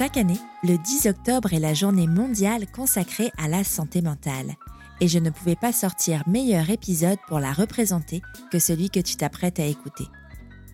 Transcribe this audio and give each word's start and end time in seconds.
Chaque 0.00 0.16
année, 0.16 0.40
le 0.62 0.78
10 0.78 1.08
octobre 1.08 1.52
est 1.52 1.58
la 1.58 1.74
journée 1.74 2.06
mondiale 2.06 2.66
consacrée 2.72 3.30
à 3.36 3.48
la 3.48 3.64
santé 3.64 4.00
mentale. 4.00 4.54
Et 5.02 5.08
je 5.08 5.18
ne 5.18 5.28
pouvais 5.28 5.56
pas 5.56 5.74
sortir 5.74 6.26
meilleur 6.26 6.70
épisode 6.70 7.18
pour 7.28 7.38
la 7.38 7.52
représenter 7.52 8.22
que 8.50 8.58
celui 8.58 8.88
que 8.88 9.00
tu 9.00 9.16
t'apprêtes 9.16 9.60
à 9.60 9.66
écouter. 9.66 10.04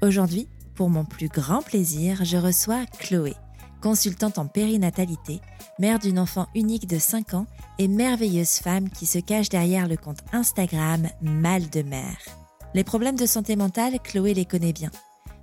Aujourd'hui, 0.00 0.46
pour 0.76 0.90
mon 0.90 1.04
plus 1.04 1.26
grand 1.26 1.60
plaisir, 1.60 2.24
je 2.24 2.36
reçois 2.36 2.86
Chloé, 3.00 3.34
consultante 3.82 4.38
en 4.38 4.46
périnatalité, 4.46 5.40
mère 5.80 5.98
d'une 5.98 6.20
enfant 6.20 6.46
unique 6.54 6.86
de 6.86 7.00
5 7.00 7.34
ans 7.34 7.46
et 7.80 7.88
merveilleuse 7.88 8.60
femme 8.60 8.90
qui 8.90 9.06
se 9.06 9.18
cache 9.18 9.48
derrière 9.48 9.88
le 9.88 9.96
compte 9.96 10.22
Instagram 10.32 11.08
Mal 11.20 11.68
de 11.70 11.82
Mère. 11.82 12.18
Les 12.74 12.84
problèmes 12.84 13.18
de 13.18 13.27
santé 13.27 13.56
mentale, 13.56 13.98
Chloé 14.04 14.34
les 14.34 14.44
connaît 14.44 14.72
bien 14.72 14.92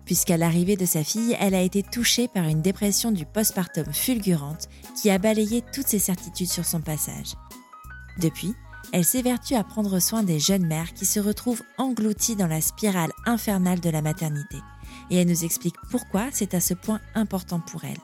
puisqu'à 0.06 0.38
l'arrivée 0.38 0.76
de 0.76 0.86
sa 0.86 1.04
fille, 1.04 1.36
elle 1.40 1.56
a 1.56 1.62
été 1.62 1.84
touchée 1.84 2.28
par 2.28 2.46
une 2.46 2.62
dépression 2.62 3.12
du 3.12 3.26
postpartum 3.26 3.92
fulgurante 3.92 4.68
qui 5.00 5.10
a 5.10 5.18
balayé 5.18 5.64
toutes 5.74 5.88
ses 5.88 6.00
certitudes 6.00 6.52
sur 6.52 6.66
son 6.66 6.82
passage. 6.82 7.36
Depuis, 8.20 8.54
elle 8.92 9.06
s'évertue 9.06 9.56
à 9.56 9.64
prendre 9.64 10.00
soin 10.00 10.24
des 10.24 10.40
jeunes 10.40 10.68
mères 10.68 10.94
qui 10.94 11.06
se 11.06 11.20
retrouvent 11.20 11.64
englouties 11.78 12.36
dans 12.36 12.48
la 12.48 12.62
spirale 12.62 13.12
infernale 13.26 13.80
de 13.80 13.90
la 13.90 14.02
maternité, 14.02 14.58
et 15.10 15.18
elle 15.18 15.28
nous 15.28 15.46
explique 15.46 15.76
pourquoi 15.90 16.28
c'est 16.32 16.54
à 16.54 16.60
ce 16.60 16.74
point 16.74 17.02
important 17.16 17.60
pour 17.60 17.84
elle. 17.86 17.98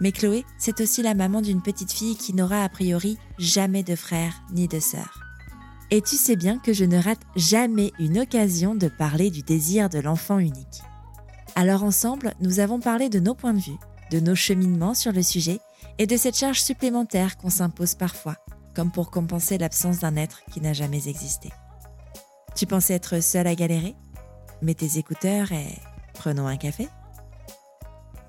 Mais 0.00 0.12
Chloé, 0.12 0.44
c'est 0.58 0.80
aussi 0.80 1.02
la 1.02 1.14
maman 1.14 1.40
d'une 1.40 1.62
petite 1.62 1.92
fille 1.92 2.16
qui 2.16 2.34
n'aura 2.34 2.64
a 2.64 2.68
priori 2.68 3.18
jamais 3.38 3.82
de 3.82 3.94
frère 3.94 4.34
ni 4.52 4.66
de 4.66 4.80
sœur. 4.80 5.20
Et 5.90 6.00
tu 6.00 6.16
sais 6.16 6.36
bien 6.36 6.58
que 6.58 6.72
je 6.72 6.84
ne 6.84 7.00
rate 7.00 7.20
jamais 7.36 7.92
une 7.98 8.18
occasion 8.18 8.74
de 8.74 8.88
parler 8.88 9.30
du 9.30 9.42
désir 9.42 9.88
de 9.88 9.98
l'enfant 9.98 10.38
unique. 10.38 10.82
Alors 11.56 11.84
ensemble, 11.84 12.34
nous 12.40 12.58
avons 12.58 12.80
parlé 12.80 13.08
de 13.08 13.20
nos 13.20 13.34
points 13.34 13.54
de 13.54 13.60
vue, 13.60 13.78
de 14.10 14.18
nos 14.18 14.34
cheminements 14.34 14.94
sur 14.94 15.12
le 15.12 15.22
sujet 15.22 15.60
et 15.98 16.06
de 16.06 16.16
cette 16.16 16.36
charge 16.36 16.60
supplémentaire 16.60 17.36
qu'on 17.36 17.50
s'impose 17.50 17.94
parfois, 17.94 18.36
comme 18.74 18.90
pour 18.90 19.10
compenser 19.10 19.56
l'absence 19.56 20.00
d'un 20.00 20.16
être 20.16 20.42
qui 20.52 20.60
n'a 20.60 20.72
jamais 20.72 21.08
existé. 21.08 21.50
Tu 22.56 22.66
pensais 22.66 22.94
être 22.94 23.20
seule 23.22 23.46
à 23.46 23.54
galérer? 23.54 23.94
Mets 24.62 24.74
tes 24.74 24.98
écouteurs 24.98 25.52
et 25.52 25.78
prenons 26.14 26.46
un 26.46 26.56
café. 26.56 26.88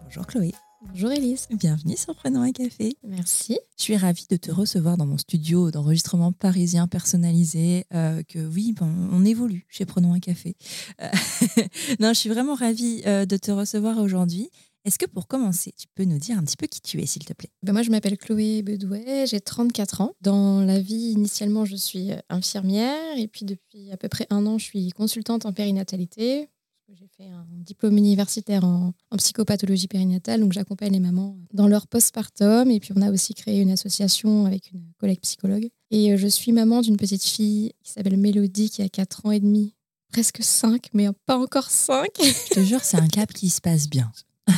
Bonjour 0.03 0.27
Chloé. 0.27 0.53
Bonjour 0.89 1.11
Elise. 1.11 1.47
Bienvenue 1.51 1.97
sur 1.97 2.15
Prenons 2.15 2.41
un 2.41 2.51
café. 2.51 2.95
Merci. 3.03 3.57
Je 3.77 3.83
suis 3.83 3.97
ravie 3.97 4.27
de 4.29 4.37
te 4.37 4.51
recevoir 4.51 4.97
dans 4.97 5.05
mon 5.05 5.17
studio 5.17 5.71
d'enregistrement 5.71 6.31
parisien 6.31 6.87
personnalisé. 6.87 7.85
Euh, 7.93 8.23
que 8.23 8.39
oui, 8.39 8.73
bon, 8.73 8.91
on 9.11 9.25
évolue 9.25 9.65
chez 9.69 9.85
Prenons 9.85 10.13
un 10.13 10.19
café. 10.19 10.55
Euh, 11.01 11.09
non, 11.99 12.09
je 12.09 12.19
suis 12.19 12.29
vraiment 12.29 12.55
ravie 12.55 13.01
euh, 13.05 13.25
de 13.25 13.37
te 13.37 13.51
recevoir 13.51 13.97
aujourd'hui. 13.97 14.49
Est-ce 14.85 14.99
que 14.99 15.05
pour 15.07 15.27
commencer, 15.27 15.73
tu 15.77 15.87
peux 15.95 16.05
nous 16.05 16.19
dire 16.19 16.37
un 16.37 16.43
petit 16.43 16.57
peu 16.57 16.67
qui 16.67 16.79
tu 16.79 17.01
es, 17.01 17.05
s'il 17.05 17.25
te 17.25 17.33
plaît? 17.33 17.49
Ben 17.63 17.73
Moi, 17.73 17.81
je 17.81 17.89
m'appelle 17.89 18.17
Chloé 18.17 18.61
Bedouet, 18.61 19.25
j'ai 19.25 19.41
34 19.41 20.01
ans. 20.01 20.13
Dans 20.21 20.61
la 20.61 20.79
vie, 20.79 21.11
initialement, 21.11 21.65
je 21.65 21.75
suis 21.75 22.11
infirmière 22.29 23.17
et 23.17 23.27
puis 23.27 23.45
depuis 23.45 23.91
à 23.91 23.97
peu 23.97 24.09
près 24.09 24.27
un 24.29 24.45
an, 24.45 24.59
je 24.59 24.65
suis 24.65 24.89
consultante 24.91 25.45
en 25.45 25.53
périnatalité 25.53 26.49
j'ai 26.93 27.07
fait 27.07 27.29
un 27.29 27.45
diplôme 27.49 27.97
universitaire 27.97 28.63
en, 28.63 28.93
psychopathologie 29.17 29.87
périnatale, 29.87 30.41
donc 30.41 30.53
j'accompagne 30.53 30.93
les 30.93 30.99
mamans 30.99 31.35
dans 31.51 31.67
leur 31.67 31.87
postpartum. 31.87 32.69
Et 32.69 32.79
puis 32.79 32.93
on 32.95 33.01
a 33.01 33.11
aussi 33.11 33.33
créé 33.33 33.59
une 33.59 33.71
association 33.71 34.45
avec 34.45 34.71
une 34.71 34.91
collègue 34.99 35.19
psychologue. 35.21 35.67
Et 35.89 36.13
euh, 36.13 36.17
je 36.17 36.27
suis 36.27 36.51
maman 36.51 36.81
d'une 36.81 36.97
petite 36.97 37.23
fille 37.23 37.73
qui 37.83 37.91
s'appelle 37.91 38.17
Mélodie, 38.17 38.69
qui 38.69 38.81
a 38.81 38.89
4 38.89 39.25
ans 39.25 39.31
et 39.31 39.39
demi, 39.39 39.73
presque 40.11 40.43
5, 40.43 40.89
mais 40.93 41.07
pas 41.25 41.37
encore 41.37 41.69
5. 41.69 42.07
Je 42.19 42.53
te 42.53 42.59
jure, 42.59 42.83
c'est 42.83 42.97
un 42.97 43.07
cap 43.07 43.33
qui 43.33 43.49
se 43.49 43.61
passe 43.61 43.89
bien. 43.89 44.11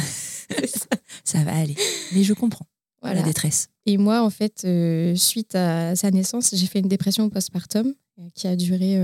ça. 1.24 1.44
va 1.44 1.56
aller. 1.56 1.76
Mais 2.14 2.24
je 2.24 2.34
comprends 2.34 2.68
la 3.04 3.22
détresse. 3.22 3.70
Et 3.86 3.98
moi, 3.98 4.22
en 4.22 4.30
fait, 4.30 4.64
euh, 4.66 5.16
suite 5.16 5.56
à 5.56 5.96
sa 5.96 6.12
naissance, 6.12 6.54
j'ai 6.54 6.68
fait 6.68 6.80
une 6.80 6.90
dépression 6.90 7.30
postpartum 7.30 7.94
euh, 8.20 8.28
qui 8.36 8.48
a 8.48 8.58
duré 8.58 8.98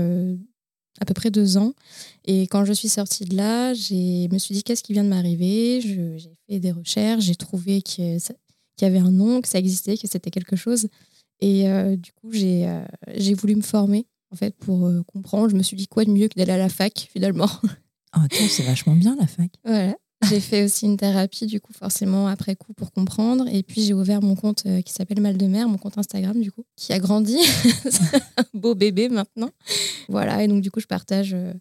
à 1.00 1.04
peu 1.04 1.14
près 1.14 1.30
deux 1.30 1.56
ans. 1.56 1.72
Et 2.24 2.42
quand 2.42 2.64
je 2.64 2.72
suis 2.72 2.88
sortie 2.88 3.24
de 3.24 3.36
là, 3.36 3.74
je 3.74 4.28
me 4.32 4.38
suis 4.38 4.54
dit 4.54 4.62
qu'est-ce 4.62 4.82
qui 4.82 4.92
vient 4.92 5.04
de 5.04 5.08
m'arriver? 5.08 5.80
J'ai 5.80 6.30
fait 6.48 6.60
des 6.60 6.72
recherches, 6.72 7.24
j'ai 7.24 7.34
trouvé 7.34 7.82
qu'il 7.82 8.18
y 8.80 8.84
avait 8.84 8.98
un 8.98 9.10
nom, 9.10 9.40
que 9.40 9.48
ça 9.48 9.58
existait, 9.58 9.96
que 9.96 10.08
c'était 10.08 10.30
quelque 10.30 10.56
chose. 10.56 10.88
Et 11.40 11.68
euh, 11.68 11.96
du 11.96 12.12
coup, 12.12 12.30
euh, 12.34 12.84
j'ai 13.16 13.34
voulu 13.34 13.56
me 13.56 13.62
former 13.62 14.06
en 14.30 14.36
fait 14.36 14.56
pour 14.56 14.86
euh, 14.86 15.02
comprendre. 15.02 15.50
Je 15.50 15.56
me 15.56 15.62
suis 15.62 15.76
dit 15.76 15.88
quoi 15.88 16.04
de 16.04 16.10
mieux 16.10 16.28
que 16.28 16.36
d'aller 16.36 16.52
à 16.52 16.58
la 16.58 16.68
fac 16.68 17.08
finalement? 17.12 17.50
Oh, 18.16 18.20
c'est 18.30 18.62
vachement 18.62 18.94
bien 18.94 19.16
la 19.18 19.26
fac. 19.26 19.50
Voilà. 19.64 19.96
J'ai 20.28 20.40
fait 20.40 20.64
aussi 20.64 20.86
une 20.86 20.96
thérapie, 20.96 21.46
du 21.46 21.60
coup, 21.60 21.72
forcément, 21.72 22.26
après 22.26 22.56
coup, 22.56 22.72
pour 22.72 22.92
comprendre. 22.92 23.46
Et 23.48 23.62
puis, 23.62 23.82
j'ai 23.82 23.94
ouvert 23.94 24.22
mon 24.22 24.34
compte 24.34 24.64
euh, 24.66 24.82
qui 24.82 24.92
s'appelle 24.92 25.20
Mal 25.20 25.36
de 25.36 25.46
Mer, 25.46 25.68
mon 25.68 25.78
compte 25.78 25.98
Instagram, 25.98 26.40
du 26.40 26.52
coup, 26.52 26.64
qui 26.76 26.92
a 26.92 26.98
grandi. 26.98 27.38
Un 28.36 28.44
beau 28.54 28.74
bébé 28.74 29.08
maintenant. 29.08 29.50
Voilà. 30.08 30.42
Et 30.42 30.48
donc, 30.48 30.62
du 30.62 30.70
coup, 30.70 30.80
je 30.80 30.86
partage 30.86 31.34
euh, 31.34 31.52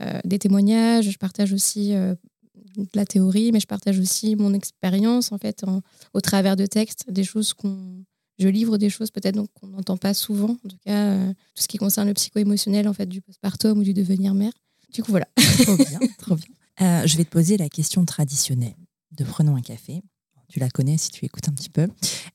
euh, 0.00 0.20
des 0.24 0.38
témoignages, 0.38 1.10
je 1.10 1.18
partage 1.18 1.52
aussi 1.52 1.92
de 1.92 2.88
la 2.94 3.06
théorie, 3.06 3.52
mais 3.52 3.60
je 3.60 3.66
partage 3.66 3.98
aussi 3.98 4.36
mon 4.36 4.52
expérience, 4.52 5.32
en 5.32 5.38
fait, 5.38 5.64
au 6.12 6.20
travers 6.20 6.56
de 6.56 6.66
textes, 6.66 7.10
des 7.10 7.24
choses 7.24 7.54
qu'on. 7.54 8.04
Je 8.38 8.48
livre 8.48 8.76
des 8.76 8.90
choses 8.90 9.10
peut-être 9.10 9.42
qu'on 9.54 9.68
n'entend 9.68 9.96
pas 9.96 10.12
souvent, 10.12 10.58
en 10.62 10.68
tout 10.68 10.76
cas, 10.84 11.16
tout 11.54 11.62
ce 11.62 11.68
qui 11.68 11.78
concerne 11.78 12.06
le 12.06 12.12
psycho-émotionnel, 12.12 12.86
en 12.86 12.92
fait, 12.92 13.06
du 13.06 13.22
postpartum 13.22 13.78
ou 13.78 13.82
du 13.82 13.94
devenir 13.94 14.34
mère. 14.34 14.52
Du 14.92 15.02
coup, 15.02 15.10
voilà. 15.10 15.26
Trop 15.64 15.76
bien, 15.76 15.98
trop 16.18 16.36
bien. 16.36 16.55
Euh, 16.80 17.06
je 17.06 17.16
vais 17.16 17.24
te 17.24 17.30
poser 17.30 17.56
la 17.56 17.68
question 17.68 18.04
traditionnelle 18.04 18.74
de 19.12 19.24
Prenons 19.24 19.56
un 19.56 19.62
café. 19.62 20.02
Tu 20.48 20.60
la 20.60 20.68
connais 20.68 20.98
si 20.98 21.10
tu 21.10 21.24
écoutes 21.24 21.48
un 21.48 21.52
petit 21.52 21.70
peu. 21.70 21.88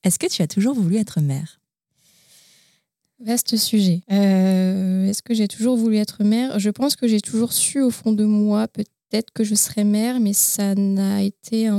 Est-ce 0.03 0.19
que 0.19 0.27
tu 0.27 0.41
as 0.41 0.47
toujours 0.47 0.73
voulu 0.73 0.97
être 0.97 1.21
mère? 1.21 1.61
Vaste 3.19 3.55
sujet. 3.55 4.01
Euh, 4.11 5.05
est-ce 5.05 5.21
que 5.21 5.33
j'ai 5.33 5.47
toujours 5.47 5.77
voulu 5.77 5.97
être 5.97 6.23
mère? 6.23 6.59
Je 6.59 6.69
pense 6.71 6.95
que 6.95 7.07
j'ai 7.07 7.21
toujours 7.21 7.53
su 7.53 7.81
au 7.81 7.91
fond 7.91 8.11
de 8.11 8.25
moi 8.25 8.67
peut-être 8.67 9.31
que 9.31 9.43
je 9.43 9.53
serais 9.53 9.83
mère, 9.83 10.19
mais 10.19 10.33
ça 10.33 10.73
n'a 10.73 11.21
été 11.21 11.69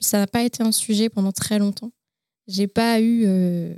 ça 0.00 0.18
n'a 0.18 0.26
pas 0.26 0.42
été 0.42 0.62
un 0.62 0.72
sujet 0.72 1.08
pendant 1.08 1.32
très 1.32 1.58
longtemps. 1.58 1.92
J'ai 2.46 2.66
pas 2.66 3.00
eu 3.00 3.24
euh, 3.26 3.74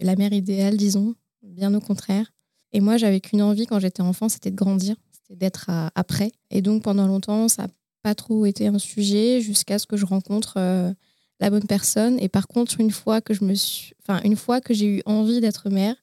la 0.00 0.16
mère 0.16 0.32
idéale, 0.32 0.76
disons, 0.76 1.14
bien 1.42 1.72
au 1.74 1.80
contraire. 1.80 2.32
Et 2.72 2.80
moi, 2.80 2.96
j'avais 2.96 3.20
qu'une 3.20 3.42
envie 3.42 3.66
quand 3.66 3.80
j'étais 3.80 4.02
enfant, 4.02 4.28
c'était 4.28 4.50
de 4.50 4.56
grandir 4.56 4.96
d'être 5.30 5.70
après. 5.94 6.32
Et 6.50 6.62
donc 6.62 6.82
pendant 6.82 7.06
longtemps, 7.06 7.48
ça 7.48 7.64
n'a 7.64 7.68
pas 8.02 8.14
trop 8.14 8.46
été 8.46 8.66
un 8.66 8.78
sujet 8.78 9.40
jusqu'à 9.40 9.78
ce 9.78 9.86
que 9.86 9.96
je 9.96 10.06
rencontre 10.06 10.54
euh, 10.56 10.92
la 11.38 11.50
bonne 11.50 11.66
personne. 11.66 12.18
Et 12.20 12.28
par 12.28 12.48
contre, 12.48 12.80
une 12.80 12.90
fois 12.90 13.20
que 13.20 13.34
je 13.34 13.44
me 13.44 13.54
suis, 13.54 13.94
enfin 14.02 14.20
une 14.24 14.36
fois 14.36 14.60
que 14.60 14.74
j'ai 14.74 14.86
eu 14.86 15.02
envie 15.06 15.40
d'être 15.40 15.70
mère, 15.70 15.96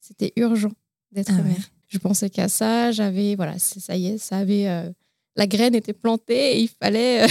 c'était 0.00 0.32
urgent 0.36 0.72
d'être 1.12 1.32
ah 1.38 1.42
mère. 1.42 1.70
Je 1.88 1.98
pensais 1.98 2.30
qu'à 2.30 2.48
ça, 2.48 2.90
j'avais 2.90 3.34
voilà, 3.34 3.58
ça 3.58 3.96
y 3.96 4.06
est, 4.06 4.18
ça 4.18 4.38
avait 4.38 4.68
euh, 4.68 4.90
la 5.36 5.46
graine 5.46 5.74
était 5.74 5.92
plantée 5.92 6.56
et 6.56 6.60
il 6.60 6.68
fallait 6.68 7.24
euh, 7.24 7.28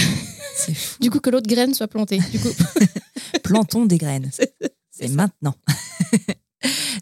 du 1.00 1.10
coup 1.10 1.20
que 1.20 1.30
l'autre 1.30 1.48
graine 1.48 1.74
soit 1.74 1.88
plantée. 1.88 2.18
Du 2.30 2.38
coup, 2.38 2.50
plantons 3.42 3.86
des 3.86 3.98
graines. 3.98 4.30
C'est 4.94 5.08
maintenant. 5.08 5.54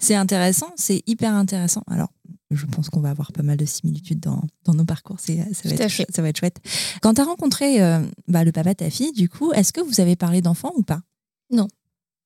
c'est 0.00 0.14
intéressant, 0.14 0.72
c'est 0.76 1.02
hyper 1.08 1.34
intéressant. 1.34 1.82
Alors, 1.88 2.08
je 2.50 2.66
pense 2.66 2.90
qu'on 2.90 3.00
va 3.00 3.10
avoir 3.10 3.32
pas 3.32 3.42
mal 3.42 3.56
de 3.56 3.64
similitudes 3.64 4.20
dans, 4.20 4.42
dans 4.64 4.74
nos 4.74 4.84
parcours. 4.84 5.20
Ça 5.20 5.32
va, 5.32 5.42
être, 5.42 6.12
ça 6.12 6.22
va 6.22 6.28
être 6.28 6.36
chouette. 6.36 6.58
Quand 7.00 7.14
tu 7.14 7.20
as 7.20 7.24
rencontré 7.24 7.82
euh, 7.82 8.00
bah, 8.26 8.44
le 8.44 8.52
papa 8.52 8.70
de 8.70 8.78
ta 8.78 8.90
fille, 8.90 9.12
du 9.12 9.28
coup, 9.28 9.52
est-ce 9.52 9.72
que 9.72 9.80
vous 9.80 10.00
avez 10.00 10.16
parlé 10.16 10.40
d'enfants 10.40 10.72
ou 10.76 10.82
pas? 10.82 11.00
Non. 11.50 11.68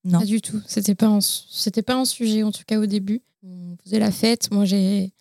Non. 0.04 0.20
Pas 0.20 0.24
du 0.24 0.40
tout. 0.40 0.60
C'était 0.66 0.94
pas, 0.94 1.18
c'était 1.20 1.82
pas 1.82 1.96
un 1.96 2.04
sujet, 2.04 2.42
en 2.42 2.52
tout 2.52 2.62
cas 2.66 2.78
au 2.78 2.86
début. 2.86 3.22
On 3.42 3.76
faisait 3.84 3.98
la 3.98 4.10
fête. 4.10 4.50
Moi, 4.50 4.64
j'ai, 4.64 5.12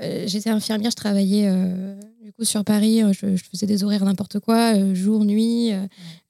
euh, 0.00 0.24
j'étais 0.26 0.50
infirmière, 0.50 0.90
je 0.90 0.96
travaillais 0.96 1.46
euh, 1.46 1.98
du 2.22 2.32
coup 2.32 2.44
sur 2.44 2.64
Paris. 2.64 3.02
Je, 3.12 3.36
faisais 3.36 3.66
des 3.66 3.84
horaires 3.84 4.04
n'importe 4.04 4.40
quoi, 4.40 4.94
jour, 4.94 5.24
nuit. 5.24 5.70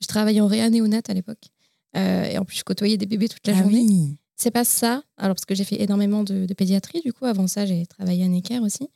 je 0.01 0.07
travaillais 0.07 0.41
en 0.41 0.47
réa 0.47 0.69
néonat 0.69 1.03
à 1.09 1.15
l'époque. 1.15 1.51
et 1.95 2.39
en 2.39 2.45
plus, 2.45 2.59
je 2.59 2.65
côtoyais 2.65 2.97
des 2.97 3.07
bébés 3.07 3.29
toute 3.29 3.47
la 3.47 3.55
ah 3.55 3.63
journée. 3.63 3.85
Oui. 3.89 4.17
C'est 4.37 4.51
pas 4.51 4.65
ça. 4.65 5.03
Alors, 5.17 5.35
parce 5.35 5.47
que 5.47 5.55
j'ai 5.55 5.65
fait 5.65 5.81
énormément 5.83 6.23
de, 6.23 6.47
pédiatrie, 6.55 7.01
du 7.01 7.13
coup, 7.13 7.25
avant 7.25 7.47
ça, 7.47 7.65
j'ai 7.65 7.87
travaillé 7.87 8.25
à 8.25 8.29
Necker 8.29 8.59
aussi. 8.61 8.89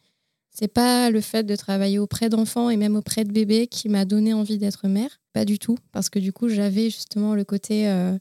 C'est 0.51 0.69
pas 0.69 1.11
le 1.11 1.21
fait 1.21 1.45
de 1.45 1.57
travailler 1.57 1.99
auprès 1.99 2.29
d'enfants 2.29 2.71
et 2.71 2.77
même 2.77 2.97
auprès 2.97 3.25
de 3.25 3.33
bébés 3.33 3.67
qui 3.67 3.89
m'a 3.89 4.05
donné 4.05 4.35
envie 4.35 4.59
d'être 4.59 4.87
mère. 4.87 5.21
Pas 5.33 5.45
du 5.45 5.59
tout. 5.59 5.79
Parce 5.93 6.11
que 6.11 6.19
du 6.19 6.33
coup, 6.33 6.49
j'avais 6.49 6.91
justement 6.91 7.35
le 7.35 7.45
côté 7.45 7.89
euh, 7.89 8.19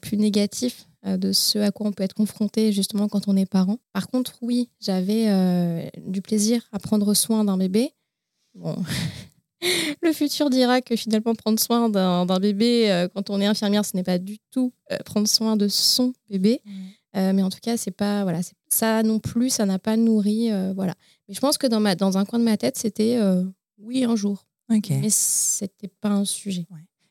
plus 0.00 0.18
négatif 0.18 0.86
de 1.06 1.32
ce 1.32 1.58
à 1.58 1.70
quoi 1.70 1.86
on 1.86 1.92
peut 1.92 2.02
être 2.02 2.14
confronté 2.14 2.72
justement 2.72 3.08
quand 3.08 3.26
on 3.26 3.36
est 3.36 3.46
parent. 3.46 3.78
Par 3.94 4.08
contre, 4.08 4.36
oui, 4.42 4.68
j'avais 4.80 5.90
du 6.04 6.20
plaisir 6.20 6.68
à 6.72 6.78
prendre 6.78 7.14
soin 7.14 7.44
d'un 7.44 7.56
bébé. 7.56 7.94
Bon, 8.54 8.76
le 10.02 10.12
futur 10.12 10.50
dira 10.50 10.80
que 10.80 10.96
finalement 10.96 11.34
prendre 11.34 11.60
soin 11.60 11.88
d'un 11.88 12.38
bébé 12.38 13.06
quand 13.14 13.30
on 13.30 13.40
est 13.40 13.46
infirmière, 13.46 13.84
ce 13.84 13.96
n'est 13.96 14.02
pas 14.02 14.18
du 14.18 14.38
tout 14.50 14.72
prendre 15.04 15.28
soin 15.28 15.56
de 15.56 15.68
son 15.68 16.12
bébé. 16.28 16.60
mais 17.14 17.42
en 17.42 17.50
tout 17.50 17.58
cas, 17.62 17.76
c'est 17.76 17.90
pas 17.90 18.22
voilà, 18.22 18.40
ça 18.68 19.02
non 19.02 19.18
plus, 19.18 19.50
ça 19.50 19.66
n'a 19.66 19.78
pas 19.78 19.96
nourri 19.96 20.50
voilà. 20.74 20.94
Mais 21.28 21.34
je 21.34 21.40
pense 21.40 21.58
que 21.58 21.66
dans 21.66 21.80
ma 21.80 21.94
dans 21.94 22.18
un 22.18 22.24
coin 22.24 22.38
de 22.38 22.44
ma 22.44 22.56
tête, 22.56 22.78
c'était 22.78 23.18
oui 23.78 24.04
un 24.04 24.16
jour. 24.16 24.46
Ok. 24.72 24.90
Mais 24.90 25.10
c'était 25.10 25.90
pas 26.00 26.10
un 26.10 26.24
sujet. 26.24 26.66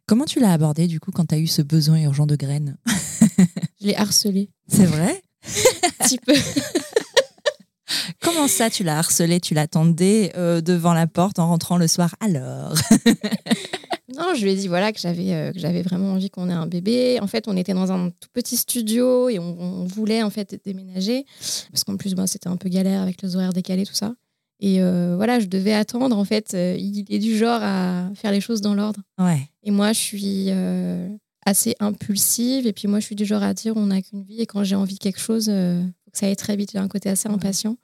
Comment 0.07 0.25
tu 0.25 0.39
l'as 0.39 0.53
abordé 0.53 0.87
du 0.87 0.99
coup 0.99 1.11
quand 1.11 1.25
tu 1.25 1.35
as 1.35 1.37
eu 1.37 1.45
ce 1.45 1.61
besoin 1.61 2.01
urgent 2.01 2.25
de 2.25 2.35
graines? 2.35 2.77
Je 3.79 3.87
l'ai 3.87 3.95
harcelé. 3.95 4.49
C'est 4.67 4.85
vrai? 4.85 5.21
Un 5.99 6.05
petit 6.05 6.17
peu. 6.17 6.33
Comment 8.21 8.47
ça, 8.47 8.69
tu 8.69 8.83
l'as 8.83 8.97
harcelé 8.97 9.39
Tu 9.39 9.53
l'attendais 9.53 10.31
euh, 10.35 10.61
devant 10.61 10.93
la 10.93 11.07
porte 11.07 11.39
en 11.39 11.47
rentrant 11.47 11.77
le 11.77 11.87
soir 11.87 12.15
Alors 12.19 12.73
Non, 14.17 14.33
je 14.35 14.43
lui 14.43 14.51
ai 14.51 14.55
dit 14.55 14.67
voilà 14.67 14.91
que 14.91 14.99
j'avais 14.99 15.33
euh, 15.33 15.51
que 15.51 15.59
j'avais 15.59 15.83
vraiment 15.83 16.13
envie 16.13 16.29
qu'on 16.29 16.49
ait 16.49 16.53
un 16.53 16.65
bébé. 16.65 17.19
En 17.21 17.27
fait, 17.27 17.47
on 17.47 17.55
était 17.55 17.73
dans 17.73 17.91
un 17.91 18.09
tout 18.09 18.29
petit 18.33 18.57
studio 18.57 19.29
et 19.29 19.39
on, 19.39 19.85
voulait 19.85 20.23
en 20.23 20.29
fait 20.29 20.59
déménager 20.65 21.25
parce 21.71 21.83
qu'en 21.83 21.95
plus, 21.95 22.15
ben, 22.15 22.27
c'était 22.27 22.49
un 22.49 22.57
peu 22.57 22.69
galère 22.69 23.01
avec 23.01 23.21
les 23.21 23.35
horaires 23.35 23.53
décalés, 23.53 23.85
tout 23.85 23.93
ça. 23.93 24.13
Et 24.59 24.81
euh, 24.81 25.13
voilà, 25.15 25.39
je 25.39 25.45
devais 25.45 25.73
attendre. 25.73 26.17
En 26.17 26.25
fait, 26.25 26.53
il 26.53 27.05
est 27.07 27.19
du 27.19 27.37
genre 27.37 27.61
à 27.61 28.09
faire 28.15 28.31
les 28.31 28.41
choses 28.41 28.61
dans 28.61 28.73
l'ordre. 28.73 28.99
Ouais. 29.19 29.47
Et 29.63 29.71
moi, 29.71 29.93
je 29.93 29.99
suis 29.99 30.49
assez 31.45 31.75
impulsive. 31.79 32.65
Et 32.67 32.73
puis 32.73 32.87
moi, 32.87 32.99
je 32.99 33.05
suis 33.05 33.15
du 33.15 33.25
genre 33.25 33.43
à 33.43 33.53
dire 33.53 33.77
on 33.77 33.85
n'a 33.85 34.01
qu'une 34.01 34.23
vie. 34.23 34.41
Et 34.41 34.47
quand 34.47 34.63
j'ai 34.63 34.75
envie 34.75 34.95
de 34.95 34.99
quelque 34.99 35.19
chose, 35.19 35.49
faut 36.09 36.11
que 36.11 36.17
ça 36.17 36.25
aille 36.25 36.35
très 36.35 36.55
vite. 36.55 36.71
J'ai 36.71 36.79
un 36.79 36.87
côté 36.87 37.09
assez 37.09 37.29
impatient. 37.29 37.77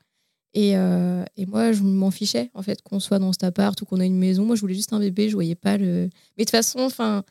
Et, 0.53 0.71
et, 0.71 1.45
moi, 1.47 1.73
je 1.73 1.83
m'en 1.83 2.11
fichais, 2.11 2.49
en 2.53 2.61
fait, 2.61 2.81
qu'on 2.81 3.01
soit 3.01 3.19
dans 3.19 3.33
cet 3.33 3.43
appart 3.43 3.79
ou 3.81 3.85
qu'on 3.85 3.99
ait 3.99 4.05
une 4.05 4.17
maison. 4.17 4.45
Moi, 4.45 4.55
je 4.55 4.61
voulais 4.61 4.73
juste 4.73 4.93
un 4.93 4.99
bébé. 4.99 5.27
Je 5.27 5.33
voyais 5.33 5.55
pas 5.55 5.77
le. 5.77 6.09
Mais 6.37 6.43
de 6.43 6.43
toute 6.45 6.51
façon, 6.51 6.79
enfin, 6.79 7.25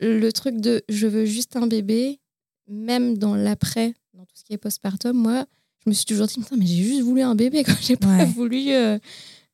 le 0.00 0.30
truc 0.30 0.60
de 0.60 0.82
je 0.88 1.06
veux 1.06 1.24
juste 1.24 1.56
un 1.56 1.66
bébé, 1.66 2.20
même 2.68 3.16
dans 3.18 3.34
l'après, 3.34 3.94
dans 4.14 4.24
tout 4.24 4.36
ce 4.36 4.44
qui 4.44 4.52
est 4.52 4.58
postpartum, 4.58 5.16
moi, 5.16 5.46
je 5.84 5.90
me 5.90 5.94
suis 5.94 6.04
toujours 6.04 6.26
dit, 6.26 6.40
mais 6.56 6.66
j'ai 6.66 6.82
juste 6.82 7.02
voulu 7.02 7.22
un 7.22 7.34
bébé 7.34 7.64
quand 7.64 7.76
j'ai 7.80 7.96
pas 7.96 8.24
voulu 8.24 8.70
euh, 8.70 8.98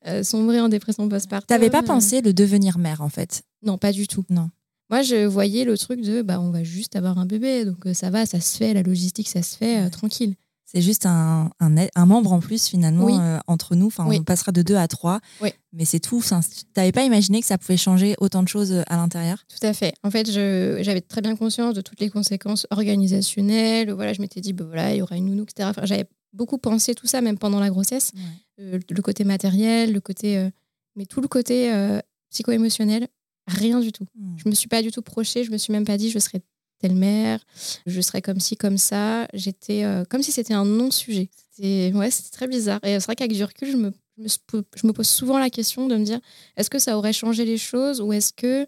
euh, 0.06 0.22
sombrer 0.22 0.60
en 0.60 0.68
dépression 0.68 1.08
postpartum. 1.08 1.46
T'avais 1.46 1.70
pas 1.70 1.82
pensé 1.82 2.22
le 2.22 2.32
devenir 2.32 2.78
mère 2.78 3.02
en 3.02 3.08
fait? 3.08 3.42
Non, 3.62 3.78
pas 3.78 3.92
du 3.92 4.06
tout. 4.06 4.24
Non. 4.30 4.50
Moi, 4.90 5.02
je 5.02 5.24
voyais 5.24 5.64
le 5.64 5.78
truc 5.78 6.00
de, 6.00 6.22
bah, 6.22 6.40
on 6.40 6.50
va 6.50 6.64
juste 6.64 6.96
avoir 6.96 7.18
un 7.18 7.26
bébé, 7.26 7.64
donc 7.64 7.86
euh, 7.86 7.94
ça 7.94 8.10
va, 8.10 8.26
ça 8.26 8.40
se 8.40 8.56
fait, 8.56 8.74
la 8.74 8.82
logistique, 8.82 9.28
ça 9.28 9.42
se 9.42 9.56
fait 9.56 9.88
tranquille. 9.90 10.34
C'est 10.72 10.80
juste 10.80 11.04
un, 11.04 11.50
un, 11.60 12.06
membre 12.06 12.32
en 12.32 12.40
plus 12.40 12.66
finalement 12.66 13.42
entre 13.46 13.74
nous. 13.74 13.88
Enfin, 13.88 14.06
on 14.08 14.22
passera 14.22 14.52
de 14.52 14.62
deux 14.62 14.76
à 14.76 14.88
trois. 14.88 15.20
Oui. 15.42 15.50
Mais 15.74 15.84
c'est 15.84 16.00
tout. 16.00 16.22
Tu 16.22 16.34
n'avais 16.76 16.92
pas 16.92 17.04
imaginé 17.04 17.40
que 17.40 17.46
ça 17.46 17.58
pouvait 17.58 17.76
changer 17.76 18.14
autant 18.18 18.42
de 18.42 18.48
choses 18.48 18.82
à 18.86 18.96
l'intérieur? 18.96 19.44
Tout 19.48 19.66
à 19.66 19.74
fait. 19.74 19.92
En 20.02 20.10
fait, 20.10 20.30
j'avais 20.30 21.02
très 21.02 21.20
bien 21.20 21.36
conscience 21.36 21.74
de 21.74 21.82
toutes 21.82 22.00
les 22.00 22.08
conséquences 22.08 22.66
organisationnelles. 22.70 23.90
Voilà, 23.90 24.14
je 24.14 24.22
m'étais 24.22 24.40
dit, 24.40 24.54
bah, 24.54 24.64
voilà, 24.64 24.94
il 24.94 24.98
y 24.98 25.02
aura 25.02 25.16
une 25.16 25.26
nounou, 25.26 25.42
etc. 25.42 25.68
Enfin, 25.70 25.84
j'avais 25.84 26.06
beaucoup 26.32 26.58
pensé 26.58 26.94
tout 26.94 27.06
ça, 27.06 27.20
même 27.20 27.38
pendant 27.38 27.60
la 27.60 27.68
grossesse. 27.68 28.12
Euh, 28.60 28.78
le 28.88 29.02
côté 29.02 29.24
matériel, 29.24 29.92
le 29.92 30.00
côté. 30.00 30.38
Euh, 30.38 30.50
mais 30.96 31.06
tout 31.06 31.20
le 31.20 31.28
côté 31.28 31.72
euh, 31.72 32.00
psycho-émotionnel, 32.30 33.08
rien 33.46 33.80
du 33.80 33.92
tout. 33.92 34.06
Hmm. 34.14 34.36
Je 34.36 34.48
me 34.48 34.54
suis 34.54 34.68
pas 34.68 34.82
du 34.82 34.90
tout 34.90 35.02
projetée, 35.02 35.44
je 35.44 35.50
me 35.50 35.58
suis 35.58 35.72
même 35.72 35.84
pas 35.84 35.96
dit 35.96 36.10
je 36.10 36.18
serais 36.18 36.42
telle 36.82 36.96
mère, 36.96 37.40
je 37.86 38.00
serais 38.00 38.20
comme 38.20 38.40
ci, 38.40 38.56
comme 38.56 38.76
ça. 38.76 39.28
J'étais 39.32 39.84
comme 40.10 40.22
si 40.22 40.32
c'était 40.32 40.54
un 40.54 40.64
non-sujet. 40.64 41.30
C'était 41.50 41.92
ouais, 41.94 42.08
très 42.32 42.48
bizarre. 42.48 42.80
Et 42.82 42.98
c'est 42.98 43.06
vrai 43.06 43.14
qu'avec 43.16 43.32
du 43.32 43.44
recul, 43.44 43.70
je 43.70 43.76
me, 43.76 43.92
me, 44.18 44.28
je 44.74 44.86
me 44.86 44.92
pose 44.92 45.08
souvent 45.08 45.38
la 45.38 45.48
question 45.48 45.86
de 45.86 45.96
me 45.96 46.04
dire 46.04 46.20
est-ce 46.56 46.70
que 46.70 46.78
ça 46.78 46.98
aurait 46.98 47.12
changé 47.12 47.44
les 47.44 47.58
choses 47.58 48.00
ou 48.00 48.12
est-ce 48.12 48.32
que 48.32 48.66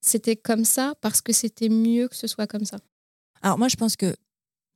c'était 0.00 0.36
comme 0.36 0.64
ça 0.64 0.94
parce 1.00 1.20
que 1.20 1.32
c'était 1.32 1.68
mieux 1.68 2.08
que 2.08 2.16
ce 2.16 2.26
soit 2.26 2.46
comme 2.46 2.64
ça? 2.64 2.78
Alors 3.42 3.58
moi, 3.58 3.68
je 3.68 3.76
pense 3.76 3.96
que 3.96 4.14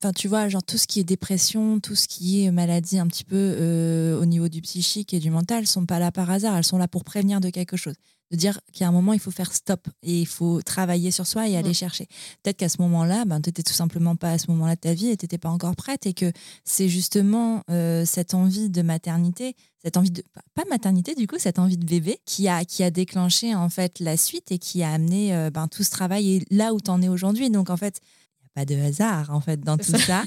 Enfin, 0.02 0.12
tu 0.12 0.28
vois, 0.28 0.48
genre 0.48 0.62
tout 0.62 0.76
ce 0.76 0.86
qui 0.86 1.00
est 1.00 1.04
dépression, 1.04 1.80
tout 1.80 1.94
ce 1.94 2.08
qui 2.08 2.44
est 2.44 2.50
maladie 2.50 2.98
un 2.98 3.06
petit 3.06 3.24
peu 3.24 3.36
euh, 3.36 4.20
au 4.20 4.26
niveau 4.26 4.48
du 4.48 4.60
psychique 4.60 5.14
et 5.14 5.18
du 5.18 5.30
mental 5.30 5.66
sont 5.66 5.86
pas 5.86 5.98
là 5.98 6.12
par 6.12 6.30
hasard. 6.30 6.56
Elles 6.56 6.64
sont 6.64 6.78
là 6.78 6.88
pour 6.88 7.04
prévenir 7.04 7.40
de 7.40 7.50
quelque 7.50 7.76
chose. 7.76 7.94
De 8.30 8.36
dire 8.36 8.58
qu'à 8.72 8.88
un 8.88 8.92
moment, 8.92 9.12
il 9.12 9.20
faut 9.20 9.30
faire 9.30 9.52
stop 9.52 9.86
et 10.02 10.20
il 10.20 10.26
faut 10.26 10.60
travailler 10.62 11.10
sur 11.10 11.26
soi 11.26 11.48
et 11.48 11.56
aller 11.56 11.74
chercher. 11.74 12.06
Peut-être 12.42 12.56
qu'à 12.56 12.68
ce 12.68 12.80
moment-là, 12.82 13.24
ben, 13.26 13.40
tu 13.40 13.48
n'étais 13.48 13.62
tout 13.62 13.74
simplement 13.74 14.16
pas 14.16 14.32
à 14.32 14.38
ce 14.38 14.50
moment-là 14.50 14.74
de 14.74 14.80
ta 14.80 14.94
vie 14.94 15.08
et 15.08 15.16
tu 15.16 15.24
n'étais 15.24 15.38
pas 15.38 15.50
encore 15.50 15.76
prête 15.76 16.06
et 16.06 16.14
que 16.14 16.32
c'est 16.64 16.88
justement 16.88 17.62
euh, 17.70 18.04
cette 18.04 18.34
envie 18.34 18.70
de 18.70 18.82
maternité, 18.82 19.54
cette 19.82 19.96
envie 19.96 20.10
de. 20.10 20.22
Pas 20.54 20.64
maternité, 20.68 21.14
du 21.14 21.26
coup, 21.26 21.36
cette 21.38 21.58
envie 21.58 21.76
de 21.76 21.86
bébé 21.86 22.18
qui 22.24 22.48
a, 22.48 22.64
qui 22.64 22.82
a 22.82 22.90
déclenché 22.90 23.54
en 23.54 23.68
fait 23.68 24.00
la 24.00 24.16
suite 24.16 24.50
et 24.52 24.58
qui 24.58 24.82
a 24.82 24.90
amené 24.90 25.34
euh, 25.34 25.50
ben, 25.50 25.68
tout 25.68 25.82
ce 25.82 25.90
travail 25.90 26.36
et 26.36 26.46
là 26.50 26.74
où 26.74 26.80
tu 26.80 26.90
en 26.90 27.00
es 27.02 27.08
aujourd'hui. 27.08 27.50
Donc 27.50 27.70
en 27.70 27.76
fait, 27.76 28.00
pas 28.54 28.64
de 28.64 28.74
hasard 28.76 29.30
en 29.30 29.40
fait 29.40 29.60
dans 29.60 29.76
tout 29.76 29.98
ça. 29.98 30.24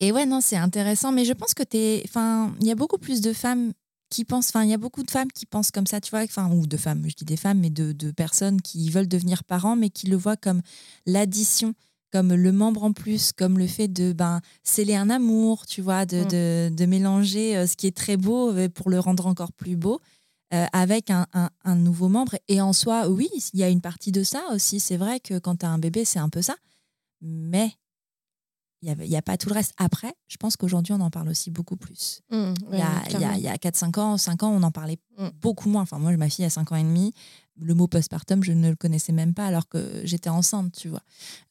Et 0.00 0.12
ouais, 0.12 0.26
non, 0.26 0.40
c'est 0.40 0.56
intéressant. 0.56 1.12
Mais 1.12 1.24
je 1.24 1.32
pense 1.32 1.54
que 1.54 1.62
es. 1.72 2.02
Enfin, 2.04 2.54
il 2.60 2.66
y 2.66 2.70
a 2.70 2.74
beaucoup 2.74 2.98
plus 2.98 3.20
de 3.20 3.32
femmes 3.32 3.72
qui 4.10 4.24
pensent. 4.24 4.48
Enfin, 4.48 4.64
il 4.64 4.70
y 4.70 4.74
a 4.74 4.78
beaucoup 4.78 5.02
de 5.02 5.10
femmes 5.10 5.30
qui 5.32 5.46
pensent 5.46 5.70
comme 5.70 5.86
ça, 5.86 6.00
tu 6.00 6.10
vois. 6.10 6.22
Enfin, 6.22 6.50
ou 6.50 6.66
de 6.66 6.76
femmes, 6.76 7.04
je 7.08 7.14
dis 7.14 7.24
des 7.24 7.36
femmes, 7.36 7.60
mais 7.60 7.70
de, 7.70 7.92
de 7.92 8.10
personnes 8.10 8.60
qui 8.60 8.90
veulent 8.90 9.08
devenir 9.08 9.44
parents, 9.44 9.76
mais 9.76 9.90
qui 9.90 10.06
le 10.06 10.16
voient 10.16 10.36
comme 10.36 10.62
l'addition 11.06 11.74
comme 12.12 12.34
le 12.34 12.52
membre 12.52 12.84
en 12.84 12.92
plus, 12.92 13.32
comme 13.32 13.58
le 13.58 13.66
fait 13.66 13.88
de 13.88 14.12
ben, 14.12 14.42
sceller 14.62 14.96
un 14.96 15.08
amour, 15.08 15.66
tu 15.66 15.80
vois, 15.80 16.04
de, 16.04 16.18
mm. 16.18 16.28
de, 16.28 16.70
de 16.76 16.86
mélanger 16.86 17.56
euh, 17.56 17.66
ce 17.66 17.74
qui 17.74 17.86
est 17.86 17.96
très 17.96 18.18
beau 18.18 18.52
euh, 18.52 18.68
pour 18.68 18.90
le 18.90 19.00
rendre 19.00 19.26
encore 19.26 19.52
plus 19.52 19.76
beau. 19.76 19.98
Euh, 20.52 20.66
avec 20.74 21.08
un, 21.08 21.26
un, 21.32 21.48
un, 21.64 21.76
nouveau 21.76 22.10
membre. 22.10 22.34
Et 22.46 22.60
en 22.60 22.74
soi, 22.74 23.08
oui, 23.08 23.30
il 23.54 23.60
y 23.60 23.62
a 23.62 23.70
une 23.70 23.80
partie 23.80 24.12
de 24.12 24.22
ça 24.22 24.44
aussi. 24.52 24.80
C'est 24.80 24.98
vrai 24.98 25.18
que 25.18 25.38
quand 25.38 25.56
tu 25.56 25.64
as 25.64 25.70
un 25.70 25.78
bébé, 25.78 26.04
c'est 26.04 26.18
un 26.18 26.28
peu 26.28 26.42
ça 26.42 26.56
mais 27.22 27.72
il 28.82 29.08
n'y 29.08 29.16
a, 29.16 29.22
pas 29.22 29.36
tout 29.36 29.48
le 29.48 29.54
reste. 29.54 29.74
Après, 29.76 30.12
je 30.26 30.36
pense 30.36 30.56
qu'aujourd'hui, 30.56 30.92
on 30.92 31.00
en 31.00 31.10
parle 31.10 31.28
aussi 31.28 31.52
beaucoup 31.52 31.76
plus. 31.76 32.20
Mmh, 32.30 32.54
il, 32.72 32.78
y 32.78 32.82
a, 32.82 33.36
il, 33.36 33.42
y 33.42 33.48
a, 33.48 33.54
4-5 33.54 34.00
ans, 34.00 34.18
5 34.18 34.42
ans, 34.42 34.50
on 34.50 34.62
en 34.64 34.72
parlait 34.72 34.98
mmh. 35.18 35.28
beaucoup 35.40 35.68
moins. 35.68 35.82
Enfin, 35.82 36.00
moi, 36.00 36.16
ma 36.16 36.28
fille 36.28 36.44
a 36.44 36.50
5 36.50 36.72
ans 36.72 36.76
et 36.76 36.82
demi. 36.82 37.12
Le 37.60 37.74
mot 37.74 37.86
postpartum, 37.86 38.42
je 38.42 38.52
ne 38.52 38.70
le 38.70 38.76
connaissais 38.76 39.12
même 39.12 39.34
pas 39.34 39.46
alors 39.46 39.68
que 39.68 40.00
j'étais 40.02 40.30
enceinte, 40.30 40.72
tu 40.76 40.88
vois. 40.88 41.02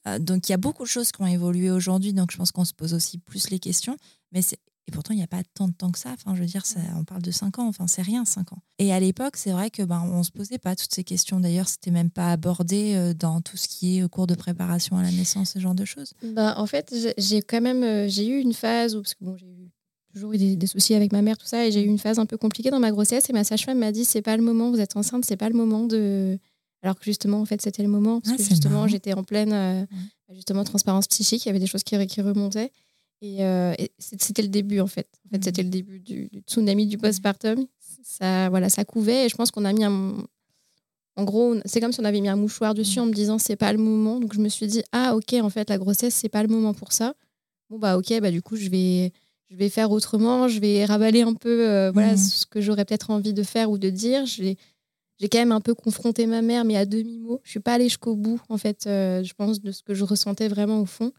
Euh, 0.07 0.19
donc, 0.19 0.49
il 0.49 0.51
y 0.51 0.55
a 0.55 0.57
beaucoup 0.57 0.83
de 0.83 0.89
choses 0.89 1.13
qui 1.13 1.21
ont 1.21 1.27
évolué 1.27 1.71
aujourd'hui. 1.71 2.11
Donc, 2.11 2.31
je 2.31 2.37
pense 2.37 2.51
qu'on 2.51 2.65
se 2.65 2.73
pose 2.73 2.93
aussi 2.93 3.17
plus 3.17 3.49
les 3.49 3.59
questions. 3.59 3.95
Mais 4.33 4.41
c'est 4.41 4.59
et 4.91 4.93
pourtant, 4.93 5.13
il 5.13 5.17
n'y 5.17 5.24
a 5.24 5.27
pas 5.27 5.41
tant 5.53 5.69
de 5.69 5.74
temps 5.74 5.89
que 5.89 5.98
ça. 5.98 6.10
Enfin, 6.12 6.36
je 6.36 6.41
veux 6.41 6.48
dire, 6.48 6.65
ça, 6.65 6.81
on 6.98 7.05
parle 7.05 7.21
de 7.21 7.31
5 7.31 7.60
ans. 7.60 7.67
Enfin, 7.67 7.88
c'est 7.88 8.01
rien, 8.01 8.25
5 8.25 8.51
ans. 8.51 8.62
Et 8.77 8.91
à 8.91 9.00
l'époque, 9.00 9.38
c'est 9.38 9.51
vrai 9.51 9.69
que 9.69 9.83
ben, 9.83 10.01
on 10.12 10.21
se 10.24 10.31
posait 10.31 10.57
pas 10.57 10.75
toutes 10.75 10.93
ces 10.93 11.05
questions. 11.05 11.39
D'ailleurs, 11.39 11.69
c'était 11.69 11.91
même 11.91 12.10
pas 12.10 12.33
abordé 12.33 12.93
euh, 12.95 13.13
dans 13.13 13.39
tout 13.39 13.55
ce 13.55 13.69
qui 13.69 14.00
est 14.00 14.10
cours 14.10 14.27
de 14.27 14.36
préparation 14.36 14.98
à 14.98 15.03
la 15.03 15.12
naissance, 15.12 15.51
ce 15.51 15.60
genre 15.60 15.75
de 15.75 15.86
choses. 15.86 16.13
Bah, 16.33 16.55
en 16.57 16.65
fait, 16.65 16.93
j'ai 17.17 17.41
quand 17.41 17.62
même 17.62 17.83
euh, 17.83 18.10
j'ai 18.10 18.27
eu 18.27 18.39
une 18.41 18.53
phase 18.53 18.98
où, 18.98 19.01
parce 19.01 19.13
que 19.13 19.24
bon, 19.24 19.38
j'ai 19.38 19.45
eu 19.45 19.71
toujours 20.13 20.33
eu 20.33 20.38
des, 20.38 20.67
soucis 20.67 20.93
avec 20.93 21.13
ma 21.13 21.21
mère, 21.21 21.38
tout 21.38 21.45
ça, 21.45 21.65
et 21.65 21.71
j'ai 21.71 21.81
eu 21.81 21.88
une 21.88 21.98
phase 21.98 22.19
un 22.19 22.25
peu 22.25 22.38
compliquée 22.38 22.69
dans 22.69 22.81
ma 22.81 22.91
grossesse. 22.91 23.29
Et 23.29 23.33
ma 23.33 23.45
sage-femme 23.45 23.79
m'a 23.79 23.93
dit, 23.93 24.03
c'est 24.03 24.21
pas 24.21 24.36
le 24.36 24.43
moment, 24.43 24.71
vous 24.71 24.81
êtes 24.81 24.98
enceinte, 24.98 25.24
c'est 25.24 25.38
pas 25.38 25.48
le 25.48 25.55
moment 25.55 25.86
de. 25.86 26.38
Alors 26.83 26.98
que 27.00 27.05
justement, 27.05 27.39
en 27.39 27.45
fait, 27.45 27.62
c'était 27.62 27.83
le 27.83 27.89
moment. 27.89 28.19
Parce 28.19 28.33
ah, 28.33 28.38
que 28.38 28.43
justement, 28.43 28.88
j'étais 28.88 29.13
en 29.13 29.24
pleine 29.24 29.53
euh, 29.53 29.86
justement 30.33 30.65
transparence 30.65 31.07
psychique. 31.07 31.45
Il 31.45 31.48
y 31.48 31.51
avait 31.51 31.60
des 31.60 31.67
choses 31.67 31.83
qui, 31.83 31.95
qui 32.07 32.21
remontaient. 32.21 32.71
Euh, 33.23 33.73
et, 33.77 33.91
c'était 33.99 34.41
le 34.41 34.47
début, 34.47 34.79
en 34.79 34.87
fait. 34.87 35.07
En 35.25 35.29
fait, 35.29 35.37
mmh. 35.37 35.43
c'était 35.43 35.63
le 35.63 35.69
début 35.69 35.99
du, 35.99 36.29
tsunami 36.47 36.87
du 36.87 36.97
postpartum. 36.97 37.65
Ça, 38.03 38.49
voilà, 38.49 38.69
ça 38.69 38.83
couvait 38.83 39.25
et 39.25 39.29
je 39.29 39.35
pense 39.35 39.51
qu'on 39.51 39.65
a 39.65 39.73
mis 39.73 39.83
un. 39.83 40.15
En 41.17 41.23
gros, 41.25 41.55
c'est 41.65 41.81
comme 41.81 41.91
si 41.91 41.99
on 41.99 42.05
avait 42.05 42.21
mis 42.21 42.29
un 42.29 42.35
mouchoir 42.35 42.73
dessus 42.73 42.99
mmh. 42.99 43.03
en 43.03 43.05
me 43.05 43.13
disant 43.13 43.37
c'est 43.37 43.55
pas 43.55 43.71
le 43.73 43.77
moment. 43.77 44.19
Donc 44.19 44.33
je 44.33 44.39
me 44.39 44.49
suis 44.49 44.65
dit 44.65 44.81
ah 44.91 45.15
ok 45.15 45.33
en 45.33 45.49
fait 45.49 45.69
la 45.69 45.77
grossesse 45.77 46.15
c'est 46.15 46.29
pas 46.29 46.41
le 46.41 46.47
moment 46.47 46.73
pour 46.73 46.93
ça. 46.93 47.13
Bon 47.69 47.77
bah 47.77 47.97
ok 47.97 48.19
bah 48.21 48.31
du 48.31 48.41
coup 48.41 48.55
je 48.55 48.69
vais 48.69 49.11
je 49.49 49.55
vais 49.55 49.69
faire 49.69 49.91
autrement. 49.91 50.47
Je 50.47 50.59
vais 50.59 50.85
raballer 50.85 51.21
un 51.21 51.33
peu 51.33 51.69
euh, 51.69 51.91
voilà 51.91 52.13
mmh. 52.13 52.17
ce 52.17 52.45
que 52.45 52.61
j'aurais 52.61 52.85
peut-être 52.85 53.11
envie 53.11 53.33
de 53.33 53.43
faire 53.43 53.69
ou 53.69 53.77
de 53.77 53.89
dire. 53.89 54.25
J'ai 54.25 54.57
j'ai 55.19 55.29
quand 55.29 55.37
même 55.37 55.51
un 55.51 55.61
peu 55.61 55.75
confronté 55.75 56.25
ma 56.25 56.41
mère 56.41 56.65
mais 56.65 56.77
à 56.77 56.85
demi 56.85 57.19
mot. 57.19 57.39
Je 57.43 57.51
suis 57.51 57.59
pas 57.59 57.73
allée 57.73 57.89
jusqu'au 57.89 58.15
bout 58.15 58.39
en 58.49 58.57
fait. 58.57 58.87
Euh, 58.87 59.21
je 59.21 59.33
pense 59.33 59.61
de 59.61 59.71
ce 59.71 59.83
que 59.83 59.93
je 59.93 60.05
ressentais 60.05 60.47
vraiment 60.47 60.79
au 60.79 60.85
fond. 60.85 61.11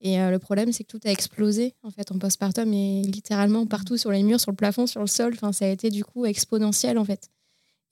Et 0.00 0.20
euh, 0.20 0.30
le 0.30 0.38
problème, 0.38 0.72
c'est 0.72 0.84
que 0.84 0.98
tout 0.98 1.00
a 1.04 1.10
explosé 1.10 1.74
en 1.82 1.90
fait 1.90 2.12
en 2.12 2.18
postpartum 2.18 2.72
et 2.72 3.02
littéralement 3.02 3.66
partout 3.66 3.96
sur 3.96 4.10
les 4.10 4.22
murs, 4.22 4.40
sur 4.40 4.50
le 4.50 4.56
plafond, 4.56 4.86
sur 4.86 5.00
le 5.00 5.06
sol. 5.06 5.32
Enfin, 5.34 5.52
ça 5.52 5.64
a 5.64 5.68
été 5.68 5.90
du 5.90 6.04
coup 6.04 6.26
exponentiel 6.26 6.98
en 6.98 7.04
fait. 7.04 7.28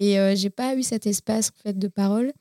Et 0.00 0.18
euh, 0.18 0.34
j'ai 0.34 0.50
pas 0.50 0.74
eu 0.76 0.82
cet 0.82 1.06
espace 1.06 1.50
en 1.58 1.62
fait 1.62 1.78
de 1.78 1.88
parole. 1.88 2.32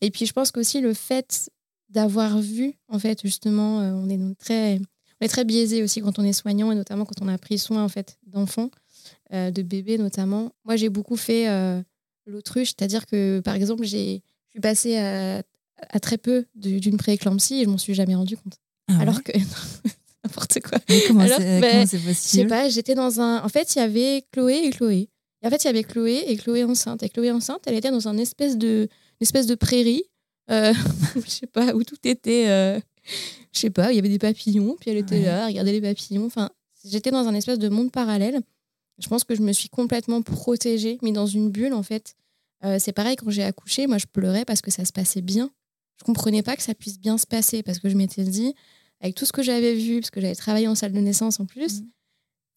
Et 0.00 0.10
puis 0.10 0.24
je 0.24 0.32
pense 0.32 0.52
qu'aussi 0.52 0.80
le 0.80 0.94
fait 0.94 1.50
d'avoir 1.90 2.38
vu 2.38 2.74
en 2.88 2.98
fait 2.98 3.20
justement, 3.22 3.80
euh, 3.80 3.92
on 3.92 4.08
est 4.08 4.38
très, 4.38 4.80
on 5.20 5.24
est 5.24 5.28
très 5.28 5.44
biaisé 5.44 5.82
aussi 5.82 6.00
quand 6.00 6.18
on 6.18 6.24
est 6.24 6.32
soignant 6.32 6.72
et 6.72 6.74
notamment 6.74 7.04
quand 7.04 7.20
on 7.20 7.28
a 7.28 7.36
pris 7.36 7.58
soin 7.58 7.84
en 7.84 7.88
fait 7.88 8.18
d'enfants, 8.26 8.70
de 9.32 9.62
bébés 9.62 9.98
notamment. 9.98 10.52
Moi, 10.64 10.76
j'ai 10.76 10.88
beaucoup 10.88 11.16
fait 11.16 11.46
l'autruche, 12.26 12.68
c'est-à-dire 12.68 13.06
que 13.06 13.40
par 13.40 13.54
exemple, 13.54 13.84
j'ai, 13.84 14.22
je 14.46 14.50
suis 14.52 14.60
passée 14.60 14.96
à, 14.96 15.42
à 15.88 16.00
très 16.00 16.18
peu 16.18 16.46
d'une 16.54 16.96
prééclampsie 16.96 17.60
et 17.60 17.64
je 17.64 17.68
m'en 17.68 17.78
suis 17.78 17.94
jamais 17.94 18.14
rendu 18.14 18.36
compte. 18.36 18.58
Ah 18.90 18.96
ouais 18.96 19.02
Alors 19.02 19.22
que. 19.22 19.32
N'importe 20.24 20.60
quoi. 20.60 20.78
Mais 20.90 21.02
comment 21.06 21.26
c'est 21.26 21.60
ben, 21.60 21.86
c'est 21.86 21.96
Je 21.98 22.02
sais 22.02 22.08
possible 22.08 22.48
pas, 22.50 22.68
j'étais 22.68 22.94
dans 22.94 23.20
un. 23.20 23.42
En 23.42 23.48
fait, 23.48 23.74
il 23.74 23.78
y 23.78 23.82
avait 23.82 24.24
Chloé 24.32 24.64
et 24.66 24.70
Chloé. 24.70 25.08
Et 25.42 25.46
en 25.46 25.50
fait, 25.50 25.64
il 25.64 25.66
y 25.66 25.70
avait 25.70 25.82
Chloé 25.84 26.24
et 26.26 26.36
Chloé 26.36 26.64
enceinte. 26.64 27.02
Et 27.02 27.08
Chloé 27.08 27.30
enceinte, 27.30 27.62
elle 27.66 27.74
était 27.74 27.90
dans 27.90 28.06
un 28.08 28.18
espèce 28.18 28.58
de, 28.58 28.82
une 29.20 29.22
espèce 29.24 29.46
de 29.46 29.54
prairie. 29.54 30.02
euh, 30.50 30.74
je 31.24 31.30
sais 31.30 31.46
pas, 31.46 31.74
où 31.74 31.84
tout 31.84 31.96
était. 32.04 32.48
euh, 32.48 32.78
je 33.52 33.58
sais 33.60 33.70
pas, 33.70 33.92
il 33.92 33.96
y 33.96 33.98
avait 33.98 34.10
des 34.10 34.18
papillons, 34.18 34.76
puis 34.78 34.90
elle 34.90 34.98
était 34.98 35.14
Ouais. 35.20 35.24
là, 35.24 35.44
à 35.44 35.46
regarder 35.46 35.72
les 35.72 35.80
papillons. 35.80 36.26
Enfin, 36.26 36.50
j'étais 36.84 37.10
dans 37.10 37.26
un 37.26 37.34
espèce 37.34 37.58
de 37.58 37.68
monde 37.70 37.90
parallèle. 37.90 38.40
Je 39.02 39.08
pense 39.08 39.24
que 39.24 39.34
je 39.34 39.40
me 39.40 39.52
suis 39.52 39.70
complètement 39.70 40.20
protégée, 40.20 40.98
mis 41.00 41.12
dans 41.12 41.24
une 41.26 41.50
bulle, 41.50 41.72
en 41.72 41.82
fait. 41.82 42.14
Euh, 42.66 42.76
c'est 42.78 42.92
pareil, 42.92 43.16
quand 43.16 43.30
j'ai 43.30 43.42
accouché, 43.42 43.86
moi, 43.86 43.96
je 43.96 44.04
pleurais 44.04 44.44
parce 44.44 44.60
que 44.60 44.70
ça 44.70 44.84
se 44.84 44.92
passait 44.92 45.22
bien. 45.22 45.50
Je 45.98 46.04
comprenais 46.04 46.42
pas 46.42 46.54
que 46.56 46.62
ça 46.62 46.74
puisse 46.74 46.98
bien 46.98 47.16
se 47.16 47.26
passer, 47.26 47.62
parce 47.62 47.78
que 47.78 47.88
je 47.88 47.96
m'étais 47.96 48.24
dit, 48.24 48.54
avec 49.00 49.14
tout 49.14 49.24
ce 49.26 49.32
que 49.32 49.42
j'avais 49.42 49.74
vu, 49.74 50.00
parce 50.00 50.10
que 50.10 50.20
j'avais 50.20 50.34
travaillé 50.34 50.68
en 50.68 50.74
salle 50.74 50.92
de 50.92 51.00
naissance 51.00 51.40
en 51.40 51.46
plus, 51.46 51.80
Mhm. 51.80 51.88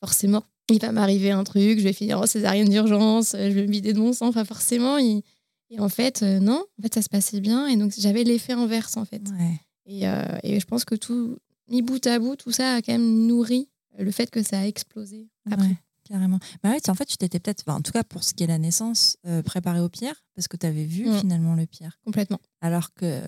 forcément, 0.02 0.44
il 0.70 0.80
va 0.80 0.92
m'arriver 0.92 1.32
un 1.32 1.44
truc, 1.44 1.80
je 1.80 1.84
vais 1.84 1.94
finir 1.94 2.20
en 2.20 2.26
césarienne 2.26 2.70
d'urgence, 2.70 3.34
euh, 3.36 3.50
je 3.50 3.54
vais 3.56 3.66
me 3.68 3.72
vider 3.72 3.94
de 3.94 4.00
mon 4.00 4.14
sang, 4.14 4.28
enfin 4.28 4.46
forcément. 4.46 4.98
il- 4.98 5.22
Et 5.70 5.80
en 5.80 5.90
fait, 5.90 6.22
euh, 6.22 6.40
non, 6.40 6.64
en 6.78 6.82
fait, 6.84 6.94
ça 6.94 7.02
se 7.02 7.10
passait 7.10 7.40
bien. 7.40 7.66
Et 7.68 7.76
donc, 7.78 7.94
j'avais 7.98 8.24
l'effet 8.24 8.54
inverse, 8.54 8.96
en 8.96 9.06
fait. 9.06 9.24
Ouais. 9.32 9.60
Et, 9.88 10.08
euh, 10.08 10.24
et 10.44 10.60
je 10.60 10.66
pense 10.68 10.86
que 10.86 10.94
tout, 10.94 11.38
mis 11.68 11.82
bout 11.82 12.06
à 12.06 12.20
bout, 12.20 12.36
tout 12.36 12.52
ça 12.52 12.76
a 12.76 12.82
quand 12.84 12.92
même 12.92 13.26
nourri 13.26 13.70
le 13.98 14.12
fait 14.12 14.30
que 14.30 14.44
ça 14.44 14.60
a 14.60 14.66
explosé 14.68 15.30
après. 15.50 15.66
Ouais, 15.66 15.76
carrément. 16.04 16.38
Bah 16.62 16.70
ouais, 16.72 16.90
en 16.90 16.94
fait, 16.94 17.06
tu 17.06 17.18
t'étais 17.18 17.40
peut-être, 17.40 17.64
enfin, 17.66 17.80
en 17.80 17.82
tout 17.82 17.92
cas 17.92 18.04
pour 18.04 18.24
ce 18.24 18.34
qui 18.36 18.44
est 18.44 18.48
la 18.48 18.60
naissance, 18.60 19.18
euh, 19.26 19.42
préparé 19.42 19.80
au 19.80 19.90
pire, 19.90 20.14
parce 20.36 20.48
que 20.48 20.58
tu 20.58 20.66
avais 20.68 20.84
vu 20.86 21.10
Mm. 21.10 21.20
finalement 21.22 21.56
le 21.56 21.66
pire. 21.66 21.98
Complètement. 22.06 22.40
Alors 22.62 22.94
que 22.94 23.22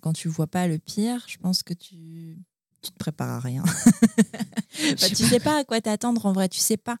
quand 0.00 0.14
tu 0.14 0.26
vois 0.28 0.48
pas 0.48 0.66
le 0.66 0.78
pire, 0.78 1.24
je 1.28 1.36
pense 1.38 1.62
que 1.62 1.74
tu, 1.74 2.38
tu 2.84 2.90
te 2.92 2.98
prépares 2.98 3.30
à 3.30 3.40
rien. 3.40 3.64
Enfin, 4.92 5.08
tu 5.08 5.24
sais 5.24 5.40
pas 5.40 5.58
à 5.60 5.64
quoi 5.64 5.80
t'attendre 5.80 6.26
en 6.26 6.32
vrai, 6.32 6.48
tu 6.48 6.58
sais 6.60 6.76
pas. 6.76 6.96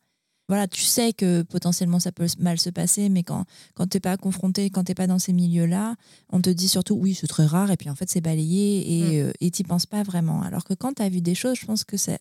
Voilà, 0.48 0.68
tu 0.68 0.82
sais 0.82 1.12
que 1.12 1.42
potentiellement 1.42 1.98
ça 2.00 2.12
peut 2.12 2.26
mal 2.38 2.58
se 2.58 2.68
passer, 2.70 3.08
mais 3.08 3.22
quand, 3.22 3.44
quand 3.74 3.86
t'es 3.86 4.00
pas 4.00 4.16
confronté, 4.16 4.68
quand 4.70 4.84
t'es 4.84 4.94
pas 4.94 5.06
dans 5.06 5.18
ces 5.18 5.32
milieux-là, 5.32 5.96
on 6.30 6.40
te 6.40 6.50
dit 6.50 6.68
surtout 6.68 6.94
oui, 6.94 7.14
c'est 7.14 7.26
très 7.26 7.46
rare, 7.46 7.70
et 7.70 7.76
puis 7.78 7.88
en 7.88 7.94
fait 7.94 8.10
c'est 8.10 8.20
balayé, 8.20 8.98
et 9.16 9.22
Mm. 9.22 9.26
euh, 9.26 9.32
et 9.40 9.50
t'y 9.50 9.64
penses 9.64 9.86
pas 9.86 10.02
vraiment. 10.02 10.42
Alors 10.42 10.64
que 10.64 10.74
quand 10.74 10.92
t'as 10.94 11.08
vu 11.08 11.20
des 11.22 11.34
choses, 11.34 11.56
je 11.58 11.64
pense 11.66 11.84
que 11.84 11.96
c'est 11.96 12.18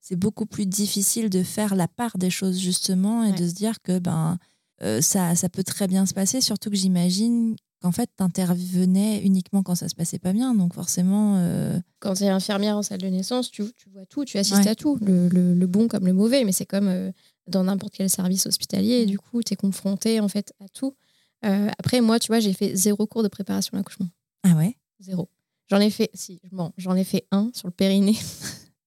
c'est 0.00 0.16
beaucoup 0.16 0.46
plus 0.46 0.66
difficile 0.66 1.28
de 1.30 1.42
faire 1.42 1.74
la 1.74 1.86
part 1.88 2.16
des 2.16 2.30
choses 2.30 2.58
justement 2.58 3.24
et 3.24 3.32
Ouais. 3.32 3.36
de 3.38 3.46
se 3.48 3.54
dire 3.54 3.82
que 3.82 3.98
ben 3.98 4.38
euh, 4.82 5.00
ça, 5.02 5.34
ça 5.36 5.48
peut 5.48 5.64
très 5.64 5.86
bien 5.86 6.06
se 6.06 6.14
passer, 6.14 6.40
surtout 6.40 6.70
que 6.70 6.76
j'imagine 6.76 7.56
qu'en 7.86 7.92
fait 7.92 8.10
t'intervenais 8.16 9.20
uniquement 9.22 9.62
quand 9.62 9.74
ça 9.76 9.88
se 9.88 9.94
passait 9.94 10.18
pas 10.18 10.32
bien, 10.32 10.54
donc 10.54 10.74
forcément 10.74 11.36
euh, 11.38 11.78
Quand 12.00 12.14
tu 12.14 12.24
es 12.24 12.28
infirmière 12.28 12.76
en 12.76 12.82
salle 12.82 13.00
de 13.00 13.06
naissance, 13.08 13.50
tu, 13.50 13.62
tu 13.76 13.88
vois 13.90 14.04
tout, 14.06 14.24
tu 14.24 14.38
assistes 14.38 14.64
Ouais. 14.64 14.68
à 14.70 14.74
tout, 14.74 14.96
le, 15.00 15.28
le- 15.28 15.54
le 15.54 15.66
bon 15.66 15.86
comme 15.88 16.04
le 16.06 16.12
mauvais, 16.12 16.44
mais 16.44 16.52
c'est 16.52 16.66
comme 16.66 16.88
euh, 16.88 17.12
dans 17.48 17.62
n'importe 17.64 17.94
quel 17.94 18.10
service 18.10 18.46
hospitalier, 18.46 19.02
et 19.02 19.06
Mm. 19.06 19.10
du 19.10 19.18
coup, 19.18 19.42
tu 19.42 19.52
es 19.52 19.56
confronté 19.56 20.18
en 20.20 20.28
fait 20.28 20.52
à 20.60 20.68
tout. 20.68 20.96
Euh, 21.44 21.68
après, 21.78 22.00
moi, 22.00 22.18
tu 22.18 22.28
vois, 22.28 22.40
j'ai 22.40 22.52
fait 22.52 22.74
zéro 22.74 23.06
cours 23.06 23.22
de 23.22 23.28
préparation 23.28 23.74
à 23.74 23.78
l'accouchement. 23.78 24.08
ah 24.42 24.54
ouais, 24.56 24.76
Zéro. 25.00 25.28
J'en 25.68 25.80
ai 25.80 25.90
fait, 25.90 26.10
si, 26.14 26.40
bon, 26.52 26.72
j'en 26.76 26.94
ai 26.96 27.04
fait 27.04 27.26
un 27.30 27.50
sur 27.54 27.68
le 27.68 27.72
périnée. 27.72 28.16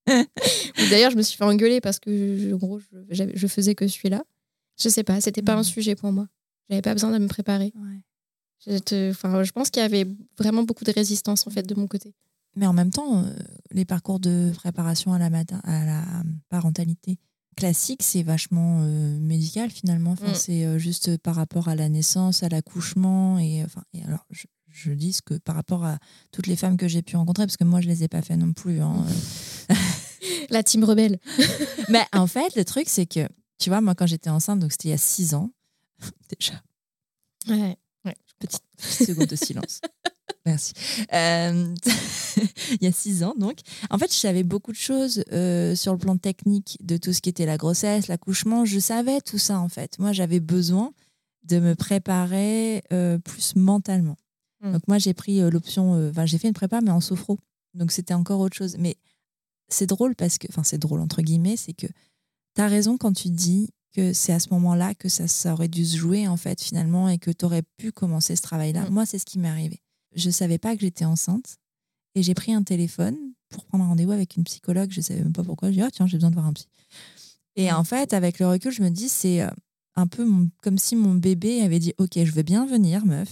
D'ailleurs, 0.90 1.12
je 1.12 1.18
me 1.18 1.22
suis 1.22 1.38
fait 1.38 1.44
engueuler 1.44 1.82
parce 1.82 2.00
que, 2.00 2.38
je- 2.38 2.54
en 2.54 2.58
gros, 2.58 2.80
je, 3.10 3.24
je 3.34 3.48
faisais 3.48 3.76
que 3.76 3.88
celui-là. 3.88 4.24
Je 4.82 4.90
sais 4.90 5.04
pas, 5.04 5.20
c'était 5.22 5.42
pas 5.42 5.54
un 5.54 5.58
Mhm. 5.58 5.64
sujet 5.64 5.96
pour 5.96 6.12
moi. 6.12 6.28
J'avais 6.70 6.82
pas 6.82 6.94
besoin 6.94 7.12
de 7.12 7.18
me 7.18 7.28
préparer. 7.28 7.74
ouais. 7.76 8.00
Je, 8.68 8.78
te- 8.78 9.10
enfin, 9.12 9.44
je 9.44 9.52
pense 9.52 9.70
qu'il 9.70 9.82
y 9.82 9.86
avait 9.86 10.06
vraiment 10.38 10.64
beaucoup 10.64 10.84
de 10.84 10.92
résistance 10.92 11.48
en 11.48 11.50
fait 11.50 11.64
de 11.64 11.76
mon 11.76 11.88
côté. 11.88 12.14
Mais 12.56 12.66
en 12.68 12.74
même 12.74 12.90
temps, 12.92 13.24
euh, 13.24 13.34
les 13.72 13.86
parcours 13.86 14.20
de 14.20 14.52
préparation 14.56 15.14
à 15.14 15.20
la, 15.20 15.30
matin, 15.30 15.62
à 15.64 15.86
la 15.86 16.04
parentalité 16.50 17.18
classique, 17.56 18.02
c'est 18.04 18.24
vachement 18.24 18.80
euh, 18.82 19.20
médical 19.20 19.70
finalement. 19.70 20.12
Enfin, 20.12 20.32
Mm. 20.32 20.36
C'est 20.36 20.66
euh, 20.66 20.78
juste 20.78 21.18
par 21.20 21.36
rapport 21.36 21.68
à 21.70 21.76
la 21.76 21.88
naissance, 21.90 22.44
à 22.44 22.50
l'accouchement. 22.50 23.38
Et, 23.40 23.64
enfin, 23.64 23.84
et 23.94 24.04
alors, 24.04 24.26
je, 24.32 24.46
je 24.68 24.92
dis 24.92 25.14
ce 25.14 25.22
que 25.22 25.36
par 25.36 25.56
rapport 25.56 25.86
à 25.86 26.00
toutes 26.32 26.48
les 26.48 26.56
femmes 26.56 26.76
que 26.78 26.88
j'ai 26.88 27.02
pu 27.02 27.16
rencontrer, 27.16 27.46
parce 27.46 27.58
que 27.58 27.64
moi, 27.64 27.82
je 27.82 27.88
les 27.88 28.04
ai 28.04 28.08
pas 28.08 28.22
fait 28.22 28.36
non 28.38 28.52
plus. 28.54 28.82
hein. 28.82 29.06
La 30.50 30.64
team 30.64 30.84
rebelle. 30.84 31.20
Mais 31.90 32.04
en 32.14 32.28
fait, 32.28 32.56
le 32.56 32.66
truc, 32.66 32.90
c'est 32.90 33.06
que, 33.06 33.28
tu 33.60 33.70
vois, 33.70 33.82
moi, 33.82 33.94
quand 33.96 34.08
j'étais 34.08 34.30
enceinte, 34.30 34.60
donc 34.60 34.72
c'était 34.72 34.90
il 34.90 34.92
y 34.92 34.96
a 34.96 34.98
six 34.98 35.34
ans, 35.34 35.52
déjà, 36.30 36.62
Ouais. 37.48 37.78
Petite 38.40 38.64
seconde 38.78 39.28
de 39.28 39.36
silence. 39.36 39.82
Merci. 40.46 40.74
Euh, 41.14 41.76
il 42.82 42.84
y 42.84 42.88
a 42.88 42.92
six 42.92 43.24
ans, 43.24 43.34
donc. 43.38 43.60
En 43.90 43.98
fait, 43.98 44.12
je 44.12 44.18
savais 44.18 44.44
beaucoup 44.44 44.72
de 44.72 44.78
choses 44.78 45.24
euh, 45.32 45.76
sur 45.76 45.92
le 45.92 46.00
plan 46.00 46.18
technique 46.18 46.78
de 46.82 46.98
tout 46.98 47.14
ce 47.14 47.22
qui 47.22 47.30
était 47.30 47.46
la 47.46 47.58
grossesse, 47.58 48.08
l'accouchement. 48.08 48.66
Je 48.66 48.80
savais 48.80 49.22
tout 49.22 49.38
ça, 49.38 49.60
en 49.60 49.70
fait. 49.70 50.00
Moi, 50.00 50.12
j'avais 50.12 50.40
besoin 50.40 50.94
de 51.44 51.60
me 51.60 51.76
préparer 51.76 52.84
euh, 52.94 53.18
plus 53.20 53.56
mentalement. 53.56 54.18
Mm. 54.62 54.72
Donc, 54.74 54.88
moi, 54.88 54.98
j'ai 54.98 55.14
pris 55.14 55.40
l'option. 55.50 56.10
Enfin, 56.10 56.26
j'ai 56.26 56.38
fait 56.38 56.48
une 56.48 56.54
prépa, 56.54 56.82
mais 56.82 56.92
en 56.92 57.02
sophro. 57.02 57.38
Donc, 57.74 57.92
c'était 57.92 58.14
encore 58.14 58.40
autre 58.40 58.56
chose. 58.56 58.78
Mais 58.80 58.96
c'est 59.68 59.88
drôle 59.88 60.16
parce 60.16 60.38
que. 60.38 60.48
Enfin, 60.50 60.64
c'est 60.64 60.80
drôle, 60.80 61.02
entre 61.02 61.22
guillemets, 61.22 61.58
c'est 61.58 61.74
que 61.74 61.88
tu 62.56 62.62
as 62.62 62.68
raison 62.68 62.98
quand 62.98 63.14
tu 63.14 63.30
dis 63.30 63.70
que 63.94 64.14
c'est 64.14 64.34
à 64.34 64.40
ce 64.40 64.50
moment-là 64.52 64.94
que 64.94 65.10
ça, 65.10 65.28
ça 65.28 65.54
aurait 65.54 65.68
dû 65.68 65.86
se 65.86 65.98
jouer, 65.98 66.28
en 66.28 66.38
fait, 66.38 66.62
finalement, 66.62 67.10
et 67.10 67.18
que 67.18 67.32
tu 67.32 67.46
aurais 67.46 67.64
pu 67.78 67.92
commencer 67.92 68.36
ce 68.36 68.42
travail-là. 68.42 68.90
Mm. 68.90 68.94
Moi, 68.94 69.06
c'est 69.06 69.20
ce 69.20 69.26
qui 69.26 69.40
m'est 69.40 69.50
arrivé. 69.50 69.82
Je 70.16 70.30
savais 70.30 70.58
pas 70.58 70.76
que 70.76 70.82
j'étais 70.82 71.06
enceinte 71.06 71.58
et 72.16 72.24
j'ai 72.24 72.34
pris 72.34 72.54
un 72.54 72.64
téléphone 72.64 73.16
pour 73.50 73.66
prendre 73.66 73.84
un 73.84 73.88
rendez-vous 73.88 74.12
avec 74.12 74.36
une 74.38 74.44
psychologue. 74.44 74.92
Je 74.92 75.02
savais 75.02 75.22
même 75.22 75.34
pas 75.34 75.44
pourquoi. 75.44 75.70
Je 75.70 75.76
dis, 75.76 75.82
ah, 75.82 75.90
tiens, 75.92 76.08
j'ai 76.08 76.18
besoin 76.18 76.30
de 76.30 76.36
voir 76.36 76.48
un 76.48 76.54
psy. 76.54 76.68
Et 77.56 77.72
en 77.72 77.84
fait, 77.84 78.14
avec 78.14 78.40
le 78.40 78.48
recul, 78.48 78.72
je 78.72 78.82
me 78.82 78.90
dis, 78.90 79.10
c'est 79.10 79.42
euh, 79.42 79.50
un 79.96 80.08
peu 80.08 80.24
mon- 80.24 80.50
comme 80.62 80.78
si 80.78 80.96
mon 80.96 81.14
bébé 81.16 81.62
avait 81.62 81.80
dit, 81.80 81.94
OK, 81.98 82.12
je 82.16 82.32
veux 82.32 82.44
bien 82.44 82.66
venir, 82.66 83.06
meuf, 83.06 83.30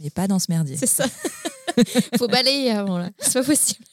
mais 0.00 0.10
pas 0.10 0.26
dans 0.28 0.38
ce 0.38 0.46
merdier. 0.48 0.76
C'est 0.76 0.86
ça. 0.86 1.06
Faut 2.18 2.28
balayer 2.28 2.70
avant 2.70 2.98
là. 2.98 3.10
C'est 3.18 3.34
pas 3.34 3.44
possible. 3.44 3.84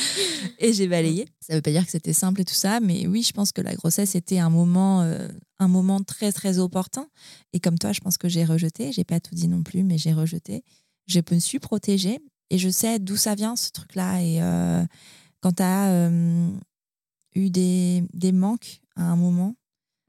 Et 0.58 0.72
j'ai 0.72 0.88
balayé. 0.88 1.26
Ça 1.40 1.54
veut 1.54 1.62
pas 1.62 1.70
dire 1.70 1.84
que 1.84 1.90
c'était 1.90 2.12
simple 2.12 2.40
et 2.40 2.44
tout 2.44 2.54
ça, 2.54 2.80
mais 2.80 3.06
oui, 3.06 3.22
je 3.22 3.32
pense 3.32 3.52
que 3.52 3.60
la 3.60 3.74
grossesse 3.74 4.14
était 4.14 4.38
un 4.38 4.50
moment, 4.50 5.02
euh, 5.02 5.28
un 5.58 5.68
moment 5.68 6.02
très 6.02 6.32
très 6.32 6.58
opportun. 6.58 7.08
Et 7.52 7.60
comme 7.60 7.78
toi, 7.78 7.92
je 7.92 8.00
pense 8.00 8.18
que 8.18 8.28
j'ai 8.28 8.44
rejeté. 8.44 8.92
J'ai 8.92 9.04
pas 9.04 9.20
tout 9.20 9.34
dit 9.34 9.48
non 9.48 9.62
plus, 9.62 9.82
mais 9.82 9.98
j'ai 9.98 10.12
rejeté. 10.12 10.62
Je 11.06 11.20
me 11.30 11.38
suis 11.38 11.58
protégée 11.58 12.18
et 12.50 12.58
je 12.58 12.68
sais 12.68 12.98
d'où 12.98 13.16
ça 13.16 13.34
vient 13.34 13.56
ce 13.56 13.70
truc-là. 13.70 14.22
Et 14.22 14.42
euh, 14.42 14.84
quand 15.40 15.52
tu 15.52 15.62
as 15.62 16.10
eu 17.34 17.50
des, 17.50 18.04
des 18.12 18.32
manques 18.32 18.80
à 18.96 19.04
un 19.04 19.16
moment 19.16 19.54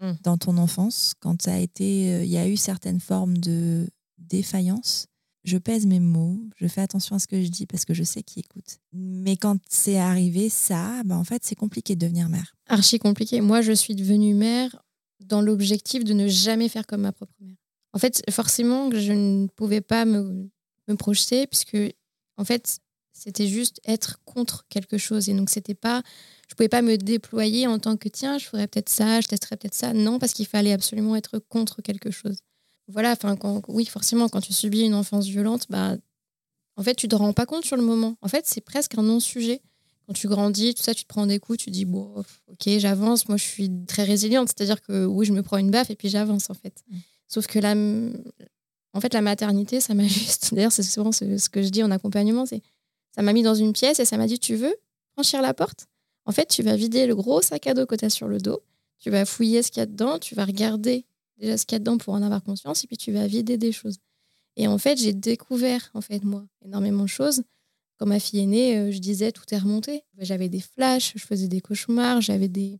Mm. 0.02 0.14
dans 0.24 0.38
ton 0.38 0.58
enfance, 0.58 1.14
quand 1.20 1.42
ça 1.42 1.54
a 1.54 1.58
été, 1.58 2.12
euh, 2.12 2.24
il 2.24 2.32
y 2.32 2.38
a 2.38 2.48
eu 2.48 2.58
certaines 2.58 3.00
formes 3.00 3.38
de 3.38 3.88
défaillance, 4.18 5.06
je 5.44 5.58
pèse 5.58 5.86
mes 5.86 6.00
mots, 6.00 6.40
je 6.56 6.68
fais 6.68 6.82
attention 6.82 7.16
à 7.16 7.20
ce 7.20 7.28
que 7.28 7.42
je 7.42 7.48
dis 7.48 7.66
parce 7.66 7.86
que 7.86 7.94
je 7.94 8.04
sais 8.04 8.22
qui 8.24 8.40
écoute. 8.40 8.80
Mais 8.94 9.38
quand 9.38 9.58
c'est 9.70 9.98
arrivé, 9.98 10.50
ça, 10.50 11.02
bah 11.04 11.18
en 11.18 11.24
fait, 11.24 11.44
c'est 11.44 11.56
compliqué 11.56 11.96
de 11.96 12.00
devenir 12.00 12.30
mère. 12.30 12.56
Archi 12.68 13.00
compliqué. 13.00 13.42
Moi, 13.42 13.62
je 13.62 13.72
suis 13.72 13.96
devenue 13.96 14.34
mère 14.34 14.82
dans 15.20 15.42
l'objectif 15.42 16.04
de 16.04 16.14
ne 16.14 16.28
jamais 16.28 16.70
faire 16.70 16.86
comme 16.86 17.02
ma 17.02 17.12
propre 17.12 17.34
mère. 17.40 17.56
En 17.94 18.00
fait, 18.00 18.22
forcément, 18.30 18.90
je 18.92 19.12
ne 19.12 19.48
pouvais 19.48 19.82
pas 19.82 20.06
me, 20.06 20.50
me 20.88 20.96
projeter 20.96 21.48
puisque, 21.48 21.78
en 22.38 22.46
fait, 22.46 22.80
c'était 23.14 23.48
juste 23.48 23.82
être 23.86 24.20
contre 24.26 24.66
quelque 24.70 24.98
chose. 24.98 25.28
Et 25.28 25.34
donc, 25.34 25.50
c'était 25.50 25.74
pas, 25.74 26.02
je 26.50 26.56
pouvais 26.56 26.70
pas 26.70 26.82
me 26.82 26.98
déployer 26.98 27.68
en 27.68 27.80
tant 27.80 27.98
que 27.98 28.10
tiens, 28.10 28.38
je 28.38 28.46
ferais 28.46 28.68
peut-être 28.68 28.90
ça, 28.90 29.22
je 29.22 29.28
testerais 29.28 29.58
peut-être 29.58 29.76
ça. 29.76 29.94
Non, 29.94 30.20
parce 30.20 30.34
qu'il 30.34 30.48
fallait 30.48 30.72
absolument 30.72 31.16
être 31.16 31.40
contre 31.40 31.82
quelque 31.82 32.12
chose. 32.12 32.38
Voilà, 32.88 33.12
enfin, 33.12 33.38
oui, 33.68 33.86
forcément, 33.86 34.28
quand 34.30 34.42
tu 34.42 34.54
subis 34.54 34.82
une 34.82 34.94
enfance 34.94 35.28
violente, 35.28 35.66
bah, 35.70 35.96
en 36.76 36.84
fait, 36.84 36.96
tu 36.96 37.08
te 37.08 37.16
rends 37.16 37.34
pas 37.34 37.46
compte 37.46 37.66
sur 37.66 37.78
le 37.78 37.84
moment. 37.84 38.18
En 38.22 38.28
fait, 38.28 38.46
c'est 38.48 38.62
presque 38.62 38.98
un 38.98 39.04
non-sujet. 39.04 39.62
Quand 40.08 40.14
tu 40.14 40.28
grandis, 40.28 40.74
tout 40.74 40.84
ça, 40.84 40.94
tu 40.94 41.04
te 41.04 41.08
prends 41.08 41.26
des 41.26 41.40
coups, 41.40 41.60
tu 41.60 41.70
dis, 41.70 41.86
bon, 41.86 42.24
ok, 42.48 42.70
j'avance. 42.78 43.28
Moi, 43.28 43.38
je 43.38 43.44
suis 43.44 43.72
très 43.88 44.04
résiliente. 44.04 44.50
C'est-à-dire 44.50 44.82
que 44.82 45.06
oui, 45.06 45.26
je 45.26 45.34
me 45.34 45.44
prends 45.44 45.58
une 45.58 45.72
baffe 45.72 45.90
et 45.90 45.96
puis 45.96 46.10
j'avance, 46.10 46.50
en 46.50 46.54
fait. 46.54 46.84
Mm. 46.90 46.98
Sauf 47.28 47.48
que 47.48 47.60
la, 47.60 47.76
en 48.94 49.00
fait, 49.00 49.14
la 49.14 49.22
maternité, 49.22 49.80
ça 49.80 49.94
m'a 49.94 50.04
juste. 50.08 50.54
D'ailleurs, 50.54 50.72
c'est 50.72 50.84
souvent 50.84 51.12
ce, 51.12 51.38
ce 51.38 51.50
que 51.50 51.62
je 51.62 51.70
dis 51.70 51.84
en 51.84 51.92
accompagnement 51.92 52.46
c'est 52.46 52.62
ça 53.14 53.22
m'a 53.22 53.34
mis 53.34 53.44
dans 53.44 53.56
une 53.56 53.74
pièce 53.74 54.00
et 54.00 54.06
ça 54.06 54.18
m'a 54.18 54.28
dit, 54.28 54.40
tu 54.40 54.56
veux 54.56 54.74
franchir 55.14 55.42
la 55.42 55.54
porte? 55.54 55.88
En 56.26 56.32
fait, 56.32 56.48
tu 56.48 56.64
vas 56.64 56.76
vider 56.76 57.08
le 57.08 57.16
gros 57.16 57.42
sac 57.42 57.68
à 57.68 57.74
dos 57.74 57.86
que 57.86 57.96
tu 57.96 58.06
as 58.06 58.10
sur 58.10 58.28
le 58.28 58.38
dos. 58.38 58.62
Tu 59.00 59.10
vas 59.10 59.26
fouiller 59.26 59.64
ce 59.64 59.72
qu'il 59.72 59.82
y 59.82 59.84
a 59.84 59.86
dedans. 59.86 60.20
Tu 60.20 60.36
vas 60.36 60.46
regarder 60.46 61.06
déjà 61.42 61.58
ce 61.58 61.66
qu'il 61.66 61.76
y 61.76 61.78
a 61.78 61.80
dedans 61.80 61.98
pour 61.98 62.14
en 62.14 62.22
avoir 62.22 62.44
conscience 62.44 62.84
et 62.84 62.88
puis 62.88 62.98
tu 62.98 63.12
vas 63.12 63.28
vider 63.28 63.58
des 63.58 63.72
choses. 63.72 63.98
Et 64.58 64.68
en 64.68 64.78
fait, 64.78 64.98
j'ai 64.98 65.14
découvert, 65.14 65.90
en 65.94 66.02
fait, 66.02 66.24
moi, 66.24 66.46
énormément 66.64 67.04
de 67.04 67.10
choses. 67.10 67.44
Quand 67.98 68.06
ma 68.06 68.20
fille 68.20 68.42
est 68.42 68.46
née, 68.46 68.78
euh, 68.78 68.92
je 68.92 69.00
disais 69.00 69.32
tout 69.32 69.44
est 69.52 69.58
remonté. 69.58 70.04
J'avais 70.18 70.50
des 70.50 70.60
flashs, 70.60 71.14
je 71.16 71.24
faisais 71.24 71.48
des 71.48 71.62
cauchemars, 71.62 72.22
j'avais 72.22 72.48
des 72.48 72.80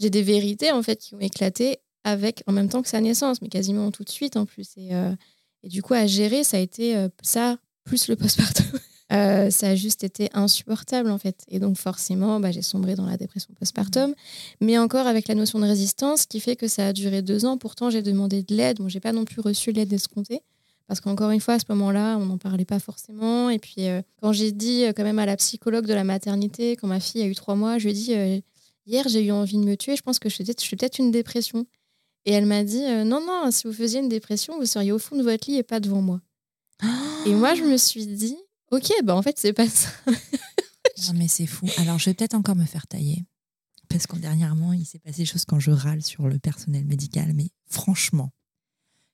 j'ai 0.00 0.10
des 0.10 0.22
vérités 0.22 0.72
en 0.72 0.82
fait 0.82 0.96
qui 0.96 1.14
ont 1.14 1.20
éclaté 1.20 1.78
avec 2.02 2.42
en 2.46 2.52
même 2.52 2.68
temps 2.68 2.82
que 2.82 2.88
sa 2.88 3.00
naissance, 3.00 3.40
mais 3.40 3.48
quasiment 3.48 3.90
tout 3.90 4.04
de 4.04 4.10
suite 4.10 4.36
en 4.36 4.44
plus. 4.44 4.72
Et, 4.76 4.94
euh, 4.94 5.14
et 5.62 5.68
du 5.68 5.82
coup, 5.82 5.94
à 5.94 6.06
gérer, 6.06 6.44
ça 6.44 6.58
a 6.58 6.60
été 6.60 6.96
euh, 6.96 7.08
ça 7.22 7.58
plus 7.84 8.08
le 8.08 8.16
postpartum. 8.16 8.66
Euh, 9.12 9.50
ça 9.50 9.68
a 9.68 9.74
juste 9.74 10.02
été 10.02 10.30
insupportable 10.32 11.10
en 11.10 11.18
fait. 11.18 11.44
Et 11.48 11.58
donc 11.58 11.76
forcément, 11.76 12.40
bah, 12.40 12.50
j'ai 12.50 12.62
sombré 12.62 12.94
dans 12.94 13.06
la 13.06 13.16
dépression 13.16 13.52
postpartum, 13.58 14.14
mais 14.60 14.78
encore 14.78 15.06
avec 15.06 15.28
la 15.28 15.34
notion 15.34 15.58
de 15.58 15.66
résistance 15.66 16.26
qui 16.26 16.40
fait 16.40 16.56
que 16.56 16.68
ça 16.68 16.88
a 16.88 16.92
duré 16.92 17.22
deux 17.22 17.44
ans. 17.44 17.58
Pourtant, 17.58 17.90
j'ai 17.90 18.02
demandé 18.02 18.42
de 18.42 18.54
l'aide. 18.54 18.78
Bon, 18.78 18.88
j'ai 18.88 19.00
pas 19.00 19.12
non 19.12 19.24
plus 19.24 19.40
reçu 19.40 19.72
l'aide 19.72 19.92
escomptée. 19.92 20.40
Parce 20.86 21.00
qu'encore 21.00 21.30
une 21.30 21.40
fois, 21.40 21.54
à 21.54 21.58
ce 21.58 21.64
moment-là, 21.70 22.18
on 22.18 22.26
n'en 22.26 22.36
parlait 22.36 22.66
pas 22.66 22.78
forcément. 22.78 23.48
Et 23.48 23.58
puis, 23.58 23.88
euh, 23.88 24.02
quand 24.20 24.32
j'ai 24.32 24.52
dit 24.52 24.84
euh, 24.84 24.92
quand 24.92 25.02
même 25.02 25.18
à 25.18 25.24
la 25.24 25.36
psychologue 25.36 25.86
de 25.86 25.94
la 25.94 26.04
maternité, 26.04 26.76
quand 26.76 26.88
ma 26.88 27.00
fille 27.00 27.22
a 27.22 27.26
eu 27.26 27.34
trois 27.34 27.54
mois, 27.54 27.78
je 27.78 27.84
lui 27.84 27.90
ai 27.90 27.94
dit 27.94 28.42
Hier, 28.86 29.08
j'ai 29.08 29.24
eu 29.24 29.32
envie 29.32 29.56
de 29.56 29.64
me 29.64 29.76
tuer, 29.76 29.96
je 29.96 30.02
pense 30.02 30.18
que 30.18 30.28
je 30.28 30.34
suis 30.34 30.76
peut-être 30.76 30.98
une 30.98 31.10
dépression. 31.10 31.66
Et 32.26 32.32
elle 32.32 32.46
m'a 32.46 32.64
dit 32.64 32.82
Non, 32.82 33.20
non, 33.20 33.50
si 33.50 33.66
vous 33.66 33.72
faisiez 33.72 34.00
une 34.00 34.10
dépression, 34.10 34.58
vous 34.58 34.66
seriez 34.66 34.92
au 34.92 34.98
fond 34.98 35.16
de 35.16 35.22
votre 35.22 35.50
lit 35.50 35.56
et 35.56 35.62
pas 35.62 35.80
devant 35.80 36.02
moi. 36.02 36.20
Et 37.26 37.32
moi, 37.32 37.54
je 37.54 37.62
me 37.62 37.78
suis 37.78 38.06
dit 38.06 38.36
Ok, 38.74 38.92
bah 39.04 39.14
en 39.14 39.22
fait, 39.22 39.38
c'est 39.38 39.52
pas 39.52 39.68
ça. 39.68 39.88
non, 40.06 41.12
mais 41.14 41.28
c'est 41.28 41.46
fou. 41.46 41.68
Alors, 41.78 42.00
je 42.00 42.10
vais 42.10 42.14
peut-être 42.14 42.34
encore 42.34 42.56
me 42.56 42.64
faire 42.64 42.88
tailler. 42.88 43.24
Parce 43.88 44.08
qu'en 44.08 44.16
dernièrement, 44.16 44.72
il 44.72 44.84
s'est 44.84 44.98
passé 44.98 45.18
des 45.18 45.26
choses 45.26 45.44
quand 45.44 45.60
je 45.60 45.70
râle 45.70 46.02
sur 46.02 46.28
le 46.28 46.40
personnel 46.40 46.84
médical. 46.84 47.32
Mais 47.34 47.50
franchement, 47.66 48.32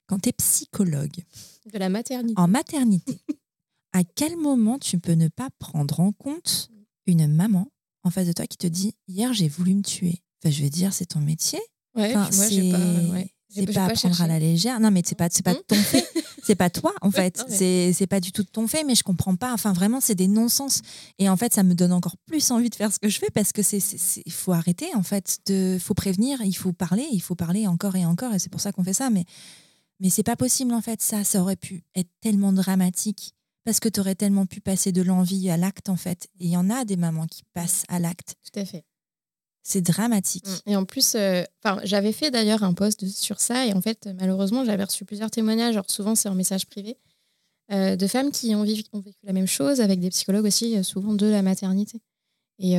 quand 0.07 0.19
tu 0.21 0.31
es 0.31 0.33
psychologue. 0.33 1.25
De 1.71 1.79
la 1.79 1.91
maternité. 1.91 2.41
En 2.41 2.49
maternité, 2.49 3.21
à 3.93 4.03
quel 4.03 4.39
moment 4.39 4.79
tu 4.79 4.99
peux 4.99 5.13
ne 5.13 5.29
pas 5.29 5.51
prendre 5.59 6.01
en 6.01 6.13
compte 6.13 6.71
une 7.05 7.27
maman 7.27 7.71
en 8.03 8.09
face 8.09 8.29
de 8.29 8.33
toi 8.33 8.47
qui 8.47 8.57
te 8.57 8.67
dit 8.67 8.95
Hier, 9.09 9.35
j'ai 9.35 9.49
voulu 9.49 9.75
me 9.75 9.83
tuer 9.83 10.23
enfin, 10.43 10.51
Je 10.51 10.63
veux 10.63 10.71
dire, 10.71 10.95
c'est 10.95 11.07
ton 11.07 11.21
métier. 11.21 11.61
Ouais, 11.95 12.17
enfin, 12.17 12.35
moi, 12.35 12.49
j'ai 12.49 12.71
pas. 12.71 12.79
Ouais. 13.13 13.35
C'est 13.51 13.75
pas 13.75 13.85
à 13.85 13.91
prendre 13.91 14.23
à 14.23 14.27
la 14.27 14.39
légère. 14.39 14.81
Non, 14.81 14.91
mais 14.91 15.03
c'est 15.05 15.17
pas, 15.17 15.29
pas 15.29 15.53
de 15.53 15.59
ton 15.59 15.77
fait. 15.77 16.09
C'est 16.51 16.57
pas 16.57 16.69
toi, 16.69 16.93
en 17.01 17.13
fait. 17.13 17.45
C'est, 17.49 17.93
c'est 17.93 18.09
pas 18.09 18.19
du 18.19 18.33
tout 18.33 18.43
de 18.43 18.49
ton 18.49 18.67
fait, 18.67 18.83
mais 18.83 18.97
je 18.97 19.05
comprends 19.05 19.37
pas. 19.37 19.53
Enfin, 19.53 19.73
vraiment, 19.73 20.01
c'est 20.01 20.17
des 20.17 20.27
non-sens. 20.27 20.83
Et 21.21 21.29
en 21.29 21.37
fait, 21.37 21.55
ça 21.55 21.63
me 21.63 21.75
donne 21.75 21.93
encore 21.93 22.17
plus 22.27 22.51
envie 22.51 22.69
de 22.71 22.75
faire 22.75 22.93
ce 22.93 22.99
que 22.99 23.09
je 23.09 23.21
fais 23.21 23.31
parce 23.33 23.53
que 23.53 23.63
c'est, 23.63 23.79
il 24.27 24.33
faut 24.33 24.53
arrêter, 24.53 24.93
en 24.97 25.05
fait. 25.05 25.39
Il 25.49 25.79
faut 25.79 25.95
prévenir, 25.95 26.43
il 26.43 26.57
faut 26.57 26.73
parler, 26.73 27.07
il 27.13 27.21
faut 27.21 27.37
parler 27.37 27.69
encore 27.69 27.95
et 27.95 28.05
encore. 28.05 28.35
Et 28.35 28.41
c'est 28.41 28.49
pour 28.49 28.61
ça 28.61 28.73
qu'on 28.73 28.83
fait 28.83 28.95
ça. 28.95 29.11
Mais, 29.11 29.27
mais 30.01 30.11
c'est 30.11 30.25
pas 30.25 30.35
possible, 30.35 30.75
en 30.75 30.81
fait. 30.81 31.01
Ça, 31.01 31.23
ça 31.23 31.41
aurait 31.41 31.55
pu 31.55 31.85
être 31.95 32.11
tellement 32.21 32.53
dramatique 32.53 33.37
parce 33.65 33.79
que 33.79 33.89
tu 33.89 34.01
aurais 34.01 34.17
tellement 34.17 34.47
pu 34.47 34.61
passer 34.61 34.91
de 34.91 35.03
l'envie 35.03 35.51
à 35.51 35.57
l'acte, 35.57 35.89
en 35.89 35.97
fait. 35.97 36.27
Et 36.41 36.47
il 36.47 36.51
y 36.51 36.57
en 36.57 36.69
a 36.69 36.85
des 36.85 36.97
mamans 36.97 37.29
qui 37.29 37.45
passent 37.55 37.85
à 37.87 38.01
l'acte. 38.01 38.35
Tout 38.53 38.59
à 38.59 38.65
fait. 38.65 38.85
C'est 39.71 39.83
dramatique. 39.83 40.49
Mm. 40.49 40.71
Et 40.71 40.77
en 40.77 40.85
plus, 40.85 41.15
euh, 41.15 41.45
j'avais 41.85 42.11
fait 42.11 42.33
d'ailleurs 42.33 42.65
un 42.65 42.75
post 42.75 43.07
sur 43.07 43.39
ça 43.39 43.67
et 43.67 43.73
en 43.73 43.81
fait, 43.81 44.09
malheureusement, 44.19 44.65
j'avais 44.65 44.83
reçu 44.83 45.05
plusieurs 45.05 45.31
témoignages. 45.31 45.75
Alors 45.77 45.89
souvent, 45.89 46.17
c'est 46.17 46.29
en 46.29 46.35
message 46.35 46.67
privé 46.67 46.97
euh, 47.71 47.95
de 47.95 48.07
femmes 48.09 48.33
qui 48.33 48.53
ont, 48.57 48.65
vécu, 48.65 48.83
la 49.23 49.33
même 49.33 49.47
chose 49.47 49.81
avec 49.81 50.01
des 50.01 50.11
psychologues 50.11 50.47
aussi, 50.47 50.77
euh, 50.77 50.83
souvent 50.83 51.15
de 51.15 51.25
la 51.25 51.43
maternité. 51.43 52.01
Et, 52.59 52.75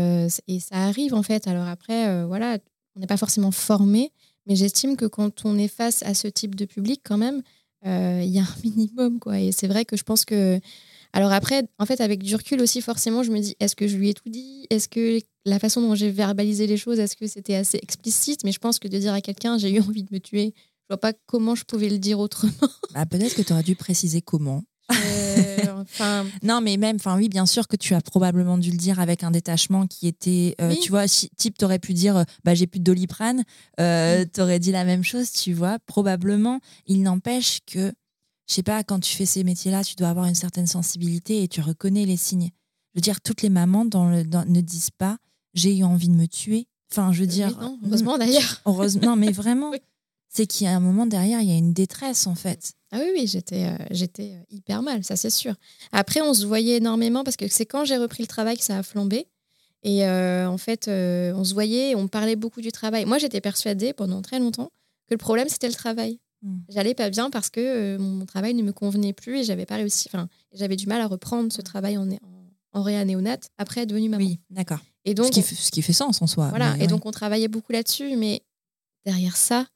et 0.48 0.60
ça 0.60 0.76
arrive 0.76 1.16
en 1.16 1.24
fait. 1.24 1.48
Alors 1.48 1.68
après, 1.68 2.24
voilà, 2.26 2.60
on 2.96 3.00
n'est 3.00 3.08
pas 3.08 3.18
forcément 3.18 3.50
formé, 3.50 4.12
mais 4.46 4.56
j'estime 4.56 4.96
que 4.96 5.08
quand 5.08 5.44
on 5.44 5.58
est 5.58 5.70
face 5.70 6.04
à 6.04 6.14
ce 6.14 6.28
type 6.28 6.54
de 6.54 6.66
public, 6.66 7.02
quand 7.04 7.18
même, 7.18 7.42
il 7.84 8.30
y 8.30 8.38
a 8.38 8.44
un 8.44 8.56
minimum 8.64 9.18
quoi. 9.18 9.40
Et 9.40 9.52
c'est 9.52 9.66
vrai 9.66 9.84
que 9.86 9.98
je 9.98 10.04
pense 10.04 10.24
que 10.24 10.60
alors 11.14 11.32
après, 11.32 11.64
en 11.80 11.86
fait, 11.86 12.00
avec 12.00 12.22
du 12.22 12.36
recul 12.36 12.62
aussi, 12.62 12.82
forcément, 12.82 13.24
je 13.24 13.32
me 13.32 13.40
dis, 13.40 13.56
est-ce 13.60 13.76
que 13.76 13.88
je 13.88 13.98
lui 13.98 14.10
ai 14.10 14.14
tout 14.14 14.30
dit? 14.30 14.68
Est-ce 14.70 14.88
que 14.88 15.20
la 15.46 15.60
façon 15.60 15.82
dont 15.82 15.96
j'ai 15.96 16.12
verbalisé 16.12 16.68
les 16.68 16.78
choses, 16.78 17.00
est-ce 17.00 17.16
que 17.16 17.28
c'était 17.28 17.56
assez 17.56 17.80
explicite? 17.82 18.44
Mais 18.44 18.52
je 18.52 18.60
pense 18.60 18.80
que 18.80 18.88
de 18.88 18.98
dire 18.98 19.14
à 19.14 19.22
quelqu'un, 19.22 19.58
j'ai 19.58 19.72
eu 19.72 19.80
envie 19.88 20.04
de 20.04 20.14
me 20.14 20.20
tuer, 20.20 20.54
je 20.56 20.94
vois 20.94 21.00
pas 21.00 21.14
comment 21.26 21.56
je 21.56 21.64
pouvais 21.64 21.90
le 21.90 22.00
dire 22.00 22.20
autrement. 22.20 22.54
Bah, 22.94 23.06
Peut-être 23.06 23.36
que 23.36 23.42
tu 23.42 23.54
aurais 23.54 23.64
dû 23.64 23.76
préciser 23.76 24.22
comment. 24.22 24.64
Euh, 24.92 25.58
enfin... 25.82 26.26
non, 26.44 26.60
mais 26.60 26.76
même, 26.76 26.98
enfin 26.98 27.16
oui, 27.16 27.30
bien 27.30 27.46
sûr 27.46 27.68
que 27.70 27.78
tu 27.78 27.94
as 27.94 28.02
probablement 28.02 28.58
dû 28.58 28.70
le 28.70 28.78
dire 28.78 29.00
avec 29.00 29.24
un 29.24 29.32
détachement 29.32 29.88
qui 29.88 30.08
était, 30.08 30.56
euh, 30.60 30.76
tu 30.76 30.90
vois, 30.90 31.08
si, 31.08 31.30
type, 31.38 31.58
tu 31.58 31.64
aurais 31.64 31.80
pu 31.80 31.94
dire, 31.94 32.18
euh, 32.18 32.24
bah 32.44 32.54
j'ai 32.54 32.68
plus 32.68 32.80
de 32.80 32.84
doliprane, 32.84 33.44
euh, 33.80 34.26
tu 34.34 34.42
aurais 34.42 34.60
dit 34.60 34.74
la 34.74 34.84
même 34.84 35.04
chose, 35.04 35.32
tu 35.32 35.54
vois, 35.54 35.80
probablement. 35.86 36.60
Il 36.86 37.02
n'empêche 37.04 37.60
que 37.66 37.94
je 38.48 38.56
sais 38.56 38.64
pas, 38.64 38.84
quand 38.84 39.00
tu 39.00 39.16
fais 39.16 39.26
ces 39.26 39.46
métiers-là, 39.46 39.82
tu 39.82 39.96
dois 39.96 40.10
avoir 40.10 40.26
une 40.26 40.36
certaine 40.36 40.68
sensibilité 40.68 41.42
et 41.42 41.48
tu 41.48 41.62
reconnais 41.62 42.06
les 42.06 42.18
signes. 42.18 42.50
Je 42.94 43.00
veux 43.00 43.02
dire, 43.02 43.22
toutes 43.22 43.42
les 43.44 43.50
mamans 43.50 43.86
dans 43.86 44.10
le, 44.10 44.24
ne 44.24 44.60
disent 44.60 44.90
pas 44.90 45.18
j'ai 45.54 45.78
eu 45.78 45.84
envie 45.84 46.10
de 46.10 46.16
me 46.16 46.28
tuer. 46.28 46.68
Enfin, 46.92 47.12
je 47.14 47.22
veux 47.22 47.28
dire. 47.28 47.58
heureusement 47.86 48.18
d'ailleurs. 48.18 48.62
Heureusement, 48.66 49.12
non, 49.12 49.16
mais 49.16 49.32
vraiment, 49.32 49.72
c'est 50.30 50.46
qu'il 50.46 50.66
y 50.66 50.70
a 50.70 50.76
un 50.76 50.80
moment 50.80 51.06
derrière, 51.06 51.42
il 51.42 51.50
y 51.50 51.54
a 51.54 51.58
une 51.58 51.74
détresse 51.74 52.28
en 52.28 52.36
fait. 52.36 52.74
Ah 52.92 53.00
oui, 53.00 53.12
oui, 53.16 53.28
j'étais, 53.28 53.66
euh, 53.66 53.78
j'étais 53.92 54.34
euh, 54.34 54.44
hyper 54.50 54.82
mal, 54.82 55.04
ça 55.04 55.16
c'est 55.16 55.30
sûr. 55.30 55.56
Après, 55.92 56.22
on 56.22 56.34
se 56.34 56.46
voyait 56.46 56.78
énormément 56.78 57.24
parce 57.24 57.38
que 57.38 57.48
c'est 57.48 57.66
quand 57.66 57.86
j'ai 57.86 57.98
repris 57.98 58.24
le 58.24 58.28
travail 58.28 58.58
que 58.58 58.64
ça 58.64 58.78
a 58.78 58.84
flambé. 58.84 59.28
Et 59.84 60.06
euh, 60.06 60.48
en 60.48 60.58
fait, 60.60 60.88
on 60.90 61.44
se 61.44 61.54
voyait, 61.54 61.96
on 61.96 62.08
parlait 62.08 62.36
beaucoup 62.36 62.62
du 62.62 62.72
travail. 62.72 63.06
Moi, 63.06 63.18
j'étais 63.18 63.42
persuadée 63.42 63.94
pendant 63.94 64.22
très 64.22 64.38
longtemps 64.38 64.72
que 65.08 65.14
le 65.14 65.18
problème 65.18 65.50
c'était 65.50 65.68
le 65.68 65.74
travail. 65.74 66.20
Mm. 66.44 66.60
J'allais 66.70 66.94
pas 66.94 67.10
bien 67.10 67.30
parce 67.32 67.50
que 67.50 67.98
mon 67.98 68.26
travail 68.26 68.54
ne 68.54 68.62
me 68.62 68.74
convenait 68.74 69.14
plus 69.14 69.40
et 69.40 69.44
j'avais 69.44 69.66
pas 69.66 69.78
réussi. 69.78 70.08
Enfin, 70.14 70.28
j'avais 70.54 70.76
du 70.76 70.86
mal 70.86 71.02
à 71.02 71.08
reprendre 71.08 71.52
ce 71.52 71.62
travail 71.62 71.98
en, 71.98 72.08
en, 72.12 72.20
en 72.74 72.84
réanéonate 72.84 73.50
après 73.58 73.82
être 73.82 73.90
devenue 73.90 74.10
maman. 74.10 74.24
Oui, 74.24 74.40
d'accord. 74.52 74.80
Et 75.06 75.14
donc, 75.14 75.28
ce 75.28 75.32
qui, 75.32 75.42
ce 75.42 75.72
qui, 75.72 75.82
fait 75.82 75.94
sens 75.94 76.22
en 76.22 76.28
soi. 76.28 76.50
Voilà. 76.50 76.78
et 76.78 76.88
donc 76.88 77.06
on 77.06 77.12
travaillait 77.12 77.48
beaucoup 77.48 77.72
là-dessus, 77.72 78.16
mais 78.16 78.44
derrière 79.06 79.36
ça, 79.36 79.68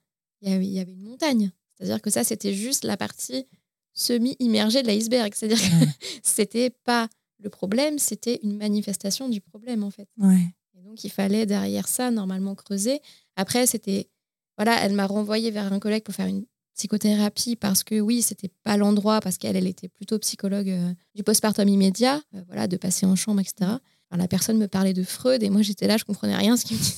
il 0.42 0.64
y 0.64 0.80
avait 0.80 0.92
une 0.92 1.02
montagne. 1.02 1.52
C'est-à-dire 1.76 2.02
que 2.02 2.10
ça, 2.10 2.24
c'était 2.24 2.54
juste 2.54 2.84
la 2.84 2.96
partie 2.96 3.48
semi-immergée 3.94 4.84
de 4.84 4.88
l'iceberg. 4.88 5.34
C'est-à-dire 5.36 5.60
que 5.60 5.86
c'était 6.24 6.70
pas 6.70 7.10
le 7.40 7.50
problème, 7.50 8.00
c'était 8.00 8.40
une 8.44 8.58
manifestation 8.58 9.30
du 9.30 9.42
problème 9.42 9.84
en 9.84 9.92
fait. 9.92 10.08
Ouais. 10.18 10.54
Et 10.78 10.82
donc 10.82 11.04
il 11.04 11.10
fallait 11.10 11.46
derrière 11.46 11.88
ça 11.88 12.12
normalement 12.12 12.56
creuser. 12.56 13.02
Après, 13.36 13.66
c'était 13.66 14.10
voilà, 14.58 14.80
elle 14.82 14.94
m'a 14.94 15.06
renvoyé 15.06 15.52
vers 15.52 15.74
un 15.74 15.80
collègue 15.80 16.04
pour 16.04 16.16
faire 16.16 16.28
une 16.28 16.46
psychothérapie 16.76 17.56
parce 17.56 17.84
que 17.84 18.00
oui, 18.00 18.22
c'était 18.22 18.52
pas 18.64 18.78
l'endroit, 18.78 19.20
parce 19.22 19.38
qu'elle, 19.38 19.56
elle 19.56 19.68
était 19.68 19.88
plutôt 19.88 20.20
psychologue 20.20 20.70
euh, 20.70 20.94
du 21.14 21.24
postpartum 21.24 21.68
immédiat, 21.68 22.22
euh, 22.36 22.42
voilà, 22.48 22.68
de 22.68 22.78
passer 22.78 23.06
en 23.06 23.16
chambre, 23.16 23.42
etc. 23.42 23.72
la 24.12 24.28
personne 24.28 24.58
me 24.58 24.68
parlait 24.68 24.94
de 24.94 25.04
Freud 25.04 25.44
et 25.44 25.50
moi 25.50 25.62
j'étais 25.62 25.88
là, 25.88 25.98
je 25.98 26.06
comprenais 26.06 26.36
rien 26.36 26.58
ce 26.58 26.66
qu'il 26.66 26.78
me 26.78 26.82
disait. 26.82 26.96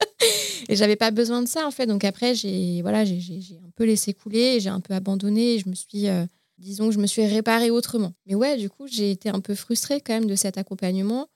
et 0.68 0.76
j'avais 0.76 0.96
pas 0.96 1.10
besoin 1.10 1.42
de 1.42 1.48
ça 1.48 1.66
en 1.66 1.70
fait. 1.70 1.86
Donc 1.86 2.04
après, 2.04 2.34
j'ai 2.34 2.82
voilà, 2.82 3.04
j'ai 3.04 3.60
un 3.64 3.70
peu 3.76 3.84
laissé 3.84 4.14
couler, 4.14 4.60
j'ai 4.60 4.70
un 4.70 4.80
peu 4.80 4.94
abandonné, 4.94 5.58
je 5.58 5.68
me 5.68 5.74
suis, 5.74 6.08
euh, 6.08 6.24
disons 6.58 6.88
que 6.88 6.94
je 6.94 6.98
me 6.98 7.06
suis 7.06 7.26
réparée 7.26 7.70
autrement. 7.70 8.12
Mais 8.26 8.34
ouais, 8.34 8.56
du 8.56 8.68
coup, 8.68 8.86
j'ai 8.86 9.10
été 9.10 9.28
un 9.28 9.40
peu 9.40 9.54
frustrée 9.54 10.00
quand 10.00 10.14
même 10.14 10.26
de 10.26 10.34
cet 10.34 10.58
accompagnement. 10.58 11.28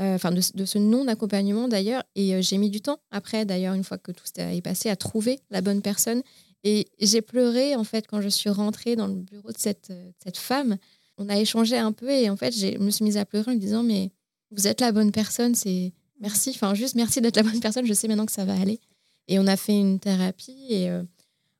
Enfin, 0.00 0.32
de, 0.32 0.40
de, 0.54 0.64
ce 0.64 0.76
non-accompagnement 0.76 1.68
d'ailleurs. 1.68 2.02
Et 2.16 2.42
j'ai 2.42 2.58
mis 2.58 2.68
du 2.68 2.80
temps 2.80 2.98
après, 3.12 3.44
d'ailleurs, 3.44 3.74
une 3.74 3.84
fois 3.84 3.96
que 3.96 4.10
tout 4.10 4.24
est 4.38 4.60
passé, 4.60 4.88
à 4.88 4.96
trouver 4.96 5.38
la 5.50 5.60
bonne 5.60 5.82
personne 5.82 6.20
et 6.64 6.88
j'ai 6.98 7.20
pleuré, 7.20 7.76
en 7.76 7.84
fait, 7.84 8.06
quand 8.06 8.22
je 8.22 8.28
suis 8.28 8.48
rentrée 8.48 8.96
dans 8.96 9.06
le 9.06 9.14
bureau 9.14 9.52
de 9.52 9.58
cette, 9.58 9.90
euh, 9.90 10.10
cette 10.24 10.38
femme. 10.38 10.78
On 11.18 11.28
a 11.28 11.38
échangé 11.38 11.76
un 11.76 11.92
peu 11.92 12.10
et 12.10 12.28
en 12.28 12.36
fait, 12.36 12.50
je 12.52 12.78
me 12.78 12.90
suis 12.90 13.04
mise 13.04 13.18
à 13.18 13.24
pleurer 13.24 13.50
en 13.50 13.54
lui 13.54 13.60
disant 13.60 13.84
Mais 13.84 14.10
vous 14.54 14.66
êtes 14.66 14.80
la 14.80 14.92
bonne 14.92 15.12
personne, 15.12 15.54
c'est 15.54 15.92
merci, 16.20 16.50
enfin, 16.50 16.74
juste 16.74 16.94
merci 16.94 17.20
d'être 17.20 17.36
la 17.36 17.42
bonne 17.42 17.60
personne, 17.60 17.86
je 17.86 17.92
sais 17.92 18.08
maintenant 18.08 18.26
que 18.26 18.32
ça 18.32 18.44
va 18.44 18.54
aller. 18.54 18.80
Et 19.28 19.38
on 19.38 19.46
a 19.46 19.56
fait 19.56 19.78
une 19.78 19.98
thérapie 19.98 20.66
et 20.68 20.90
euh, 20.90 21.02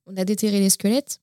on 0.07 0.16
a 0.16 0.24
déterré 0.24 0.61
les 0.61 0.70
squelettes. 0.70 1.20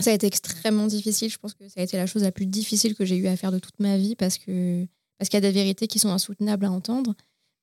Ça 0.00 0.10
a 0.10 0.14
été 0.14 0.26
extrêmement 0.26 0.88
difficile. 0.88 1.30
Je 1.30 1.38
pense 1.38 1.54
que 1.54 1.68
ça 1.68 1.80
a 1.80 1.84
été 1.84 1.96
la 1.96 2.06
chose 2.06 2.22
la 2.22 2.32
plus 2.32 2.46
difficile 2.46 2.96
que 2.96 3.04
j'ai 3.04 3.16
eu 3.16 3.28
à 3.28 3.36
faire 3.36 3.52
de 3.52 3.60
toute 3.60 3.78
ma 3.78 3.96
vie 3.96 4.16
parce 4.16 4.38
que 4.38 4.86
parce 5.18 5.28
qu'il 5.28 5.36
y 5.36 5.44
a 5.44 5.48
des 5.48 5.52
vérités 5.52 5.86
qui 5.86 6.00
sont 6.00 6.08
insoutenables 6.08 6.64
à 6.64 6.72
entendre. 6.72 7.14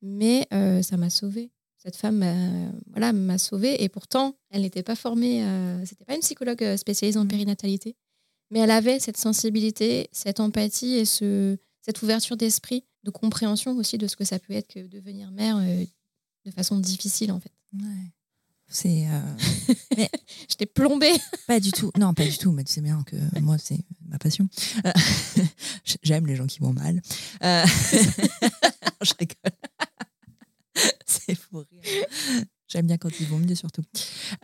Mais 0.01 0.47
euh, 0.53 0.81
ça 0.81 0.95
m'a 0.95 1.09
sauvée 1.09 1.51
cette 1.83 1.95
femme 1.95 2.17
m'a 2.17 2.35
voilà, 2.91 3.11
m'a 3.11 3.37
sauvée 3.37 3.83
et 3.83 3.89
pourtant 3.89 4.35
elle 4.51 4.61
n'était 4.61 4.83
pas 4.83 4.95
formée, 4.95 5.43
euh, 5.43 5.83
c'était 5.85 6.05
pas 6.05 6.13
une 6.13 6.21
psychologue 6.21 6.63
euh, 6.63 6.77
spécialisée 6.77 7.17
en 7.17 7.25
mmh. 7.25 7.29
périnatalité, 7.29 7.95
mais 8.51 8.59
elle 8.59 8.71
avait 8.71 8.99
cette 8.99 9.17
sensibilité, 9.17 10.07
cette 10.11 10.39
empathie 10.39 10.97
et 10.97 11.05
ce, 11.05 11.57
cette 11.81 12.01
ouverture 12.03 12.37
d'esprit, 12.37 12.83
de 13.03 13.11
compréhension 13.11 13.75
aussi 13.77 13.97
de 13.97 14.07
ce 14.07 14.15
que 14.15 14.25
ça 14.25 14.39
peut 14.39 14.53
être 14.53 14.73
que 14.73 14.87
devenir 14.87 15.31
mère 15.31 15.57
euh, 15.57 15.85
de 16.45 16.51
façon 16.51 16.79
difficile 16.79 17.31
en 17.31 17.39
fait. 17.39 17.51
Ouais. 17.73 18.11
C'est. 18.67 19.05
mais 19.97 20.09
je 20.49 20.55
t'ai 20.55 20.65
plombée. 20.65 21.13
Pas 21.45 21.59
du 21.59 21.71
tout. 21.71 21.91
Non, 21.97 22.13
pas 22.13 22.25
du 22.25 22.37
tout. 22.37 22.51
Mais 22.51 22.63
tu 22.63 22.71
sais 22.71 22.81
bien 22.81 23.03
que 23.03 23.17
moi, 23.41 23.57
c'est 23.57 23.83
ma 24.07 24.17
passion. 24.17 24.47
J'aime 26.03 26.25
les 26.25 26.37
gens 26.37 26.47
qui 26.47 26.59
vont 26.59 26.71
mal. 26.71 27.01
je 27.41 29.13
rigole. 29.19 29.51
c'est 31.05 31.35
fou 31.35 31.65
rire. 31.69 32.05
J'aime 32.71 32.87
bien 32.87 32.97
quand 32.97 33.19
ils 33.19 33.27
vont 33.27 33.37
mieux 33.37 33.55
surtout. 33.55 33.81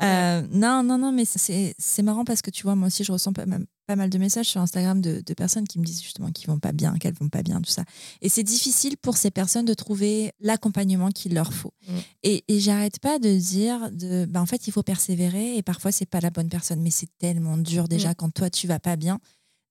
Euh, 0.01 0.45
non, 0.51 0.83
non, 0.83 0.97
non, 0.97 1.11
mais 1.11 1.23
c'est 1.25 2.03
marrant 2.03 2.25
parce 2.25 2.41
que 2.41 2.51
tu 2.51 2.63
vois, 2.63 2.75
moi 2.75 2.87
aussi, 2.87 3.03
je 3.03 3.11
ressens 3.11 3.31
pas, 3.31 3.45
pas 3.85 3.95
mal 3.95 4.09
de 4.09 4.17
messages 4.17 4.47
sur 4.47 4.59
Instagram 4.59 5.01
de, 5.01 5.23
de 5.25 5.33
personnes 5.33 5.65
qui 5.65 5.79
me 5.79 5.85
disent 5.85 6.01
justement 6.01 6.31
qu'ils 6.31 6.47
vont 6.47 6.59
pas 6.59 6.73
bien, 6.73 6.97
qu'elles 6.97 7.13
vont 7.13 7.29
pas 7.29 7.41
bien, 7.41 7.61
tout 7.61 7.71
ça. 7.71 7.85
Et 8.21 8.27
c'est 8.27 8.43
difficile 8.43 8.97
pour 8.97 9.15
ces 9.15 9.31
personnes 9.31 9.65
de 9.65 9.73
trouver 9.73 10.33
l'accompagnement 10.41 11.09
qu'il 11.09 11.33
leur 11.33 11.53
faut. 11.53 11.73
Mm. 11.87 11.93
Et, 12.23 12.43
et 12.47 12.59
j'arrête 12.59 12.99
pas 12.99 13.17
de 13.17 13.33
dire, 13.37 13.89
de, 13.91 14.25
bah, 14.25 14.41
en 14.41 14.45
fait, 14.45 14.67
il 14.67 14.71
faut 14.71 14.83
persévérer 14.83 15.55
et 15.55 15.63
parfois, 15.63 15.93
c'est 15.93 16.05
pas 16.05 16.19
la 16.19 16.29
bonne 16.29 16.49
personne. 16.49 16.81
Mais 16.81 16.91
c'est 16.91 17.09
tellement 17.17 17.57
dur 17.57 17.87
déjà 17.87 18.11
mm. 18.11 18.15
quand 18.15 18.33
toi, 18.33 18.49
tu 18.49 18.67
vas 18.67 18.79
pas 18.79 18.97
bien, 18.97 19.19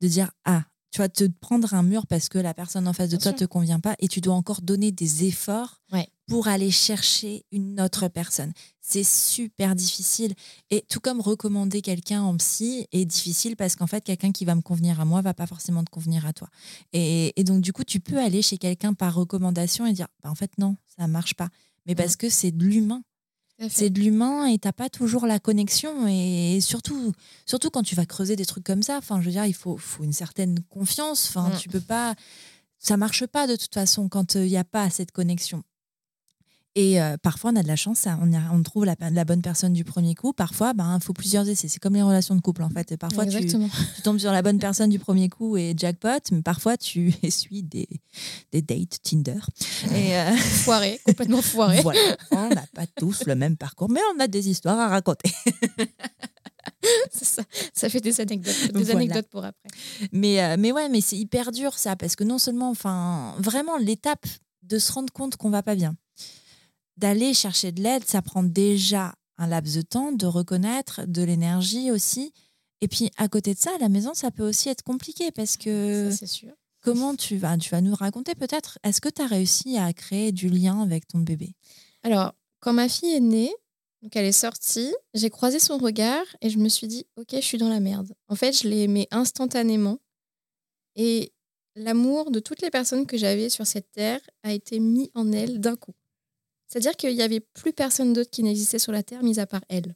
de 0.01 0.09
dire, 0.09 0.31
ah, 0.47 0.65
tu 0.91 1.03
vas 1.03 1.09
te 1.11 1.25
prendre 1.25 1.75
un 1.75 1.83
mur 1.83 2.07
parce 2.07 2.31
que 2.31 2.39
la 2.39 2.55
personne 2.55 2.89
en 2.89 2.95
face 2.95 3.11
de 3.11 3.19
toi 3.19 3.33
ne 3.33 3.37
te 3.37 3.45
convient 3.45 3.81
pas 3.81 3.97
et 3.99 4.09
tu 4.09 4.23
dois 4.23 4.35
encore 4.35 4.63
donner 4.63 4.93
des 4.93 5.25
efforts 5.25 5.83
pour 6.27 6.49
aller 6.49 6.71
chercher 6.71 7.45
une 7.53 7.81
autre 7.81 8.09
personne. 8.09 8.53
C'est 8.81 9.05
super 9.05 9.75
difficile. 9.75 10.35
Et 10.71 10.85
tout 10.89 11.01
comme 11.01 11.21
recommander 11.21 11.83
quelqu'un 11.83 12.23
en 12.23 12.37
psy 12.37 12.87
est 12.93 13.05
difficile 13.05 13.57
parce 13.57 13.77
qu'en 13.77 13.87
fait, 13.87 14.03
quelqu'un 14.03 14.33
qui 14.33 14.45
va 14.45 14.55
me 14.55 14.61
convenir 14.61 15.01
à 15.01 15.05
moi 15.05 15.21
va 15.23 15.35
pas 15.35 15.47
forcément 15.47 15.85
te 15.85 15.91
convenir 15.91 16.27
à 16.27 16.33
toi. 16.33 16.49
Et, 16.93 17.33
donc, 17.45 17.61
du 17.61 17.73
coup, 17.73 17.85
tu 17.85 18.01
peux 18.01 18.19
aller 18.19 18.43
chez 18.43 18.59
quelqu'un 18.59 18.93
par 18.95 19.15
recommandation 19.15 19.87
et 19.87 19.93
dire, 19.93 20.09
bah, 20.23 20.31
en 20.31 20.35
fait, 20.35 20.51
non, 20.59 20.77
ça 20.99 21.07
marche 21.07 21.35
pas. 21.35 21.49
Mais 21.87 21.95
parce 21.95 22.17
que 22.17 22.29
c'est 22.29 22.51
de 22.51 22.65
l'humain. 22.65 23.03
C'est 23.71 23.89
de 23.89 24.01
l'humain 24.01 24.47
et 24.47 24.59
t'as 24.59 24.73
pas 24.73 24.91
toujours 24.91 25.27
la 25.27 25.39
connexion 25.39 26.07
et 26.07 26.59
surtout, 26.61 27.13
surtout 27.47 27.71
quand 27.71 27.83
tu 27.83 27.95
vas 27.95 28.05
creuser 28.05 28.37
des 28.37 28.45
trucs 28.45 28.65
comme 28.65 28.83
ça. 28.83 28.99
Enfin, 28.99 29.21
je 29.23 29.27
veux 29.27 29.33
dire, 29.33 29.47
il 29.47 29.55
faut, 29.55 29.79
faut 29.79 30.05
une 30.05 30.13
certaine 30.13 30.61
confiance. 30.69 31.29
Enfin, 31.31 31.49
mm. 31.49 31.59
tu 31.59 31.71
peux 31.71 31.81
pas, 31.81 32.15
ça 32.79 32.99
marche 32.99 33.25
pas 33.27 33.47
de 33.47 33.57
toute 33.57 33.73
façon 33.73 34.11
quand 34.11 34.35
il 34.35 34.49
n'y 34.49 34.59
a 34.59 34.65
pas 34.65 34.91
cette 34.91 35.11
connexion. 35.11 35.63
Et 36.79 37.01
euh, 37.01 37.17
parfois, 37.17 37.53
on 37.53 37.57
a 37.57 37.63
de 37.63 37.69
la 37.69 37.75
chance, 37.75 38.07
on, 38.21 38.31
on 38.53 38.63
trouve 38.63 38.85
la, 38.85 38.97
la, 39.11 39.25
bonne 39.25 39.41
personne 39.41 39.73
du 39.73 39.83
premier 39.83 40.15
coup. 40.15 40.35
Parfois, 40.35 40.73
il 40.75 40.77
ben, 40.77 41.01
faut 41.01 41.15
plusieurs 41.15 41.49
essais. 41.49 41.69
C'est 41.69 41.79
comme 41.79 41.95
les 41.95 42.03
relations 42.03 42.37
de 42.37 42.43
couple, 42.43 42.63
en 42.63 42.69
fait. 42.69 42.99
Parfois, 42.99 43.25
tu, 43.25 43.47
tu, 43.47 43.57
tombes 44.05 44.19
sur 44.19 44.31
la 44.31 44.43
bonne 44.43 44.59
personne 44.59 44.91
du 44.91 44.99
premier 44.99 45.31
coup 45.31 45.57
et 45.57 45.73
jackpot, 45.75 46.21
mais 46.33 46.43
parfois, 46.43 46.77
tu 46.77 47.15
essuies 47.23 47.63
des, 47.63 47.89
des 48.53 48.61
dates 48.61 48.99
Tinder. 49.03 49.41
Et, 49.95 50.19
euh, 50.19 50.37
Foiré, 50.37 51.01
complètement 51.07 51.41
foiré. 51.41 51.81
voilà. 51.81 51.99
On 52.31 52.51
n'a 52.51 52.67
pas 52.75 52.87
tous 52.87 53.25
le 53.25 53.35
même 53.35 53.57
parcours, 53.57 53.89
mais 53.89 54.01
on 54.15 54.21
a 54.21 54.27
des 54.27 54.51
histoires 54.51 54.79
à 54.79 54.89
raconter. 54.89 55.31
ça. 57.11 57.43
ça. 57.73 57.89
fait 57.89 58.01
des 58.03 58.21
anecdotes, 58.21 58.73
des 58.75 58.91
anecdotes 58.91 59.29
pour 59.29 59.47
après. 59.47 59.71
Mais, 60.13 60.45
euh, 60.45 60.57
mais 60.59 60.73
ouais, 60.73 60.91
mais 60.91 61.01
c'est 61.01 61.17
hyper 61.17 61.53
dur 61.53 61.79
ça, 61.79 61.97
parce 61.97 62.17
que 62.17 62.25
non 62.25 62.37
seulement, 62.37 62.69
enfin, 62.69 63.35
vraiment, 63.39 63.79
l'étape 63.79 64.27
de 64.63 64.79
se 64.79 64.93
rendre 64.93 65.11
compte 65.11 65.37
qu'on 65.37 65.49
va 65.49 65.63
pas 65.63 65.75
bien 65.75 65.97
d'aller 66.97 67.35
chercher 67.35 67.73
de 67.73 67.83
l'aide, 67.83 68.05
ça 68.05 68.23
prend 68.23 68.43
déjà 68.43 69.15
un 69.39 69.47
laps 69.47 69.77
de 69.77 69.83
temps, 69.83 70.13
de 70.13 70.27
reconnaître, 70.27 71.03
de 71.07 71.23
l'énergie 71.23 71.91
aussi. 71.91 72.33
Et 72.81 72.89
puis 72.89 73.11
à 73.17 73.29
côté 73.29 73.55
de 73.55 73.59
ça, 73.59 73.75
à 73.75 73.79
la 73.79 73.89
maison, 73.89 74.15
ça 74.15 74.31
peut 74.31 74.47
aussi 74.47 74.69
être 74.69 74.83
compliqué 74.83 75.31
parce 75.31 75.57
que. 75.57 76.11
c'est 76.11 76.27
sûr. 76.27 76.53
Comment 76.83 77.17
tu 77.17 77.37
vas, 77.37 77.59
tu 77.59 77.71
vas 77.71 77.81
nous 77.81 77.95
raconter 77.95 78.37
peut-être 78.37 78.79
Est-ce 78.85 79.01
que 79.01 79.09
tu 79.09 79.21
as 79.21 79.27
réussi 79.27 79.77
à 79.77 79.93
créer 79.93 80.31
du 80.31 80.49
lien 80.49 80.81
avec 80.83 81.09
ton 81.09 81.19
bébé? 81.19 81.55
Alors, 82.05 82.33
quand 82.61 82.73
ma 82.73 82.89
fille 82.89 83.13
est 83.13 83.21
née, 83.21 83.53
donc 84.03 84.15
elle 84.15 84.27
est 84.27 84.31
sortie, 84.31 84.95
j'ai 85.13 85.29
croisé 85.29 85.59
son 85.59 85.79
regard 85.79 86.25
et 86.41 86.49
je 86.49 86.59
me 86.59 86.69
suis 86.69 86.87
dit, 86.87 87.05
ok, 87.17 87.31
je 87.33 87.41
suis 87.41 87.59
dans 87.59 87.69
la 87.69 87.81
merde. 87.81 88.15
En 88.29 88.37
fait, 88.37 88.53
je 88.53 88.69
l'ai 88.69 88.83
aimé 88.83 89.09
instantanément. 89.11 89.99
Et 90.95 91.33
l'amour 91.75 92.31
de 92.31 92.39
toutes 92.39 92.63
les 92.63 92.71
personnes 92.71 93.07
que 93.07 93.17
j'avais 93.17 93.49
sur 93.49 93.67
cette 93.67 93.91
terre 93.91 94.21
a 94.45 94.53
été 94.53 94.79
mis 94.79 95.11
en 95.15 95.33
elle 95.33 95.61
d'un 95.61 95.75
coup. 95.75 95.95
C'est-à-dire 96.67 96.97
qu'il 96.97 97.15
n'y 97.15 97.23
avait 97.23 97.41
plus 97.41 97.73
personne 97.73 98.13
d'autre 98.13 98.31
qui 98.31 98.43
n'existait 98.43 98.79
sur 98.79 98.93
la 98.93 99.03
Terre, 99.03 99.23
mis 99.23 99.39
à 99.39 99.47
part 99.47 99.65
elle. 99.69 99.95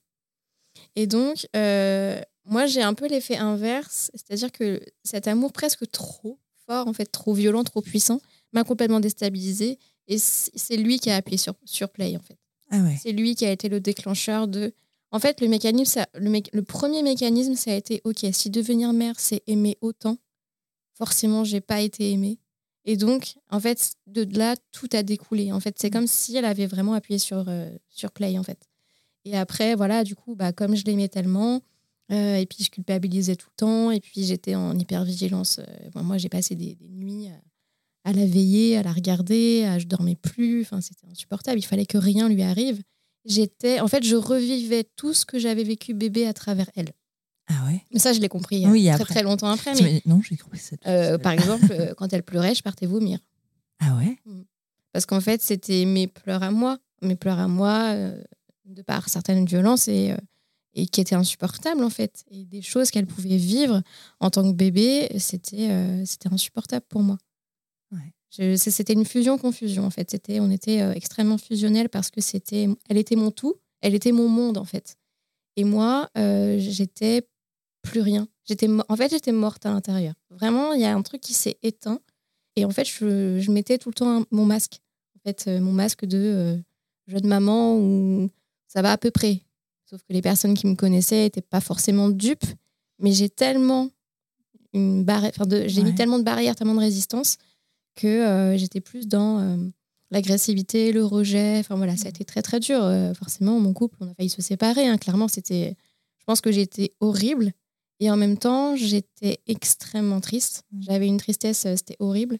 Et 0.97 1.07
donc, 1.07 1.47
euh, 1.57 2.21
moi, 2.45 2.67
j'ai 2.67 2.83
un 2.83 2.95
peu 2.95 3.07
l'effet 3.09 3.37
inverse, 3.37 4.11
c'est-à-dire 4.15 4.53
que 4.53 4.81
cet 5.05 5.29
amour 5.29 5.53
presque 5.53 5.91
trop 5.91 6.39
fort, 6.67 6.87
en 6.87 6.93
fait, 6.93 7.07
trop 7.07 7.35
violent, 7.35 7.65
trop 7.65 7.83
puissant, 7.83 8.21
m'a 8.53 8.65
complètement 8.65 9.01
déstabilisée. 9.01 9.79
Et 10.09 10.19
c'est 10.19 10.77
lui 10.77 10.99
qui 10.99 11.11
a 11.11 11.17
appuyé 11.17 11.39
sur, 11.39 11.55
sur 11.65 11.89
play, 11.91 12.17
en 12.17 12.21
fait. 12.21 12.39
Ah 12.71 12.81
ouais. 12.81 12.97
C'est 13.01 13.13
lui 13.13 13.35
qui 13.35 13.45
a 13.47 13.51
été 13.51 13.69
le 13.69 13.81
déclencheur 13.81 14.49
de. 14.49 14.73
En 15.13 15.19
fait, 15.19 15.41
le 15.41 15.49
mécanisme, 15.49 15.91
ça, 15.91 16.07
le, 16.15 16.41
le, 16.53 16.63
premier 16.63 17.03
mécanisme, 17.03 17.57
ça 17.57 17.73
a 17.73 17.75
été 17.75 18.01
OK, 18.05 18.25
si 18.33 18.49
devenir 18.49 18.93
mère, 18.93 19.19
c'est 19.19 19.43
aimer 19.49 19.77
autant, 19.81 20.19
forcément, 20.95 21.43
j'ai 21.43 21.61
pas 21.61 21.81
été 21.81 22.13
aimée. 22.13 22.39
Et 22.91 22.97
donc, 22.97 23.35
en 23.51 23.61
fait, 23.61 23.93
de 24.09 24.27
là, 24.37 24.57
tout 24.73 24.89
a 24.95 25.05
découlé. 25.05 25.53
En 25.53 25.61
fait, 25.61 25.77
c'est 25.79 25.91
comme 25.91 26.09
si 26.09 26.37
elle 26.37 26.45
avait 26.45 26.67
vraiment 26.67 26.93
appuyé 26.93 27.21
sur, 27.21 27.45
euh, 27.47 27.71
sur 27.89 28.11
play, 28.11 28.37
en 28.37 28.43
fait. 28.43 28.59
Et 29.25 29.37
après, 29.37 29.77
voilà, 29.77 30.03
du 30.03 30.17
coup, 30.17 30.35
bah, 30.35 30.53
comme 30.53 30.75
je 30.75 30.85
l'aimais 30.85 31.07
tellement, 31.07 31.61
euh, 32.11 32.35
et 32.35 32.47
puis 32.47 32.65
je 32.65 32.71
culpabilisais 32.71 33.37
tout 33.37 33.47
le 33.53 33.57
temps, 33.57 33.91
et 33.93 34.01
puis 34.01 34.25
j'étais 34.25 34.57
en 34.57 34.77
hypervigilance. 34.77 35.61
Euh, 35.61 36.03
moi, 36.03 36.19
j'ai 36.19 36.29
passé 36.29 36.57
des, 36.57 36.77
nuits 36.81 37.29
à, 38.03 38.13
la 38.13 38.27
veiller, 38.27 38.77
à 38.77 38.83
la 38.83 38.91
regarder, 38.91 39.63
à, 39.67 39.79
je 39.79 39.87
dormais 39.87 40.17
plus. 40.17 40.63
Enfin, 40.63 40.81
c'était 40.81 41.07
insupportable. 41.07 41.61
Il 41.61 41.67
fallait 41.67 41.87
que 41.87 41.97
rien 41.97 42.29
lui 42.29 42.43
arrive. 42.43 42.83
J'étais, 43.25 43.79
en 43.79 43.87
fait, 43.87 44.03
je 44.03 44.17
revivais 44.17 44.83
tout 44.97 45.15
ce 45.15 45.25
que 45.25 45.39
j'avais 45.39 45.63
vécu 45.63 45.95
bébé 45.95 46.27
à 46.27 46.33
travers 46.33 46.69
elle. 46.75 46.91
Ah 47.53 47.67
ouais? 47.67 47.85
Mais 47.93 47.99
ça, 47.99 48.13
je 48.13 48.21
l'ai 48.21 48.29
compris 48.29 48.65
oui, 48.69 48.89
très, 48.95 49.05
très 49.05 49.23
longtemps 49.25 49.51
après. 49.51 49.75
Mais, 49.83 50.01
non, 50.07 50.23
j'ai 50.23 50.37
compris 50.37 50.61
ça. 50.61 50.77
Euh, 50.87 51.19
par 51.19 51.33
exemple, 51.33 51.67
euh, 51.73 51.95
quand 51.97 52.13
elle 52.13 52.23
pleurait, 52.23 52.55
je 52.55 52.63
partais 52.63 52.87
vomir. 52.87 53.19
Ah 53.81 53.97
ouais? 53.97 54.19
Mm. 54.25 54.43
Parce 54.93 55.05
qu'en 55.05 55.21
fait, 55.21 55.43
c'était 55.43 55.85
mes 55.85 56.07
pleurs 56.07 56.45
à 56.45 56.53
moi, 56.53 56.79
mes 57.03 57.17
pleurs 57.17 57.41
à 57.41 57.49
moi, 57.49 57.93
euh, 57.93 58.23
de 58.67 58.83
par 58.83 59.09
certaines 59.09 59.47
violences 59.47 59.89
et, 59.89 60.15
et 60.75 60.87
qui 60.87 61.01
étaient 61.01 61.17
insupportables 61.17 61.83
en 61.83 61.91
fait. 61.91 62.23
Et 62.31 62.45
des 62.45 62.63
choses 62.63 62.93
qu'elle 62.93 63.07
pouvait 63.07 63.37
vivre 63.37 63.83
en 64.21 64.31
tant 64.31 64.49
que 64.49 64.55
bébé, 64.57 65.09
c'était 65.19 66.05
c'était 66.07 66.33
insupportable 66.33 66.87
pour 66.89 67.03
moi. 67.03 67.19
Ouais. 67.91 68.15
C'était 68.57 68.93
une 68.93 69.05
fusion-confusion 69.05 69.85
en 69.85 69.91
fait. 69.91 70.09
C'était, 70.09 70.39
on 70.39 70.53
était 70.53 70.79
extrêmement 70.97 71.39
fusionnels 71.39 71.89
parce 71.89 72.11
que 72.11 72.21
c'était, 72.21 72.69
elle 72.89 72.97
était 72.97 73.17
mon 73.17 73.33
tout, 73.33 73.57
elle 73.81 73.97
était 73.97 74.13
mon 74.13 74.29
monde 74.29 74.57
en 74.57 74.65
fait. 74.65 74.97
Et 75.57 75.65
moi, 75.65 76.09
j'étais 76.15 77.29
plus 77.83 78.01
rien. 78.01 78.29
J'étais, 78.45 78.69
en 78.89 78.97
fait, 78.97 79.11
j'étais 79.11 79.33
morte 79.33 79.65
à 79.67 79.71
l'intérieur. 79.71 80.15
Vraiment, 80.31 80.73
il 80.73 80.81
y 80.81 80.85
a 80.85 80.95
un 80.95 81.03
truc 81.03 81.21
qui 81.21 81.35
s'est 81.35 81.59
éteint. 81.63 82.01
Et 82.57 82.65
en 82.65 82.71
fait, 82.71 82.85
je, 82.85 83.39
je 83.41 83.51
mettais 83.51 83.79
tout 83.79 83.91
le 83.91 83.95
temps 83.95 84.25
mon 84.31 84.45
masque. 84.45 84.81
En 85.17 85.21
fait, 85.29 85.45
euh, 85.49 85.61
mon 85.61 85.73
masque 85.73 86.05
de 86.05 86.19
euh, 86.19 86.57
jeune 87.07 87.27
maman 87.27 87.79
où 87.79 88.29
ça 88.67 88.83
va 88.83 88.93
à 88.93 88.99
peu 88.99 89.11
près. 89.11 89.43
Sauf 89.87 90.01
que 90.03 90.13
les 90.13 90.23
personnes 90.23 90.55
qui 90.55 90.67
me 90.67 90.75
connaissaient 90.75 91.25
n'étaient 91.25 91.41
pas 91.41 91.61
forcément 91.61 92.09
dupes. 92.09 92.47
Mais 92.99 93.13
j'ai 93.13 93.29
tellement 93.29 93.91
une 94.73 95.05
barrière, 95.05 95.33
j'ai 95.67 95.83
mis 95.83 95.95
tellement 95.95 96.19
de 96.19 96.25
barrières, 96.25 96.55
tellement 96.55 96.75
de 96.75 96.81
résistance 96.81 97.39
que 97.97 98.07
euh, 98.07 98.57
j'étais 98.57 98.81
plus 98.81 99.09
dans 99.09 99.59
l'agressivité, 100.11 100.93
le 100.93 101.05
rejet. 101.05 101.59
Enfin 101.59 101.77
voilà, 101.77 101.97
ça 101.97 102.07
a 102.07 102.09
été 102.11 102.25
très 102.25 102.43
très 102.43 102.61
dur. 102.61 102.81
forcément, 103.17 103.59
mon 103.59 103.73
couple, 103.73 103.97
on 104.01 104.11
a 104.11 104.15
failli 104.15 104.29
se 104.29 104.43
séparer. 104.43 104.87
Hein. 104.87 104.99
Clairement, 104.99 105.29
c'était. 105.29 105.77
Je 106.19 106.25
pense 106.25 106.41
que 106.41 106.53
j'étais 106.53 106.93
horrible. 107.01 107.53
Et 108.01 108.11
en 108.11 108.17
même 108.17 108.39
temps, 108.39 108.75
j'étais 108.77 109.41
extrêmement 109.47 110.21
triste. 110.21 110.65
Mm. 110.73 110.83
J'avais 110.83 111.07
une 111.07 111.19
tristesse, 111.19 111.67
euh, 111.67 111.77
c'était 111.77 111.97
horrible. 112.01 112.39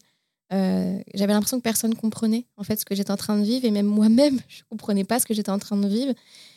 Euh, 0.51 0.99
j'avais 1.13 1.31
l'impression 1.31 1.57
que 1.59 1.63
personne 1.63 1.95
comprenait 1.95 2.45
en 2.57 2.63
fait 2.63 2.77
ce 2.77 2.83
que 2.83 2.93
j'étais 2.93 3.11
en 3.11 3.15
train 3.15 3.39
de 3.39 3.43
vivre 3.43 3.63
et 3.63 3.71
même 3.71 3.85
moi-même 3.85 4.37
je 4.49 4.63
comprenais 4.69 5.05
pas 5.05 5.17
ce 5.17 5.25
que 5.25 5.33
j'étais 5.33 5.51
en 5.51 5.59
train 5.59 5.77
de 5.77 5.87
vivre. 5.87 6.13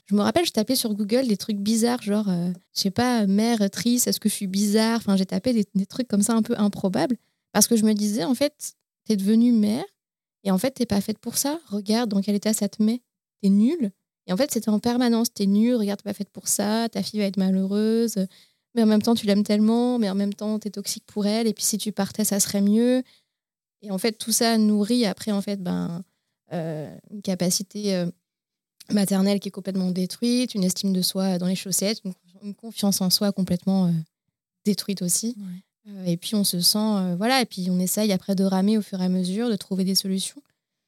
Je 0.06 0.16
me 0.16 0.20
rappelle, 0.20 0.44
je 0.44 0.50
tapais 0.50 0.74
sur 0.74 0.94
Google 0.94 1.28
des 1.28 1.36
trucs 1.36 1.58
bizarres, 1.58 2.02
genre 2.02 2.28
euh, 2.28 2.50
je 2.74 2.80
sais 2.80 2.90
pas, 2.90 3.26
mère 3.26 3.70
triste, 3.70 4.08
est-ce 4.08 4.18
que 4.18 4.28
je 4.28 4.34
suis 4.34 4.48
bizarre? 4.48 4.96
Enfin, 4.96 5.16
j'ai 5.16 5.26
tapé 5.26 5.52
des, 5.52 5.86
trucs 5.86 6.08
comme 6.08 6.22
ça 6.22 6.32
un 6.34 6.42
peu 6.42 6.54
improbables 6.58 7.16
parce 7.52 7.68
que 7.68 7.76
je 7.76 7.84
me 7.84 7.92
disais 7.92 8.24
en 8.24 8.34
fait, 8.34 8.74
t'es 9.04 9.16
devenue 9.16 9.52
mère 9.52 9.84
et 10.42 10.50
en 10.50 10.58
fait 10.58 10.72
t'es 10.72 10.86
pas 10.86 11.00
faite 11.00 11.18
pour 11.20 11.36
ça. 11.36 11.60
Regarde 11.68 12.10
dans 12.10 12.20
quel 12.20 12.34
état 12.34 12.52
ça 12.52 12.68
te 12.68 12.82
met, 12.82 13.00
t'es 13.42 13.48
nulle. 13.48 13.92
Et 14.26 14.32
en 14.32 14.36
fait 14.36 14.50
c'était 14.50 14.70
en 14.70 14.80
permanence, 14.80 15.32
t'es 15.32 15.46
nulle, 15.46 15.76
regarde 15.76 16.00
t'es 16.00 16.08
pas 16.10 16.14
faite 16.14 16.30
pour 16.30 16.48
ça, 16.48 16.88
ta 16.88 17.04
fille 17.04 17.20
va 17.20 17.26
être 17.26 17.36
malheureuse 17.36 18.26
mais 18.74 18.82
en 18.82 18.86
même 18.86 19.02
temps, 19.02 19.14
tu 19.14 19.26
l'aimes 19.26 19.44
tellement, 19.44 19.98
mais 19.98 20.10
en 20.10 20.14
même 20.14 20.34
temps, 20.34 20.58
tu 20.58 20.68
es 20.68 20.70
toxique 20.70 21.04
pour 21.06 21.26
elle, 21.26 21.46
et 21.46 21.54
puis 21.54 21.64
si 21.64 21.78
tu 21.78 21.92
partais, 21.92 22.24
ça 22.24 22.40
serait 22.40 22.60
mieux. 22.60 23.02
Et 23.82 23.90
en 23.90 23.98
fait, 23.98 24.12
tout 24.12 24.32
ça 24.32 24.58
nourrit 24.58 25.06
après, 25.06 25.30
en 25.30 25.42
fait, 25.42 25.62
ben, 25.62 26.02
euh, 26.52 26.94
une 27.10 27.22
capacité 27.22 27.94
euh, 27.94 28.06
maternelle 28.90 29.40
qui 29.40 29.48
est 29.48 29.52
complètement 29.52 29.90
détruite, 29.90 30.54
une 30.54 30.64
estime 30.64 30.92
de 30.92 31.02
soi 31.02 31.38
dans 31.38 31.46
les 31.46 31.54
chaussettes, 31.54 32.02
une, 32.42 32.54
confiance 32.54 33.00
en 33.00 33.08
soi 33.08 33.32
complètement 33.32 33.86
euh, 33.86 33.90
détruite 34.66 35.00
aussi. 35.00 35.34
et 36.06 36.16
puis, 36.16 36.34
on 36.34 36.44
se 36.44 36.60
sent, 36.60 37.16
voilà, 37.16 37.40
et 37.40 37.46
puis 37.46 37.68
on 37.70 37.78
essaye 37.78 38.12
après 38.12 38.34
de 38.34 38.44
ramer 38.44 38.76
au 38.76 38.82
fur 38.82 39.00
et 39.00 39.04
à 39.04 39.08
mesure, 39.08 39.48
de 39.48 39.56
trouver 39.56 39.84
des 39.84 39.94
solutions. 39.94 40.42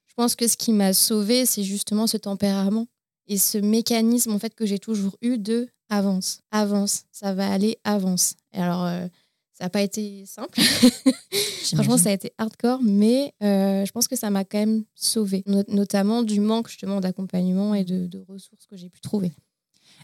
Je 0.07 0.15
pense 0.15 0.35
que 0.35 0.49
ce 0.49 0.57
qui 0.57 0.73
m'a 0.73 0.93
sauvée, 0.93 1.47
c'est 1.47 1.63
justement 1.63 2.07
ce 2.07 2.17
tempérament 2.17 2.87
et 3.27 3.39
ce 3.39 3.59
mécanisme, 3.59 4.33
en 4.33 4.39
fait, 4.39 4.55
que 4.55 4.67
j'ai 4.67 4.79
toujours 4.79 5.17
eu 5.21 5.39
de 5.39 5.69
avance, 5.89 6.41
avance, 6.51 7.05
ça 7.13 7.35
va 7.35 7.51
aller, 7.51 7.79
avance. 7.85 8.35
Et 8.53 8.59
alors, 8.59 8.85
euh, 8.85 9.07
ça 9.53 9.65
n'a 9.65 9.71
pas 9.71 9.83
été 9.83 10.25
simple. 10.27 10.61
Franchement, 11.75 11.97
ça 11.97 12.11
a 12.11 12.13
été 12.13 12.33
hardcore, 12.39 12.81
mais 12.83 13.33
euh, 13.43 13.85
je 13.85 13.93
pense 13.93 14.09
que 14.09 14.17
ça 14.17 14.31
m'a 14.31 14.45
quand 14.45 14.59
même 14.59 14.85
sauvé, 14.95 15.43
notamment 15.69 16.23
du 16.23 16.41
manque 16.41 16.69
justement 16.69 17.01
d'accompagnement 17.01 17.75
et 17.75 17.85
de, 17.85 18.25
ressources 18.29 18.67
que 18.67 18.77
j'ai 18.77 18.91
pu 18.91 19.01
trouver. 19.01 19.33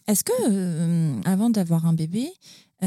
Est-ce 0.07 0.25
que, 0.25 0.33
euh, 0.51 1.21
avant 1.25 1.51
d'avoir 1.51 1.87
un 1.87 1.92
bébé, 1.92 2.33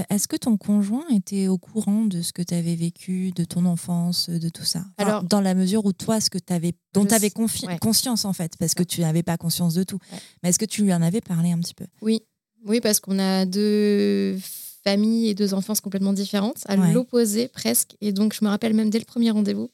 est-ce 0.10 0.28
que 0.28 0.36
ton 0.36 0.58
conjoint 0.58 1.06
était 1.10 1.48
au 1.48 1.58
courant 1.58 2.04
de 2.06 2.22
ce 2.22 2.34
que 2.34 2.42
tu 2.42 2.54
avais 2.54 2.76
vécu, 2.76 3.32
de 3.32 3.46
ton 3.46 3.66
enfance, 3.66 4.30
de 4.30 4.50
tout 4.50 4.66
ça? 4.66 4.84
Alors, 4.98 5.24
Dans 5.24 5.40
la 5.40 5.54
mesure 5.54 5.86
où 5.86 5.94
toi, 5.94 6.20
ce 6.20 6.30
que 6.30 6.40
avais, 6.50 6.74
dont 6.94 7.06
tu 7.06 7.14
avais 7.14 7.30
conscience 7.30 8.26
en 8.26 8.34
fait, 8.34 8.58
parce 8.60 8.74
que 8.74 8.84
tu 8.84 9.02
n'avais 9.02 9.24
pas 9.24 9.38
conscience 9.38 9.74
de 9.74 9.84
tout. 9.84 10.00
Mais 10.44 10.50
est-ce 10.50 10.60
que 10.60 10.66
tu 10.66 10.84
lui 10.84 10.94
en 10.94 11.02
avais 11.02 11.22
parlé 11.22 11.52
un 11.52 11.60
petit 11.60 11.74
peu? 11.74 11.86
Oui, 12.02 12.24
oui, 12.66 12.82
parce 12.82 13.00
qu'on 13.00 13.20
a 13.20 13.46
deux 13.46 14.38
familles 14.84 15.30
et 15.30 15.34
deux 15.34 15.54
enfances 15.54 15.82
complètement 15.82 16.14
différentes, 16.14 16.64
à 16.68 16.76
l'opposé 16.76 17.48
presque. 17.48 17.96
Et 18.02 18.12
donc, 18.12 18.36
je 18.40 18.46
me 18.46 18.50
rappelle 18.50 18.74
même 18.74 18.90
dès 18.90 19.00
le 19.00 19.06
premier 19.06 19.32
rendez-vous. 19.32 19.72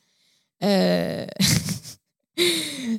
Euh, 0.64 1.26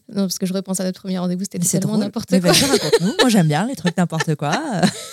non, 0.09 0.23
parce 0.23 0.39
que 0.39 0.47
je 0.47 0.53
repense 0.53 0.81
à 0.81 0.85
notre 0.85 1.01
premier 1.01 1.19
rendez-vous, 1.19 1.45
c'était 1.45 1.59
tellement 1.59 1.97
n'importe 1.97 2.39
quoi. 2.41 2.53
raconte-nous. 2.53 3.15
Moi, 3.21 3.29
j'aime 3.29 3.49
bien 3.49 3.67
les 3.67 3.77
trucs 3.77 3.97
n'importe 3.97 4.35
quoi. 4.35 4.61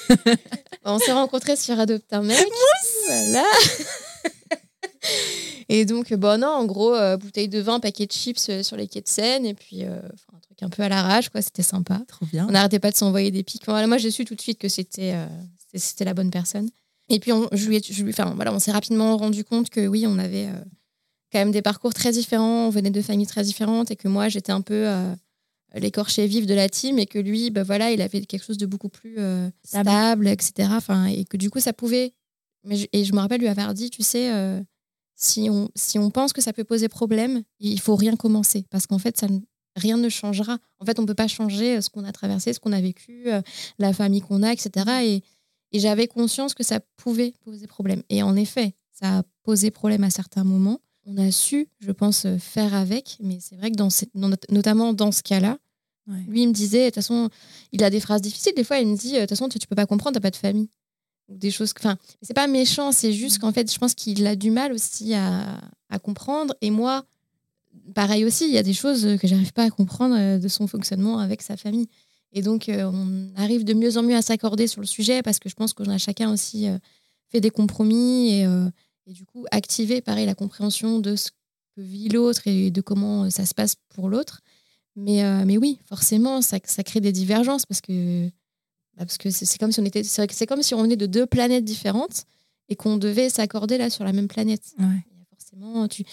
on 0.86 1.00
s'est 1.00 1.14
rencontrés 1.14 1.56
sur 1.56 1.80
Adopte 1.80 2.12
un 2.12 2.22
mec. 2.22 2.46
Voilà. 3.08 3.44
et 5.70 5.86
donc, 5.86 6.14
bon, 6.14 6.40
non, 6.40 6.48
en 6.48 6.66
gros, 6.66 6.94
euh, 6.96 7.18
bouteille 7.18 7.50
de 7.50 7.60
vin, 7.60 7.80
paquet 7.80 8.06
de 8.06 8.12
chips 8.12 8.50
euh, 8.50 8.64
sur 8.64 8.78
les 8.78 8.88
quais 8.88 9.02
de 9.02 9.08
Seine, 9.08 9.46
et 9.46 9.54
puis 9.54 9.84
un 9.84 10.40
truc 10.42 10.62
un 10.62 10.70
peu 10.70 10.84
à 10.84 10.90
l'arrache, 10.90 11.30
quoi. 11.30 11.42
C'était 11.42 11.64
sympa. 11.64 12.02
Trop 12.08 12.26
bien. 12.26 12.48
On 12.48 12.52
n'arrêtait 12.52 12.80
pas 12.80 12.92
de 12.92 12.98
s'envoyer 12.98 13.32
des 13.32 13.44
pics. 13.44 13.64
Voilà, 13.66 13.88
moi, 13.88 13.98
j'ai 13.98 14.12
su 14.12 14.26
tout 14.26 14.36
de 14.36 14.42
suite 14.42 14.60
que 14.60 14.70
c'était 14.70 15.16
c'était 15.76 16.06
la 16.06 16.14
bonne 16.14 16.32
personne. 16.32 16.70
Et 17.10 17.20
puis, 17.20 17.32
on, 17.32 17.48
je 17.52 17.68
lui, 17.68 17.82
je 17.84 18.04
lui, 18.04 18.12
enfin, 18.12 18.34
voilà, 18.36 18.54
on 18.54 18.60
s'est 18.60 18.72
rapidement 18.72 19.18
rendu 19.18 19.44
compte 19.44 19.70
que 19.70 19.88
oui, 19.88 20.06
on 20.08 20.18
avait 20.18 20.50
quand 21.32 21.40
même 21.40 21.52
des 21.52 21.62
parcours 21.62 21.94
très 21.94 22.12
différents, 22.12 22.68
on 22.68 22.70
venait 22.70 22.90
de 22.90 23.02
familles 23.02 23.28
très 23.28 23.44
différentes 23.44 23.92
et 23.92 23.96
que 23.96 24.08
moi 24.08 24.30
j'étais 24.30 24.52
un 24.52 24.62
peu 24.62 24.88
euh, 24.88 25.14
l'écorché 25.76 26.26
vif 26.28 26.46
de 26.46 26.54
la 26.54 26.70
team 26.70 27.00
et 27.00 27.06
que 27.06 27.20
lui, 27.20 27.52
bah, 27.52 27.64
voilà, 27.64 27.92
il 27.92 28.02
avait 28.02 28.22
quelque 28.22 28.44
chose 28.44 28.58
de 28.58 28.66
beaucoup 28.66 28.90
plus 28.90 29.16
euh, 29.20 29.50
stable, 29.64 30.28
etc. 30.28 30.70
Enfin, 30.72 31.06
et 31.06 31.26
que 31.26 31.38
du 31.38 31.50
coup 31.50 31.60
ça 31.60 31.74
pouvait. 31.74 32.14
Mais 32.66 32.76
je, 32.76 32.88
et 32.92 33.06
je 33.06 33.14
me 33.14 33.20
rappelle 33.20 33.40
lui 33.40 33.48
avoir 33.48 33.74
dit, 33.74 33.90
tu 33.90 34.04
sais, 34.04 34.34
euh, 34.34 34.60
si, 35.20 35.50
on, 35.50 35.70
si 35.76 36.00
on 36.00 36.10
pense 36.10 36.34
que 36.34 36.42
ça 36.42 36.54
peut 36.54 36.64
poser 36.64 36.90
problème, 36.90 37.44
il 37.60 37.80
faut 37.80 37.96
rien 37.96 38.16
commencer 38.16 38.66
parce 38.70 38.88
qu'en 38.88 39.00
fait 39.00 39.18
ça 39.18 39.28
rien 39.76 39.98
ne 39.98 40.10
changera. 40.10 40.58
En 40.80 40.86
fait, 40.86 41.00
on 41.00 41.06
peut 41.06 41.14
pas 41.14 41.28
changer 41.28 41.82
ce 41.82 41.90
qu'on 41.90 42.04
a 42.04 42.12
traversé, 42.12 42.52
ce 42.52 42.60
qu'on 42.60 42.74
a 42.74 42.82
vécu, 42.82 43.28
la 43.78 43.94
famille 43.94 44.20
qu'on 44.20 44.44
a, 44.44 44.52
etc. 44.52 44.86
Et, 45.04 45.24
et 45.72 45.80
j'avais 45.80 46.08
conscience 46.08 46.54
que 46.54 46.64
ça 46.64 46.82
pouvait 46.98 47.34
poser 47.46 47.68
problème. 47.68 48.02
Et 48.10 48.22
en 48.24 48.36
effet, 48.36 48.74
ça 48.92 49.20
a 49.20 49.24
posé 49.44 49.72
problème 49.72 50.04
à 50.04 50.10
certains 50.10 50.44
moments 50.44 50.82
on 51.10 51.18
a 51.18 51.32
su, 51.32 51.68
je 51.80 51.92
pense, 51.92 52.26
euh, 52.26 52.38
faire 52.38 52.74
avec. 52.74 53.18
Mais 53.22 53.40
c'est 53.42 53.56
vrai 53.56 53.72
que 53.72 53.76
dans, 53.76 53.90
notamment 54.50 54.94
dans 54.94 55.12
ce 55.12 55.24
cas-là, 55.24 55.58
lui, 56.28 56.42
il 56.42 56.48
me 56.48 56.54
disait, 56.54 56.86
de 56.86 56.86
toute 56.86 56.96
façon, 56.96 57.30
il 57.72 57.84
a 57.84 57.92
des 57.92 58.00
phrases 58.00 58.22
difficiles. 58.22 58.54
Des 58.56 58.64
fois, 58.64 58.80
il 58.80 58.88
me 58.88 58.98
dit, 58.98 59.14
de 59.14 59.20
toute 59.20 59.30
façon, 59.30 59.48
tu, 59.48 59.60
ne 59.62 59.66
peux 59.68 59.76
pas 59.76 59.86
comprendre, 59.86 60.16
t'as 60.16 60.20
pas 60.20 60.32
de 60.32 60.36
famille. 60.36 60.68
Des 61.30 61.52
choses. 61.52 61.74
Enfin, 61.78 61.98
c'est 62.22 62.34
pas 62.34 62.48
méchant, 62.48 62.92
c'est 62.92 63.14
juste 63.14 63.40
qu'en 63.40 63.52
fait, 63.52 63.72
je 63.72 63.78
pense 63.78 63.94
qu'il 63.94 64.26
a 64.26 64.36
du 64.36 64.52
mal 64.52 64.74
aussi 64.74 65.14
à, 65.14 65.62
comprendre. 66.04 66.56
Et 66.62 66.72
moi, 66.72 67.06
pareil 67.94 68.26
aussi, 68.26 68.46
il 68.46 68.54
y 68.54 68.58
a 68.58 68.64
des 68.64 68.74
choses 68.74 69.18
que 69.20 69.28
j'arrive 69.28 69.54
pas 69.54 69.64
à 69.64 69.70
comprendre 69.70 70.16
euh, 70.18 70.38
de 70.38 70.48
son 70.48 70.68
fonctionnement 70.68 71.20
avec 71.20 71.42
sa 71.42 71.58
famille. 71.58 71.88
Et 72.32 72.42
donc, 72.42 72.70
euh, 72.70 72.90
on 72.92 73.30
arrive 73.36 73.64
de 73.64 73.74
mieux 73.74 73.98
en 73.98 74.04
mieux 74.04 74.16
à 74.16 74.22
s'accorder 74.22 74.68
sur 74.68 74.82
le 74.82 74.88
sujet 74.88 75.22
parce 75.22 75.40
que 75.40 75.50
je 75.50 75.56
pense 75.56 75.74
qu'on 75.74 75.90
a 75.90 75.98
chacun 75.98 76.32
aussi 76.32 76.68
fait 77.30 77.42
des 77.42 77.50
compromis 77.50 78.34
et 78.34 78.48
et 79.10 79.14
du 79.14 79.26
coup 79.26 79.46
activer 79.52 80.02
pareil 80.02 80.26
la 80.26 80.36
compréhension 80.36 81.00
de 81.00 81.16
ce 81.16 81.32
que 81.32 81.82
vit 81.82 82.10
l'autre 82.10 82.42
et 82.46 82.72
de 82.72 82.82
comment 82.82 83.24
euh, 83.24 83.30
ça 83.30 83.46
se 83.46 83.54
passe 83.54 83.76
pour 83.90 84.08
l'autre. 84.10 84.42
Mais, 84.96 85.24
euh, 85.24 85.46
mais 85.46 85.58
oui, 85.58 85.80
forcément, 85.86 86.42
ça, 86.42 86.58
ça, 86.64 86.84
crée 86.84 87.00
des 87.00 87.12
divergences 87.12 87.66
parce 87.66 87.82
que 87.82 88.30
parce 89.06 89.18
que 89.18 89.30
c'est 89.30 89.58
comme 89.58 89.72
si 89.72 89.80
on 89.80 89.86
était 89.86 90.04
c'est 90.04 90.48
comme 90.48 90.62
si 90.62 90.74
on 90.74 90.82
venait 90.82 90.96
de 90.96 91.06
deux 91.06 91.26
planètes 91.26 91.66
différentes 91.66 92.26
et 92.70 92.76
qu'on 92.76 92.98
devait 92.98 93.30
s'accorder 93.30 93.78
là 93.78 93.90
sur 93.90 94.04
la 94.04 94.14
même 94.14 94.28
planète. 94.28 94.74
Forcément, 95.30 95.88
tu, 95.88 96.04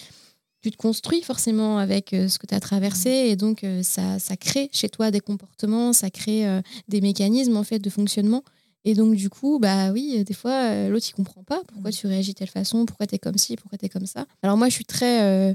tu 0.62 0.70
te 0.70 0.76
construis 0.76 1.22
forcément 1.22 1.78
avec 1.78 2.14
euh, 2.14 2.28
ce 2.28 2.38
que 2.38 2.46
tu 2.46 2.54
as 2.54 2.60
traversé 2.60 3.10
et 3.10 3.36
donc 3.36 3.64
ça, 3.82 4.18
ça 4.18 4.36
crée 4.36 4.70
chez 4.72 4.88
toi 4.88 5.10
des 5.10 5.20
comportements, 5.20 5.92
ça 5.92 6.10
crée 6.10 6.62
des 6.88 7.00
mécanismes 7.00 7.56
en 7.56 7.64
fait 7.64 7.78
de 7.78 7.90
fonctionnement 7.90 8.42
et 8.86 8.94
donc, 8.94 9.16
du 9.16 9.28
coup, 9.28 9.58
bah 9.58 9.90
oui, 9.90 10.22
des 10.22 10.32
fois, 10.32 10.70
euh, 10.70 10.88
l'autre, 10.88 11.06
il 11.08 11.12
comprend 11.12 11.42
pas 11.42 11.60
pourquoi 11.66 11.90
tu 11.90 12.06
réagis 12.06 12.34
de 12.34 12.38
telle 12.38 12.48
façon, 12.48 12.86
pourquoi 12.86 13.08
tu 13.08 13.16
es 13.16 13.18
comme 13.18 13.36
ci, 13.36 13.56
pourquoi 13.56 13.76
tu 13.76 13.84
es 13.84 13.88
comme 13.88 14.06
ça. 14.06 14.26
Alors, 14.42 14.56
moi, 14.56 14.68
je 14.68 14.74
suis 14.74 14.84
très. 14.84 15.24
Euh, 15.24 15.54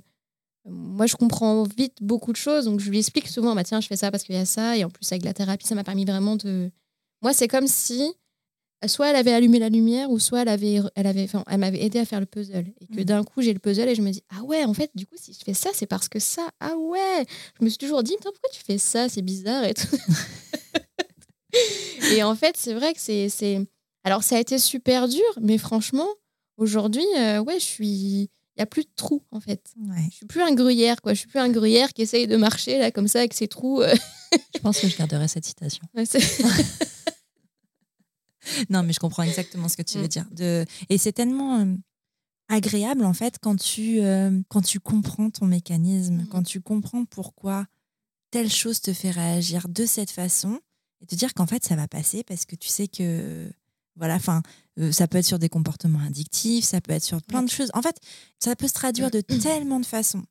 moi, 0.65 1.05
je 1.05 1.15
comprends 1.15 1.63
vite 1.63 1.95
beaucoup 2.01 2.33
de 2.33 2.37
choses. 2.37 2.65
Donc, 2.65 2.81
je 2.81 2.89
lui 2.89 2.99
explique 2.99 3.29
souvent, 3.29 3.55
bah 3.55 3.63
tiens, 3.63 3.79
je 3.79 3.87
fais 3.87 3.95
ça 3.95 4.11
parce 4.11 4.25
qu'il 4.25 4.35
y 4.35 4.37
a 4.37 4.43
ça. 4.43 4.75
Et 4.75 4.83
en 4.83 4.89
plus, 4.89 5.09
avec 5.13 5.23
la 5.23 5.33
thérapie, 5.33 5.65
ça 5.65 5.75
m'a 5.75 5.85
permis 5.85 6.03
vraiment 6.03 6.35
de. 6.35 6.69
Moi, 7.21 7.33
c'est 7.33 7.47
comme 7.47 7.67
si 7.67 8.13
soit 8.87 9.09
elle 9.09 9.15
avait 9.15 9.33
allumé 9.33 9.59
la 9.59 9.69
lumière 9.69 10.09
ou 10.09 10.17
soit 10.17 10.41
elle 10.41 10.47
avait 10.47 10.79
elle 10.95 11.05
avait 11.05 11.25
enfin 11.25 11.43
elle 11.47 11.59
m'avait 11.59 11.83
aidé 11.83 11.99
à 11.99 12.05
faire 12.05 12.19
le 12.19 12.25
puzzle 12.25 12.65
et 12.81 12.87
que 12.87 13.01
mm. 13.01 13.03
d'un 13.03 13.23
coup 13.23 13.43
j'ai 13.43 13.53
le 13.53 13.59
puzzle 13.59 13.87
et 13.87 13.93
je 13.93 14.01
me 14.01 14.09
dis 14.09 14.23
ah 14.35 14.41
ouais 14.41 14.63
en 14.63 14.73
fait 14.73 14.89
du 14.95 15.05
coup 15.05 15.13
si 15.17 15.33
je 15.33 15.45
fais 15.45 15.53
ça 15.53 15.69
c'est 15.71 15.85
parce 15.85 16.09
que 16.09 16.17
ça 16.17 16.49
ah 16.59 16.75
ouais 16.75 17.25
je 17.59 17.63
me 17.63 17.69
suis 17.69 17.77
toujours 17.77 18.01
dit 18.01 18.15
pourquoi 18.15 18.49
tu 18.51 18.63
fais 18.63 18.79
ça 18.79 19.07
c'est 19.07 19.21
bizarre 19.21 19.65
et 19.65 19.75
tout 19.75 19.85
et 22.15 22.23
en 22.23 22.35
fait, 22.35 22.55
c'est 22.57 22.73
vrai 22.73 22.93
que 22.93 22.99
c'est. 22.99 23.59
Alors, 24.03 24.23
ça 24.23 24.37
a 24.37 24.39
été 24.39 24.57
super 24.57 25.07
dur, 25.07 25.21
mais 25.39 25.57
franchement, 25.57 26.07
aujourd'hui, 26.57 27.05
euh, 27.17 27.39
ouais, 27.39 27.59
je 27.59 27.65
suis. 27.65 28.29
Il 28.55 28.59
n'y 28.59 28.63
a 28.63 28.65
plus 28.65 28.83
de 28.83 28.89
trous, 28.95 29.23
en 29.31 29.39
fait. 29.39 29.61
Ouais. 29.79 30.07
Je 30.09 30.15
suis 30.17 30.25
plus 30.25 30.41
un 30.41 30.53
gruyère, 30.53 31.01
quoi. 31.01 31.13
Je 31.13 31.19
suis 31.19 31.27
plus 31.27 31.39
un 31.39 31.49
gruyère 31.49 31.93
qui 31.93 32.01
essaye 32.01 32.27
de 32.27 32.35
marcher, 32.35 32.79
là, 32.79 32.91
comme 32.91 33.07
ça, 33.07 33.19
avec 33.19 33.33
ses 33.33 33.47
trous. 33.47 33.81
Euh. 34.33 34.37
je 34.55 34.59
pense 34.59 34.79
que 34.79 34.87
je 34.87 34.97
garderai 34.97 35.27
cette 35.27 35.45
citation. 35.45 35.83
non, 38.69 38.83
mais 38.83 38.93
je 38.93 38.99
comprends 38.99 39.23
exactement 39.23 39.69
ce 39.69 39.77
que 39.77 39.81
tu 39.81 39.97
veux 39.97 40.05
mm. 40.05 40.07
dire. 40.07 40.25
De... 40.31 40.65
Et 40.89 40.97
c'est 40.97 41.11
tellement 41.11 41.59
euh, 41.59 41.75
agréable, 42.49 43.05
en 43.05 43.13
fait, 43.13 43.37
quand 43.41 43.55
tu, 43.55 44.01
quand 44.49 44.61
tu 44.61 44.79
comprends 44.79 45.29
ton 45.29 45.45
mécanisme, 45.45 46.23
mm. 46.23 46.27
quand 46.27 46.43
tu 46.43 46.61
comprends 46.61 47.05
pourquoi 47.05 47.67
telle 48.31 48.49
chose 48.49 48.81
te 48.81 48.93
fait 48.93 49.11
réagir 49.11 49.67
de 49.67 49.85
cette 49.85 50.09
façon 50.09 50.59
et 51.01 51.05
te 51.05 51.15
dire 51.15 51.33
qu'en 51.33 51.45
fait 51.45 51.63
ça 51.63 51.75
va 51.75 51.87
passer 51.87 52.23
parce 52.23 52.45
que 52.45 52.55
tu 52.55 52.69
sais 52.69 52.87
que 52.87 53.51
voilà 53.97 54.15
enfin 54.15 54.41
euh, 54.79 54.91
ça 54.91 55.07
peut 55.07 55.17
être 55.17 55.25
sur 55.25 55.37
des 55.37 55.49
comportements 55.49 55.99
addictifs 55.99 56.65
ça 56.65 56.81
peut 56.81 56.93
être 56.93 57.03
sur 57.03 57.21
plein 57.21 57.43
de 57.43 57.49
choses 57.49 57.69
en 57.73 57.81
fait 57.81 57.97
ça 58.39 58.55
peut 58.55 58.67
se 58.67 58.73
traduire 58.73 59.11
de 59.11 59.21
tellement 59.21 59.79
de 59.79 59.85
façons 59.85 60.23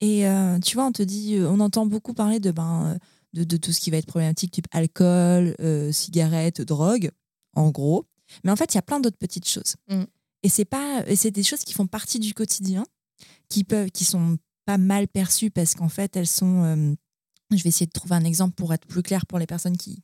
et 0.00 0.26
euh, 0.26 0.58
tu 0.58 0.76
vois 0.76 0.86
on 0.86 0.92
te 0.92 1.02
dit 1.02 1.36
euh, 1.36 1.48
on 1.48 1.60
entend 1.60 1.86
beaucoup 1.86 2.14
parler 2.14 2.40
de 2.40 2.50
ben 2.50 2.98
de, 3.34 3.44
de, 3.44 3.56
tout 3.56 3.72
ce 3.72 3.80
qui 3.80 3.90
va 3.90 3.98
être 3.98 4.06
problématique 4.06 4.52
type 4.52 4.66
alcool 4.70 5.54
cigarettes 5.92 6.62
drogue 6.62 7.10
en 7.54 7.70
gros 7.70 8.06
mais 8.42 8.50
en 8.50 8.56
fait 8.56 8.72
il 8.72 8.76
y 8.76 8.78
a 8.78 8.82
plein 8.82 9.00
d'autres 9.00 9.18
petites 9.18 9.48
choses 9.48 9.76
mm. 9.88 10.04
et 10.42 10.48
c'est 10.48 10.64
pas 10.64 11.04
et 11.06 11.16
c'est 11.16 11.30
des 11.30 11.42
choses 11.42 11.64
qui 11.64 11.74
font 11.74 11.86
partie 11.86 12.18
du 12.18 12.34
quotidien 12.34 12.84
qui 13.48 13.64
peuvent 13.64 13.90
qui 13.90 14.04
sont 14.04 14.38
pas 14.64 14.78
mal 14.78 15.08
perçues 15.08 15.50
parce 15.50 15.74
qu'en 15.74 15.88
fait 15.88 16.16
elles 16.16 16.26
sont 16.26 16.96
je 17.50 17.62
vais 17.62 17.68
essayer 17.68 17.86
de 17.86 17.92
trouver 17.92 18.14
un 18.14 18.24
exemple 18.24 18.54
pour 18.54 18.72
être 18.72 18.86
plus 18.86 19.02
clair 19.02 19.26
pour 19.26 19.38
les 19.38 19.46
personnes 19.46 19.76
qui, 19.76 20.02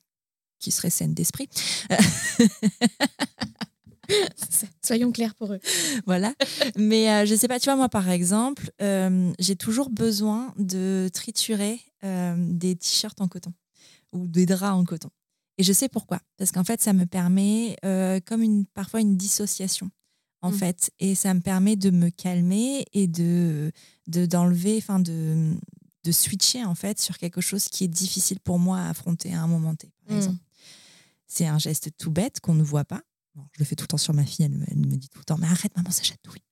qui 0.59 0.71
seraient 0.71 0.91
saines 0.91 1.15
d'esprit. 1.15 1.49
Soyons 4.83 5.13
clairs 5.13 5.35
pour 5.35 5.53
eux. 5.53 5.61
Voilà. 6.07 6.35
Mais 6.77 7.05
je 7.05 7.11
euh, 7.11 7.27
je 7.27 7.35
sais 7.35 7.49
pas, 7.49 7.61
tu 7.61 7.67
vois, 7.67 7.77
moi 7.77 7.89
par 7.89 8.09
exemple, 8.11 8.71
euh, 8.83 9.33
j'ai 9.39 9.57
toujours 9.57 9.91
besoin 9.91 10.53
de 10.59 11.09
triturer 11.13 11.81
euh, 12.05 12.35
des 12.39 12.77
t-shirts 12.77 13.21
en 13.21 13.29
coton 13.29 13.53
ou 14.13 14.27
des 14.27 14.47
draps 14.47 14.75
en 14.75 14.85
coton. 14.85 15.11
Et 15.59 15.63
je 15.63 15.73
sais 15.73 15.89
pourquoi. 15.89 16.21
Parce 16.37 16.53
qu'en 16.53 16.65
fait, 16.65 16.81
ça 16.81 16.93
me 16.93 17.05
permet 17.05 17.77
comme 18.27 18.43
une, 18.43 18.67
parfois 18.67 19.01
une 19.01 19.17
dissociation. 19.17 19.91
En 20.43 20.51
mmh. 20.51 20.55
fait, 20.55 20.91
et 20.99 21.15
ça 21.15 21.35
me 21.35 21.41
permet 21.41 21.77
de 21.77 21.91
me 21.91 22.09
calmer 22.09 22.87
et 22.95 23.07
de 23.07 23.71
d'enlever, 24.07 24.79
enfin 24.79 24.99
de, 24.99 25.55
de 26.05 26.13
switcher 26.13 26.65
en 26.65 26.75
fait 26.75 27.01
sur 27.01 27.19
quelque 27.19 27.41
chose 27.41 27.69
qui 27.69 27.85
est 27.85 27.89
difficile 27.89 28.41
pour 28.41 28.59
moi 28.59 28.79
à 28.79 28.89
affronter 28.89 29.35
à 29.35 29.43
un 29.43 29.47
moment 29.47 29.75
T, 29.75 29.93
par 30.07 30.15
mm. 30.15 30.19
exemple. 30.19 30.39
C'est 31.27 31.47
un 31.47 31.59
geste 31.59 31.91
tout 31.97 32.11
bête 32.11 32.41
qu'on 32.41 32.55
ne 32.55 32.63
voit 32.63 32.85
pas. 32.85 33.03
Je 33.53 33.59
le 33.61 33.65
fais 33.65 33.77
tout 33.77 33.85
le 33.85 33.89
temps 33.89 33.97
sur 33.97 34.15
ma 34.15 34.25
fille, 34.25 34.45
elle, 34.45 34.77
me 34.77 34.97
dit 34.97 35.09
tout 35.09 35.19
le 35.19 35.25
temps 35.25 35.39
Mais 35.39 35.47
arrête, 35.47 35.75
maman, 35.77 35.91
ça 35.91 36.03
chatouille. 36.03 36.43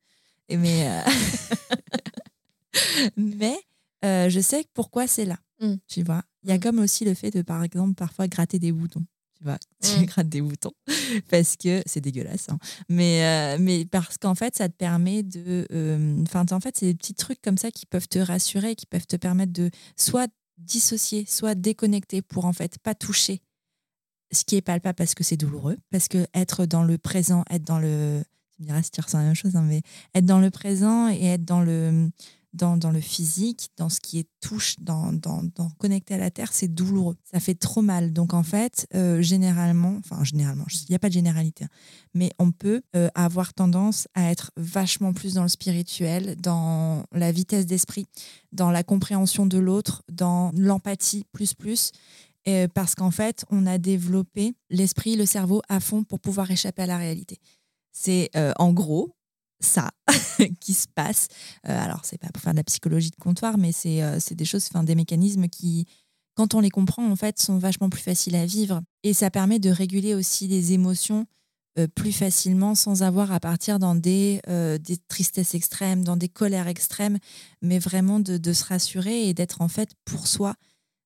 Et 0.48 0.56
mais 0.56 0.88
euh, 0.88 1.02
mais 3.16 3.58
euh, 4.04 4.28
je 4.28 4.40
sais 4.40 4.64
pourquoi 4.74 5.06
c'est 5.06 5.24
là. 5.24 5.38
Mm. 5.60 5.74
Tu 5.86 6.02
vois, 6.02 6.22
il 6.42 6.50
y 6.50 6.52
a 6.52 6.56
mm. 6.56 6.60
comme 6.60 6.78
aussi 6.78 7.04
le 7.04 7.14
fait 7.14 7.30
de, 7.30 7.42
par 7.42 7.62
exemple, 7.62 7.94
parfois 7.94 8.28
gratter 8.28 8.58
des 8.58 8.72
boutons 8.72 9.04
tu 9.36 9.44
vois, 9.44 9.58
tu 9.82 10.04
grattes 10.06 10.28
des 10.28 10.40
boutons 10.40 10.72
parce 11.30 11.56
que 11.56 11.82
c'est 11.86 12.00
dégueulasse. 12.00 12.48
Hein. 12.48 12.58
Mais, 12.88 13.24
euh, 13.24 13.58
mais 13.60 13.84
parce 13.84 14.18
qu'en 14.18 14.34
fait, 14.34 14.56
ça 14.56 14.68
te 14.68 14.74
permet 14.74 15.22
de. 15.22 15.66
Enfin, 16.22 16.44
en 16.50 16.60
fait, 16.60 16.76
c'est 16.76 16.86
des 16.86 16.94
petits 16.94 17.14
trucs 17.14 17.40
comme 17.40 17.58
ça 17.58 17.70
qui 17.70 17.86
peuvent 17.86 18.08
te 18.08 18.18
rassurer, 18.18 18.74
qui 18.74 18.86
peuvent 18.86 19.06
te 19.06 19.16
permettre 19.16 19.52
de 19.52 19.70
soit 19.96 20.28
dissocier, 20.58 21.24
soit 21.26 21.54
déconnecter 21.54 22.20
pour 22.20 22.44
en 22.44 22.52
fait 22.52 22.78
pas 22.78 22.94
toucher 22.94 23.40
ce 24.32 24.44
qui 24.44 24.56
est 24.56 24.62
palpable 24.62 24.96
parce 24.96 25.14
que 25.14 25.24
c'est 25.24 25.36
douloureux, 25.36 25.76
parce 25.90 26.08
que 26.08 26.26
être 26.34 26.66
dans 26.66 26.84
le 26.84 26.98
présent, 26.98 27.44
être 27.50 27.64
dans 27.64 27.78
le. 27.78 28.22
Tu 28.56 28.62
me 28.62 28.66
diras 28.66 28.82
si 28.82 28.90
tu 28.90 29.00
ressens 29.00 29.18
la 29.18 29.24
même 29.24 29.34
chose, 29.34 29.56
hein, 29.56 29.62
mais 29.62 29.82
être 30.14 30.26
dans 30.26 30.40
le 30.40 30.50
présent 30.50 31.08
et 31.08 31.24
être 31.26 31.44
dans 31.44 31.60
le 31.60 32.10
dans, 32.54 32.76
dans, 32.76 32.90
le 32.90 33.00
physique, 33.00 33.70
dans 33.76 33.88
ce 33.88 34.00
qui 34.00 34.18
est 34.18 34.28
touche, 34.40 34.76
dans, 34.80 35.12
dans, 35.12 35.42
dans 35.54 35.70
connecté 35.78 36.14
à 36.14 36.18
la 36.18 36.30
terre, 36.30 36.52
c'est 36.52 36.68
douloureux. 36.68 37.16
Ça 37.30 37.40
fait 37.40 37.54
trop 37.54 37.82
mal. 37.82 38.12
Donc 38.12 38.34
en 38.34 38.42
fait, 38.42 38.86
euh, 38.94 39.20
généralement, 39.20 39.96
enfin 39.98 40.24
généralement, 40.24 40.64
il 40.72 40.90
n'y 40.90 40.96
a 40.96 40.98
pas 40.98 41.08
de 41.08 41.14
généralité, 41.14 41.64
hein, 41.64 41.68
mais 42.14 42.30
on 42.38 42.50
peut 42.50 42.82
euh, 42.96 43.08
avoir 43.14 43.54
tendance 43.54 44.08
à 44.14 44.30
être 44.30 44.50
vachement 44.56 45.12
plus 45.12 45.34
dans 45.34 45.42
le 45.42 45.48
spirituel, 45.48 46.36
dans 46.40 47.04
la 47.12 47.32
vitesse 47.32 47.66
d'esprit, 47.66 48.06
dans 48.52 48.70
la 48.70 48.82
compréhension 48.82 49.46
de 49.46 49.58
l'autre, 49.58 50.02
dans 50.10 50.50
l'empathie 50.56 51.24
plus 51.32 51.54
plus. 51.54 51.92
Parce 52.74 52.94
qu'en 52.94 53.10
fait, 53.10 53.44
on 53.50 53.66
a 53.66 53.78
développé 53.78 54.54
l'esprit, 54.70 55.16
le 55.16 55.26
cerveau 55.26 55.62
à 55.68 55.80
fond 55.80 56.04
pour 56.04 56.20
pouvoir 56.20 56.50
échapper 56.50 56.82
à 56.82 56.86
la 56.86 56.98
réalité. 56.98 57.38
C'est 57.92 58.30
en 58.58 58.72
gros 58.72 59.14
ça 59.60 59.90
qui 60.60 60.72
se 60.72 60.86
passe. 60.94 61.28
alors, 61.64 62.04
c'est 62.04 62.18
pas 62.18 62.28
pour 62.28 62.42
faire 62.42 62.52
de 62.52 62.58
la 62.58 62.64
psychologie 62.64 63.10
de 63.10 63.16
comptoir, 63.16 63.58
mais 63.58 63.72
c'est 63.72 64.34
des 64.34 64.44
choses, 64.44 64.68
des 64.84 64.94
mécanismes 64.94 65.48
qui, 65.48 65.86
quand 66.34 66.54
on 66.54 66.60
les 66.60 66.70
comprend, 66.70 67.10
en 67.10 67.16
fait, 67.16 67.40
sont 67.40 67.58
vachement 67.58 67.90
plus 67.90 68.02
faciles 68.02 68.36
à 68.36 68.46
vivre. 68.46 68.80
Et 69.02 69.12
ça 69.14 69.30
permet 69.30 69.58
de 69.58 69.70
réguler 69.70 70.14
aussi 70.14 70.46
les 70.46 70.72
émotions 70.72 71.26
plus 71.94 72.12
facilement 72.12 72.74
sans 72.74 73.02
avoir 73.02 73.30
à 73.32 73.40
partir 73.40 73.78
dans 73.78 73.94
des, 73.94 74.40
des 74.80 74.96
tristesses 75.08 75.54
extrêmes, 75.54 76.04
dans 76.04 76.16
des 76.16 76.28
colères 76.28 76.68
extrêmes, 76.68 77.18
mais 77.62 77.78
vraiment 77.78 78.20
de 78.20 78.52
se 78.52 78.64
rassurer 78.64 79.28
et 79.28 79.34
d'être 79.34 79.60
en 79.60 79.68
fait 79.68 79.90
pour 80.04 80.26
soi 80.26 80.54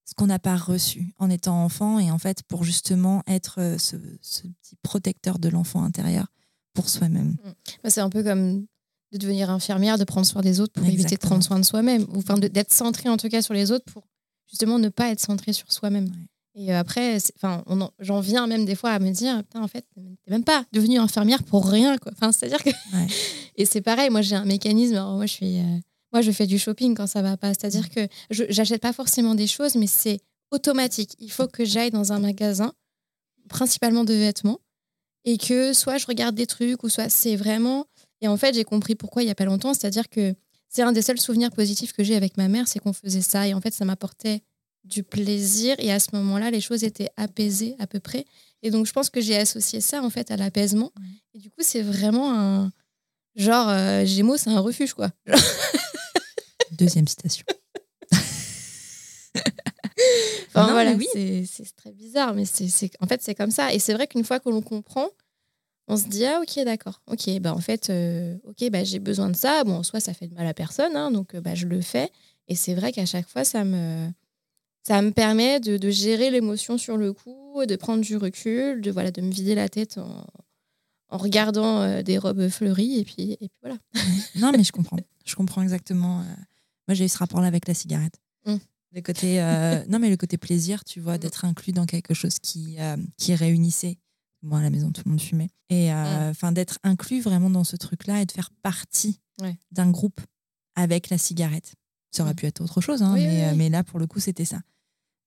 ce 0.04 0.14
qu'on 0.14 0.26
n'a 0.26 0.38
pas 0.38 0.56
reçu 0.56 1.14
en 1.18 1.30
étant 1.30 1.64
enfant 1.64 1.98
et 1.98 2.10
en 2.10 2.18
fait 2.18 2.42
pour 2.42 2.64
justement 2.64 3.22
être 3.26 3.76
ce, 3.78 3.96
ce 4.20 4.42
petit 4.42 4.76
protecteur 4.82 5.38
de 5.38 5.48
l'enfant 5.48 5.82
intérieur 5.82 6.26
pour 6.74 6.88
soi-même. 6.88 7.36
Mm. 7.44 7.52
Bah, 7.82 7.90
c'est 7.90 8.00
un 8.00 8.10
peu 8.10 8.22
comme 8.22 8.66
de 9.12 9.18
devenir 9.18 9.50
infirmière, 9.50 9.98
de 9.98 10.04
prendre 10.04 10.26
soin 10.26 10.40
des 10.40 10.60
autres 10.60 10.72
pour 10.72 10.86
éviter 10.86 11.16
de 11.16 11.20
prendre 11.20 11.44
soin 11.44 11.58
de 11.58 11.64
soi-même, 11.64 12.06
ou 12.14 12.18
enfin 12.18 12.38
d'être 12.38 12.72
centré 12.72 13.08
en 13.08 13.16
tout 13.16 13.28
cas 13.28 13.42
sur 13.42 13.54
les 13.54 13.70
autres 13.70 13.84
pour 13.92 14.04
justement 14.48 14.78
ne 14.78 14.88
pas 14.88 15.10
être 15.10 15.20
centré 15.20 15.52
sur 15.52 15.70
soi-même. 15.70 16.10
Et 16.54 16.72
euh, 16.72 16.78
après, 16.78 17.16
enfin, 17.36 17.64
j'en 17.98 18.20
viens 18.20 18.46
même 18.46 18.64
des 18.66 18.74
fois 18.74 18.90
à 18.90 18.98
me 18.98 19.10
dire, 19.10 19.42
en 19.54 19.68
fait, 19.68 19.86
t'es 19.94 20.30
même 20.30 20.44
pas 20.44 20.64
devenue 20.72 20.98
infirmière 20.98 21.42
pour 21.44 21.66
rien, 21.66 21.96
quoi. 21.96 22.12
Enfin, 22.14 22.30
c'est-à-dire 22.30 22.62
que. 22.62 22.70
et 23.56 23.64
c'est 23.64 23.80
pareil, 23.80 24.10
moi, 24.10 24.20
j'ai 24.20 24.36
un 24.36 24.44
mécanisme. 24.44 24.94
moi, 24.94 25.24
je 25.24 25.32
suis, 25.32 25.58
euh, 25.60 25.78
moi, 26.12 26.20
je 26.22 26.30
fais 26.30 26.46
du 26.46 26.58
shopping 26.58 26.94
quand 26.94 27.06
ça 27.06 27.22
va 27.22 27.36
pas. 27.36 27.48
C'est-à-dire 27.48 27.88
que 27.88 28.06
je 28.30 28.44
j'achète 28.48 28.82
pas 28.82 28.92
forcément 28.92 29.34
des 29.34 29.46
choses, 29.46 29.74
mais 29.76 29.86
c'est 29.86 30.20
automatique. 30.50 31.16
Il 31.18 31.30
faut 31.30 31.48
que 31.48 31.64
j'aille 31.64 31.90
dans 31.90 32.12
un 32.12 32.20
magasin, 32.20 32.72
principalement 33.48 34.04
de 34.04 34.14
vêtements, 34.14 34.60
et 35.24 35.38
que 35.38 35.72
soit 35.72 35.98
je 35.98 36.06
regarde 36.06 36.34
des 36.34 36.46
trucs, 36.46 36.82
ou 36.82 36.88
soit 36.88 37.08
c'est 37.08 37.36
vraiment. 37.36 37.86
Et 38.20 38.28
en 38.28 38.36
fait, 38.36 38.54
j'ai 38.54 38.64
compris 38.64 38.94
pourquoi 38.94 39.22
il 39.22 39.28
y 39.28 39.30
a 39.30 39.34
pas 39.34 39.44
longtemps. 39.44 39.74
C'est-à-dire 39.74 40.08
que 40.08 40.34
c'est 40.68 40.82
un 40.82 40.92
des 40.92 41.02
seuls 41.02 41.20
souvenirs 41.20 41.50
positifs 41.50 41.92
que 41.92 42.04
j'ai 42.04 42.16
avec 42.16 42.36
ma 42.36 42.48
mère, 42.48 42.68
c'est 42.68 42.78
qu'on 42.78 42.92
faisait 42.92 43.22
ça. 43.22 43.46
Et 43.48 43.54
en 43.54 43.60
fait, 43.60 43.74
ça 43.74 43.84
m'apportait 43.84 44.42
du 44.84 45.02
plaisir. 45.02 45.76
Et 45.78 45.92
à 45.92 45.98
ce 45.98 46.08
moment-là, 46.14 46.50
les 46.50 46.60
choses 46.60 46.84
étaient 46.84 47.10
apaisées 47.16 47.76
à 47.78 47.86
peu 47.86 48.00
près. 48.00 48.24
Et 48.62 48.70
donc, 48.70 48.86
je 48.86 48.92
pense 48.92 49.10
que 49.10 49.20
j'ai 49.20 49.36
associé 49.36 49.80
ça 49.80 50.02
en 50.02 50.10
fait 50.10 50.30
à 50.30 50.36
l'apaisement. 50.36 50.92
Et 51.34 51.38
du 51.38 51.50
coup, 51.50 51.60
c'est 51.60 51.82
vraiment 51.82 52.32
un 52.32 52.72
genre 53.34 53.68
euh, 53.68 54.04
Gémeaux, 54.04 54.36
c'est 54.36 54.50
un 54.50 54.60
refuge 54.60 54.92
quoi. 54.92 55.10
Deuxième 56.72 57.06
citation. 57.06 57.44
enfin, 60.48 60.72
voilà, 60.72 60.92
oui. 60.92 61.06
c'est 61.46 61.76
très 61.76 61.92
bizarre, 61.92 62.34
mais 62.34 62.44
c'est 62.44 62.90
en 63.00 63.06
fait 63.06 63.22
c'est 63.22 63.34
comme 63.34 63.50
ça. 63.50 63.72
Et 63.72 63.78
c'est 63.78 63.94
vrai 63.94 64.06
qu'une 64.06 64.24
fois 64.24 64.40
que 64.40 64.48
l'on 64.48 64.62
comprend, 64.62 65.08
on 65.88 65.96
se 65.96 66.08
dit 66.08 66.24
ah 66.24 66.40
ok 66.40 66.64
d'accord 66.64 67.02
ok 67.06 67.40
bah 67.40 67.54
en 67.54 67.60
fait 67.60 67.90
euh, 67.90 68.36
ok 68.44 68.70
bah 68.70 68.84
j'ai 68.84 68.98
besoin 68.98 69.28
de 69.30 69.36
ça 69.36 69.64
bon 69.64 69.82
soit 69.82 70.00
ça 70.00 70.14
fait 70.14 70.28
de 70.28 70.34
mal 70.34 70.46
à 70.46 70.54
personne 70.54 70.96
hein, 70.96 71.10
donc 71.10 71.34
euh, 71.34 71.40
bah 71.40 71.54
je 71.54 71.66
le 71.66 71.80
fais 71.80 72.10
et 72.48 72.54
c'est 72.54 72.74
vrai 72.74 72.92
qu'à 72.92 73.06
chaque 73.06 73.28
fois 73.28 73.44
ça 73.44 73.64
me 73.64 74.08
ça 74.84 75.00
me 75.02 75.10
permet 75.10 75.60
de, 75.60 75.76
de 75.76 75.90
gérer 75.90 76.30
l'émotion 76.30 76.78
sur 76.78 76.96
le 76.96 77.12
coup 77.12 77.64
de 77.66 77.76
prendre 77.76 78.02
du 78.02 78.16
recul 78.16 78.80
de 78.80 78.90
voilà 78.90 79.10
de 79.10 79.20
me 79.20 79.30
vider 79.30 79.54
la 79.54 79.68
tête 79.68 79.98
en, 79.98 80.24
en 81.08 81.18
regardant 81.18 81.82
euh, 81.82 82.02
des 82.02 82.18
robes 82.18 82.48
fleuries 82.48 83.00
et 83.00 83.04
puis 83.04 83.32
et 83.32 83.48
puis 83.48 83.58
voilà 83.60 83.76
non 84.36 84.52
mais 84.56 84.64
je 84.64 84.72
comprends 84.72 84.98
je 85.24 85.34
comprends 85.34 85.62
exactement 85.62 86.24
moi 86.92 86.94
j'ai 86.94 87.06
eu 87.06 87.08
ce 87.08 87.18
rapport 87.18 87.40
là 87.40 87.46
avec 87.46 87.66
la 87.66 87.74
cigarette. 87.74 88.20
Mmh. 88.44 88.56
le 88.92 89.00
côté 89.00 89.40
non 89.88 89.98
mais 89.98 90.10
le 90.10 90.16
côté 90.16 90.36
plaisir 90.36 90.84
tu 90.84 91.00
vois 91.00 91.14
mmh. 91.14 91.18
d'être 91.18 91.44
inclus 91.44 91.72
dans 91.72 91.86
quelque 91.86 92.14
chose 92.14 92.38
qui 92.38 92.76
qui 93.16 93.34
réunissait. 93.34 93.98
Moi 94.42 94.58
à 94.58 94.62
la 94.62 94.70
maison 94.70 94.90
tout 94.90 95.02
le 95.06 95.10
monde 95.10 95.20
fumait. 95.20 95.48
Et 95.70 95.92
euh, 95.92 96.26
mm. 96.26 96.30
enfin 96.30 96.52
d'être 96.52 96.78
inclus 96.82 97.20
vraiment 97.20 97.48
dans 97.48 97.64
ce 97.64 97.76
truc 97.76 98.06
là 98.06 98.20
et 98.20 98.26
de 98.26 98.32
faire 98.32 98.50
partie 98.62 99.20
d'un 99.70 99.90
groupe 99.90 100.20
avec 100.74 101.08
la 101.08 101.16
cigarette. 101.18 101.74
Ça 102.10 102.24
aurait 102.24 102.34
pu 102.34 102.44
être 102.44 102.60
autre 102.60 102.82
chose 102.82 103.02
hein, 103.02 103.14
mais, 103.14 103.44
euh, 103.44 103.54
mais, 103.56 103.70
là 103.70 103.82
pour 103.82 103.98
le 103.98 104.06
coup 104.06 104.20
c'était 104.20 104.44
ça 104.44 104.60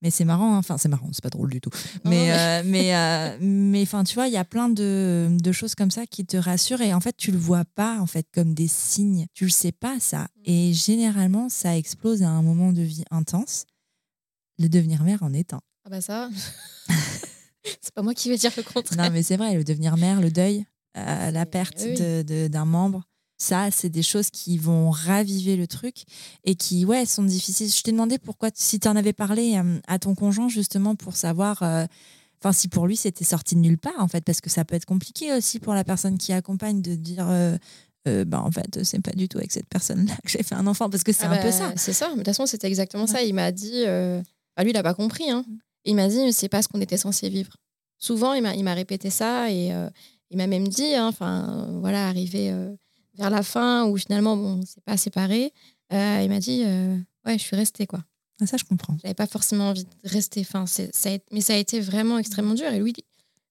mais 0.06 0.10
c'est 0.10 0.24
marrant 0.24 0.54
hein. 0.54 0.58
enfin 0.58 0.78
c'est 0.78 0.88
marrant 0.88 1.08
c'est 1.10 1.20
pas 1.20 1.30
drôle 1.30 1.50
du 1.50 1.60
tout 1.60 1.70
mais 2.04 2.30
euh, 2.30 2.62
mais 2.64 3.38
mais 3.40 3.82
enfin 3.82 4.04
tu 4.04 4.14
vois 4.14 4.28
il 4.28 4.32
y 4.32 4.36
a 4.36 4.44
plein 4.44 4.68
de, 4.68 5.26
de, 5.30 5.52
choses 5.52 5.74
comme 5.74 5.90
ça 5.90 6.06
qui 6.06 6.24
te 6.24 6.36
rassurent 6.36 6.80
et 6.80 6.94
en 6.94 7.00
fait 7.00 7.16
tu 7.16 7.32
le 7.32 7.38
vois 7.38 7.64
pas 7.64 7.98
en 7.98 8.06
fait 8.06 8.28
comme 8.32 8.54
des 8.54 8.68
signes 8.68 9.26
tu 9.34 9.44
le 9.44 9.50
sais 9.50 9.72
pas 9.72 9.98
ça 9.98 10.22
mm. 10.22 10.42
et 10.44 10.72
généralement 10.72 11.48
ça 11.48 11.76
explose 11.76 12.22
à 12.22 12.28
un 12.28 12.42
moment 12.42 12.72
de 12.72 12.82
vie 12.82 13.04
intense 13.10 13.64
le 14.60 14.68
devenir 14.68 15.02
mère 15.02 15.24
en 15.24 15.32
est 15.32 15.52
un 15.52 15.60
ah 15.84 15.90
bah 15.90 16.00
ça 16.00 16.30
c'est 17.80 17.92
pas 17.92 18.02
moi 18.02 18.14
qui 18.14 18.28
vais 18.28 18.36
dire 18.36 18.52
le 18.56 18.62
contraire. 18.62 19.04
Non, 19.04 19.10
mais 19.12 19.22
c'est 19.22 19.36
vrai, 19.36 19.54
le 19.54 19.64
devenir 19.64 19.96
mère, 19.96 20.20
le 20.20 20.30
deuil, 20.30 20.64
euh, 20.96 21.30
la 21.30 21.46
perte 21.46 21.84
d'un 21.84 22.64
membre, 22.64 23.08
ça, 23.38 23.70
c'est 23.70 23.88
des 23.88 24.02
choses 24.02 24.30
qui 24.30 24.58
vont 24.58 24.90
raviver 24.90 25.56
le 25.56 25.66
truc 25.66 26.04
et 26.44 26.54
qui, 26.54 26.84
ouais, 26.84 27.06
sont 27.06 27.22
difficiles. 27.22 27.70
Je 27.70 27.82
t'ai 27.82 27.92
demandé 27.92 28.18
pourquoi, 28.18 28.50
si 28.54 28.80
tu 28.80 28.88
en 28.88 28.96
avais 28.96 29.12
parlé 29.12 29.56
euh, 29.56 29.78
à 29.86 29.98
ton 29.98 30.14
conjoint, 30.14 30.48
justement, 30.48 30.94
pour 30.94 31.16
savoir. 31.16 31.62
Euh, 31.62 31.84
enfin, 32.40 32.52
si 32.52 32.68
pour 32.68 32.86
lui 32.86 32.96
c'était 32.96 33.24
sorti 33.24 33.54
de 33.54 33.60
nulle 33.60 33.78
part, 33.78 33.98
en 33.98 34.08
fait, 34.08 34.24
parce 34.24 34.40
que 34.40 34.50
ça 34.50 34.64
peut 34.64 34.74
être 34.74 34.86
compliqué 34.86 35.32
aussi 35.32 35.58
pour 35.58 35.74
la 35.74 35.84
personne 35.84 36.18
qui 36.18 36.32
accompagne 36.32 36.82
de 36.82 36.94
dire. 36.94 37.26
bah 38.06 38.40
en 38.40 38.52
fait 38.52 38.84
c'est 38.84 39.00
pas 39.00 39.10
du 39.10 39.28
tout 39.28 39.38
avec 39.38 39.50
cette 39.50 39.68
personne 39.68 40.06
là 40.06 40.14
que 40.22 40.30
j'ai 40.30 40.44
fait 40.44 40.54
un 40.54 40.68
enfant 40.68 40.88
parce 40.88 41.02
que 41.02 41.12
c'est 41.12 41.26
ah 41.26 41.32
un 41.32 41.38
peu 41.38 41.48
bah, 41.48 41.52
ça 41.52 41.72
c'est 41.74 41.92
ça 41.92 42.08
de 42.10 42.14
toute 42.14 42.24
façon 42.24 42.46
c'était 42.46 42.68
exactement 42.68 43.08
ça 43.08 43.20
il 43.20 43.34
m'a 43.34 43.50
dit 43.50 43.82
bah, 43.84 44.62
lui 44.62 44.70
il 44.70 44.76
a 44.76 44.84
pas 44.84 44.94
compris 44.94 45.28
hein. 45.28 45.44
Mm. 45.48 45.56
Il 45.86 45.94
m'a 45.94 46.08
dit, 46.08 46.32
c'est 46.32 46.48
pas 46.48 46.62
ce 46.62 46.68
qu'on 46.68 46.80
était 46.80 46.96
censé 46.96 47.28
vivre. 47.28 47.56
Souvent, 47.98 48.34
il 48.34 48.42
m'a 48.42 48.74
répété 48.74 49.08
ça 49.08 49.50
et 49.50 49.72
euh, 49.72 49.88
il 50.30 50.36
m'a 50.36 50.48
même 50.48 50.68
dit, 50.68 50.94
hein, 50.94 51.06
enfin, 51.06 51.68
voilà, 51.80 52.08
arrivé 52.08 52.50
euh, 52.50 52.74
vers 53.16 53.30
la 53.30 53.42
fin 53.42 53.86
où 53.86 53.96
finalement, 53.96 54.36
bon, 54.36 54.60
c'est 54.66 54.82
pas 54.84 54.96
séparé, 54.96 55.52
euh, 55.92 56.20
il 56.22 56.28
m'a 56.28 56.38
dit, 56.38 56.62
ouais, 57.24 57.38
je 57.38 57.42
suis 57.42 57.56
restée, 57.56 57.86
quoi. 57.86 58.04
Ah, 58.40 58.46
ça, 58.46 58.56
je 58.56 58.64
comprends. 58.64 58.96
J'avais 59.00 59.14
pas 59.14 59.26
forcément 59.26 59.70
envie 59.70 59.84
de 59.84 60.08
rester. 60.08 60.40
Enfin, 60.40 60.66
ça 60.66 60.82
mais 61.32 61.40
ça 61.40 61.54
a 61.54 61.56
été 61.56 61.80
vraiment 61.80 62.18
extrêmement 62.18 62.54
dur. 62.54 62.70
Et 62.70 62.78
lui, 62.78 62.92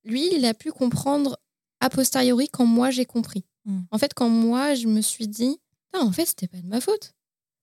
lui, 0.04 0.36
il 0.36 0.45
a 0.45 0.54
pu 0.54 0.71
comprendre 0.71 1.38
a 1.82 1.89
posteriori 1.89 2.49
quand 2.49 2.65
moi 2.65 2.91
j'ai 2.91 3.06
compris. 3.06 3.43
Hmm. 3.65 3.82
En 3.91 3.97
fait, 3.97 4.13
quand 4.13 4.30
moi 4.30 4.75
je 4.75 4.88
me 4.88 5.01
suis 5.01 5.28
dit, 5.28 5.58
non, 5.93 6.01
en 6.01 6.12
fait, 6.12 6.25
c'était 6.25 6.47
pas 6.47 6.62
de 6.62 6.67
ma 6.67 6.82
faute. 6.82 7.13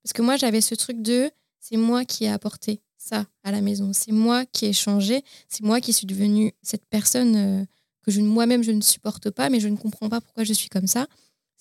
Parce 0.03 0.13
que 0.13 0.23
moi, 0.23 0.37
j'avais 0.37 0.61
ce 0.61 0.75
truc 0.75 1.01
de, 1.01 1.31
c'est 1.61 1.77
moi 1.77 2.05
qui 2.05 2.25
ai 2.25 2.29
apporté 2.29 2.83
ça 2.99 3.27
à 3.45 3.53
la 3.53 3.61
maison. 3.61 3.93
C'est 3.93 4.13
moi 4.13 4.45
qui 4.47 4.67
ai 4.67 4.73
changé. 4.73 5.23
C'est 5.49 5.63
moi 5.65 5.81
qui 5.81 5.93
suis 5.93 6.07
devenue 6.07 6.53
cette 6.63 6.87
personne 6.87 7.37
euh, 7.37 7.65
que 8.05 8.21
moi-même 8.21 8.63
je 8.63 8.73
ne 8.73 8.81
supporte 8.81 9.31
pas, 9.31 9.49
mais 9.49 9.61
je 9.61 9.69
ne 9.69 9.77
comprends 9.77 10.09
pas 10.09 10.21
pourquoi 10.21 10.45
je 10.45 10.53
suis 10.53 10.69
comme 10.69 10.87
ça. 10.87 11.07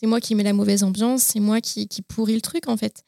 C'est 0.02 0.08
moi 0.08 0.20
qui 0.20 0.34
mets 0.34 0.42
la 0.42 0.54
mauvaise 0.54 0.84
ambiance. 0.84 1.22
C'est 1.22 1.40
moi 1.40 1.62
qui, 1.62 1.88
pourrit 2.08 2.34
le 2.34 2.42
truc 2.42 2.68
en 2.68 2.76
fait. 2.76 3.04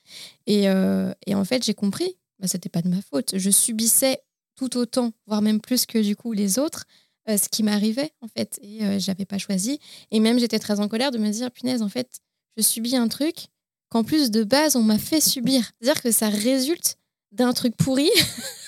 Et, 0.46 0.70
euh, 0.70 1.12
et 1.26 1.34
en 1.34 1.44
fait, 1.44 1.64
j'ai 1.64 1.74
compris. 1.74 2.18
Bah, 2.38 2.48
c'était 2.48 2.70
pas 2.70 2.84
de 2.84 2.88
ma 2.88 3.02
faute. 3.02 3.34
Je 3.36 3.50
subissais 3.50 4.22
tout 4.56 4.78
autant, 4.78 5.12
voire 5.26 5.42
même 5.42 5.60
plus 5.60 5.88
que 5.88 5.98
du 5.98 6.16
coup 6.16 6.34
les 6.34 6.60
autres, 6.60 6.86
euh, 7.28 7.38
ce 7.38 7.50
qui 7.50 7.64
m'arrivait 7.64 8.12
en 8.22 8.28
fait. 8.28 8.60
Et 8.62 9.00
j'avais 9.00 9.26
pas 9.26 9.40
choisi. 9.40 9.80
Et 10.12 10.20
même 10.20 10.38
j'étais 10.38 10.60
très 10.60 10.80
en 10.80 10.88
colère 10.88 11.10
de 11.10 11.18
me 11.18 11.30
dire 11.32 11.50
punaise, 11.50 11.82
en 11.82 11.90
fait, 11.90 12.20
je 12.58 12.62
subis 12.62 12.96
un 12.96 13.08
truc 13.08 13.48
qu'en 13.90 14.04
plus 14.04 14.30
de 14.30 14.44
base 14.44 14.76
on 14.76 14.84
m'a 14.84 15.00
fait 15.00 15.22
subir. 15.22 15.72
C'est-à-dire 15.82 16.04
que 16.04 16.12
ça 16.12 16.30
résulte 16.30 16.98
d'un 17.32 17.54
truc 17.54 17.76
pourri 17.76 18.12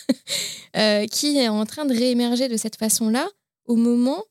euh, 0.78 1.06
qui 1.06 1.38
est 1.38 1.48
en 1.48 1.66
train 1.68 1.86
de 1.86 1.94
réémerger 1.94 2.48
de 2.48 2.58
cette 2.58 2.78
façon-là 2.78 3.30
au 3.66 3.76
moment 3.76 4.24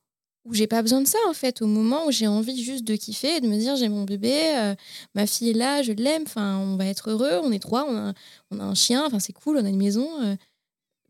où 0.44 0.52
j'ai 0.52 0.66
pas 0.66 0.82
besoin 0.82 1.00
de 1.00 1.06
ça 1.06 1.18
en 1.28 1.32
fait, 1.32 1.62
au 1.62 1.66
moment 1.66 2.06
où 2.06 2.10
j'ai 2.10 2.26
envie 2.26 2.62
juste 2.62 2.84
de 2.84 2.96
kiffer 2.96 3.36
et 3.36 3.40
de 3.40 3.48
me 3.48 3.56
dire 3.56 3.76
j'ai 3.76 3.88
mon 3.88 4.04
bébé, 4.04 4.54
euh, 4.56 4.74
ma 5.14 5.26
fille 5.26 5.50
est 5.50 5.54
là, 5.54 5.82
je 5.82 5.92
l'aime, 5.92 6.24
enfin 6.26 6.58
on 6.58 6.76
va 6.76 6.86
être 6.86 7.10
heureux, 7.10 7.40
on 7.42 7.50
est 7.50 7.58
trois, 7.58 7.86
on 7.88 7.96
a, 7.96 8.14
on 8.50 8.60
a 8.60 8.64
un 8.64 8.74
chien, 8.74 9.04
enfin 9.06 9.18
c'est 9.18 9.32
cool, 9.32 9.56
on 9.56 9.64
a 9.64 9.68
une 9.68 9.78
maison, 9.78 10.06
euh. 10.22 10.36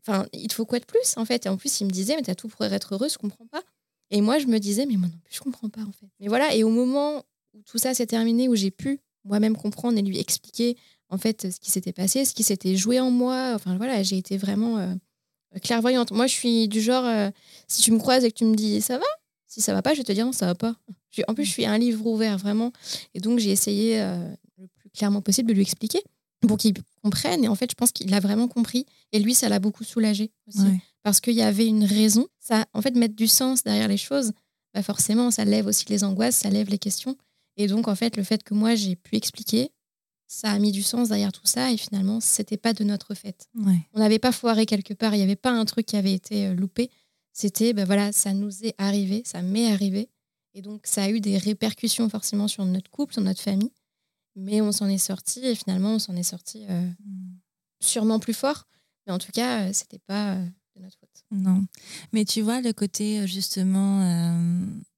enfin 0.01 0.25
il 0.31 0.47
te 0.47 0.53
faut 0.53 0.65
quoi 0.65 0.79
de 0.79 0.85
plus 0.85 1.17
en 1.17 1.25
fait? 1.25 1.45
Et 1.45 1.49
en 1.49 1.57
plus 1.57 1.81
il 1.81 1.85
me 1.85 1.91
disait 1.91 2.15
mais 2.15 2.21
t'as 2.21 2.35
tout 2.35 2.47
pour 2.47 2.63
être 2.65 2.93
heureux, 2.93 3.09
je 3.09 3.17
comprends 3.17 3.47
pas. 3.47 3.63
Et 4.09 4.21
moi 4.21 4.39
je 4.39 4.47
me 4.47 4.57
disais 4.57 4.85
mais 4.85 4.95
moi 4.95 5.09
non 5.09 5.19
plus 5.23 5.35
je 5.35 5.41
comprends 5.41 5.69
pas 5.69 5.81
en 5.81 5.91
fait. 5.91 6.07
Mais 6.21 6.27
voilà 6.29 6.55
et 6.55 6.63
au 6.63 6.69
moment 6.69 7.23
où 7.53 7.61
tout 7.63 7.77
ça 7.77 7.93
s'est 7.93 8.07
terminé, 8.07 8.47
où 8.47 8.55
j'ai 8.55 8.71
pu 8.71 9.01
moi-même 9.25 9.57
comprendre 9.57 9.97
et 9.97 10.01
lui 10.01 10.19
expliquer 10.19 10.77
en 11.09 11.17
fait 11.17 11.51
ce 11.51 11.59
qui 11.59 11.71
s'était 11.71 11.93
passé, 11.93 12.23
ce 12.23 12.33
qui 12.33 12.43
s'était 12.43 12.77
joué 12.77 13.01
en 13.01 13.11
moi. 13.11 13.51
Enfin 13.53 13.75
voilà, 13.75 14.01
j'ai 14.01 14.17
été 14.17 14.37
vraiment 14.37 14.77
euh, 14.77 14.93
clairvoyante. 15.61 16.11
Moi, 16.11 16.27
je 16.27 16.33
suis 16.33 16.67
du 16.67 16.81
genre, 16.81 17.31
si 17.67 17.81
tu 17.81 17.91
me 17.91 17.97
croises 17.97 18.23
et 18.23 18.31
que 18.31 18.37
tu 18.37 18.45
me 18.45 18.55
dis 18.55 18.81
ça 18.81 18.97
va, 18.97 19.05
si 19.47 19.61
ça 19.61 19.73
va 19.73 19.81
pas, 19.81 19.93
je 19.93 19.99
vais 19.99 20.03
te 20.03 20.11
dire 20.11 20.25
non, 20.25 20.31
ça 20.31 20.45
va 20.45 20.55
pas. 20.55 20.75
En 21.27 21.33
plus, 21.33 21.45
je 21.45 21.51
suis 21.51 21.65
un 21.65 21.77
livre 21.77 22.05
ouvert 22.05 22.37
vraiment, 22.37 22.71
et 23.13 23.19
donc 23.19 23.39
j'ai 23.39 23.51
essayé 23.51 24.01
euh, 24.01 24.29
le 24.57 24.67
plus 24.77 24.89
clairement 24.89 25.21
possible 25.21 25.47
de 25.49 25.53
lui 25.53 25.61
expliquer 25.61 26.01
pour 26.47 26.57
qu'il 26.57 26.73
comprenne. 27.03 27.43
Et 27.43 27.47
en 27.47 27.55
fait, 27.55 27.71
je 27.71 27.75
pense 27.75 27.91
qu'il 27.91 28.13
a 28.13 28.19
vraiment 28.19 28.47
compris. 28.47 28.85
Et 29.11 29.19
lui, 29.19 29.33
ça 29.33 29.47
l'a 29.49 29.59
beaucoup 29.59 29.83
soulagé 29.83 30.31
aussi, 30.47 30.59
parce 31.03 31.19
qu'il 31.21 31.33
y 31.35 31.41
avait 31.41 31.67
une 31.67 31.85
raison. 31.85 32.27
Ça, 32.39 32.65
en 32.73 32.81
fait, 32.81 32.95
mettre 32.95 33.15
du 33.15 33.27
sens 33.27 33.63
derrière 33.63 33.87
les 33.87 33.97
choses, 33.97 34.31
bah 34.73 34.83
forcément, 34.83 35.31
ça 35.31 35.45
lève 35.45 35.67
aussi 35.67 35.85
les 35.87 36.03
angoisses, 36.03 36.35
ça 36.35 36.49
lève 36.49 36.69
les 36.69 36.77
questions. 36.77 37.15
Et 37.57 37.67
donc, 37.67 37.87
en 37.87 37.95
fait, 37.95 38.17
le 38.17 38.23
fait 38.23 38.43
que 38.43 38.53
moi, 38.53 38.75
j'ai 38.75 38.95
pu 38.97 39.15
expliquer, 39.15 39.71
ça 40.27 40.51
a 40.51 40.59
mis 40.59 40.71
du 40.71 40.83
sens 40.83 41.09
derrière 41.09 41.31
tout 41.31 41.45
ça 41.45 41.71
et 41.71 41.77
finalement, 41.77 42.19
c'était 42.19 42.57
pas 42.57 42.73
de 42.73 42.83
notre 42.83 43.13
fait. 43.13 43.47
On 43.93 43.99
n'avait 43.99 44.19
pas 44.19 44.31
foiré 44.31 44.65
quelque 44.65 44.93
part, 44.93 45.13
il 45.13 45.17
n'y 45.17 45.23
avait 45.23 45.35
pas 45.35 45.51
un 45.51 45.63
truc 45.65 45.85
qui 45.85 45.95
avait 45.95 46.13
été 46.13 46.47
euh, 46.47 46.53
loupé. 46.55 46.89
C'était, 47.37 47.73
ben 47.73 47.83
voilà, 47.83 48.13
ça 48.13 48.33
nous 48.33 48.63
est 48.63 48.75
arrivé, 48.77 49.21
ça 49.25 49.41
m'est 49.41 49.69
arrivé. 49.69 50.09
Et 50.53 50.61
donc, 50.61 50.87
ça 50.87 51.03
a 51.03 51.09
eu 51.09 51.19
des 51.19 51.37
répercussions 51.37 52.07
forcément 52.07 52.47
sur 52.47 52.63
notre 52.63 52.89
couple, 52.89 53.11
sur 53.11 53.21
notre 53.21 53.41
famille. 53.41 53.73
Mais 54.37 54.61
on 54.61 54.71
s'en 54.71 54.87
est 54.87 54.97
sorti 54.97 55.45
et 55.45 55.53
finalement, 55.53 55.95
on 55.95 55.99
s'en 55.99 56.15
est 56.15 56.23
sorti 56.23 56.65
euh, 56.69 56.89
mm. 57.03 57.37
sûrement 57.81 58.19
plus 58.19 58.33
fort. 58.33 58.63
Mais 59.05 59.11
en 59.11 59.17
tout 59.17 59.33
cas, 59.33 59.73
c'était 59.73 59.99
pas 59.99 60.35
de 60.37 60.81
notre 60.81 60.97
faute. 60.97 61.25
Non. 61.29 61.65
Mais 62.13 62.23
tu 62.23 62.39
vois, 62.39 62.61
le 62.61 62.71
côté 62.71 63.27
justement, 63.27 63.99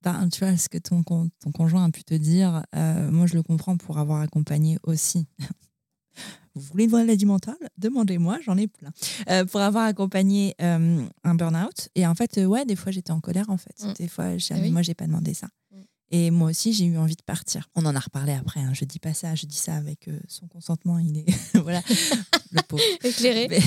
ben, 0.02 0.28
tu 0.28 0.44
vois, 0.44 0.56
ce 0.56 0.68
que 0.68 0.78
ton, 0.78 1.02
ton 1.02 1.52
conjoint 1.52 1.86
a 1.86 1.90
pu 1.90 2.04
te 2.04 2.14
dire, 2.14 2.62
moi 2.72 3.26
je 3.26 3.34
le 3.34 3.42
comprends 3.42 3.76
pour 3.76 3.98
avoir 3.98 4.20
accompagné 4.20 4.78
aussi 4.84 5.26
vous 6.54 6.62
voulez 6.62 6.84
une 6.84 6.90
maladie 6.90 7.26
mentale 7.26 7.56
Demandez-moi, 7.76 8.38
j'en 8.44 8.56
ai 8.56 8.66
plein. 8.66 8.90
Euh, 9.30 9.44
pour 9.44 9.60
avoir 9.60 9.84
accompagné 9.84 10.54
euh, 10.60 11.04
un 11.24 11.34
burn-out. 11.34 11.88
Et 11.94 12.06
en 12.06 12.14
fait, 12.14 12.38
euh, 12.38 12.46
ouais, 12.46 12.64
des 12.64 12.76
fois, 12.76 12.92
j'étais 12.92 13.10
en 13.10 13.20
colère, 13.20 13.48
en 13.48 13.56
fait. 13.56 13.82
Mm. 13.82 13.92
Des 13.94 14.08
fois, 14.08 14.36
j'ai, 14.36 14.54
ah 14.54 14.70
moi, 14.70 14.82
j'ai 14.82 14.94
pas 14.94 15.06
demandé 15.06 15.34
ça. 15.34 15.48
Mm. 15.70 15.76
Et 16.10 16.30
moi 16.30 16.50
aussi, 16.50 16.72
j'ai 16.72 16.86
eu 16.86 16.96
envie 16.98 17.16
de 17.16 17.22
partir. 17.22 17.68
On 17.74 17.84
en 17.84 17.94
a 17.94 18.00
reparlé 18.00 18.32
après. 18.32 18.60
Hein. 18.60 18.72
Je 18.72 18.84
dis 18.84 18.98
pas 18.98 19.14
ça, 19.14 19.34
je 19.34 19.46
dis 19.46 19.56
ça 19.56 19.74
avec 19.74 20.08
son 20.26 20.48
consentement. 20.48 20.98
Il 20.98 21.18
est 21.18 21.26
voilà, 21.54 21.82
le 22.52 22.62
pauvre. 22.62 22.82
Éclairé. 23.04 23.48
Mais, 23.50 23.60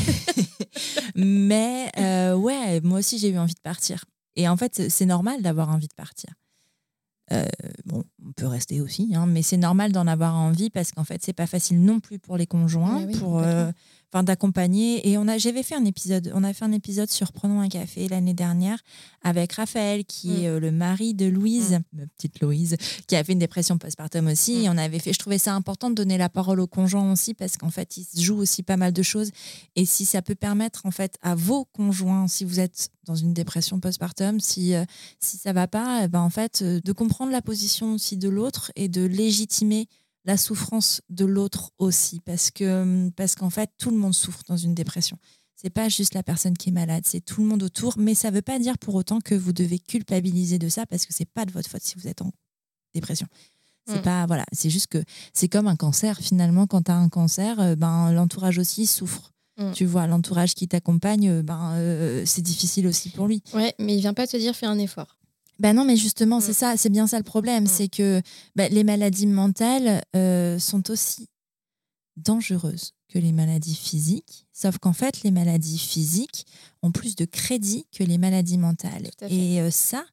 mais 1.95 2.34
ouais, 2.34 2.82
moi 2.82 2.99
aussi, 2.99 3.19
j'ai 3.19 3.29
eu 3.29 3.38
envie 3.38 3.53
de 3.53 3.61
partir. 3.61 4.05
Et 4.36 4.47
en 4.47 4.57
fait, 4.57 4.89
c'est 4.89 5.05
normal 5.05 5.41
d'avoir 5.41 5.69
envie 5.69 5.88
de 5.88 5.93
partir. 5.93 6.34
Euh, 7.32 7.45
bon, 7.86 8.03
on 8.25 8.32
peut 8.34 8.47
rester 8.47 8.82
aussi, 8.82 9.13
hein, 9.15 9.25
mais 9.25 9.41
c'est 9.41 9.57
normal 9.57 9.91
d'en 9.91 10.07
avoir 10.07 10.36
envie 10.36 10.69
parce 10.69 10.91
qu'en 10.91 11.03
fait, 11.03 11.21
c'est 11.23 11.34
pas 11.34 11.47
facile 11.47 11.82
non 11.82 11.99
plus 11.99 12.19
pour 12.19 12.38
les 12.38 12.47
conjoints, 12.47 13.07
pour 13.19 13.39
euh, 13.39 13.71
enfin 14.12 14.24
d'accompagner. 14.24 15.09
Et 15.09 15.18
on 15.18 15.28
a, 15.28 15.38
j'avais 15.38 15.64
fait 15.64 15.76
un 15.76 15.86
épisode, 15.86 16.32
on 16.36 16.43
a 16.43 16.53
fait 16.53 16.66
un 16.66 16.72
épisode 16.72 17.09
sur 17.09 17.32
Prenons 17.32 17.62
un 17.62 17.70
café 17.70 18.07
l'année 18.07 18.34
dernière 18.34 18.80
avec 19.24 19.53
Raphaël, 19.53 20.03
qui 20.05 20.30
mm. 20.30 20.36
est 20.36 20.47
euh, 20.47 20.59
le 20.59 20.72
mari 20.72 21.14
de 21.14 21.28
Louise, 21.28 21.74
mm. 21.93 21.99
ma 21.99 22.07
petite 22.07 22.39
Louise, 22.41 22.76
qui 23.07 23.16
a 23.16 23.24
fait 23.24 23.34
une 23.34 23.39
dépression 23.39 23.78
postpartum 23.78 24.28
aussi. 24.28 24.57
Mm. 24.57 24.64
Et 24.64 24.70
on 24.70 24.78
avait 24.78 24.99
fait, 24.99 25.14
je 25.14 25.20
trouvais 25.20 25.38
ça 25.38 25.53
important 25.53 25.89
de 25.89 25.95
donner 25.95 26.18
la 26.18 26.30
parole 26.30 26.59
aux 26.59 26.68
conjoints 26.68 27.12
aussi 27.12 27.34
parce 27.34 27.57
qu'en 27.57 27.70
fait, 27.70 27.97
il 27.97 28.03
se 28.03 28.22
joue 28.22 28.38
aussi 28.38 28.64
pas 28.64 28.78
mal 28.78 28.91
de 28.91 29.03
choses. 29.03 29.32
Et 29.76 29.86
si 29.86 30.05
ça 30.05 30.22
peut 30.22 30.36
permettre 30.36 30.86
en 30.86 30.91
fait 30.91 31.18
à 31.22 31.36
vos 31.36 31.66
conjoints, 31.66 32.28
si 32.28 32.43
vous 32.43 32.59
êtes 32.59 32.91
dans 33.05 33.16
une 33.16 33.34
dépression 33.34 33.80
postpartum, 33.80 34.39
si 34.39 34.76
euh, 34.76 34.86
si 35.20 35.38
ça 35.38 35.53
va 35.53 35.68
pas, 35.68 36.01
eh 36.03 36.07
ben 36.07 36.22
en 36.22 36.30
fait, 36.30 36.62
euh, 36.62 36.80
de 36.84 36.91
comprendre 36.91 37.32
la 37.32 37.41
position 37.41 37.93
aussi 37.93 38.18
de 38.18 38.30
l'autre 38.30 38.72
et 38.76 38.89
de 38.89 39.03
légitimer 39.03 39.88
la 40.26 40.38
souffrance 40.38 41.01
de 41.09 41.26
l'autre 41.26 41.72
aussi, 41.78 42.19
parce 42.22 42.51
que 42.51 42.82
hum, 42.82 43.11
parce 43.11 43.36
qu'en 43.36 43.49
fait 43.49 43.69
tout 43.78 43.91
le 43.91 43.97
monde 43.97 44.13
souffre 44.13 44.41
dans 44.47 44.57
une 44.57 44.76
dépression. 44.76 45.17
C'est 45.55 45.69
pas 45.69 45.89
juste 45.89 46.15
la 46.15 46.24
personne 46.24 46.57
qui 46.57 46.69
est 46.69 46.72
malade, 46.72 47.03
c'est 47.05 47.22
tout 47.22 47.41
le 47.41 47.47
monde 47.47 47.61
autour, 47.61 47.95
mais 47.97 48.15
ça 48.15 48.32
veut 48.32 48.41
pas 48.41 48.57
dire 48.57 48.80
pour 48.80 48.95
autant 48.95 49.22
que 49.22 49.36
vous 49.36 49.53
devez 49.53 49.78
culpabiliser 49.78 50.57
de 50.57 50.69
ça 50.69 50.88
parce 50.88 51.05
que 51.05 51.13
c'est 51.13 51.26
pas 51.26 51.45
de 51.45 51.51
votre 51.51 51.69
faute 51.69 51.84
si 51.84 51.95
vous 51.97 52.07
êtes 52.07 52.24
en 52.24 52.32
dépression. 52.95 53.28
C'est 53.88 53.99
mm. 53.99 54.03
pas 54.03 54.26
voilà, 54.26 54.45
c'est 54.51 54.69
juste 54.69 54.88
que 54.88 55.03
c'est 55.34 55.47
comme 55.47 55.67
un 55.67 55.76
cancer 55.76 56.17
finalement 56.17 56.67
quand 56.67 56.84
tu 56.84 56.91
as 56.91 56.95
un 56.95 57.09
cancer, 57.09 57.59
euh, 57.59 57.76
ben 57.76 58.11
l'entourage 58.11 58.57
aussi 58.57 58.88
souffre. 58.88 59.32
Mm. 59.57 59.72
Tu 59.74 59.86
vois, 59.86 60.07
l'entourage 60.07 60.55
qui 60.55 60.67
t'accompagne, 60.67 61.30
euh, 61.30 61.43
ben 61.43 61.74
euh, 61.76 62.24
c'est 62.26 62.41
difficile 62.41 62.88
aussi 62.88 63.09
pour 63.09 63.28
lui. 63.28 63.43
Ouais, 63.53 63.76
mais 63.80 63.95
il 63.95 63.99
vient 63.99 64.13
pas 64.13 64.28
te 64.28 64.38
dire 64.38 64.55
fais 64.55 64.65
un 64.65 64.78
effort. 64.78 65.17
Ben 65.62 65.76
non, 65.76 65.86
mais 65.86 65.95
justement, 65.95 66.39
c'est 66.39 66.53
mm. 66.53 66.55
ça, 66.55 66.78
c'est 66.78 66.89
bien 66.89 67.05
ça 67.05 67.18
le 67.18 67.24
problème, 67.24 67.66
mm. 67.66 67.68
c'est 67.68 67.88
que 67.88 68.20
ben, 68.55 68.74
les 68.74 68.84
maladies 68.84 69.28
mentales 69.28 70.01
euh, 70.16 70.57
sont 70.57 70.89
aussi 70.89 71.30
dangereuses 72.18 72.93
que 73.09 73.20
les 73.20 73.32
maladies 73.32 73.76
physiques, 73.76 74.47
sauf 74.53 74.80
qu'en 74.80 74.93
fait, 74.93 75.22
les 75.22 75.30
maladies 75.30 75.78
physiques 75.78 76.47
ont 76.82 76.91
plus 76.91 77.16
de 77.16 77.26
crédit 77.26 77.86
que 77.91 78.03
les 78.03 78.18
maladies 78.18 78.57
mentales. 78.57 79.12
Et 79.30 79.62
euh, 79.62 79.70
ça, 79.70 80.03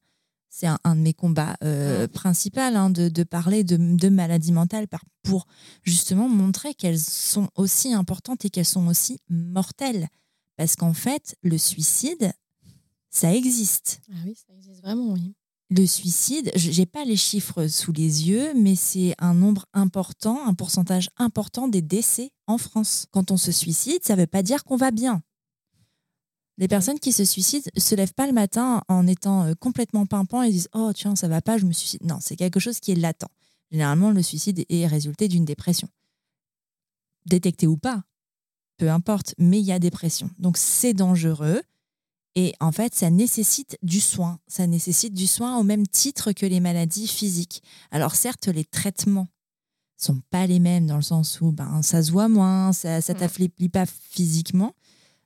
c'est 0.50 0.66
un, 0.66 0.96
de 0.96 1.00
mes 1.00 1.14
combats 1.14 1.56
euh, 1.64 2.06
principaux, 2.08 2.60
hein, 2.60 2.90
de, 2.90 3.22
parler 3.22 3.64
de, 3.64 3.76
de 3.76 4.08
maladies 4.10 4.52
mentales 4.52 4.86
pour 5.22 5.46
justement 5.82 6.28
montrer 6.28 6.74
qu'elles 6.74 6.98
sont 6.98 7.48
aussi 7.54 7.94
importantes 7.94 8.44
et 8.44 8.50
qu'elles 8.50 8.66
sont 8.66 8.86
aussi 8.86 9.18
mortelles. 9.30 10.08
Parce 10.56 10.76
qu'en 10.76 10.92
fait, 10.92 11.36
le 11.42 11.56
suicide, 11.56 12.32
ça 13.08 13.34
existe. 13.34 14.00
Ah 14.10 14.16
oui, 14.26 14.34
ça 14.34 14.52
existe 14.54 14.82
vraiment, 14.82 15.12
oui. 15.12 15.34
Le 15.70 15.86
suicide, 15.86 16.50
j'ai 16.54 16.86
pas 16.86 17.04
les 17.04 17.16
chiffres 17.16 17.66
sous 17.66 17.92
les 17.92 18.28
yeux, 18.28 18.54
mais 18.54 18.74
c'est 18.74 19.14
un 19.18 19.34
nombre 19.34 19.66
important, 19.74 20.46
un 20.46 20.54
pourcentage 20.54 21.10
important 21.18 21.68
des 21.68 21.82
décès 21.82 22.30
en 22.46 22.56
France. 22.56 23.06
Quand 23.10 23.30
on 23.30 23.36
se 23.36 23.52
suicide, 23.52 24.02
ça 24.02 24.16
veut 24.16 24.26
pas 24.26 24.42
dire 24.42 24.64
qu'on 24.64 24.76
va 24.76 24.90
bien. 24.90 25.22
Les 26.56 26.68
personnes 26.68 26.98
qui 26.98 27.12
se 27.12 27.24
suicident 27.24 27.70
se 27.76 27.94
lèvent 27.94 28.14
pas 28.14 28.26
le 28.26 28.32
matin 28.32 28.82
en 28.88 29.06
étant 29.06 29.44
euh, 29.44 29.54
complètement 29.54 30.06
pimpant 30.06 30.42
et 30.42 30.50
disent 30.50 30.68
oh 30.72 30.92
tiens 30.92 31.14
ça 31.14 31.28
va 31.28 31.40
pas, 31.40 31.58
je 31.58 31.66
me 31.66 31.72
suicide. 31.72 32.02
Non, 32.02 32.18
c'est 32.20 32.34
quelque 32.34 32.58
chose 32.58 32.80
qui 32.80 32.90
est 32.90 32.96
latent. 32.96 33.28
Généralement, 33.70 34.10
le 34.10 34.22
suicide 34.22 34.64
est 34.68 34.86
résulté 34.86 35.28
d'une 35.28 35.44
dépression, 35.44 35.88
détecté 37.26 37.66
ou 37.66 37.76
pas, 37.76 38.02
peu 38.78 38.90
importe, 38.90 39.34
mais 39.38 39.60
il 39.60 39.66
y 39.66 39.72
a 39.72 39.78
dépression. 39.78 40.30
Donc 40.38 40.56
c'est 40.56 40.94
dangereux. 40.94 41.62
Et 42.40 42.54
en 42.60 42.70
fait, 42.70 42.94
ça 42.94 43.10
nécessite 43.10 43.76
du 43.82 43.98
soin. 43.98 44.38
Ça 44.46 44.68
nécessite 44.68 45.12
du 45.12 45.26
soin 45.26 45.58
au 45.58 45.64
même 45.64 45.88
titre 45.88 46.30
que 46.30 46.46
les 46.46 46.60
maladies 46.60 47.08
physiques. 47.08 47.64
Alors 47.90 48.14
certes, 48.14 48.46
les 48.46 48.64
traitements 48.64 49.26
sont 49.96 50.20
pas 50.30 50.46
les 50.46 50.60
mêmes 50.60 50.86
dans 50.86 50.94
le 50.94 51.02
sens 51.02 51.40
où 51.40 51.50
ben, 51.50 51.82
ça 51.82 52.00
se 52.00 52.12
voit 52.12 52.28
moins, 52.28 52.72
ça 52.72 52.98
ne 52.98 53.12
t'affaiblit 53.12 53.68
pas 53.68 53.86
physiquement. 53.86 54.76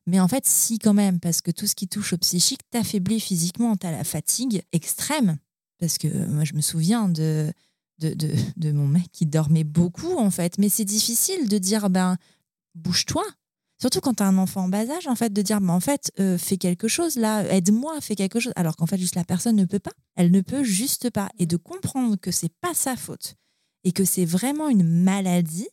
Mais 0.07 0.21
en 0.21 0.27
fait, 0.27 0.47
si 0.47 0.79
quand 0.79 0.95
même, 0.95 1.21
parce 1.21 1.43
que 1.43 1.51
tout 1.51 1.67
ce 1.67 1.75
qui 1.75 1.87
touche 1.87 2.15
au 2.15 2.17
psychique 2.17 2.63
t'affaiblit 2.71 3.21
physiquement. 3.21 3.77
Tu 3.77 3.87
as 3.87 3.93
la 3.93 4.05
fatigue 4.05 4.63
extrême. 4.73 5.37
Parce 5.79 5.99
que 5.99 6.09
moi, 6.29 6.45
je 6.45 6.55
me 6.55 6.63
souviens 6.63 7.11
de, 7.11 7.53
de, 7.99 8.15
de, 8.15 8.33
de 8.57 8.73
mon 8.73 8.89
mec 8.89 9.13
qui 9.13 9.27
dormait 9.27 9.65
beaucoup, 9.65 10.17
en 10.17 10.31
fait. 10.31 10.57
Mais 10.57 10.71
c'est 10.71 10.87
difficile 10.87 11.47
de 11.47 11.59
dire, 11.59 11.91
ben, 11.91 12.17
bouge-toi, 12.75 13.25
Surtout 13.83 14.01
quand 14.01 14.15
tu 14.15 14.23
as 14.23 14.29
un 14.29 14.39
enfant 14.39 14.63
en 14.63 14.69
bas 14.69 14.89
âge, 14.89 15.09
en 15.09 15.17
fait, 15.17 15.33
de 15.33 15.43
dire, 15.43 15.61
mais 15.61 15.73
en 15.73 15.81
fait, 15.81 16.13
euh, 16.21 16.39
fais 16.39 16.57
quelque 16.57 16.87
chose 16.87 17.17
là, 17.17 17.43
aide-moi, 17.53 18.01
fais 18.01 18.15
quelque 18.15 18.39
chose. 18.39 18.53
Alors 18.55 18.77
qu'en 18.77 18.87
fait, 18.87 18.97
juste 18.97 19.17
la 19.17 19.25
personne 19.25 19.57
ne 19.57 19.65
peut 19.65 19.81
pas. 19.81 19.91
Elle 20.15 20.31
ne 20.31 20.41
peut 20.41 20.63
juste 20.63 21.11
pas. 21.11 21.29
Et 21.41 21.47
de 21.47 21.57
comprendre 21.57 22.15
que 22.15 22.31
c'est 22.31 22.53
pas 22.61 22.75
sa 22.75 22.95
faute 22.95 23.35
et 23.83 23.91
que 23.91 24.05
c'est 24.05 24.25
vraiment 24.25 24.69
une 24.69 24.85
maladie, 24.85 25.67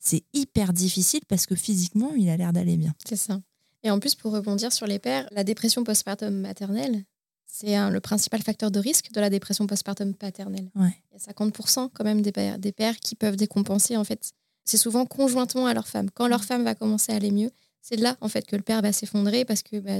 c'est 0.00 0.24
hyper 0.32 0.72
difficile 0.72 1.20
parce 1.28 1.46
que 1.46 1.54
physiquement, 1.54 2.10
il 2.16 2.28
a 2.30 2.36
l'air 2.36 2.52
d'aller 2.52 2.76
bien. 2.76 2.94
C'est 3.06 3.14
ça. 3.14 3.40
Et 3.84 3.92
en 3.92 4.00
plus, 4.00 4.16
pour 4.16 4.32
rebondir 4.32 4.72
sur 4.72 4.88
les 4.88 4.98
pères, 4.98 5.28
la 5.30 5.44
dépression 5.44 5.84
postpartum 5.84 6.34
maternelle, 6.34 7.04
c'est 7.46 7.76
le 7.90 8.00
principal 8.00 8.42
facteur 8.42 8.72
de 8.72 8.80
risque 8.80 9.12
de 9.12 9.20
la 9.20 9.30
dépression 9.30 9.68
postpartum 9.68 10.14
paternelle. 10.14 10.68
Ouais. 10.74 11.00
Il 11.12 11.22
y 11.22 11.30
a 11.30 11.32
50% 11.32 11.90
quand 11.94 12.02
même 12.02 12.22
des 12.22 12.32
pères, 12.32 12.58
des 12.58 12.72
pères 12.72 12.96
qui 12.96 13.14
peuvent 13.14 13.36
décompenser 13.36 13.96
en 13.96 14.02
fait 14.02 14.32
c'est 14.64 14.76
souvent 14.76 15.06
conjointement 15.06 15.66
à 15.66 15.74
leur 15.74 15.88
femme. 15.88 16.10
Quand 16.10 16.28
leur 16.28 16.40
mm. 16.40 16.44
femme 16.44 16.64
va 16.64 16.74
commencer 16.74 17.12
à 17.12 17.16
aller 17.16 17.30
mieux, 17.30 17.50
c'est 17.80 17.96
là 17.96 18.16
en 18.20 18.28
fait 18.28 18.46
que 18.46 18.56
le 18.56 18.62
père 18.62 18.80
va 18.82 18.92
s'effondrer 18.92 19.44
parce 19.44 19.62
que 19.62 19.78
bah, 19.78 19.98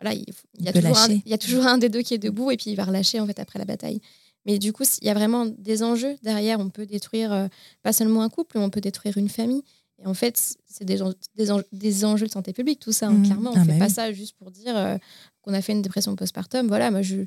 voilà, 0.00 0.14
il, 0.14 0.24
y 0.64 0.68
a 0.68 0.72
toujours 0.72 0.98
un, 0.98 1.08
il, 1.08 1.22
y 1.26 1.34
a 1.34 1.38
toujours 1.38 1.66
un, 1.66 1.78
des 1.78 1.88
deux 1.88 2.02
qui 2.02 2.14
est 2.14 2.18
debout 2.18 2.50
et 2.50 2.56
puis 2.56 2.70
il 2.70 2.76
va 2.76 2.84
relâcher 2.84 3.20
en 3.20 3.26
fait 3.26 3.38
après 3.38 3.58
la 3.58 3.64
bataille. 3.64 4.00
Mais 4.44 4.58
du 4.58 4.72
coup, 4.72 4.82
il 5.00 5.06
y 5.06 5.10
a 5.10 5.14
vraiment 5.14 5.46
des 5.46 5.82
enjeux 5.82 6.16
derrière. 6.22 6.58
On 6.58 6.68
peut 6.68 6.86
détruire 6.86 7.32
euh, 7.32 7.46
pas 7.82 7.92
seulement 7.92 8.22
un 8.22 8.28
couple, 8.28 8.58
on 8.58 8.70
peut 8.70 8.80
détruire 8.80 9.16
une 9.16 9.28
famille. 9.28 9.62
Et 10.02 10.06
en 10.06 10.14
fait, 10.14 10.56
c'est 10.66 10.84
des, 10.84 10.98
des, 11.36 11.48
des, 11.72 12.04
enjeux 12.04 12.26
de 12.26 12.32
santé 12.32 12.52
publique, 12.52 12.80
tout 12.80 12.90
ça, 12.90 13.06
hein, 13.06 13.12
mm. 13.12 13.24
clairement. 13.24 13.50
On 13.52 13.56
ne 13.56 13.60
ah 13.60 13.64
fait 13.64 13.78
bah 13.78 13.86
pas 13.86 13.88
ça 13.88 14.12
juste 14.12 14.36
pour 14.36 14.50
dire 14.50 14.76
euh, 14.76 14.96
qu'on 15.42 15.54
a 15.54 15.62
fait 15.62 15.72
une 15.72 15.82
dépression 15.82 16.16
postpartum. 16.16 16.66
Voilà, 16.66 16.90
moi, 16.90 17.02
je, 17.02 17.18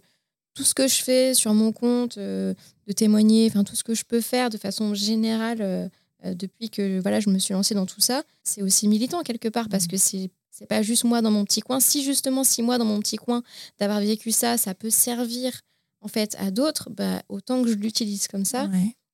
tout 0.56 0.64
ce 0.64 0.74
que 0.74 0.88
je 0.88 1.04
fais 1.04 1.34
sur 1.34 1.54
mon 1.54 1.72
compte, 1.72 2.18
euh, 2.18 2.54
de 2.88 2.92
témoigner, 2.92 3.48
enfin, 3.50 3.64
tout 3.64 3.78
ce 3.78 3.84
que 3.86 3.94
je 3.94 4.04
peux 4.04 4.22
faire 4.22 4.50
de 4.50 4.58
façon 4.58 4.94
générale 4.94 5.90
depuis 6.34 6.70
que 6.70 7.00
voilà, 7.00 7.20
je 7.20 7.30
me 7.30 7.38
suis 7.40 7.54
lancée 7.54 7.76
dans 7.76 7.86
tout 7.86 8.02
ça, 8.02 8.24
c'est 8.44 8.62
aussi 8.62 8.88
militant 8.88 9.22
quelque 9.22 9.50
part 9.50 9.70
parce 9.70 9.86
mmh. 9.86 9.90
que 9.90 9.98
c'est 9.98 10.32
c'est 10.52 10.68
pas 10.68 10.82
juste 10.82 11.04
moi 11.04 11.22
dans 11.22 11.32
mon 11.32 11.44
petit 11.44 11.60
coin. 11.60 11.82
Si 11.82 12.02
justement, 12.02 12.46
si 12.46 12.62
moi 12.62 12.78
dans 12.78 12.86
mon 12.86 13.00
petit 13.00 13.18
coin, 13.18 13.44
d'avoir 13.78 14.00
vécu 14.00 14.32
ça, 14.32 14.58
ça 14.58 14.74
peut 14.74 14.90
servir 14.90 15.60
en 16.00 16.08
fait 16.08 16.36
à 16.40 16.50
d'autres, 16.50 16.90
bah, 16.92 17.22
autant 17.28 17.62
que 17.62 17.70
je 17.70 17.76
l'utilise 17.76 18.30
comme 18.30 18.46
ça, 18.46 18.70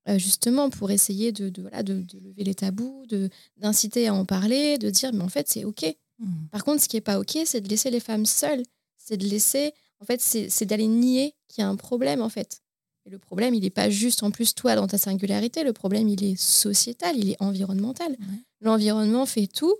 euh, 0.07 0.19
justement 0.19 0.69
pour 0.69 0.91
essayer 0.91 1.31
de, 1.31 1.49
de 1.49 1.61
voilà, 1.61 1.81
de, 1.81 2.05
lever 2.13 2.43
les 2.43 2.53
tabous, 2.53 3.05
de 3.07 3.29
d'inciter 3.57 4.07
à 4.07 4.13
en 4.13 4.25
parler, 4.25 4.77
de 4.77 4.91
dire 4.91 5.11
mais 5.13 5.23
en 5.23 5.29
fait 5.29 5.47
c'est 5.49 5.65
ok. 5.65 5.95
Mmh. 6.19 6.25
Par 6.51 6.63
contre, 6.63 6.83
ce 6.83 6.87
qui 6.87 6.97
est 6.97 7.01
pas 7.01 7.19
ok, 7.19 7.39
c'est 7.45 7.61
de 7.61 7.69
laisser 7.69 7.89
les 7.89 7.99
femmes 7.99 8.27
seules, 8.27 8.61
c'est 8.97 9.17
de 9.17 9.25
laisser, 9.25 9.73
en 9.99 10.05
fait, 10.05 10.21
c'est 10.21 10.65
d'aller 10.65 10.87
nier 10.87 11.33
qu'il 11.47 11.63
y 11.63 11.65
a 11.65 11.67
un 11.67 11.75
problème 11.75 12.21
en 12.21 12.29
fait. 12.29 12.61
Et 13.05 13.09
le 13.09 13.17
problème, 13.17 13.53
il 13.53 13.61
n'est 13.61 13.69
pas 13.69 13.89
juste 13.89 14.23
en 14.23 14.31
plus 14.31 14.53
toi 14.53 14.75
dans 14.75 14.87
ta 14.87 14.97
singularité, 14.97 15.63
le 15.63 15.73
problème, 15.73 16.07
il 16.07 16.23
est 16.23 16.35
sociétal, 16.35 17.17
il 17.17 17.31
est 17.31 17.41
environnemental. 17.41 18.15
L'environnement 18.61 19.25
fait 19.25 19.47
tout, 19.47 19.75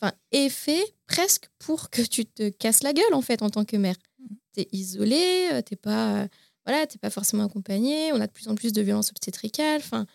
enfin, 0.00 0.12
est 0.32 0.50
fait 0.50 0.94
presque 1.06 1.48
pour 1.58 1.90
que 1.90 2.02
tu 2.02 2.26
te 2.26 2.50
casses 2.50 2.82
la 2.82 2.92
gueule, 2.92 3.14
en 3.14 3.22
fait, 3.22 3.42
en 3.42 3.48
tant 3.48 3.64
que 3.64 3.76
mère. 3.76 3.96
Mm. 4.18 4.34
Tu 4.54 4.60
es 4.60 4.68
isolée, 4.72 5.48
euh, 5.52 5.62
tu 5.62 5.72
n'es 5.72 5.76
pas, 5.76 6.16
euh, 6.16 6.28
voilà, 6.66 6.86
pas 7.00 7.10
forcément 7.10 7.44
accompagnée, 7.44 8.12
on 8.12 8.20
a 8.20 8.26
de 8.26 8.32
plus 8.32 8.48
en 8.48 8.54
plus 8.54 8.72
de 8.72 8.82
violences 8.82 9.10
obstétricales, 9.10 9.80
enfin, 9.80 10.06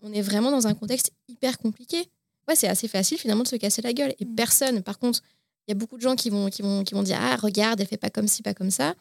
on 0.00 0.12
est 0.12 0.22
vraiment 0.22 0.50
dans 0.50 0.66
un 0.66 0.74
contexte 0.74 1.12
hyper 1.28 1.58
compliqué. 1.58 2.08
Ouais, 2.48 2.56
c'est 2.56 2.66
assez 2.66 2.88
facile 2.88 3.18
finalement 3.18 3.44
de 3.44 3.48
se 3.48 3.56
casser 3.56 3.82
la 3.82 3.92
gueule. 3.92 4.14
Et 4.18 4.24
mm. 4.24 4.34
personne, 4.34 4.82
par 4.82 4.98
contre, 4.98 5.20
il 5.68 5.70
y 5.70 5.72
a 5.72 5.76
beaucoup 5.76 5.96
de 5.96 6.02
gens 6.02 6.16
qui 6.16 6.28
vont, 6.28 6.50
qui 6.50 6.62
vont, 6.62 6.82
qui 6.82 6.94
vont 6.94 7.04
dire 7.04 7.18
Ah, 7.20 7.36
regarde, 7.36 7.80
elle 7.80 7.86
fait 7.86 7.96
pas 7.96 8.10
comme 8.10 8.26
ci, 8.26 8.42
pas 8.42 8.54
comme 8.54 8.72
ça. 8.72 8.96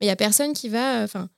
Mais 0.00 0.06
il 0.06 0.08
y 0.08 0.10
a 0.10 0.16
personne 0.16 0.54
qui 0.54 0.70
va. 0.70 1.02
Enfin, 1.02 1.28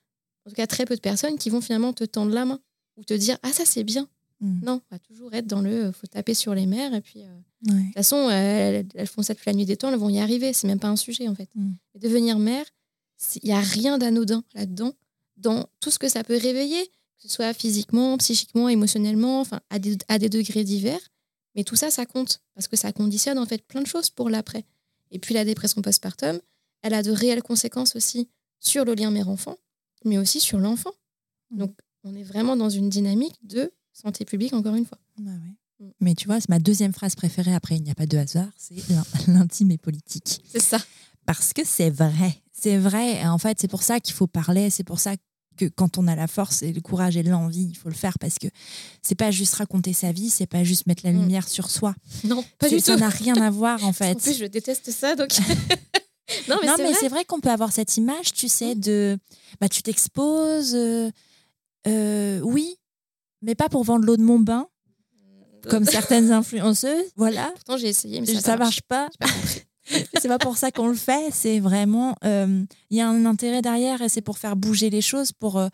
en 0.49 0.51
tout 0.51 0.55
cas 0.55 0.65
très 0.65 0.85
peu 0.85 0.95
de 0.95 0.99
personnes 0.99 1.37
qui 1.37 1.51
vont 1.51 1.61
finalement 1.61 1.93
te 1.93 2.03
tendre 2.03 2.33
la 2.33 2.43
main 2.43 2.59
ou 2.97 3.03
te 3.03 3.13
dire 3.13 3.37
ah 3.43 3.53
ça 3.53 3.65
c'est 3.65 3.83
bien. 3.83 4.07
Mm. 4.39 4.65
Non, 4.65 4.81
on 4.89 4.95
va 4.95 4.97
toujours 4.97 5.31
être 5.35 5.45
dans 5.45 5.61
le 5.61 5.91
faut 5.91 6.07
taper 6.07 6.33
sur 6.33 6.55
les 6.55 6.65
mères 6.65 6.93
et 6.95 7.01
puis 7.01 7.21
de 7.61 7.71
toute 7.71 7.93
façon 7.93 8.29
elles, 8.31 8.87
font 9.05 9.21
ça 9.21 9.35
depuis 9.35 9.47
la 9.47 9.53
nuit 9.53 9.65
des 9.65 9.77
temps, 9.77 9.91
elles 9.91 9.99
vont 9.99 10.09
y 10.09 10.19
arriver, 10.19 10.51
c'est 10.53 10.65
même 10.65 10.79
pas 10.79 10.87
un 10.87 10.95
sujet 10.95 11.27
en 11.27 11.35
fait. 11.35 11.49
Mm. 11.53 11.73
devenir 11.99 12.39
mère, 12.39 12.65
il 13.43 13.45
n'y 13.45 13.51
a 13.51 13.59
rien 13.59 13.99
d'anodin 13.99 14.43
là-dedans 14.55 14.93
dans 15.37 15.69
tout 15.79 15.91
ce 15.91 15.99
que 15.99 16.09
ça 16.09 16.23
peut 16.23 16.37
réveiller, 16.37 16.83
que 16.87 17.23
ce 17.23 17.29
soit 17.29 17.53
physiquement, 17.53 18.17
psychiquement, 18.17 18.69
émotionnellement, 18.69 19.39
enfin 19.39 19.59
à 19.69 19.77
des, 19.77 19.97
à 20.07 20.17
des 20.17 20.29
degrés 20.29 20.63
divers. 20.63 21.11
Mais 21.55 21.63
tout 21.63 21.75
ça, 21.75 21.91
ça 21.91 22.05
compte 22.05 22.41
parce 22.55 22.67
que 22.67 22.75
ça 22.75 22.91
conditionne 22.91 23.37
en 23.37 23.45
fait 23.45 23.61
plein 23.61 23.81
de 23.81 23.87
choses 23.87 24.09
pour 24.09 24.29
l'après. 24.29 24.65
Et 25.11 25.19
puis 25.19 25.33
la 25.33 25.45
dépression 25.45 25.81
postpartum, 25.81 26.39
elle 26.81 26.93
a 26.93 27.03
de 27.03 27.11
réelles 27.11 27.43
conséquences 27.43 27.95
aussi 27.95 28.29
sur 28.59 28.85
le 28.85 28.93
lien 28.93 29.11
mère-enfant, 29.11 29.57
mais 30.05 30.17
aussi 30.17 30.39
sur 30.39 30.59
l'enfant. 30.59 30.93
Mmh. 31.51 31.57
Donc 31.57 31.75
on 32.03 32.15
est 32.15 32.23
vraiment 32.23 32.55
dans 32.55 32.69
une 32.69 32.89
dynamique 32.89 33.35
de 33.43 33.71
santé 33.93 34.25
publique 34.25 34.53
encore 34.53 34.75
une 34.75 34.85
fois. 34.85 34.99
Bah 35.17 35.31
mmh. 35.31 35.85
Mais 36.01 36.15
tu 36.15 36.27
vois, 36.27 36.39
c'est 36.39 36.49
ma 36.49 36.59
deuxième 36.59 36.93
phrase 36.93 37.15
préférée 37.15 37.53
après 37.53 37.77
il 37.77 37.83
n'y 37.83 37.91
a 37.91 37.95
pas 37.95 38.05
de 38.05 38.17
hasard, 38.17 38.49
c'est 38.57 38.75
l'intime 39.27 39.71
et 39.71 39.77
politique. 39.77 40.41
C'est 40.49 40.61
ça. 40.61 40.79
Parce 41.25 41.53
que 41.53 41.61
c'est 41.63 41.91
vrai. 41.91 42.41
C'est 42.51 42.77
vrai. 42.77 43.25
En 43.25 43.37
fait, 43.37 43.59
c'est 43.59 43.67
pour 43.67 43.83
ça 43.83 43.99
qu'il 43.99 44.15
faut 44.15 44.27
parler. 44.27 44.69
C'est 44.69 44.83
pour 44.83 44.99
ça 44.99 45.15
que 45.59 45.65
quand 45.65 45.97
on 45.97 46.07
a 46.07 46.15
la 46.15 46.27
force 46.27 46.63
et 46.63 46.73
le 46.73 46.81
courage 46.81 47.17
et 47.17 47.23
l'envie, 47.23 47.67
il 47.69 47.75
faut 47.75 47.89
le 47.89 47.95
faire 47.95 48.17
parce 48.17 48.39
que 48.39 48.47
c'est 49.01 49.15
pas 49.15 49.29
juste 49.29 49.55
raconter 49.55 49.93
sa 49.93 50.11
vie, 50.11 50.29
c'est 50.29 50.47
pas 50.47 50.63
juste 50.63 50.87
mettre 50.87 51.05
la 51.05 51.11
mm. 51.11 51.19
lumière 51.19 51.47
sur 51.47 51.69
soi. 51.69 51.93
Non, 52.23 52.43
pas 52.57 52.69
du 52.69 52.77
tout. 52.77 52.81
Ça 52.81 52.97
n'a 52.97 53.09
rien 53.09 53.35
à 53.35 53.49
voir 53.49 53.83
en 53.83 53.93
fait. 53.93 54.15
En 54.15 54.19
plus, 54.19 54.37
je 54.37 54.45
déteste 54.45 54.89
ça 54.91 55.15
donc. 55.15 55.29
non, 56.47 56.57
mais 56.77 56.93
c'est 56.93 57.07
vrai, 57.07 57.25
qu'on 57.25 57.39
peut 57.39 57.49
avoir 57.49 57.71
cette 57.71 57.97
image, 57.97 58.33
tu 58.33 58.47
sais, 58.49 58.75
de 58.75 59.17
bah 59.59 59.69
tu 59.69 59.81
t'exposes, 59.81 60.75
euh, 60.75 61.09
euh, 61.87 62.39
oui, 62.41 62.77
mais 63.41 63.55
pas 63.55 63.69
pour 63.69 63.83
vendre 63.83 64.05
l'eau 64.05 64.17
de 64.17 64.23
mon 64.23 64.39
bain, 64.39 64.67
mm. 65.13 65.69
comme 65.69 65.85
certaines 65.85 66.31
influenceuses. 66.31 67.11
Voilà. 67.15 67.51
Pourtant, 67.55 67.77
j'ai 67.77 67.89
essayé, 67.89 68.21
mais 68.21 68.27
ça, 68.27 68.53
ne 68.53 68.59
marche 68.59 68.81
pas. 68.81 69.09
c'est 70.19 70.27
pas 70.27 70.37
pour 70.37 70.57
ça 70.57 70.71
qu'on 70.71 70.87
le 70.87 70.95
fait. 70.95 71.31
C'est 71.31 71.59
vraiment, 71.59 72.15
euh, 72.23 72.63
il 72.89 72.97
y 72.97 73.01
a 73.01 73.09
un 73.09 73.25
intérêt 73.25 73.61
derrière 73.61 74.01
et 74.01 74.09
c'est 74.09 74.21
pour 74.21 74.37
faire 74.37 74.55
bouger 74.55 74.89
les 74.89 75.01
choses, 75.01 75.31
pour 75.31 75.57
euh, 75.57 75.67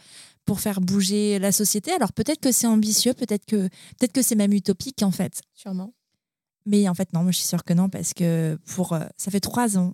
pour 0.46 0.60
faire 0.60 0.80
bouger 0.80 1.40
la 1.40 1.52
société. 1.52 1.92
Alors 1.92 2.14
peut-être 2.14 2.40
que 2.40 2.52
c'est 2.52 2.68
ambitieux, 2.68 3.14
peut-être 3.14 3.46
que 3.46 3.68
peut-être 3.98 4.14
que 4.14 4.22
c'est 4.22 4.36
même 4.36 4.54
utopique 4.54 5.02
en 5.02 5.12
fait. 5.12 5.42
Sûrement. 5.54 5.94
Mais 6.66 6.88
en 6.88 6.94
fait 6.94 7.12
non, 7.14 7.24
moi 7.24 7.32
je 7.32 7.38
suis 7.38 7.48
sûre 7.48 7.64
que 7.64 7.74
non 7.74 7.90
parce 7.90 8.14
que 8.14 8.58
pour 8.76 8.94
euh, 8.94 9.02
ça 9.18 9.32
fait 9.32 9.40
trois 9.40 9.78
ans 9.78 9.94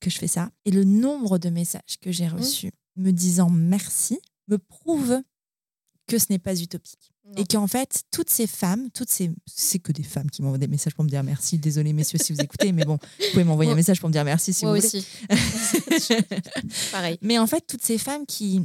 que 0.00 0.10
je 0.10 0.18
fais 0.18 0.26
ça 0.26 0.50
et 0.64 0.70
le 0.70 0.84
nombre 0.84 1.38
de 1.38 1.50
messages 1.50 1.98
que 2.00 2.12
j'ai 2.12 2.28
mmh. 2.28 2.34
reçus 2.34 2.72
me 2.96 3.10
disant 3.10 3.50
merci 3.50 4.18
me 4.48 4.58
prouve 4.58 5.20
que 6.06 6.18
ce 6.18 6.26
n'est 6.30 6.38
pas 6.38 6.60
utopique. 6.60 7.12
Et 7.36 7.44
qu'en 7.44 7.66
fait, 7.66 8.04
toutes 8.12 8.30
ces 8.30 8.46
femmes, 8.46 8.88
toutes 8.92 9.10
ces. 9.10 9.32
C'est 9.46 9.80
que 9.80 9.90
des 9.90 10.04
femmes 10.04 10.30
qui 10.30 10.42
m'envoient 10.42 10.58
des 10.58 10.68
messages 10.68 10.94
pour 10.94 11.02
me 11.02 11.08
dire 11.08 11.24
merci. 11.24 11.58
Désolé, 11.58 11.92
messieurs, 11.92 12.20
si 12.22 12.32
vous 12.32 12.40
écoutez, 12.40 12.70
mais 12.70 12.84
bon, 12.84 12.98
vous 13.18 13.26
pouvez 13.32 13.42
m'envoyer 13.42 13.72
un 13.72 13.74
message 13.74 13.98
pour 13.98 14.08
me 14.08 14.12
dire 14.12 14.24
merci 14.24 14.52
si 14.52 14.64
vous 14.64 14.70
aussi. 14.70 15.04
Pareil. 16.92 17.18
Mais 17.22 17.38
en 17.38 17.48
fait, 17.48 17.66
toutes 17.66 17.82
ces 17.82 17.98
femmes 17.98 18.26
qui, 18.26 18.62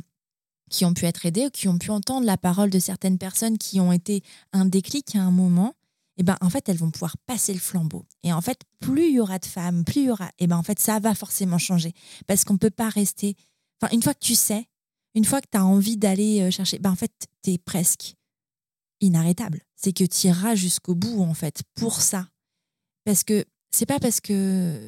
qui 0.70 0.86
ont 0.86 0.94
pu 0.94 1.06
être 1.06 1.26
aidées, 1.26 1.50
qui 1.52 1.68
ont 1.70 1.80
pu 1.80 1.90
entendre 1.90 2.28
la 2.28 2.38
parole 2.38 2.70
de 2.70 2.78
certaines 2.78 3.18
personnes 3.18 3.58
qui 3.58 3.80
ont 3.80 3.92
été 3.92 4.22
un 4.54 4.66
déclic 4.66 5.16
à 5.16 5.22
un 5.22 5.32
moment, 5.32 5.74
et 6.22 6.24
eh 6.24 6.26
ben 6.28 6.38
en 6.40 6.52
fait, 6.52 6.70
elles 6.70 6.78
vont 6.78 6.92
pouvoir 6.92 7.18
passer 7.26 7.52
le 7.52 7.60
flambeau. 7.60 8.06
Et 8.22 8.32
en 8.32 8.42
fait, 8.42 8.60
plus 8.80 9.08
il 9.08 9.16
y 9.16 9.20
aura 9.20 9.40
de 9.40 9.46
femmes, 9.48 9.84
plus 9.84 10.02
il 10.02 10.06
y 10.06 10.12
aura. 10.12 10.28
Et 10.38 10.44
eh 10.44 10.48
ben 10.48 10.56
en 10.56 10.62
fait, 10.62 10.78
ça 10.78 11.00
va 11.00 11.16
forcément 11.16 11.58
changer. 11.58 11.94
Parce 12.28 12.44
qu'on 12.44 12.54
ne 12.54 12.60
peut 12.60 12.70
pas 12.70 12.90
rester. 12.90 13.36
Enfin, 13.82 13.92
une 13.92 14.04
fois 14.04 14.14
que 14.14 14.20
tu 14.20 14.36
sais, 14.36 14.68
une 15.16 15.26
fois 15.26 15.42
que 15.42 15.48
tu 15.52 15.58
as 15.58 15.66
envie 15.66 15.98
d'aller 15.98 16.42
euh, 16.42 16.52
chercher, 16.52 16.78
ben 16.78 16.92
en 16.92 16.96
fait, 16.96 17.12
tu 17.44 17.54
es 17.54 17.58
presque 17.58 18.14
inarrêtable. 19.00 19.62
C'est 19.76 19.94
que 19.94 20.04
tu 20.04 20.28
iras 20.28 20.54
jusqu'au 20.54 20.94
bout, 20.94 21.24
en 21.24 21.34
fait, 21.34 21.64
pour 21.74 22.02
ça. 22.02 22.28
Parce 23.04 23.24
que 23.24 23.44
c'est 23.72 23.88
pas 23.88 24.00
parce 24.00 24.22
que 24.22 24.80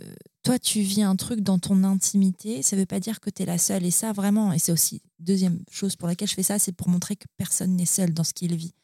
toi, 0.44 0.60
tu 0.60 0.82
vis 0.82 1.02
un 1.02 1.16
truc 1.16 1.40
dans 1.40 1.58
ton 1.58 1.84
intimité, 1.84 2.62
ça 2.62 2.76
veut 2.76 2.86
pas 2.86 3.00
dire 3.00 3.22
que 3.22 3.32
tu 3.32 3.42
es 3.42 3.48
la 3.48 3.58
seule. 3.58 3.86
Et 3.86 3.92
ça, 3.92 4.14
vraiment, 4.14 4.54
et 4.54 4.60
c'est 4.60 4.72
aussi, 4.72 5.02
deuxième 5.18 5.64
chose 5.72 5.96
pour 5.96 6.08
laquelle 6.08 6.28
je 6.28 6.36
fais 6.36 6.44
ça, 6.44 6.60
c'est 6.60 6.74
pour 6.74 6.90
montrer 6.90 7.16
que 7.16 7.26
personne 7.38 7.76
n'est 7.76 7.88
seul 7.88 8.14
dans 8.14 8.24
ce 8.24 8.34
qu'il 8.34 8.56
vit. 8.56 8.76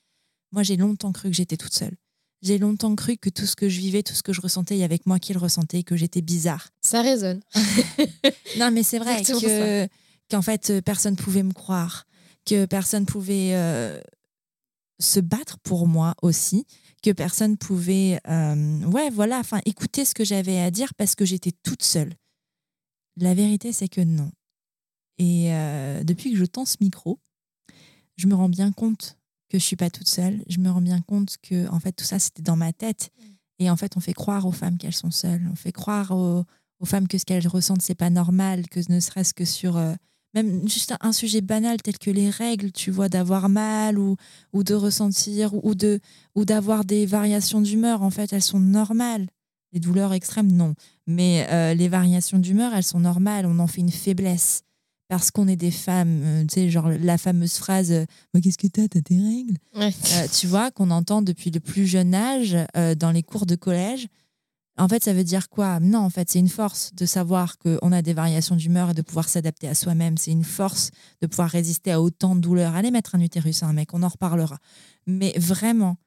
Moi, 0.51 0.63
j'ai 0.63 0.77
longtemps 0.77 1.11
cru 1.11 1.29
que 1.29 1.35
j'étais 1.35 1.57
toute 1.57 1.75
seule. 1.75 1.95
J'ai 2.41 2.57
longtemps 2.57 2.95
cru 2.95 3.17
que 3.17 3.29
tout 3.29 3.45
ce 3.45 3.55
que 3.55 3.67
je 3.67 3.79
vivais, 3.79 4.01
tout 4.01 4.13
ce 4.13 4.23
que 4.23 4.31
je 4.31 4.39
ressentais, 4.39 4.75
il 4.75 4.79
y 4.79 4.83
avait 4.83 4.97
que 4.97 5.03
moi 5.07 5.19
qui 5.19 5.33
le 5.33 5.39
ressentais, 5.39 5.83
que 5.83 5.97
j'étais 5.97 6.21
bizarre. 6.21 6.69
Ça 6.81 7.01
résonne. 7.01 7.41
non, 8.57 8.71
mais 8.71 8.83
c'est 8.83 8.99
vrai 8.99 9.21
que 9.23 9.87
qu'en 10.29 10.41
fait, 10.41 10.81
personne 10.81 11.15
pouvait 11.15 11.43
me 11.43 11.53
croire, 11.53 12.05
que 12.45 12.65
personne 12.65 13.05
pouvait 13.05 13.55
euh, 13.55 13.99
se 14.99 15.19
battre 15.19 15.57
pour 15.59 15.87
moi 15.87 16.15
aussi, 16.21 16.65
que 17.01 17.11
personne 17.11 17.57
pouvait, 17.57 18.19
euh, 18.27 18.83
ouais, 18.85 19.09
voilà, 19.09 19.39
enfin, 19.39 19.59
écouter 19.65 20.05
ce 20.05 20.13
que 20.13 20.23
j'avais 20.23 20.59
à 20.59 20.71
dire 20.71 20.93
parce 20.93 21.15
que 21.15 21.25
j'étais 21.25 21.51
toute 21.63 21.83
seule. 21.83 22.13
La 23.17 23.33
vérité, 23.33 23.73
c'est 23.73 23.87
que 23.87 24.01
non. 24.01 24.31
Et 25.17 25.53
euh, 25.53 26.03
depuis 26.03 26.31
que 26.31 26.37
je 26.37 26.45
tends 26.45 26.65
ce 26.65 26.77
micro, 26.79 27.19
je 28.17 28.27
me 28.27 28.35
rends 28.35 28.49
bien 28.49 28.71
compte 28.71 29.17
que 29.49 29.57
je 29.57 29.63
suis 29.63 29.75
pas 29.75 29.89
toute 29.89 30.07
seule. 30.07 30.43
Je 30.47 30.59
me 30.59 30.69
rends 30.69 30.81
bien 30.81 31.01
compte 31.01 31.37
que, 31.41 31.67
en 31.69 31.79
fait, 31.79 31.91
tout 31.91 32.05
ça, 32.05 32.19
c'était 32.19 32.41
dans 32.41 32.55
ma 32.55 32.71
tête. 32.71 33.11
Mm. 33.17 33.23
Et 33.59 33.69
en 33.69 33.75
fait, 33.75 33.97
on 33.97 33.99
fait 33.99 34.13
croire 34.13 34.45
aux 34.45 34.51
femmes 34.51 34.77
qu'elles 34.77 34.93
sont 34.93 35.11
seules. 35.11 35.45
On 35.51 35.55
fait 35.55 35.71
croire 35.71 36.11
aux, 36.11 36.45
femmes 36.85 37.07
que 37.07 37.17
ce 37.17 37.25
qu'elles 37.25 37.47
ressentent, 37.47 37.81
c'est 37.81 37.95
pas 37.95 38.09
normal, 38.09 38.67
que 38.69 38.79
ne 38.89 38.99
serait-ce 39.01 39.33
que 39.33 39.43
sur 39.43 39.75
euh, 39.75 39.93
même 40.33 40.67
juste 40.67 40.93
un 41.01 41.11
sujet 41.11 41.41
banal 41.41 41.81
tel 41.81 41.97
que 41.97 42.09
les 42.09 42.29
règles, 42.29 42.71
tu 42.71 42.89
vois, 42.89 43.09
d'avoir 43.09 43.49
mal 43.49 43.99
ou, 43.99 44.15
ou 44.53 44.63
de 44.63 44.73
ressentir 44.75 45.53
ou 45.65 45.75
de 45.75 45.99
ou 46.35 46.45
d'avoir 46.45 46.85
des 46.85 47.05
variations 47.05 47.59
d'humeur, 47.59 48.01
en 48.01 48.09
fait, 48.09 48.31
elles 48.31 48.41
sont 48.41 48.59
normales. 48.59 49.27
Les 49.73 49.79
douleurs 49.79 50.13
extrêmes, 50.13 50.51
non. 50.51 50.73
Mais 51.05 51.45
euh, 51.49 51.73
les 51.73 51.89
variations 51.89 52.39
d'humeur, 52.39 52.73
elles 52.73 52.83
sont 52.83 53.01
normales. 53.01 53.45
On 53.45 53.59
en 53.59 53.67
fait 53.67 53.81
une 53.81 53.91
faiblesse 53.91 54.63
parce 55.09 55.31
qu'on 55.31 55.49
est 55.49 55.57
des 55.57 55.71
femmes. 55.71 56.21
Euh, 56.23 56.41
tu 56.43 56.53
sais, 56.53 56.69
genre 56.69 56.89
la 56.89 57.17
fameuse 57.17 57.57
phrase 57.57 57.91
euh, 57.91 58.05
Qu'est-ce 58.41 58.57
que 58.57 58.67
t'as 58.67 58.87
T'as 58.87 59.01
tes 59.01 59.17
règles 59.17 59.57
Tu 60.31 60.47
vois, 60.47 60.71
qu'on 60.71 60.91
entend 60.91 61.21
depuis 61.21 61.51
le 61.51 61.59
plus 61.59 61.85
jeune 61.85 62.15
âge 62.15 62.55
dans 62.97 63.11
les 63.11 63.23
cours 63.23 63.45
de 63.45 63.55
collège. 63.55 64.07
En 64.79 64.87
fait, 64.87 65.03
ça 65.03 65.11
veut 65.11 65.25
dire 65.25 65.49
quoi? 65.49 65.81
Non, 65.81 65.99
en 65.99 66.09
fait, 66.09 66.29
c'est 66.31 66.39
une 66.39 66.47
force 66.47 66.93
de 66.95 67.05
savoir 67.05 67.57
qu'on 67.57 67.91
a 67.91 68.01
des 68.01 68.13
variations 68.13 68.55
d'humeur 68.55 68.91
et 68.91 68.93
de 68.93 69.01
pouvoir 69.01 69.27
s'adapter 69.27 69.67
à 69.67 69.75
soi-même. 69.75 70.17
C'est 70.17 70.31
une 70.31 70.45
force 70.45 70.91
de 71.21 71.27
pouvoir 71.27 71.49
résister 71.49 71.91
à 71.91 72.01
autant 72.01 72.33
de 72.33 72.39
douleurs. 72.39 72.75
Allez 72.75 72.89
mettre 72.89 73.15
un 73.15 73.19
utérus 73.19 73.61
à 73.61 73.67
un 73.67 73.73
mec, 73.73 73.93
on 73.93 74.03
en 74.03 74.07
reparlera. 74.07 74.57
Mais 75.05 75.33
vraiment, 75.37 75.97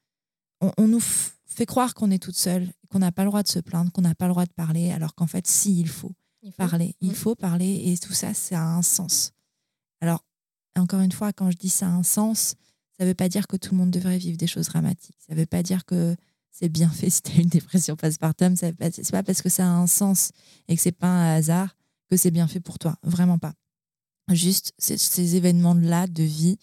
on, 0.79 0.89
nous 0.89 1.03
fait 1.45 1.67
croire 1.67 1.93
qu'on 1.93 2.11
est 2.11 2.23
toute 2.23 2.37
seule, 2.37 2.67
qu'on 2.89 3.01
n'a 3.01 3.13
pas 3.13 3.25
le 3.25 3.29
droit 3.29 3.43
de 3.43 3.49
se 3.49 3.59
plaindre, 3.59 3.93
qu'on 3.93 4.03
n'a 4.03 4.15
pas 4.15 4.27
le 4.27 4.33
droit 4.33 4.47
de 4.47 4.53
parler, 4.53 4.91
alors 4.91 5.15
qu'en 5.15 5.27
fait, 5.27 5.47
si, 5.47 5.79
il 5.79 5.89
faut, 5.89 6.13
parler. 6.51 6.97
Il 7.01 7.15
faut 7.15 7.35
parler 7.35 7.93
et 7.93 7.99
tout 7.99 8.13
ça, 8.13 8.35
ça 8.35 8.61
a 8.61 8.65
un 8.65 8.83
sens. 8.83 9.33
Alors, 10.01 10.25
encore 10.77 11.01
une 11.01 11.13
fois, 11.13 11.33
quand 11.33 11.51
je 11.51 11.57
dis 11.57 11.69
ça 11.69 11.87
a 11.87 11.91
un 11.91 12.03
sens, 12.03 12.57
ça 12.97 13.05
ne 13.05 13.09
veut 13.09 13.15
pas 13.15 13.29
dire 13.29 13.47
que 13.47 13.57
tout 13.57 13.73
le 13.73 13.79
monde 13.79 13.91
devrait 13.91 14.19
vivre 14.19 14.37
des 14.37 14.47
choses 14.47 14.67
dramatiques. 14.67 15.17
Ça 15.27 15.35
ne 15.35 15.41
veut 15.41 15.47
pas 15.47 15.63
dire 15.63 15.85
que 15.85 16.17
c'est 16.51 16.69
bien 16.69 16.89
fait 16.91 17.11
si 17.11 17.23
tu 17.23 17.33
as 17.33 17.43
une 17.43 17.49
dépression 17.49 17.97
postpartum. 17.97 18.57
C'est 18.57 18.73
pas, 18.73 18.91
pas 18.91 19.23
parce 19.23 19.43
que 19.43 19.49
ça 19.49 19.65
a 19.65 19.71
un 19.71 19.87
sens 19.87 20.33
et 20.69 20.77
que 20.77 20.83
c'est 20.83 20.93
pas 20.93 21.09
un 21.09 21.37
hasard 21.37 21.77
que 22.11 22.17
c'est 22.17 22.31
bien 22.31 22.49
fait 22.49 22.61
pour 22.61 22.79
toi. 22.79 22.97
Vraiment 23.03 23.39
pas. 23.39 23.55
Juste, 24.31 24.73
ces 24.79 25.37
événements-là 25.37 26.07
de 26.07 26.23
vie, 26.23 26.59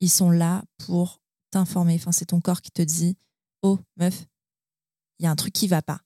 ils 0.00 0.10
sont 0.10 0.30
là 0.30 0.64
pour 0.78 1.20
t'informer. 1.50 1.94
Enfin, 1.94 2.12
c'est 2.12 2.26
ton 2.26 2.40
corps 2.40 2.62
qui 2.62 2.70
te 2.70 2.82
dit 2.82 3.16
Oh, 3.62 3.78
meuf, 3.96 4.26
il 5.18 5.24
y 5.24 5.26
a 5.26 5.30
un 5.30 5.36
truc 5.36 5.52
qui 5.52 5.68
va 5.68 5.82
pas 5.82 6.00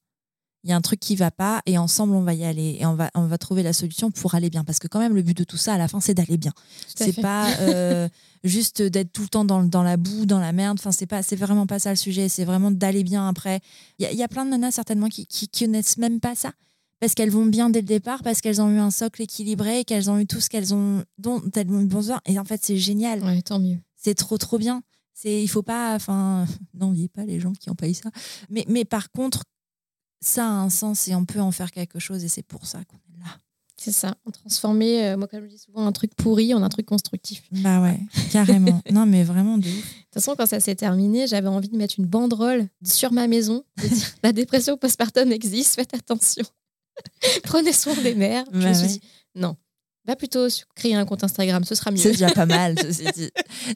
il 0.63 0.69
y 0.69 0.73
a 0.73 0.75
un 0.75 0.81
truc 0.81 0.99
qui 0.99 1.15
va 1.15 1.31
pas 1.31 1.61
et 1.65 1.77
ensemble 1.77 2.13
on 2.15 2.21
va 2.21 2.33
y 2.33 2.43
aller 2.43 2.77
et 2.79 2.85
on 2.85 2.93
va 2.93 3.09
on 3.15 3.27
va 3.27 3.37
trouver 3.37 3.63
la 3.63 3.71
solution 3.71 4.11
pour 4.11 4.35
aller 4.35 4.49
bien. 4.49 4.63
Parce 4.63 4.79
que 4.79 4.87
quand 4.87 4.99
même 4.99 5.15
le 5.15 5.21
but 5.21 5.37
de 5.37 5.43
tout 5.43 5.57
ça 5.57 5.73
à 5.73 5.77
la 5.77 5.87
fin 5.87 6.01
c'est 6.01 6.13
d'aller 6.13 6.37
bien. 6.37 6.51
C'est 6.93 7.21
pas 7.21 7.49
euh, 7.61 8.09
juste 8.43 8.81
d'être 8.81 9.11
tout 9.13 9.21
le 9.21 9.29
temps 9.29 9.45
dans, 9.45 9.63
dans, 9.63 9.83
la 9.83 9.95
boue 9.95 10.25
dans 10.25 10.39
la 10.39 10.51
merde. 10.51 10.77
Enfin 10.79 10.91
c'est 10.91 11.05
pas 11.05 11.23
c'est 11.23 11.37
vraiment 11.37 11.65
pas 11.65 11.79
ça 11.79 11.91
le 11.91 11.95
sujet. 11.95 12.27
C'est 12.27 12.43
vraiment 12.43 12.71
d'aller 12.71 13.03
bien 13.03 13.27
après. 13.27 13.61
Il 13.99 14.11
y, 14.11 14.15
y, 14.15 14.23
a 14.23 14.27
plein 14.27 14.45
de 14.45 14.51
nanas 14.51 14.71
certainement 14.71 15.07
qui, 15.07 15.25
qui, 15.27 15.47
connaissent 15.47 15.97
même 15.97 16.19
pas 16.19 16.35
ça. 16.35 16.51
Parce 16.99 17.13
qu'elles 17.13 17.31
vont 17.31 17.45
bien 17.45 17.69
dès 17.69 17.79
le 17.79 17.87
départ 17.87 18.21
parce 18.23 18.41
qu'elles 18.41 18.61
ont 18.61 18.69
eu 18.69 18.79
un 18.79 18.91
socle 18.91 19.21
équilibré 19.21 19.85
qu'elles 19.85 20.11
ont 20.11 20.19
eu 20.19 20.27
tout 20.27 20.41
ce 20.41 20.49
qu'elles 20.49 20.73
ont 20.73 21.03
dont 21.17 21.41
elles 21.55 21.69
ont 21.71 21.79
eu 21.79 21.85
besoin. 21.85 22.19
Et 22.25 22.37
en 22.37 22.43
fait 22.43 22.59
c'est 22.63 22.77
génial. 22.77 23.23
Ouais, 23.23 23.41
tant 23.41 23.59
mieux. 23.59 23.77
C'est 23.95 24.15
trop 24.15 24.37
trop 24.37 24.57
bien. 24.57 24.81
C'est 25.13 25.41
il 25.41 25.47
faut 25.47 25.63
pas 25.63 25.95
enfin 25.95 26.45
n'enviez 26.73 27.07
pas 27.07 27.23
les 27.23 27.39
gens 27.39 27.53
qui 27.53 27.69
ont 27.69 27.75
pas 27.75 27.87
eu 27.87 27.93
ça. 27.93 28.09
Mais 28.49 28.65
mais 28.67 28.83
par 28.83 29.09
contre 29.11 29.43
ça 30.21 30.45
a 30.45 30.49
un 30.49 30.69
sens 30.69 31.07
et 31.07 31.15
on 31.15 31.25
peut 31.25 31.39
en 31.39 31.51
faire 31.51 31.71
quelque 31.71 31.99
chose 31.99 32.23
et 32.23 32.27
c'est 32.27 32.43
pour 32.43 32.65
ça 32.65 32.79
qu'on 32.85 32.97
est 32.97 33.19
là. 33.19 33.39
C'est 33.77 33.93
ça, 33.93 34.15
on 34.25 34.31
transformer, 34.31 35.05
euh, 35.05 35.17
moi 35.17 35.27
comme 35.27 35.45
je 35.45 35.49
dis 35.49 35.57
souvent, 35.57 35.85
un 35.85 35.91
truc 35.93 36.13
pourri 36.15 36.53
en 36.53 36.61
un 36.63 36.69
truc 36.69 36.85
constructif. 36.85 37.43
Bah 37.51 37.81
ouais, 37.81 37.99
carrément. 38.31 38.81
non 38.91 39.05
mais 39.05 39.23
vraiment 39.23 39.57
de 39.57 39.67
ouf. 39.67 39.73
De 39.73 39.79
toute 39.79 40.13
façon, 40.15 40.35
quand 40.37 40.47
ça 40.47 40.59
s'est 40.59 40.75
terminé, 40.75 41.27
j'avais 41.27 41.47
envie 41.47 41.69
de 41.69 41.77
mettre 41.77 41.95
une 41.97 42.05
banderole 42.05 42.67
sur 42.83 43.13
ma 43.13 43.27
maison, 43.27 43.63
de 43.81 43.87
dire 43.87 44.07
la 44.23 44.33
dépression 44.33 44.77
postpartum 44.77 45.31
existe, 45.31 45.75
faites 45.75 45.93
attention. 45.93 46.45
Prenez 47.43 47.71
soin 47.71 47.95
des 47.95 48.15
mères. 48.15 48.43
je 48.51 48.57
me 48.57 48.63
bah 48.63 48.73
suis 48.73 48.87
dit, 48.87 49.01
non, 49.35 49.55
Va 50.09 50.15
plutôt 50.15 50.47
créer 50.75 50.95
un 50.95 51.05
compte 51.05 51.23
Instagram, 51.23 51.63
ce 51.63 51.75
sera 51.75 51.91
mieux. 51.91 51.97
C'est 51.97 52.13
déjà 52.13 52.31
pas 52.31 52.47
mal. 52.47 52.73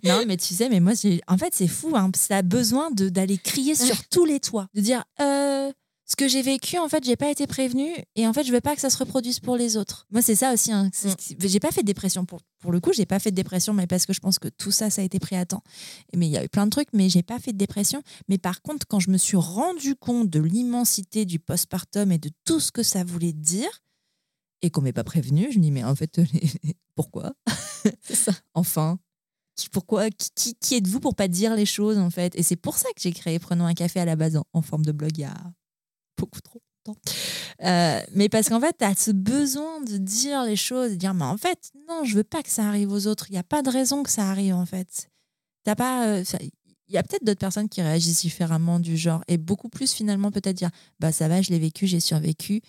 non, 0.04 0.24
mais 0.26 0.36
tu 0.36 0.56
sais, 0.56 0.68
mais 0.68 0.80
moi, 0.80 0.94
en 1.28 1.38
fait, 1.38 1.54
c'est 1.54 1.68
fou. 1.68 1.96
Hein, 1.96 2.10
ça 2.16 2.38
a 2.38 2.42
besoin 2.42 2.90
d'aller 2.90 3.38
crier 3.38 3.76
sur 3.76 4.08
tous 4.08 4.26
les 4.26 4.40
toits, 4.40 4.68
de 4.74 4.82
dire 4.82 5.04
euh, 5.22 5.72
ce 6.06 6.18
que 6.18 6.28
j'ai 6.28 6.42
vécu, 6.42 6.78
en 6.78 6.90
fait, 6.90 7.04
j'ai 7.06 7.16
pas 7.16 7.32
été 7.32 7.48
prévenue 7.48 7.94
et 8.16 8.28
en 8.28 8.34
fait, 8.34 8.44
je 8.44 8.52
veux 8.52 8.62
pas 8.62 8.76
que 8.76 8.82
ça 8.82 8.90
se 8.90 8.98
reproduise 8.98 9.40
pour 9.40 9.56
les 9.56 9.78
autres. 9.78 10.06
Moi, 10.12 10.22
c'est 10.22 10.36
ça 10.36 10.54
aussi. 10.54 10.72
Hein, 10.72 10.90
mm. 11.04 11.36
J'ai 11.40 11.60
pas 11.62 11.72
fait 11.72 11.82
de 11.82 11.88
dépression 11.88 12.26
pour, 12.26 12.42
pour 12.60 12.74
le 12.74 12.82
coup, 12.82 12.92
j'ai 12.92 13.06
pas 13.06 13.20
fait 13.20 13.32
de 13.32 13.36
dépression, 13.36 13.74
mais 13.74 13.88
parce 13.88 14.06
que 14.06 14.12
je 14.12 14.20
pense 14.20 14.38
que 14.38 14.50
tout 14.50 14.72
ça, 14.72 14.90
ça 14.90 15.02
a 15.02 15.06
été 15.06 15.20
pris 15.20 15.38
à 15.38 15.46
temps. 15.46 15.64
Mais 16.16 16.28
il 16.28 16.32
y 16.32 16.38
a 16.38 16.44
eu 16.44 16.50
plein 16.50 16.66
de 16.66 16.72
trucs, 16.72 16.90
mais 16.92 17.08
j'ai 17.08 17.24
pas 17.24 17.40
fait 17.40 17.54
de 17.54 17.58
dépression. 17.58 18.04
Mais 18.28 18.38
par 18.38 18.62
contre, 18.62 18.86
quand 18.86 19.00
je 19.00 19.12
me 19.12 19.18
suis 19.18 19.38
rendu 19.38 19.96
compte 19.96 20.30
de 20.30 20.42
l'immensité 20.42 21.24
du 21.26 21.40
postpartum 21.40 22.12
et 22.12 22.18
de 22.18 22.32
tout 22.44 22.60
ce 22.60 22.72
que 22.72 22.84
ça 22.84 23.06
voulait 23.06 23.34
dire, 23.34 23.82
et 24.62 24.70
qu'on 24.70 24.82
m'ait 24.82 24.94
pas 24.94 25.04
prévenu, 25.04 25.52
je 25.52 25.58
me 25.58 25.64
dis, 25.64 25.72
mais 25.72 25.84
en 25.84 25.96
fait, 25.96 26.22
pourquoi? 26.96 27.34
Ça. 28.04 28.32
enfin, 28.54 28.98
pourquoi 29.72 30.10
qui, 30.10 30.56
qui, 30.56 30.76
êtes-vous 30.76 31.00
pour 31.00 31.16
pas 31.16 31.28
dire 31.28 31.56
les 31.56 31.66
choses 31.66 31.98
en 31.98 32.10
fait? 32.10 32.34
Et 32.36 32.44
c'est 32.44 32.56
pour 32.56 32.78
ça 32.78 32.88
que 32.96 33.02
j'ai 33.02 33.12
créé 33.12 33.40
Prenons 33.40 33.66
un 33.66 33.74
café 33.74 34.00
à 34.00 34.06
la 34.06 34.16
base 34.16 34.40
en 34.54 34.62
forme 34.62 34.86
de 34.86 34.92
blog 34.92 35.12
il 35.18 35.22
y 35.22 35.26
a 35.26 35.36
beaucoup 36.18 36.42
trop 36.42 36.62
longtemps. 36.86 37.00
Euh, 37.64 38.00
mais 38.14 38.30
parce 38.30 38.50
qu'en 38.50 38.60
fait, 38.60 38.76
tu 38.78 38.86
as 38.86 38.96
ce 38.96 39.12
besoin 39.12 39.82
de 39.82 39.98
dire 39.98 40.44
les 40.44 40.56
choses, 40.56 40.92
de 40.92 40.96
dire, 40.96 41.14
mais 41.14 41.26
en 41.26 41.38
fait, 41.38 41.72
non, 41.88 42.04
je 42.04 42.16
veux 42.16 42.24
pas 42.24 42.44
que 42.44 42.50
ça 42.50 42.68
arrive 42.68 42.92
aux 42.92 43.08
autres. 43.08 43.28
Il 43.30 43.34
n'y 43.34 43.40
a 43.40 43.44
pas 43.44 43.62
de 43.62 43.70
raison 43.70 44.04
que 44.04 44.10
ça 44.10 44.30
arrive, 44.30 44.56
en 44.56 44.66
fait. 44.66 45.10
T'as 45.64 45.76
pas. 45.76 46.08
Euh, 46.08 46.24
il 46.88 46.94
y 46.94 46.98
a 46.98 47.04
peut-être 47.04 47.24
d'autres 47.24 47.40
personnes 47.40 47.70
qui 47.70 47.82
réagissent 47.82 48.22
différemment 48.22 48.80
du 48.80 48.98
genre, 48.98 49.24
et 49.28 49.38
beaucoup 49.38 49.70
plus 49.70 49.94
finalement 49.94 50.32
peut-être 50.32 50.56
dire, 50.56 50.70
bah 51.00 51.12
ça 51.12 51.28
va, 51.28 51.42
je 51.42 51.50
l'ai 51.50 51.58
vécu, 51.58 51.88
j'ai 51.88 52.00
survécu, 52.00 52.62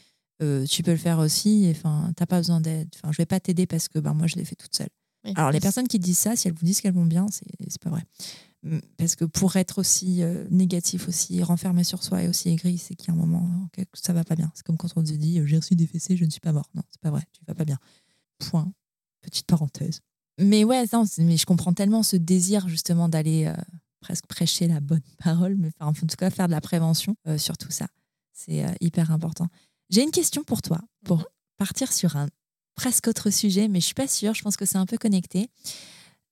euh, 0.42 0.64
tu 0.64 0.82
peux 0.82 0.92
le 0.92 0.96
faire 0.96 1.18
aussi, 1.18 1.66
enfin, 1.70 2.10
t'as 2.16 2.24
pas 2.24 2.38
besoin 2.38 2.60
d'aide, 2.60 2.88
enfin, 2.94 3.12
je 3.12 3.18
vais 3.18 3.26
pas 3.26 3.40
t'aider 3.40 3.66
parce 3.66 3.88
que 3.88 3.98
bah, 3.98 4.14
moi 4.14 4.26
je 4.26 4.36
l'ai 4.36 4.44
fait 4.44 4.54
toute 4.54 4.74
seule. 4.74 4.88
Alors 5.36 5.50
les 5.50 5.60
personnes 5.60 5.88
qui 5.88 5.98
disent 5.98 6.18
ça, 6.18 6.36
si 6.36 6.48
elles 6.48 6.54
vous 6.54 6.64
disent 6.64 6.80
qu'elles 6.80 6.94
vont 6.94 7.06
bien, 7.06 7.26
c'est 7.30 7.82
pas 7.82 7.90
vrai. 7.90 8.02
Parce 8.96 9.14
que 9.14 9.24
pour 9.24 9.56
être 9.56 9.78
aussi 9.78 10.22
euh, 10.22 10.46
négatif, 10.50 11.08
aussi 11.08 11.42
renfermé 11.42 11.84
sur 11.84 12.02
soi 12.02 12.22
et 12.22 12.28
aussi 12.28 12.48
aigri, 12.48 12.78
c'est 12.78 12.94
qu'il 12.94 13.08
y 13.08 13.10
a 13.10 13.14
un 13.14 13.16
moment 13.16 13.68
que 13.72 13.82
ça 13.92 14.12
va 14.12 14.24
pas 14.24 14.36
bien. 14.36 14.50
C'est 14.54 14.64
comme 14.64 14.78
quand 14.78 14.88
on 14.96 15.04
se 15.04 15.12
dit 15.12 15.40
j'ai 15.44 15.56
reçu 15.56 15.74
des 15.74 15.86
fessées, 15.86 16.16
je 16.16 16.24
ne 16.24 16.30
suis 16.30 16.40
pas 16.40 16.52
mort. 16.52 16.70
Non, 16.74 16.82
c'est 16.90 17.00
pas 17.00 17.10
vrai, 17.10 17.22
tu 17.32 17.44
vas 17.46 17.54
pas 17.54 17.64
bien. 17.64 17.78
Point. 18.38 18.72
Petite 19.20 19.46
parenthèse. 19.46 20.00
Mais 20.38 20.64
ouais, 20.64 20.84
non, 20.92 21.04
mais 21.18 21.36
je 21.36 21.46
comprends 21.46 21.72
tellement 21.72 22.02
ce 22.02 22.16
désir 22.16 22.68
justement 22.68 23.08
d'aller 23.08 23.46
euh, 23.46 23.54
presque 24.00 24.26
prêcher 24.26 24.66
la 24.66 24.80
bonne 24.80 25.02
parole, 25.18 25.56
mais 25.56 25.70
en 25.80 25.92
tout 25.92 26.06
cas 26.18 26.30
faire 26.30 26.46
de 26.46 26.52
la 26.52 26.60
prévention 26.60 27.16
euh, 27.28 27.36
sur 27.36 27.58
tout 27.58 27.70
ça. 27.70 27.86
C'est 28.32 28.64
hyper 28.80 29.10
important. 29.10 29.48
J'ai 29.90 30.02
une 30.02 30.10
question 30.10 30.42
pour 30.42 30.60
toi, 30.62 30.80
pour 31.04 31.18
mhm. 31.18 31.24
partir 31.56 31.92
sur 31.92 32.16
un 32.16 32.28
presque 32.74 33.06
autre 33.08 33.30
sujet, 33.30 33.68
mais 33.68 33.80
je 33.80 33.86
suis 33.86 33.94
pas 33.94 34.08
sûre. 34.08 34.34
Je 34.34 34.42
pense 34.42 34.56
que 34.56 34.64
c'est 34.64 34.78
un 34.78 34.86
peu 34.86 34.98
connecté. 34.98 35.50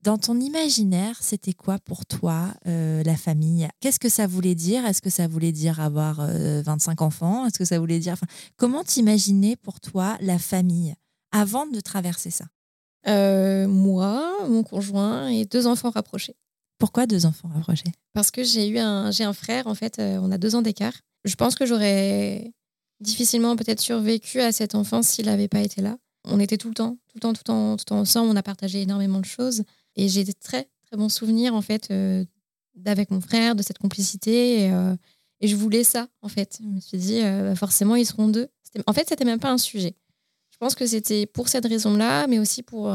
Dans 0.02 0.18
ton 0.18 0.40
imaginaire, 0.40 1.16
c'était 1.20 1.52
quoi 1.52 1.78
pour 1.78 2.04
toi 2.06 2.54
euh, 2.66 3.04
la 3.04 3.16
famille? 3.16 3.68
Qu'est-ce 3.78 4.00
que 4.00 4.08
ça 4.08 4.26
voulait 4.26 4.56
dire? 4.56 4.84
Est-ce 4.84 5.00
que 5.00 5.10
ça 5.10 5.28
voulait 5.28 5.52
dire 5.52 5.78
avoir 5.78 6.26
25 6.26 7.00
euh, 7.00 7.04
enfants? 7.04 7.46
Est-ce 7.46 7.56
que 7.58 7.64
ça 7.64 7.78
voulait 7.78 8.00
dire... 8.00 8.14
Enfin, 8.14 8.26
comment 8.56 8.82
t'imaginais 8.82 9.54
pour 9.54 9.78
toi 9.78 10.16
la 10.20 10.40
famille 10.40 10.94
avant 11.30 11.66
de 11.66 11.78
traverser 11.78 12.30
ça? 12.30 12.46
Euh, 13.06 13.68
Moi, 13.68 14.48
mon 14.48 14.64
conjoint 14.64 15.28
et 15.28 15.44
deux 15.44 15.68
enfants 15.68 15.90
rapprochés. 15.90 16.34
Pourquoi 16.78 17.06
deux 17.06 17.24
enfants 17.24 17.48
rapprochés? 17.54 17.92
Parce 18.12 18.32
que 18.32 18.42
j'ai 18.42 18.66
eu 18.66 18.78
un, 18.78 19.12
j'ai 19.12 19.22
un 19.22 19.32
frère, 19.32 19.68
en 19.68 19.76
fait, 19.76 20.00
on 20.00 20.32
a 20.32 20.38
deux 20.38 20.56
ans 20.56 20.62
d'écart. 20.62 20.94
Je 21.24 21.36
pense 21.36 21.54
que 21.54 21.64
j'aurais 21.64 22.52
difficilement 23.00 23.54
peut-être 23.54 23.80
survécu 23.80 24.40
à 24.40 24.50
cet 24.50 24.74
enfant 24.74 25.02
s'il 25.02 25.26
n'avait 25.26 25.46
pas 25.46 25.60
été 25.60 25.80
là. 25.80 25.96
On 26.24 26.40
était 26.40 26.56
tout 26.56 26.68
le 26.68 26.74
temps, 26.74 26.98
tout 27.08 27.16
le 27.16 27.20
temps, 27.20 27.32
tout 27.32 27.40
le 27.40 27.44
temps, 27.44 27.76
tout 27.76 27.82
le 27.82 27.88
temps 27.88 28.00
ensemble. 28.00 28.30
On 28.30 28.36
a 28.36 28.42
partagé 28.42 28.82
énormément 28.82 29.20
de 29.20 29.24
choses. 29.24 29.62
Et 29.96 30.08
j'ai 30.08 30.24
des 30.24 30.34
très, 30.34 30.68
très 30.86 30.96
bons 30.96 31.08
souvenirs, 31.08 31.54
en 31.54 31.62
fait, 31.62 31.90
euh, 31.90 32.24
d'avec 32.74 33.10
mon 33.10 33.20
frère, 33.20 33.54
de 33.54 33.62
cette 33.62 33.78
complicité. 33.78 34.64
Et, 34.64 34.72
euh, 34.72 34.94
et, 35.40 35.48
je 35.48 35.56
voulais 35.56 35.84
ça, 35.84 36.08
en 36.22 36.28
fait. 36.28 36.58
Je 36.62 36.68
me 36.68 36.80
suis 36.80 36.98
dit, 36.98 37.20
euh, 37.22 37.50
bah, 37.50 37.56
forcément, 37.56 37.96
ils 37.96 38.06
seront 38.06 38.28
deux. 38.28 38.48
En 38.86 38.92
fait, 38.92 39.08
c'était 39.08 39.24
même 39.24 39.40
pas 39.40 39.50
un 39.50 39.58
sujet. 39.58 39.94
Je 40.50 40.56
pense 40.58 40.74
que 40.74 40.86
c'était 40.86 41.26
pour 41.26 41.48
cette 41.48 41.66
raison-là, 41.66 42.26
mais 42.26 42.38
aussi 42.38 42.62
pour 42.62 42.90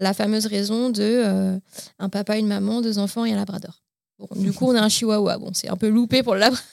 la 0.00 0.14
fameuse 0.14 0.46
raison 0.46 0.90
de 0.90 1.60
un 1.98 2.08
papa, 2.08 2.38
une 2.38 2.48
maman, 2.48 2.80
deux 2.80 2.98
enfants 2.98 3.24
et 3.24 3.32
un 3.32 3.36
labrador. 3.36 3.84
Bon, 4.18 4.26
du 4.34 4.52
coup, 4.52 4.66
on 4.66 4.74
a 4.74 4.80
un 4.80 4.88
chihuahua. 4.88 5.38
Bon, 5.38 5.50
c'est 5.52 5.68
un 5.68 5.76
peu 5.76 5.88
loupé 5.88 6.22
pour 6.22 6.34
le 6.34 6.40
labrador. 6.40 6.64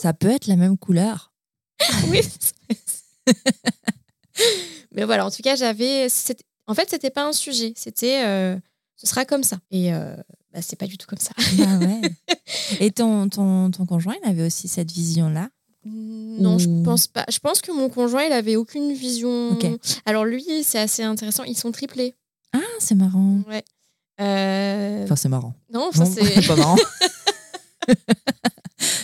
Ça 0.00 0.12
peut 0.12 0.28
être 0.28 0.48
la 0.48 0.56
même 0.56 0.76
couleur. 0.76 1.32
oui. 2.08 2.20
mais 4.92 5.04
voilà, 5.04 5.24
en 5.24 5.30
tout 5.30 5.42
cas, 5.42 5.56
j'avais. 5.56 6.08
En 6.66 6.74
fait, 6.74 6.90
c'était 6.90 7.10
pas 7.10 7.26
un 7.26 7.32
sujet. 7.32 7.72
C'était 7.76 8.24
euh, 8.24 8.56
ce 8.96 9.06
sera 9.06 9.24
comme 9.24 9.42
ça. 9.42 9.58
Et 9.70 9.92
euh, 9.92 10.16
bah, 10.52 10.60
c'est 10.62 10.76
pas 10.76 10.86
du 10.86 10.98
tout 10.98 11.06
comme 11.06 11.18
ça. 11.18 11.32
Ouais. 11.58 12.00
Et 12.80 12.90
ton, 12.90 13.28
ton, 13.28 13.70
ton 13.70 13.86
conjoint, 13.86 14.14
il 14.22 14.28
avait 14.28 14.46
aussi 14.46 14.68
cette 14.68 14.90
vision-là 14.90 15.50
non, 15.88 16.58
je 16.58 16.68
pense 16.84 17.06
pas. 17.06 17.24
Je 17.30 17.38
pense 17.38 17.60
que 17.60 17.70
mon 17.72 17.88
conjoint, 17.88 18.24
il 18.24 18.32
avait 18.32 18.56
aucune 18.56 18.92
vision. 18.92 19.56
Alors 20.04 20.24
lui, 20.24 20.44
c'est 20.64 20.78
assez 20.78 21.02
intéressant. 21.02 21.44
Ils 21.44 21.56
sont 21.56 21.70
triplés. 21.72 22.14
Ah, 22.52 22.58
c'est 22.78 22.94
marrant. 22.94 23.38
Ouais. 23.48 23.64
Euh, 24.20 25.04
enfin, 25.04 25.16
c'est 25.16 25.28
marrant. 25.28 25.54
Non, 25.72 25.88
enfin, 25.88 26.04
c'est 26.04 26.46
pas 26.46 26.56
marrant. 26.56 26.76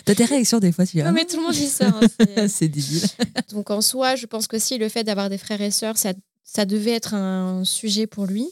T'as 0.04 0.14
tes 0.16 0.24
réactions 0.24 0.58
des 0.58 0.72
fois, 0.72 0.84
tu 0.84 0.98
vois. 0.98 1.06
Non, 1.06 1.12
mais 1.12 1.24
tout 1.24 1.36
le 1.36 1.42
monde 1.42 1.52
dit 1.52 1.68
ça. 1.68 1.86
Hein, 1.86 2.00
c'est 2.48 2.68
débile. 2.68 3.04
Donc 3.52 3.70
en 3.70 3.80
soi, 3.80 4.16
je 4.16 4.26
pense 4.26 4.48
que 4.48 4.58
si 4.58 4.76
le 4.78 4.88
fait 4.88 5.04
d'avoir 5.04 5.30
des 5.30 5.38
frères 5.38 5.60
et 5.60 5.70
sœurs, 5.70 5.96
ça 5.96 6.12
ça 6.44 6.64
devait 6.64 6.92
être 6.92 7.14
un 7.14 7.64
sujet 7.64 8.06
pour 8.06 8.26
lui. 8.26 8.48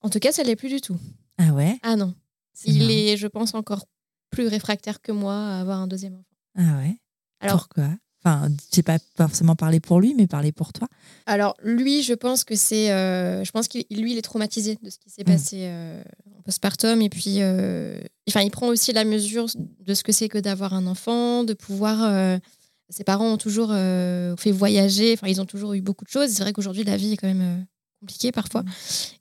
En 0.00 0.10
tout 0.10 0.18
cas, 0.18 0.32
ça 0.32 0.42
l'est 0.42 0.56
plus 0.56 0.68
du 0.68 0.80
tout. 0.80 0.98
Ah 1.38 1.52
ouais? 1.52 1.78
Ah 1.82 1.96
non. 1.96 2.14
il 2.64 2.90
est, 2.90 3.16
je 3.16 3.26
pense, 3.26 3.54
encore 3.54 3.86
plus 4.30 4.46
réfractaire 4.46 5.00
que 5.00 5.12
moi 5.12 5.34
à 5.34 5.60
avoir 5.60 5.80
un 5.80 5.86
deuxième 5.86 6.14
enfant. 6.14 6.36
Ah 6.56 6.78
ouais? 6.78 6.96
Alors, 7.40 7.58
Pourquoi? 7.58 7.90
Enfin, 8.24 8.48
j'ai 8.72 8.84
pas 8.84 8.98
forcément 9.16 9.56
parlé 9.56 9.80
pour 9.80 10.00
lui, 10.00 10.14
mais 10.16 10.28
parler 10.28 10.52
pour 10.52 10.72
toi. 10.72 10.86
Alors 11.26 11.56
lui, 11.62 12.04
je 12.04 12.14
pense 12.14 12.44
que 12.44 12.54
c'est, 12.54 12.92
euh, 12.92 13.42
je 13.42 13.50
pense 13.50 13.66
qu'il 13.66 13.84
lui, 13.90 14.12
il 14.12 14.18
est 14.18 14.22
traumatisé 14.22 14.78
de 14.80 14.90
ce 14.90 14.98
qui 14.98 15.10
s'est 15.10 15.22
mm. 15.22 15.26
passé 15.26 15.56
euh, 15.62 16.00
en 16.38 16.42
postpartum, 16.42 17.02
et 17.02 17.08
puis, 17.08 17.38
euh, 17.38 18.00
enfin, 18.28 18.42
il 18.42 18.50
prend 18.52 18.68
aussi 18.68 18.92
la 18.92 19.04
mesure 19.04 19.46
de 19.56 19.94
ce 19.94 20.04
que 20.04 20.12
c'est 20.12 20.28
que 20.28 20.38
d'avoir 20.38 20.72
un 20.72 20.86
enfant, 20.86 21.42
de 21.42 21.52
pouvoir 21.52 22.38
ses 22.92 23.04
parents 23.04 23.32
ont 23.32 23.38
toujours 23.38 23.70
euh, 23.72 24.36
fait 24.36 24.52
voyager, 24.52 25.14
enfin, 25.14 25.26
ils 25.26 25.40
ont 25.40 25.46
toujours 25.46 25.72
eu 25.72 25.80
beaucoup 25.80 26.04
de 26.04 26.10
choses. 26.10 26.30
C'est 26.30 26.42
vrai 26.42 26.52
qu'aujourd'hui, 26.52 26.84
la 26.84 26.96
vie 26.96 27.12
est 27.12 27.16
quand 27.16 27.26
même 27.26 27.40
euh, 27.40 27.62
compliquée 28.00 28.32
parfois. 28.32 28.62
Mm. 28.62 28.70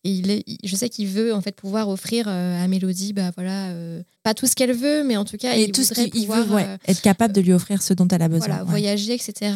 Et 0.03 0.11
il 0.11 0.31
est, 0.31 0.43
je 0.63 0.75
sais 0.75 0.89
qu'il 0.89 1.07
veut 1.07 1.33
en 1.33 1.41
fait 1.41 1.55
pouvoir 1.55 1.87
offrir 1.87 2.25
euh, 2.27 2.61
à 2.61 2.67
Mélodie, 2.67 3.13
bah 3.13 3.31
voilà, 3.35 3.73
pas 4.23 4.33
tout 4.33 4.45
ce 4.45 4.55
qu'elle 4.55 4.73
veut, 4.73 5.03
mais 5.03 5.15
en 5.15 5.23
tout 5.23 5.37
cas, 5.37 5.55
il 5.55 5.71
tout 5.71 5.83
ce 5.83 5.93
qu'il 5.93 6.27
veut, 6.27 6.77
être 6.85 7.01
capable 7.01 7.33
de 7.33 7.41
lui 7.41 7.53
offrir 7.53 7.81
ce 7.81 7.93
dont 7.93 8.07
elle 8.09 8.21
a 8.21 8.27
besoin. 8.27 8.47
Voilà, 8.47 8.63
voyager, 8.63 9.13
etc. 9.13 9.55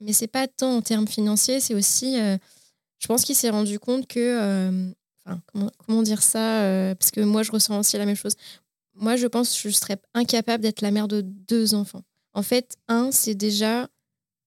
Mais 0.00 0.12
c'est 0.12 0.26
pas 0.26 0.46
tant 0.46 0.76
en 0.76 0.82
termes 0.82 1.08
financiers, 1.08 1.60
c'est 1.60 1.74
aussi, 1.74 2.16
je 2.16 3.06
pense 3.06 3.24
qu'il 3.24 3.34
s'est 3.34 3.50
rendu 3.50 3.78
compte 3.78 4.06
que, 4.06 4.92
enfin, 5.24 5.40
comment, 5.52 5.70
comment, 5.86 6.02
dire 6.02 6.22
ça, 6.22 6.94
parce 6.98 7.10
que 7.10 7.22
moi, 7.22 7.42
je 7.42 7.50
ressens 7.50 7.78
aussi 7.78 7.96
la 7.96 8.04
même 8.04 8.16
chose. 8.16 8.34
Moi, 8.96 9.16
je 9.16 9.26
pense 9.26 9.50
que 9.50 9.70
je 9.70 9.74
serais 9.74 9.96
incapable 10.12 10.62
d'être 10.62 10.82
la 10.82 10.90
mère 10.90 11.08
de 11.08 11.22
deux 11.22 11.74
enfants. 11.74 12.02
En 12.34 12.42
fait, 12.42 12.76
un, 12.88 13.10
c'est 13.12 13.34
déjà 13.34 13.88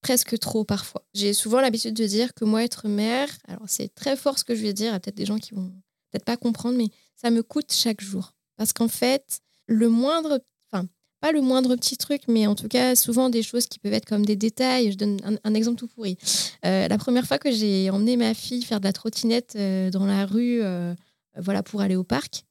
presque 0.02 0.38
trop 0.40 0.64
parfois. 0.64 1.04
J'ai 1.14 1.34
souvent 1.34 1.60
l'habitude 1.60 1.94
de 1.94 2.06
dire 2.06 2.34
que 2.34 2.46
moi, 2.46 2.64
être 2.64 2.88
mère, 2.88 3.30
alors 3.48 3.68
c'est 3.68 3.94
très 3.94 4.16
fort 4.16 4.38
ce 4.38 4.44
que 4.44 4.56
je 4.56 4.62
vais 4.62 4.74
dire, 4.74 4.88
il 4.88 4.94
y 4.94 4.96
a 4.96 5.00
peut-être 5.00 5.18
des 5.18 5.26
gens 5.26 5.38
qui 5.40 5.54
vont 5.54 5.72
peut-être 6.12 6.26
pas 6.26 6.38
comprendre, 6.38 6.78
mais 6.78 6.90
ça 7.16 7.32
me 7.32 7.44
coûte 7.44 7.72
chaque 7.72 8.02
jour. 8.02 8.34
Parce 8.58 8.74
qu'en 8.74 8.88
fait, 8.88 9.42
le 9.68 9.90
moindre, 9.90 10.40
enfin, 10.72 10.88
pas 11.20 11.32
le 11.32 11.42
moindre 11.42 11.76
petit 11.76 11.98
truc, 11.98 12.22
mais 12.28 12.48
en 12.48 12.56
tout 12.56 12.68
cas, 12.68 12.96
souvent 12.96 13.30
des 13.30 13.44
choses 13.44 13.68
qui 13.68 13.80
peuvent 13.80 13.94
être 13.94 14.06
comme 14.06 14.26
des 14.26 14.36
détails. 14.36 14.92
Je 14.92 14.98
donne 14.98 15.20
un, 15.44 15.54
exemple 15.54 15.78
tout 15.78 15.88
pourri. 15.88 16.18
Euh, 16.66 16.88
la 16.88 16.98
première 16.98 17.26
fois 17.26 17.38
que 17.38 17.52
j'ai 17.52 17.90
emmené 17.90 18.18
ma 18.18 18.34
fille 18.34 18.64
faire 18.64 18.80
de 18.80 18.86
la 18.86 18.94
trottinette 18.94 19.54
euh, 19.56 19.90
dans 19.90 20.06
la 20.06 20.26
rue, 20.26 20.62
euh, 20.62 20.94
voilà, 21.38 21.64
pour 21.64 21.82
aller 21.82 21.96
au 21.96 22.04
parc, 22.04 22.46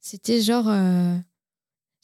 c'était 0.00 0.40
genre 0.40 0.66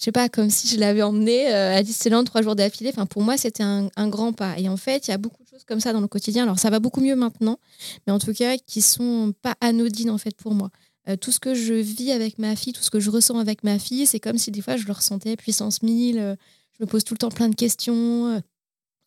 je 0.00 0.06
sais 0.06 0.12
pas, 0.12 0.30
comme 0.30 0.48
si 0.48 0.66
je 0.66 0.80
l'avais 0.80 1.02
emmené 1.02 1.52
euh, 1.52 1.76
à 1.76 1.82
Disneyland 1.82 2.24
trois 2.24 2.40
jours 2.40 2.56
d'affilée. 2.56 2.88
Enfin, 2.88 3.04
pour 3.04 3.20
moi, 3.20 3.36
c'était 3.36 3.62
un, 3.62 3.90
grand 4.08 4.32
pas. 4.32 4.58
Et 4.58 4.66
en 4.66 4.78
fait, 4.78 5.06
il 5.06 5.10
y 5.10 5.14
a 5.14 5.18
beaucoup 5.18 5.42
de 5.44 5.48
choses 5.48 5.64
comme 5.64 5.78
ça 5.78 5.92
dans 5.92 6.00
le 6.00 6.08
quotidien. 6.08 6.44
Alors, 6.44 6.58
ça 6.58 6.70
va 6.70 6.80
beaucoup 6.80 7.02
mieux 7.02 7.16
maintenant, 7.16 7.58
mais 8.06 8.12
en 8.14 8.18
tout 8.18 8.32
cas, 8.32 8.56
qui 8.56 8.80
sont 8.80 9.34
pas 9.42 9.56
anodines 9.60 10.08
en 10.08 10.16
fait 10.16 10.34
pour 10.34 10.54
moi. 10.54 10.70
Euh, 11.10 11.16
tout 11.16 11.30
ce 11.30 11.38
que 11.38 11.54
je 11.54 11.74
vis 11.74 12.12
avec 12.12 12.38
ma 12.38 12.56
fille, 12.56 12.72
tout 12.72 12.82
ce 12.82 12.90
que 12.90 12.98
je 12.98 13.10
ressens 13.10 13.38
avec 13.38 13.62
ma 13.62 13.78
fille, 13.78 14.06
c'est 14.06 14.20
comme 14.20 14.38
si 14.38 14.50
des 14.50 14.62
fois 14.62 14.78
je 14.78 14.86
le 14.86 14.92
ressentais 14.92 15.36
puissance 15.36 15.82
1000. 15.82 16.18
Euh, 16.18 16.34
je 16.78 16.82
me 16.82 16.88
pose 16.88 17.04
tout 17.04 17.12
le 17.12 17.18
temps 17.18 17.28
plein 17.28 17.50
de 17.50 17.54
questions. 17.54 18.42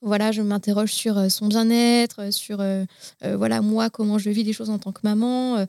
voilà, 0.01 0.31
je 0.31 0.43
m'interroge 0.43 0.91
sur 0.91 1.31
son 1.31 1.47
bien-être, 1.47 2.31
sur 2.31 2.63
voilà 3.23 3.61
moi 3.61 3.89
comment 3.89 4.19
je 4.19 4.29
vis 4.29 4.43
les 4.43 4.53
choses 4.53 4.69
en 4.69 4.77
tant 4.77 4.91
que 4.91 4.99
maman. 5.03 5.65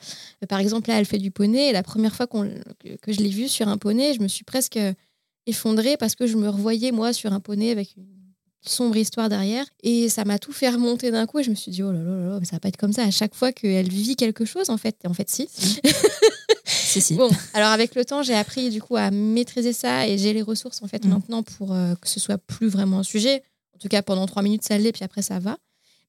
par 0.50 0.60
exemple, 0.60 0.90
là, 0.90 0.98
elle 0.98 1.06
fait 1.06 1.16
du 1.16 1.30
poney. 1.30 1.72
La 1.72 1.82
première 1.82 2.14
fois 2.14 2.26
que 2.26 3.12
je 3.12 3.20
l'ai 3.20 3.30
vue 3.30 3.48
sur 3.48 3.68
un 3.68 3.78
poney, 3.78 4.12
je 4.12 4.20
me 4.20 4.28
suis 4.28 4.44
presque 4.44 4.78
effondrée 5.46 5.96
parce 5.96 6.14
que 6.14 6.26
je 6.26 6.36
me 6.36 6.48
revoyais, 6.48 6.92
moi, 6.92 7.12
sur 7.12 7.32
un 7.32 7.40
poney 7.40 7.70
avec 7.70 7.96
une 7.96 8.06
sombre 8.62 8.96
histoire 8.96 9.28
derrière. 9.28 9.66
Et 9.82 10.08
ça 10.08 10.24
m'a 10.24 10.38
tout 10.38 10.52
fait 10.52 10.70
remonter 10.70 11.10
d'un 11.10 11.26
coup. 11.26 11.38
Et 11.38 11.42
je 11.42 11.50
me 11.50 11.54
suis 11.54 11.70
dit, 11.70 11.82
oh 11.82 11.92
là 11.92 12.00
là 12.02 12.16
là, 12.16 12.38
mais 12.40 12.46
ça 12.46 12.56
va 12.56 12.60
pas 12.60 12.68
être 12.68 12.76
comme 12.76 12.92
ça 12.92 13.02
à 13.02 13.10
chaque 13.10 13.34
fois 13.34 13.52
qu'elle 13.52 13.88
vit 13.88 14.16
quelque 14.16 14.44
chose, 14.44 14.70
en 14.70 14.76
fait. 14.76 14.96
Et 15.04 15.08
en 15.08 15.14
fait, 15.14 15.28
si. 15.28 15.48
si, 16.64 17.00
si. 17.00 17.14
Bon, 17.14 17.30
alors 17.52 17.70
avec 17.70 17.94
le 17.94 18.04
temps, 18.04 18.22
j'ai 18.22 18.34
appris 18.34 18.70
du 18.70 18.80
coup 18.80 18.96
à 18.96 19.10
maîtriser 19.10 19.72
ça 19.72 20.08
et 20.08 20.18
j'ai 20.18 20.32
les 20.32 20.42
ressources 20.42 20.82
en 20.82 20.88
fait 20.88 21.04
mm. 21.04 21.08
maintenant 21.08 21.42
pour 21.42 21.72
euh, 21.72 21.94
que 21.96 22.08
ce 22.08 22.20
soit 22.20 22.38
plus 22.38 22.68
vraiment 22.68 23.00
un 23.00 23.02
sujet. 23.02 23.42
En 23.74 23.78
tout 23.78 23.88
cas, 23.88 24.02
pendant 24.02 24.26
trois 24.26 24.42
minutes, 24.42 24.62
ça 24.64 24.78
l'est, 24.78 24.92
puis 24.92 25.04
après, 25.04 25.22
ça 25.22 25.38
va. 25.38 25.58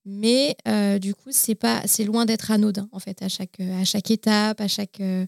Mais 0.05 0.55
euh, 0.67 0.99
du 0.99 1.15
coup, 1.15 1.29
c'est 1.31 1.55
pas, 1.55 1.81
c'est 1.85 2.03
loin 2.03 2.25
d'être 2.25 2.51
anodin 2.51 2.87
en 2.91 2.99
fait 2.99 3.23
à 3.23 3.29
chaque, 3.29 3.59
à 3.59 3.83
chaque 3.83 4.11
étape, 4.11 4.61
à 4.61 4.67
chaque, 4.67 5.01
euh, 5.01 5.25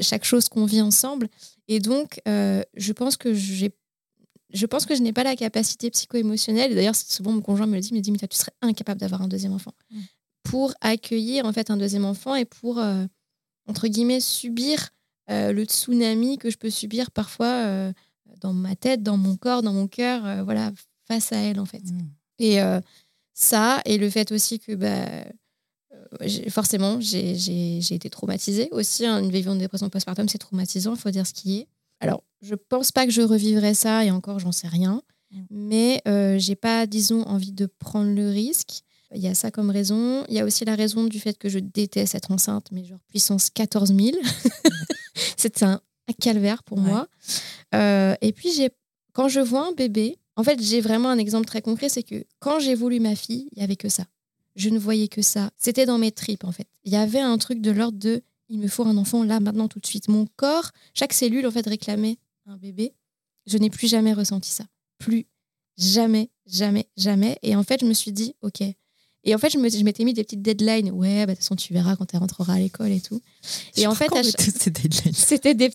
chaque 0.00 0.24
chose 0.24 0.48
qu'on 0.48 0.64
vit 0.64 0.80
ensemble. 0.80 1.28
Et 1.68 1.80
donc, 1.80 2.20
je 2.26 2.92
pense 2.92 3.16
que 3.16 3.34
j'ai 3.34 3.72
je 4.54 4.66
pense 4.66 4.86
que 4.86 4.94
je 4.94 5.02
n'ai 5.02 5.12
pas 5.12 5.24
la 5.24 5.36
capacité 5.36 5.90
psycho-émotionnelle, 5.90 6.72
et 6.72 6.74
d'ailleurs 6.74 6.94
souvent 6.94 7.32
mon 7.32 7.42
conjoint 7.42 7.66
me 7.66 7.74
le 7.74 7.80
dit, 7.80 7.88
il 7.88 7.96
me 7.96 8.00
dit, 8.00 8.12
mais 8.12 8.18
tu 8.18 8.36
serais 8.36 8.52
incapable 8.62 9.00
d'avoir 9.00 9.20
un 9.20 9.28
deuxième 9.28 9.52
enfant, 9.52 9.74
mm. 9.90 10.00
pour 10.44 10.74
accueillir 10.80 11.44
en 11.44 11.52
fait 11.52 11.70
un 11.70 11.76
deuxième 11.76 12.04
enfant 12.04 12.34
et 12.36 12.44
pour, 12.44 12.78
euh, 12.78 13.04
entre 13.66 13.88
guillemets, 13.88 14.20
subir 14.20 14.90
euh, 15.30 15.52
le 15.52 15.64
tsunami 15.64 16.38
que 16.38 16.50
je 16.50 16.56
peux 16.56 16.70
subir 16.70 17.10
parfois 17.10 17.46
euh, 17.46 17.92
dans 18.40 18.52
ma 18.52 18.76
tête, 18.76 19.02
dans 19.02 19.16
mon 19.16 19.36
corps, 19.36 19.62
dans 19.62 19.72
mon 19.72 19.88
cœur, 19.88 20.44
voilà, 20.44 20.72
face 21.06 21.32
à 21.32 21.36
elle 21.36 21.58
en 21.58 21.66
fait. 21.66 21.82
Mm. 21.82 22.08
Et 22.38 22.58
ça, 23.32 23.80
et 23.84 23.98
le 23.98 24.10
fait 24.10 24.32
aussi 24.32 24.58
que 24.58 24.74
bah, 24.74 25.24
forcément, 26.48 27.00
j'ai 27.00 27.94
été 27.94 28.10
traumatisée 28.10 28.68
aussi. 28.72 29.06
Hein, 29.06 29.20
une 29.22 29.30
vivant 29.30 29.54
de 29.54 29.60
dépression 29.60 29.88
postpartum, 29.88 30.28
c'est 30.28 30.38
traumatisant, 30.38 30.94
il 30.94 31.00
faut 31.00 31.10
dire 31.10 31.26
ce 31.26 31.32
qui 31.32 31.58
est. 31.58 31.68
Alors, 32.00 32.22
je 32.42 32.54
pense 32.54 32.92
pas 32.92 33.06
que 33.06 33.12
je 33.12 33.22
revivrai 33.22 33.74
ça, 33.74 34.04
et 34.04 34.10
encore, 34.10 34.38
j'en 34.38 34.52
sais 34.52 34.68
rien. 34.68 35.02
Mm. 35.30 35.42
Mais 35.50 36.02
euh, 36.06 36.38
j'ai 36.38 36.56
pas, 36.56 36.86
disons, 36.86 37.22
envie 37.22 37.52
de 37.52 37.66
prendre 37.66 38.12
le 38.14 38.28
risque. 38.30 38.82
Il 39.14 39.22
y 39.22 39.28
a 39.28 39.34
ça 39.34 39.50
comme 39.50 39.70
raison. 39.70 40.24
Il 40.28 40.34
y 40.34 40.40
a 40.40 40.44
aussi 40.44 40.64
la 40.64 40.74
raison 40.74 41.04
du 41.04 41.20
fait 41.20 41.38
que 41.38 41.48
je 41.48 41.58
déteste 41.58 42.14
être 42.14 42.30
enceinte, 42.32 42.68
mais 42.72 42.84
genre 42.84 42.98
puissance 43.08 43.50
14 43.50 43.94
000. 43.94 44.16
C'est 45.36 45.62
un, 45.62 45.80
calvaire 46.20 46.62
pour 46.64 46.78
moi. 46.78 47.08
Euh, 47.74 48.14
et 48.20 48.32
puis, 48.32 48.68
quand 49.12 49.28
je 49.28 49.40
vois 49.40 49.68
un 49.68 49.72
bébé, 49.72 50.18
en 50.36 50.42
fait, 50.42 50.60
j'ai 50.60 50.80
vraiment 50.80 51.08
un 51.08 51.18
exemple 51.18 51.46
très 51.46 51.62
concret, 51.62 51.88
c'est 51.88 52.02
que 52.02 52.24
quand 52.40 52.58
j'ai 52.58 52.74
voulu 52.74 53.00
ma 53.00 53.14
fille, 53.14 53.48
il 53.52 53.60
y 53.60 53.62
avait 53.62 53.76
que 53.76 53.88
ça. 53.88 54.04
Je 54.56 54.68
ne 54.68 54.78
voyais 54.78 55.08
que 55.08 55.22
ça. 55.22 55.50
C'était 55.56 55.86
dans 55.86 55.98
mes 55.98 56.12
tripes, 56.12 56.44
en 56.44 56.52
fait. 56.52 56.68
Il 56.84 56.92
y 56.92 56.96
avait 56.96 57.20
un 57.20 57.36
truc 57.38 57.60
de 57.60 57.70
l'ordre 57.70 57.98
de 57.98 58.22
il 58.48 58.58
me 58.58 58.68
faut 58.68 58.84
un 58.84 58.96
enfant 58.96 59.24
là, 59.24 59.40
maintenant, 59.40 59.68
tout 59.68 59.80
de 59.80 59.86
suite. 59.86 60.08
Mon 60.08 60.26
corps, 60.36 60.70
chaque 60.92 61.12
cellule, 61.12 61.46
en 61.46 61.50
fait, 61.50 61.66
réclamait 61.66 62.18
un 62.46 62.56
bébé. 62.56 62.94
Je 63.46 63.58
n'ai 63.58 63.70
plus 63.70 63.88
jamais 63.88 64.12
ressenti 64.12 64.50
ça. 64.50 64.64
Plus 64.98 65.26
jamais, 65.76 66.30
jamais, 66.46 66.86
jamais. 66.96 67.38
Et 67.42 67.56
en 67.56 67.62
fait, 67.62 67.80
je 67.80 67.86
me 67.86 67.94
suis 67.94 68.12
dit, 68.12 68.34
OK. 68.42 68.62
Et 69.26 69.34
en 69.34 69.38
fait, 69.38 69.50
je 69.50 69.58
m'étais 69.58 70.04
mis 70.04 70.12
des 70.12 70.22
petites 70.22 70.42
deadlines. 70.42 70.90
Ouais, 70.90 71.24
bah, 71.24 71.32
de 71.32 71.36
toute 71.36 71.38
façon, 71.38 71.56
tu 71.56 71.72
verras 71.72 71.96
quand 71.96 72.04
tu 72.04 72.16
rentreras 72.16 72.54
à 72.54 72.58
l'école 72.58 72.92
et 72.92 73.00
tout. 73.00 73.22
Et 73.76 73.86
en 73.86 73.94
fait, 73.94 74.10
c'était 75.12 75.54
des, 75.54 75.70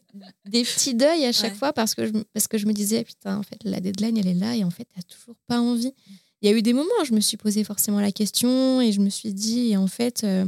des, 0.45 0.63
petits 0.63 0.93
deuils 0.93 1.25
à 1.25 1.31
chaque 1.31 1.55
fois 1.55 1.73
parce 1.73 1.95
que, 1.95 2.05
je, 2.05 2.11
parce 2.33 2.47
que 2.47 2.59
je 2.59 2.67
me 2.67 2.73
disais, 2.73 3.03
putain, 3.03 3.37
en 3.37 3.43
fait, 3.43 3.57
la 3.63 3.79
deadline, 3.79 4.17
elle 4.19 4.27
est 4.27 4.35
là 4.35 4.55
et 4.55 4.63
en 4.63 4.69
fait, 4.69 4.87
tu 4.95 5.17
toujours 5.17 5.35
pas 5.47 5.59
envie. 5.59 5.93
Il 6.41 6.49
y 6.49 6.53
a 6.53 6.57
eu 6.57 6.61
des 6.61 6.73
moments 6.73 6.89
où 7.01 7.05
je 7.05 7.13
me 7.13 7.19
suis 7.19 7.37
posé 7.37 7.63
forcément 7.63 7.99
la 7.99 8.11
question 8.11 8.81
et 8.81 8.91
je 8.91 9.01
me 9.01 9.09
suis 9.09 9.33
dit, 9.33 9.75
en 9.75 9.87
fait, 9.87 10.23
euh, 10.23 10.45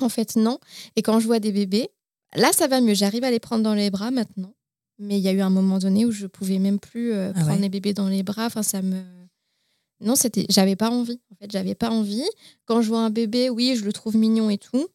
en 0.00 0.08
fait, 0.08 0.36
non. 0.36 0.58
Et 0.96 1.02
quand 1.02 1.20
je 1.20 1.26
vois 1.26 1.40
des 1.40 1.52
bébés, 1.52 1.90
là, 2.34 2.52
ça 2.52 2.66
va 2.66 2.80
mieux. 2.80 2.94
J'arrive 2.94 3.24
à 3.24 3.30
les 3.30 3.40
prendre 3.40 3.62
dans 3.62 3.74
les 3.74 3.90
bras 3.90 4.10
maintenant. 4.10 4.54
Mais 4.98 5.18
il 5.18 5.22
y 5.22 5.28
a 5.28 5.32
eu 5.32 5.40
un 5.40 5.50
moment 5.50 5.78
donné 5.78 6.04
où 6.04 6.12
je 6.12 6.26
pouvais 6.26 6.58
même 6.58 6.78
plus 6.78 7.12
euh, 7.12 7.32
ah 7.34 7.40
prendre 7.40 7.60
les 7.60 7.68
bébés 7.68 7.92
dans 7.92 8.08
les 8.08 8.22
bras. 8.22 8.46
Enfin, 8.46 8.62
ça 8.62 8.80
me. 8.80 9.02
Non, 10.00 10.14
c'était. 10.14 10.46
J'avais 10.48 10.76
pas 10.76 10.90
envie. 10.90 11.20
En 11.32 11.34
fait, 11.36 11.50
j'avais 11.50 11.74
pas 11.74 11.90
envie. 11.90 12.24
Quand 12.64 12.80
je 12.80 12.88
vois 12.88 13.00
un 13.00 13.10
bébé, 13.10 13.50
oui, 13.50 13.74
je 13.76 13.84
le 13.84 13.92
trouve 13.92 14.16
mignon 14.16 14.50
et 14.50 14.58
tout, 14.58 14.86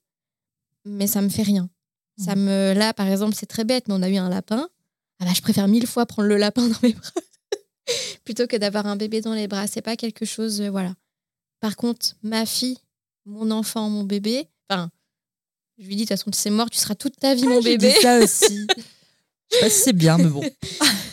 mais 0.86 1.06
ça 1.06 1.22
me 1.22 1.30
fait 1.30 1.44
rien. 1.44 1.70
Ça 2.18 2.36
mmh. 2.36 2.40
me. 2.40 2.74
Là, 2.74 2.94
par 2.94 3.08
exemple, 3.08 3.36
c'est 3.36 3.46
très 3.46 3.66
bête, 3.66 3.88
mais 3.88 3.94
on 3.94 4.02
a 4.02 4.10
eu 4.10 4.16
un 4.16 4.30
lapin. 4.30 4.70
Ah 5.20 5.26
bah, 5.26 5.32
je 5.36 5.42
préfère 5.42 5.68
mille 5.68 5.86
fois 5.86 6.06
prendre 6.06 6.30
le 6.30 6.38
lapin 6.38 6.66
dans 6.68 6.80
mes 6.82 6.94
bras 6.94 7.12
plutôt 8.24 8.48
que 8.48 8.56
d'avoir 8.56 8.86
un 8.86 8.96
bébé 8.96 9.22
dans 9.22 9.34
les 9.34 9.48
bras. 9.48 9.68
C'est 9.68 9.82
pas 9.82 9.96
quelque 9.96 10.26
chose. 10.26 10.62
Euh, 10.62 10.70
voilà. 10.70 10.94
Par 11.60 11.76
contre, 11.76 12.16
ma 12.24 12.46
fille, 12.46 12.78
mon 13.26 13.52
enfant, 13.52 13.90
mon 13.90 14.04
bébé, 14.04 14.48
Enfin, 14.70 14.90
je 15.78 15.88
lui 15.88 15.96
dis, 15.96 16.04
de 16.04 16.08
toute 16.08 16.18
façon, 16.18 16.30
c'est 16.34 16.50
mort, 16.50 16.70
tu 16.70 16.78
seras 16.78 16.96
toute 16.96 17.18
ta 17.18 17.34
vie 17.34 17.44
ah, 17.46 17.50
mon 17.50 17.62
bébé. 17.62 17.92
Dit 17.92 18.02
ça 18.02 18.20
aussi. 18.20 18.68
je 19.52 19.56
sais 19.56 19.62
pas 19.62 19.70
si 19.70 19.80
c'est 19.82 19.94
bien, 19.94 20.18
mais 20.18 20.28
bon. 20.28 20.44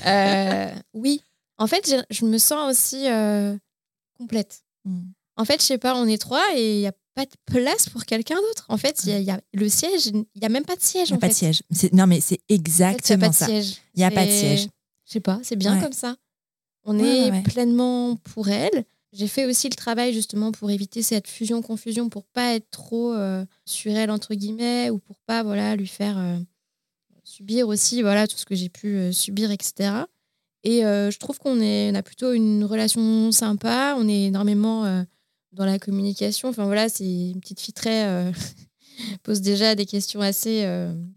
Euh, 0.06 0.72
oui. 0.94 1.22
En 1.58 1.66
fait, 1.66 1.90
je, 2.10 2.24
me 2.26 2.38
sens 2.38 2.70
aussi 2.70 3.08
euh, 3.08 3.56
complète. 4.18 4.62
En 5.36 5.44
fait, 5.44 5.60
je 5.60 5.66
sais 5.66 5.78
pas, 5.78 5.96
on 5.96 6.06
est 6.06 6.18
trois 6.18 6.44
et 6.54 6.76
il 6.76 6.80
n'y 6.80 6.86
a 6.86 6.92
pas 7.14 7.24
de 7.24 7.32
place 7.46 7.88
pour 7.88 8.04
quelqu'un 8.04 8.36
d'autre. 8.36 8.66
En 8.68 8.76
fait, 8.76 9.02
il 9.04 9.22
y, 9.22 9.30
a 9.30 9.40
le 9.52 9.68
siège, 9.68 10.06
il 10.06 10.24
n'y 10.36 10.46
a 10.46 10.48
même 10.48 10.64
pas 10.64 10.76
de 10.76 10.82
siège. 10.82 11.08
Il 11.08 11.14
n'y 11.14 11.16
a 11.16 11.20
pas 11.20 11.28
de 11.28 11.32
siège. 11.32 11.62
Non, 11.92 12.06
mais 12.06 12.20
c'est 12.20 12.40
exactement 12.48 13.32
ça. 13.32 13.48
Il 13.50 13.64
n'y 13.96 14.04
a 14.04 14.10
pas 14.10 14.26
de 14.26 14.30
siège. 14.30 14.68
Je 15.06 15.12
sais 15.12 15.20
pas, 15.20 15.40
c'est 15.42 15.56
bien 15.56 15.80
comme 15.80 15.92
ça. 15.92 16.14
On 16.86 16.98
est 16.98 17.42
pleinement 17.42 18.16
pour 18.16 18.48
elle. 18.48 18.84
J'ai 19.12 19.28
fait 19.28 19.46
aussi 19.46 19.68
le 19.68 19.74
travail 19.74 20.12
justement 20.12 20.52
pour 20.52 20.70
éviter 20.70 21.02
cette 21.02 21.26
fusion-confusion, 21.26 22.10
pour 22.10 22.24
pas 22.26 22.54
être 22.54 22.70
trop 22.70 23.14
euh, 23.14 23.44
sur 23.64 23.92
elle, 23.92 24.10
entre 24.10 24.34
guillemets, 24.34 24.90
ou 24.90 24.98
pour 24.98 25.16
pas 25.26 25.42
voilà, 25.42 25.74
lui 25.74 25.86
faire 25.86 26.18
euh, 26.18 26.36
subir 27.24 27.66
aussi 27.66 28.02
voilà, 28.02 28.26
tout 28.26 28.36
ce 28.36 28.44
que 28.44 28.54
j'ai 28.54 28.68
pu 28.68 28.88
euh, 28.96 29.12
subir, 29.12 29.50
etc. 29.50 30.04
Et 30.64 30.80
je 30.80 31.18
trouve 31.18 31.38
qu'on 31.38 31.60
on 31.60 31.94
a 31.94 32.02
plutôt 32.02 32.32
une 32.32 32.64
relation 32.64 33.30
sympa, 33.30 33.94
on 33.96 34.08
est 34.08 34.24
énormément 34.24 35.04
dans 35.52 35.64
la 35.64 35.78
communication. 35.78 36.48
Enfin 36.48 36.64
voilà, 36.64 36.88
c'est 36.88 37.04
une 37.04 37.38
petite 37.38 37.60
fille 37.60 37.72
très. 37.72 38.32
pose 39.22 39.42
déjà 39.42 39.76
des 39.76 39.86
questions 39.86 40.20
assez 40.20 40.68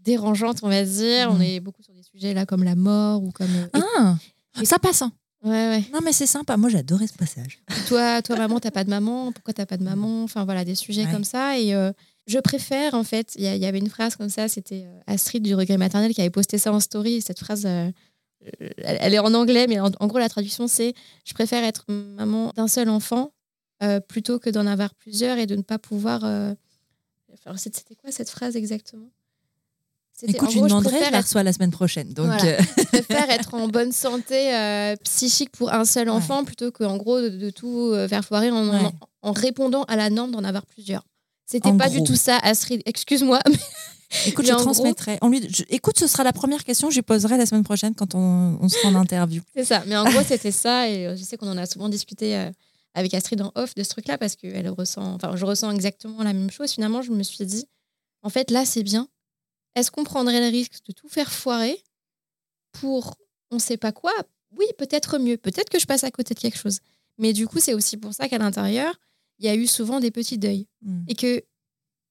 dérangeantes, 0.04 0.60
on 0.62 0.68
va 0.68 0.84
dire. 0.84 1.30
On 1.32 1.38
mmh. 1.38 1.42
est 1.42 1.58
beaucoup 1.58 1.82
sur 1.82 1.92
des 1.92 2.04
sujets 2.04 2.32
là 2.32 2.46
comme 2.46 2.62
la 2.62 2.76
mort 2.76 3.24
ou 3.24 3.32
comme. 3.32 3.68
Ah, 3.72 4.16
ça 4.62 4.78
passe. 4.78 5.02
Hein. 5.02 5.10
Ouais, 5.42 5.50
ouais. 5.50 5.84
Non, 5.92 6.00
mais 6.04 6.12
c'est 6.12 6.26
sympa. 6.26 6.56
Moi, 6.56 6.68
j'adorais 6.68 7.06
ce 7.06 7.14
passage. 7.14 7.60
Toi, 7.88 8.20
toi 8.20 8.36
maman, 8.36 8.60
t'as 8.60 8.70
pas 8.70 8.84
de 8.84 8.90
maman? 8.90 9.32
Pourquoi 9.32 9.54
t'as 9.54 9.66
pas 9.66 9.78
de 9.78 9.84
maman? 9.84 10.22
Enfin, 10.22 10.44
voilà, 10.44 10.64
des 10.64 10.74
sujets 10.74 11.06
comme 11.10 11.24
ça. 11.24 11.58
Et 11.58 11.74
euh, 11.74 11.92
je 12.26 12.38
préfère, 12.38 12.94
en 12.94 13.04
fait, 13.04 13.32
il 13.36 13.44
y, 13.44 13.66
avait 13.66 13.78
une 13.78 13.88
phrase 13.88 14.16
comme 14.16 14.28
ça. 14.28 14.48
C'était 14.48 14.84
euh, 14.84 15.00
Astrid 15.06 15.42
du 15.42 15.54
regret 15.54 15.78
maternel 15.78 16.12
qui 16.12 16.20
avait 16.20 16.30
posté 16.30 16.58
ça 16.58 16.72
en 16.72 16.80
story. 16.80 17.22
Cette 17.22 17.38
phrase, 17.38 17.64
euh, 17.64 17.90
elle, 18.82 19.14
est 19.14 19.18
en 19.18 19.32
anglais, 19.32 19.66
mais 19.66 19.80
en, 19.80 19.90
gros, 20.06 20.18
la 20.18 20.28
traduction, 20.28 20.66
c'est 20.66 20.92
Je 21.24 21.32
préfère 21.32 21.64
être 21.64 21.86
maman 21.88 22.52
d'un 22.54 22.68
seul 22.68 22.88
enfant 22.88 23.32
plutôt 24.08 24.38
que 24.38 24.50
d'en 24.50 24.66
avoir 24.66 24.94
plusieurs 24.94 25.38
et 25.38 25.46
de 25.46 25.56
ne 25.56 25.62
pas 25.62 25.78
pouvoir. 25.78 26.22
Enfin, 27.32 27.56
c'était 27.56 27.94
quoi 27.94 28.12
cette 28.12 28.28
phrase 28.28 28.56
exactement? 28.56 29.08
Écoute, 30.26 30.50
je 30.50 30.56
lui 30.56 30.62
demanderai, 30.62 31.04
je, 31.06 31.12
la 31.12 31.20
reçois 31.20 31.42
la 31.42 31.52
semaine 31.52 31.70
prochaine. 31.70 32.12
Donc 32.12 32.32
euh. 32.44 32.58
je 32.76 32.84
préfère 32.84 33.30
être 33.30 33.54
en 33.54 33.68
bonne 33.68 33.92
santé 33.92 34.54
euh, 34.54 34.96
psychique 35.04 35.50
pour 35.50 35.72
un 35.72 35.84
seul 35.84 36.08
enfant 36.08 36.44
plutôt 36.44 36.70
qu'en 36.70 36.96
gros 36.96 37.20
de, 37.20 37.50
tout 37.50 37.90
euh, 37.92 38.08
faire 38.08 38.24
foirer 38.24 38.50
en, 38.50 38.92
en, 39.22 39.32
répondant 39.32 39.84
à 39.84 39.96
la 39.96 40.10
norme 40.10 40.30
d'en 40.30 40.44
avoir 40.44 40.66
plusieurs. 40.66 41.04
C'était 41.46 41.72
pas 41.72 41.88
du 41.88 42.02
tout 42.02 42.16
ça, 42.16 42.38
Astrid. 42.42 42.82
Excuse-moi. 42.86 43.40
Écoute, 44.26 44.46
je 44.46 44.52
transmettrai. 44.52 45.18
On 45.22 45.28
lui... 45.28 45.48
Écoute, 45.68 45.98
ce 45.98 46.06
sera 46.06 46.24
la 46.24 46.32
première 46.32 46.64
question 46.64 46.88
que 46.88 46.94
je 46.94 46.98
lui 46.98 47.02
poserai 47.02 47.36
la 47.36 47.46
semaine 47.46 47.62
prochaine 47.62 47.94
quand 47.94 48.14
on, 48.14 48.58
on 48.60 48.68
sera 48.68 48.88
en 48.88 48.96
interview. 48.96 49.40
C'est 49.54 49.64
ça. 49.64 49.82
Mais 49.86 49.96
en 49.96 50.04
gros, 50.04 50.22
c'était 50.26 50.50
ça. 50.50 50.88
Et 50.88 51.16
je 51.16 51.22
sais 51.22 51.36
qu'on 51.36 51.48
en 51.48 51.56
a 51.56 51.66
souvent 51.66 51.88
discuté 51.88 52.50
avec 52.94 53.14
Astrid 53.14 53.40
en 53.40 53.52
off 53.54 53.74
de 53.74 53.82
ce 53.82 53.90
truc-là 53.90 54.18
parce 54.18 54.36
que 54.36 54.48
elle 54.48 54.68
ressent. 54.68 55.14
Enfin, 55.14 55.36
je 55.36 55.44
ressens 55.44 55.70
exactement 55.70 56.22
la 56.22 56.32
même 56.32 56.50
chose. 56.50 56.72
Finalement, 56.72 57.02
je 57.02 57.12
me 57.12 57.22
suis 57.22 57.46
dit, 57.46 57.66
en 58.22 58.30
fait, 58.30 58.50
là, 58.50 58.64
c'est 58.64 58.82
bien 58.82 59.08
est-ce 59.74 59.90
qu'on 59.90 60.04
prendrait 60.04 60.40
le 60.40 60.48
risque 60.48 60.84
de 60.86 60.92
tout 60.92 61.08
faire 61.08 61.30
foirer 61.30 61.82
pour 62.72 63.16
on 63.50 63.56
ne 63.56 63.60
sait 63.60 63.76
pas 63.76 63.92
quoi? 63.92 64.12
Oui, 64.56 64.66
peut-être 64.78 65.18
mieux. 65.18 65.36
Peut-être 65.36 65.70
que 65.70 65.78
je 65.78 65.86
passe 65.86 66.04
à 66.04 66.10
côté 66.10 66.34
de 66.34 66.38
quelque 66.38 66.58
chose. 66.58 66.80
Mais 67.18 67.32
du 67.32 67.46
coup, 67.46 67.60
c'est 67.60 67.74
aussi 67.74 67.96
pour 67.96 68.14
ça 68.14 68.28
qu'à 68.28 68.38
l'intérieur, 68.38 68.94
il 69.38 69.46
y 69.46 69.48
a 69.48 69.54
eu 69.54 69.66
souvent 69.66 70.00
des 70.00 70.10
petits 70.10 70.38
deuils. 70.38 70.66
Hmm. 70.82 71.02
Et 71.08 71.14
que 71.14 71.42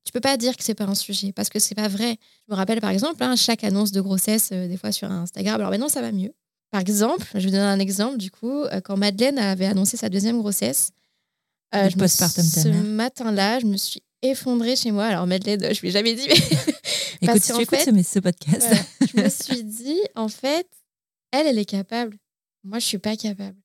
tu 0.03 0.12
peux 0.12 0.22
pas 0.22 0.38
dire 0.38 0.57
que 0.57 0.64
c'est 0.64 0.76
pas 0.76 0.86
un 0.86 0.95
sujet 0.95 1.32
parce 1.32 1.49
que 1.49 1.60
c'est 1.60 1.76
pas 1.76 1.88
vrai. 1.88 2.18
Je 2.47 2.53
me 2.53 2.55
rappelle 2.55 2.82
par 2.82 2.89
exemple, 2.89 3.24
hein, 3.24 3.36
chaque 3.36 3.64
annonce 3.64 3.91
de 3.91 4.01
grossesse, 4.01 4.49
euh, 4.51 4.68
des 4.68 4.78
fois 4.78 4.91
sur 4.91 5.12
Instagram, 5.12 5.55
alors 5.55 5.70
maintenant 5.70 5.89
ça 5.89 6.01
va 6.01 6.12
mieux. 6.12 6.34
Par 6.72 6.82
exemple, 6.82 7.28
je 7.34 7.39
vais 7.39 7.51
donner 7.51 7.64
un 7.64 7.80
exemple 7.80 8.18
du 8.18 8.32
coup, 8.32 8.64
euh, 8.64 8.82
quand 8.82 8.97
Madeleine 8.97 9.38
avait 9.38 9.66
annoncé 9.66 9.97
sa 9.97 10.10
deuxième 10.10 10.39
grossesse, 10.39 10.91
euh, 11.76 11.89
ce 11.89 12.70
matin-là, 12.70 13.60
je 13.60 13.68
me 13.68 13.78
suis 13.78 14.01
effondrée 14.24 14.76
chez 14.76 14.91
moi. 14.91 15.05
Alors 15.05 15.28
Madeleine, 15.28 15.74
je 15.74 15.80
lui 15.82 15.89
ai 15.89 15.91
jamais 15.91 16.16
dit, 16.16 16.28
mais 16.28 16.74
Écoute, 17.22 17.41
si 17.41 17.53
tu 17.53 17.61
écoutes 17.61 17.80
fait, 17.80 18.03
ce, 18.03 18.20
podcast. 18.20 18.67
je 19.13 19.22
me 19.22 19.30
suis 19.30 19.63
dit, 19.63 19.99
en 20.15 20.30
fait, 20.30 20.67
elle, 21.32 21.47
elle 21.47 21.59
est 21.59 21.65
capable. 21.65 22.17
Moi, 22.63 22.80
je 22.80 22.86
suis 22.86 22.97
pas 22.97 23.15
capable. 23.15 23.57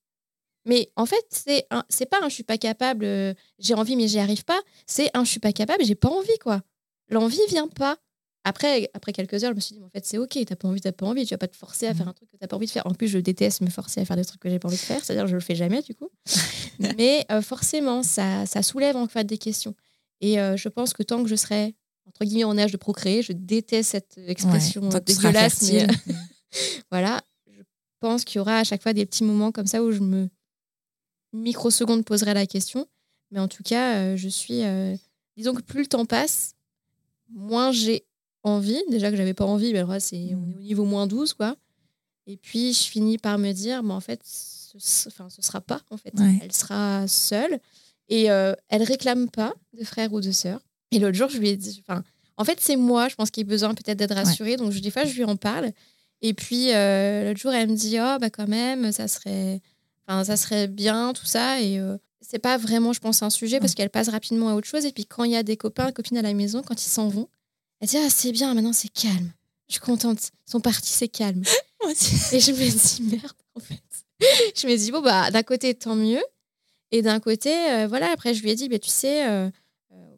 Mais 0.65 0.91
en 0.95 1.05
fait, 1.05 1.23
c'est 1.29 1.67
c'est 1.89 2.07
pas 2.07 2.17
un 2.23 2.29
je 2.29 2.33
suis 2.33 2.43
pas 2.43 2.57
capable, 2.57 3.05
euh, 3.05 3.33
j'ai 3.59 3.75
envie 3.75 3.95
mais 3.95 4.07
j'y 4.07 4.19
arrive 4.19 4.43
pas. 4.43 4.59
C'est 4.87 5.11
un 5.13 5.23
je 5.23 5.29
suis 5.29 5.39
pas 5.39 5.53
capable, 5.53 5.85
j'ai 5.85 5.95
pas 5.95 6.09
envie 6.09 6.37
quoi. 6.39 6.61
L'envie 7.09 7.39
vient 7.49 7.67
pas. 7.67 7.97
après, 8.43 8.89
après 8.95 9.13
quelques 9.13 9.43
heures, 9.43 9.51
je 9.51 9.55
me 9.55 9.59
suis 9.59 9.75
dit, 9.75 9.83
en 9.83 9.89
fait, 9.89 10.05
c'est 10.05 10.17
ok, 10.17 10.37
t'as 10.47 10.55
pas 10.55 10.67
envie, 10.67 10.81
t'as 10.81 10.91
pas 10.91 11.05
envie, 11.05 11.23
tu 11.25 11.35
vas 11.35 11.37
pas 11.37 11.47
te 11.47 11.55
forcer 11.55 11.85
à 11.87 11.93
faire 11.93 12.07
mm. 12.07 12.09
un 12.09 12.13
truc 12.13 12.31
que 12.31 12.37
t'as 12.37 12.47
pas 12.47 12.55
envie 12.55 12.65
de 12.65 12.71
faire. 12.71 12.87
En 12.87 12.95
plus, 12.95 13.07
je 13.07 13.19
déteste 13.19 13.61
me 13.61 13.69
forcer 13.69 14.01
à 14.01 14.05
faire 14.05 14.15
des 14.15 14.25
trucs 14.25 14.41
que 14.41 14.49
j'ai 14.49 14.57
pas 14.57 14.67
envie 14.67 14.77
de 14.77 14.81
faire, 14.81 15.03
c'est-à-dire 15.05 15.27
je 15.27 15.35
le 15.35 15.39
fais 15.39 15.55
jamais 15.55 15.83
du 15.83 15.93
coup. 15.93 16.09
Mais 16.97 17.25
euh, 17.31 17.43
forcément, 17.43 18.01
ça, 18.01 18.47
ça 18.47 18.63
soulève 18.63 18.95
en 18.95 19.07
fait 19.07 19.23
des 19.23 19.37
questions. 19.37 19.75
Et 20.21 20.39
euh, 20.39 20.57
je 20.57 20.67
pense 20.69 20.93
que 20.93 21.03
tant 21.03 21.21
que 21.21 21.29
je 21.29 21.35
serai 21.35 21.75
entre 22.07 22.25
guillemets 22.25 22.43
en 22.43 22.57
âge 22.57 22.71
de 22.71 22.77
procréer, 22.77 23.21
je 23.21 23.33
déteste 23.33 23.91
cette 23.91 24.17
expression 24.27 24.89
dégueulasse, 24.89 25.71
mais 25.71 25.87
voilà, 26.91 27.21
je 27.47 27.61
pense 27.99 28.23
qu'il 28.23 28.37
y 28.37 28.39
aura 28.39 28.59
à 28.59 28.63
chaque 28.63 28.81
fois 28.81 28.93
des 28.93 29.05
petits 29.05 29.23
moments 29.23 29.51
comme 29.51 29.67
ça 29.67 29.83
où 29.83 29.91
je 29.91 29.99
me 29.99 30.29
microseconde 31.33 32.05
poserai 32.05 32.33
la 32.33 32.45
question. 32.45 32.87
Mais 33.31 33.39
en 33.39 33.47
tout 33.47 33.63
cas, 33.63 33.95
euh, 33.95 34.17
je 34.17 34.29
suis, 34.29 34.61
disons 35.35 35.53
que 35.53 35.61
plus 35.61 35.81
le 35.81 35.87
temps 35.87 36.05
passe, 36.05 36.55
moins 37.29 37.71
j'ai 37.71 38.05
envie. 38.43 38.81
Déjà 38.89 39.11
que 39.11 39.17
j'avais 39.17 39.33
pas 39.33 39.45
envie, 39.45 39.73
mais 39.73 39.79
alors 39.79 39.95
c'est, 39.99 40.35
on 40.35 40.49
est 40.49 40.55
au 40.55 40.61
niveau 40.61 40.85
moins 40.85 41.07
12, 41.07 41.33
quoi. 41.33 41.55
Et 42.27 42.37
puis, 42.37 42.73
je 42.73 42.83
finis 42.83 43.17
par 43.17 43.37
me 43.37 43.51
dire, 43.51 43.83
mais 43.83 43.93
en 43.93 43.99
fait, 43.99 44.21
ce, 44.23 45.09
enfin, 45.09 45.29
ce 45.29 45.41
sera 45.41 45.61
pas, 45.61 45.81
en 45.89 45.97
fait. 45.97 46.13
Elle 46.41 46.53
sera 46.53 47.07
seule. 47.07 47.59
Et 48.07 48.31
euh, 48.31 48.53
elle 48.69 48.83
réclame 48.83 49.29
pas 49.29 49.53
de 49.73 49.83
frère 49.83 50.13
ou 50.13 50.21
de 50.21 50.31
sœur. 50.31 50.59
Et 50.91 50.99
l'autre 50.99 51.17
jour, 51.17 51.29
je 51.29 51.37
lui 51.37 51.49
ai 51.49 51.57
dit, 51.57 51.83
enfin, 51.87 52.03
en 52.37 52.43
fait, 52.43 52.59
c'est 52.59 52.75
moi, 52.75 53.07
je 53.07 53.15
pense 53.15 53.31
qu'il 53.31 53.45
a 53.45 53.49
besoin 53.49 53.73
peut-être 53.73 53.97
d'être 53.97 54.15
rassurée. 54.15 54.57
Donc, 54.57 54.73
des 54.73 54.91
fois, 54.91 55.05
je 55.05 55.13
lui 55.15 55.23
en 55.23 55.35
parle. 55.35 55.71
Et 56.21 56.33
puis, 56.33 56.73
euh, 56.73 57.27
l'autre 57.29 57.39
jour, 57.39 57.53
elle 57.53 57.69
me 57.69 57.75
dit, 57.75 57.97
oh, 57.99 58.17
bah, 58.19 58.29
quand 58.29 58.47
même, 58.47 58.91
ça 58.91 59.07
serait, 59.07 59.61
enfin, 60.07 60.23
ça 60.23 60.37
serait 60.37 60.67
bien, 60.67 61.13
tout 61.13 61.25
ça. 61.25 61.61
Et 61.61 61.79
euh, 61.79 61.97
c'est 62.21 62.39
pas 62.39 62.57
vraiment, 62.57 62.93
je 62.93 62.99
pense, 62.99 63.21
un 63.21 63.29
sujet 63.29 63.59
parce 63.59 63.75
qu'elle 63.75 63.89
passe 63.89 64.09
rapidement 64.09 64.49
à 64.49 64.55
autre 64.55 64.67
chose. 64.67 64.85
Et 64.85 64.91
puis, 64.91 65.05
quand 65.05 65.23
il 65.23 65.31
y 65.31 65.35
a 65.35 65.43
des 65.43 65.57
copains, 65.57 65.91
copines 65.91 66.17
à 66.17 66.21
la 66.21 66.33
maison, 66.33 66.61
quand 66.61 66.83
ils 66.83 66.89
s'en 66.89 67.07
vont, 67.07 67.29
elle 67.79 67.87
dit 67.87 67.97
Ah, 67.97 68.09
c'est 68.09 68.31
bien, 68.31 68.53
maintenant 68.53 68.73
c'est 68.73 68.89
calme. 68.89 69.31
Je 69.67 69.73
suis 69.73 69.81
contente. 69.81 70.31
Ils 70.47 70.51
sont 70.51 70.61
partis, 70.61 70.91
c'est 70.91 71.07
calme. 71.07 71.43
Et 72.31 72.39
je 72.39 72.51
me 72.51 72.57
dis 72.57 73.03
Merde, 73.03 73.33
en 73.55 73.59
fait. 73.59 73.81
je 74.55 74.67
me 74.67 74.75
dis 74.75 74.91
Bon, 74.91 75.01
bah, 75.01 75.31
d'un 75.31 75.43
côté, 75.43 75.73
tant 75.73 75.95
mieux. 75.95 76.23
Et 76.91 77.01
d'un 77.01 77.19
côté, 77.19 77.53
euh, 77.71 77.87
voilà, 77.87 78.11
après, 78.11 78.33
je 78.33 78.41
lui 78.41 78.51
ai 78.51 78.55
dit 78.55 78.69
bah, 78.69 78.79
Tu 78.79 78.89
sais, 78.89 79.27
euh, 79.27 79.49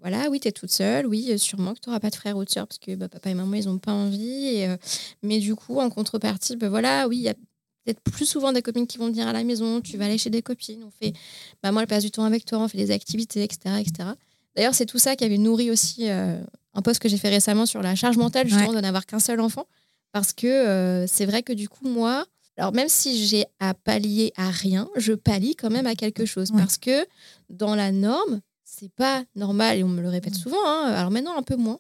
voilà, 0.07 0.29
oui, 0.29 0.39
tu 0.39 0.47
es 0.47 0.51
toute 0.51 0.71
seule. 0.71 1.05
Oui, 1.05 1.37
sûrement 1.37 1.73
que 1.73 1.79
tu 1.79 1.89
n'auras 1.89 1.99
pas 1.99 2.09
de 2.09 2.15
frère 2.15 2.37
ou 2.37 2.45
de 2.45 2.49
soeur 2.49 2.67
parce 2.67 2.79
que 2.79 2.95
bah, 2.95 3.09
papa 3.09 3.29
et 3.29 3.33
maman, 3.33 3.55
ils 3.55 3.65
n'ont 3.65 3.77
pas 3.77 3.91
envie. 3.91 4.65
mais 5.23 5.39
du 5.39 5.55
coup, 5.55 5.79
en 5.79 5.89
contrepartie, 5.89 6.55
bah, 6.55 6.69
voilà, 6.69 7.07
oui, 7.07 7.17
il 7.17 7.23
y 7.23 7.29
a 7.29 7.33
peut-être 7.83 8.01
plus 8.01 8.25
souvent 8.25 8.51
des 8.51 8.61
copines 8.61 8.87
qui 8.87 8.97
vont 8.97 9.07
venir 9.07 9.27
à 9.27 9.33
la 9.33 9.43
maison. 9.43 9.81
Tu 9.81 9.97
vas 9.97 10.05
aller 10.05 10.17
chez 10.17 10.29
des 10.29 10.41
copines. 10.41 10.83
On 10.83 10.91
fait, 10.91 11.13
bah, 11.61 11.71
moi, 11.71 11.81
elle 11.81 11.87
passe 11.87 12.03
du 12.03 12.11
temps 12.11 12.23
avec 12.23 12.45
toi, 12.45 12.59
on 12.59 12.67
fait 12.67 12.77
des 12.77 12.91
activités, 12.91 13.43
etc. 13.43 13.75
etc. 13.79 14.09
D'ailleurs, 14.55 14.73
c'est 14.73 14.85
tout 14.85 14.99
ça 14.99 15.15
qui 15.15 15.23
avait 15.23 15.37
nourri 15.37 15.71
aussi 15.71 16.09
un 16.09 16.81
post 16.83 16.99
que 16.99 17.09
j'ai 17.09 17.17
fait 17.17 17.29
récemment 17.29 17.65
sur 17.65 17.81
la 17.81 17.95
charge 17.95 18.17
mentale, 18.17 18.47
justement, 18.47 18.73
de 18.73 18.79
n'avoir 18.79 19.05
qu'un 19.05 19.19
seul 19.19 19.39
enfant. 19.39 19.67
Parce 20.11 20.33
que 20.33 20.47
euh, 20.47 21.07
c'est 21.07 21.25
vrai 21.25 21.43
que 21.43 21.53
du 21.53 21.67
coup, 21.67 21.87
moi, 21.87 22.25
alors 22.57 22.71
même 22.71 22.89
si 22.89 23.25
j'ai 23.25 23.45
à 23.59 23.73
pallier 23.73 24.31
à 24.35 24.49
rien, 24.49 24.89
je 24.95 25.13
pallie 25.13 25.55
quand 25.55 25.69
même 25.69 25.87
à 25.87 25.95
quelque 25.95 26.25
chose. 26.25 26.51
Parce 26.51 26.77
que 26.77 27.05
dans 27.49 27.75
la 27.75 27.91
norme, 27.91 28.41
c'est 28.79 28.91
pas 28.93 29.23
normal, 29.35 29.77
et 29.77 29.83
on 29.83 29.87
me 29.87 30.01
le 30.01 30.09
répète 30.09 30.35
souvent, 30.35 30.65
hein, 30.65 30.91
alors 30.93 31.11
maintenant 31.11 31.37
un 31.37 31.41
peu 31.41 31.55
moins, 31.55 31.79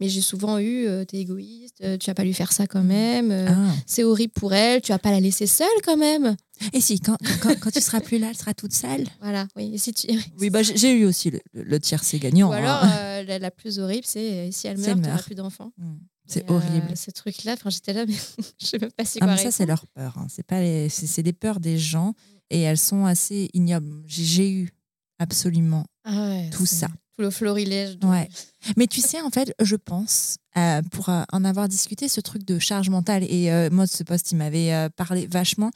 mais 0.00 0.08
j'ai 0.08 0.20
souvent 0.20 0.58
eu, 0.58 0.86
euh, 0.86 1.04
t'es 1.04 1.18
égoïste, 1.18 1.80
euh, 1.82 1.98
tu 1.98 2.08
vas 2.08 2.14
pas 2.14 2.24
lui 2.24 2.32
faire 2.32 2.52
ça 2.52 2.66
quand 2.66 2.82
même, 2.82 3.30
ah. 3.30 3.74
c'est 3.86 4.04
horrible 4.04 4.32
pour 4.32 4.54
elle, 4.54 4.80
tu 4.80 4.92
vas 4.92 4.98
pas 4.98 5.10
la 5.10 5.20
laisser 5.20 5.46
seule 5.46 5.66
quand 5.84 5.96
même. 5.96 6.36
Et 6.72 6.80
si, 6.80 7.00
quand, 7.00 7.16
quand, 7.40 7.58
quand, 7.60 7.70
tu 7.70 7.80
seras 7.80 8.00
plus 8.00 8.18
là, 8.18 8.28
elle 8.30 8.36
sera 8.36 8.54
toute 8.54 8.72
seule? 8.72 9.06
Voilà, 9.20 9.46
oui. 9.56 9.70
Et 9.74 9.78
si 9.78 9.92
tu... 9.92 10.08
Oui, 10.40 10.50
bah, 10.50 10.62
j'ai 10.62 10.92
eu 10.92 11.04
aussi 11.04 11.30
le, 11.30 11.40
le 11.52 11.78
c'est 11.82 12.18
gagnant. 12.18 12.48
Ou 12.48 12.52
alors, 12.52 12.82
hein. 12.82 12.90
euh, 12.98 13.38
la, 13.38 13.50
plus 13.50 13.78
horrible, 13.78 14.04
c'est 14.04 14.50
si 14.50 14.66
elle 14.66 14.78
meurt, 14.78 15.00
tu 15.00 15.06
n'auras 15.06 15.22
plus 15.22 15.34
d'enfants. 15.36 15.72
Mmh. 15.76 15.94
C'est 16.26 16.50
horrible. 16.50 16.96
ce 16.96 17.10
truc-là, 17.10 17.54
j'étais 17.66 17.92
là, 17.92 18.06
mais 18.06 18.14
je 18.60 18.66
sais 18.66 18.78
même 18.78 18.90
pas 18.90 19.04
si 19.04 19.18
ah, 19.20 19.26
mais 19.26 19.36
ça, 19.36 19.50
c'est 19.50 19.66
leur 19.66 19.86
peur. 19.86 20.14
Hein. 20.18 20.26
C'est 20.28 20.46
pas 20.46 20.60
les... 20.60 20.88
c'est 20.88 21.22
des 21.22 21.32
peurs 21.32 21.60
des 21.60 21.78
gens 21.78 22.14
et 22.50 22.62
elles 22.62 22.78
sont 22.78 23.04
assez 23.06 23.50
ignobles. 23.54 24.02
J'ai 24.06 24.50
eu 24.50 24.70
absolument 25.18 25.86
ah 26.04 26.40
tout 26.52 26.66
ça 26.66 26.88
le 27.18 27.30
florilège. 27.30 27.98
Ouais. 28.02 28.28
Mais 28.76 28.86
tu 28.86 29.00
sais, 29.00 29.20
en 29.20 29.30
fait, 29.30 29.52
je 29.60 29.76
pense, 29.76 30.38
euh, 30.56 30.82
pour 30.90 31.08
euh, 31.08 31.22
en 31.32 31.44
avoir 31.44 31.68
discuté, 31.68 32.08
ce 32.08 32.20
truc 32.20 32.44
de 32.44 32.58
charge 32.58 32.88
mentale, 32.90 33.24
et 33.24 33.50
euh, 33.50 33.68
moi, 33.70 33.86
ce 33.86 34.02
poste, 34.04 34.32
il 34.32 34.36
m'avait 34.36 34.88
parlé 34.96 35.26
vachement. 35.26 35.70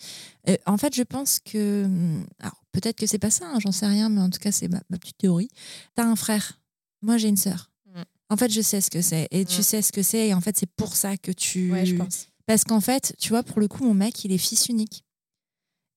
en 0.67 0.79
fait, 0.79 0.95
je 0.95 1.03
pense 1.03 1.41
que. 1.41 1.87
Hmm, 1.87 2.25
alors, 2.41 2.63
peut-être 2.73 2.97
que 2.97 3.07
c'est 3.07 3.19
pas 3.19 3.31
ça, 3.31 3.47
hein, 3.47 3.59
j'en 3.61 3.73
sais 3.73 3.87
rien, 3.87 4.09
mais 4.09 4.21
en 4.21 4.31
tout 4.31 4.39
cas, 4.39 4.53
c'est 4.53 4.69
ma, 4.69 4.81
petite 4.99 5.19
théorie. 5.19 5.49
Tu 5.97 6.03
as 6.03 6.07
un 6.07 6.17
frère. 6.17 6.61
Moi, 7.03 7.19
j'ai 7.19 7.29
une 7.29 7.37
sœur. 7.37 7.71
Mm. 7.87 8.03
En 8.31 8.37
fait, 8.37 8.51
je 8.51 8.61
sais 8.61 8.81
ce 8.81 8.91
que 8.91 9.03
c'est. 9.03 9.27
Et 9.33 9.45
tu 9.45 9.61
mm. 9.61 9.65
sais 9.65 9.83
ce 9.83 9.93
que 9.93 10.03
c'est. 10.03 10.29
Et 10.29 10.35
en 10.35 10.41
fait, 10.41 10.57
c'est 10.57 10.71
pour 10.71 10.95
ça 10.95 11.17
que 11.17 11.33
tu. 11.33 11.73
Ouais, 11.73 11.85
je 11.85 11.97
pense. 11.97 12.29
Parce 12.47 12.65
qu'en 12.65 12.81
fait, 12.81 13.15
tu 13.19 13.31
vois, 13.31 13.43
pour 13.43 13.61
le 13.61 13.69
coup, 13.69 13.85
mon 13.85 13.95
mec, 13.95 14.25
il 14.25 14.33
est 14.33 14.39
fils 14.39 14.69
unique. 14.69 15.05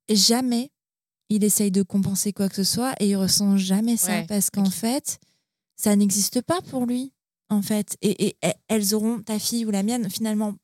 Et 0.07 0.15
jamais 0.15 0.71
il 1.29 1.43
essaye 1.43 1.71
de 1.71 1.83
compenser 1.83 2.33
quoi 2.33 2.49
que 2.49 2.55
ce 2.55 2.63
soit 2.63 2.93
et 2.99 3.09
il 3.09 3.15
ressent 3.15 3.57
jamais 3.57 3.97
ça. 3.97 4.23
parce 4.27 4.49
qu'en 4.49 4.69
fait 4.69 5.19
ça 5.75 5.95
n'existe 5.95 6.41
pas 6.41 6.61
pour 6.61 6.85
lui, 6.85 7.13
en 7.49 7.61
fait. 7.61 7.97
Et, 8.01 8.37
elles 8.67 8.95
auront, 8.95 9.21
ta 9.21 9.39
fille 9.39 9.65
ou 9.65 9.71
la 9.71 9.83
mienne, 9.83 10.09
finalement, 10.09 10.55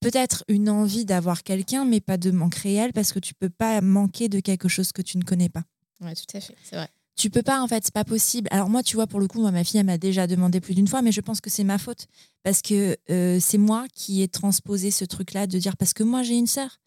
peut-être 0.00 0.44
une 0.48 0.68
envie 0.70 1.04
d'avoir 1.04 1.42
quelqu'un, 1.42 1.84
mais 1.84 2.00
pas 2.00 2.16
de 2.16 2.30
manque 2.30 2.56
réel, 2.56 2.92
parce 2.92 3.12
que 3.12 3.18
tu 3.18 3.34
peux 3.34 3.50
pas 3.50 3.80
manquer 3.80 4.28
de 4.28 4.40
quelque 4.40 4.68
chose 4.68 4.92
que 4.92 5.02
tu 5.02 5.18
ne 5.18 5.24
connais 5.24 5.48
pas. 5.48 5.64
Oui, 6.00 6.14
tout 6.14 6.36
à 6.36 6.40
fait, 6.40 6.56
c'est 6.62 6.76
vrai. 6.76 6.88
Tu 7.16 7.30
peux 7.30 7.42
pas, 7.42 7.60
en 7.60 7.66
fait, 7.66 7.82
c'est 7.84 7.94
pas 7.94 8.04
possible. 8.04 8.48
Alors 8.52 8.70
moi, 8.70 8.84
tu 8.84 8.94
vois, 8.94 9.08
pour 9.08 9.18
le 9.18 9.26
coup, 9.26 9.42
ma 9.42 9.64
fille, 9.64 9.80
elle 9.80 9.86
m'a 9.86 9.98
déjà 9.98 10.28
demandé 10.28 10.60
plus 10.60 10.74
d'une 10.74 10.86
fois, 10.86 11.02
mais 11.02 11.10
je 11.10 11.20
pense 11.20 11.40
que 11.40 11.50
c'est 11.50 11.64
ma 11.64 11.76
faute. 11.76 12.06
Parce 12.44 12.62
que 12.62 12.96
euh, 13.10 13.40
c'est 13.40 13.58
moi 13.58 13.86
qui 13.92 14.22
ai 14.22 14.28
transposé 14.28 14.92
ce 14.92 15.04
truc-là 15.04 15.48
de 15.48 15.58
dire, 15.58 15.76
parce 15.76 15.92
que 15.92 16.04
moi, 16.04 16.22
j'ai 16.22 16.36
une 16.36 16.46
sœur. 16.46 16.78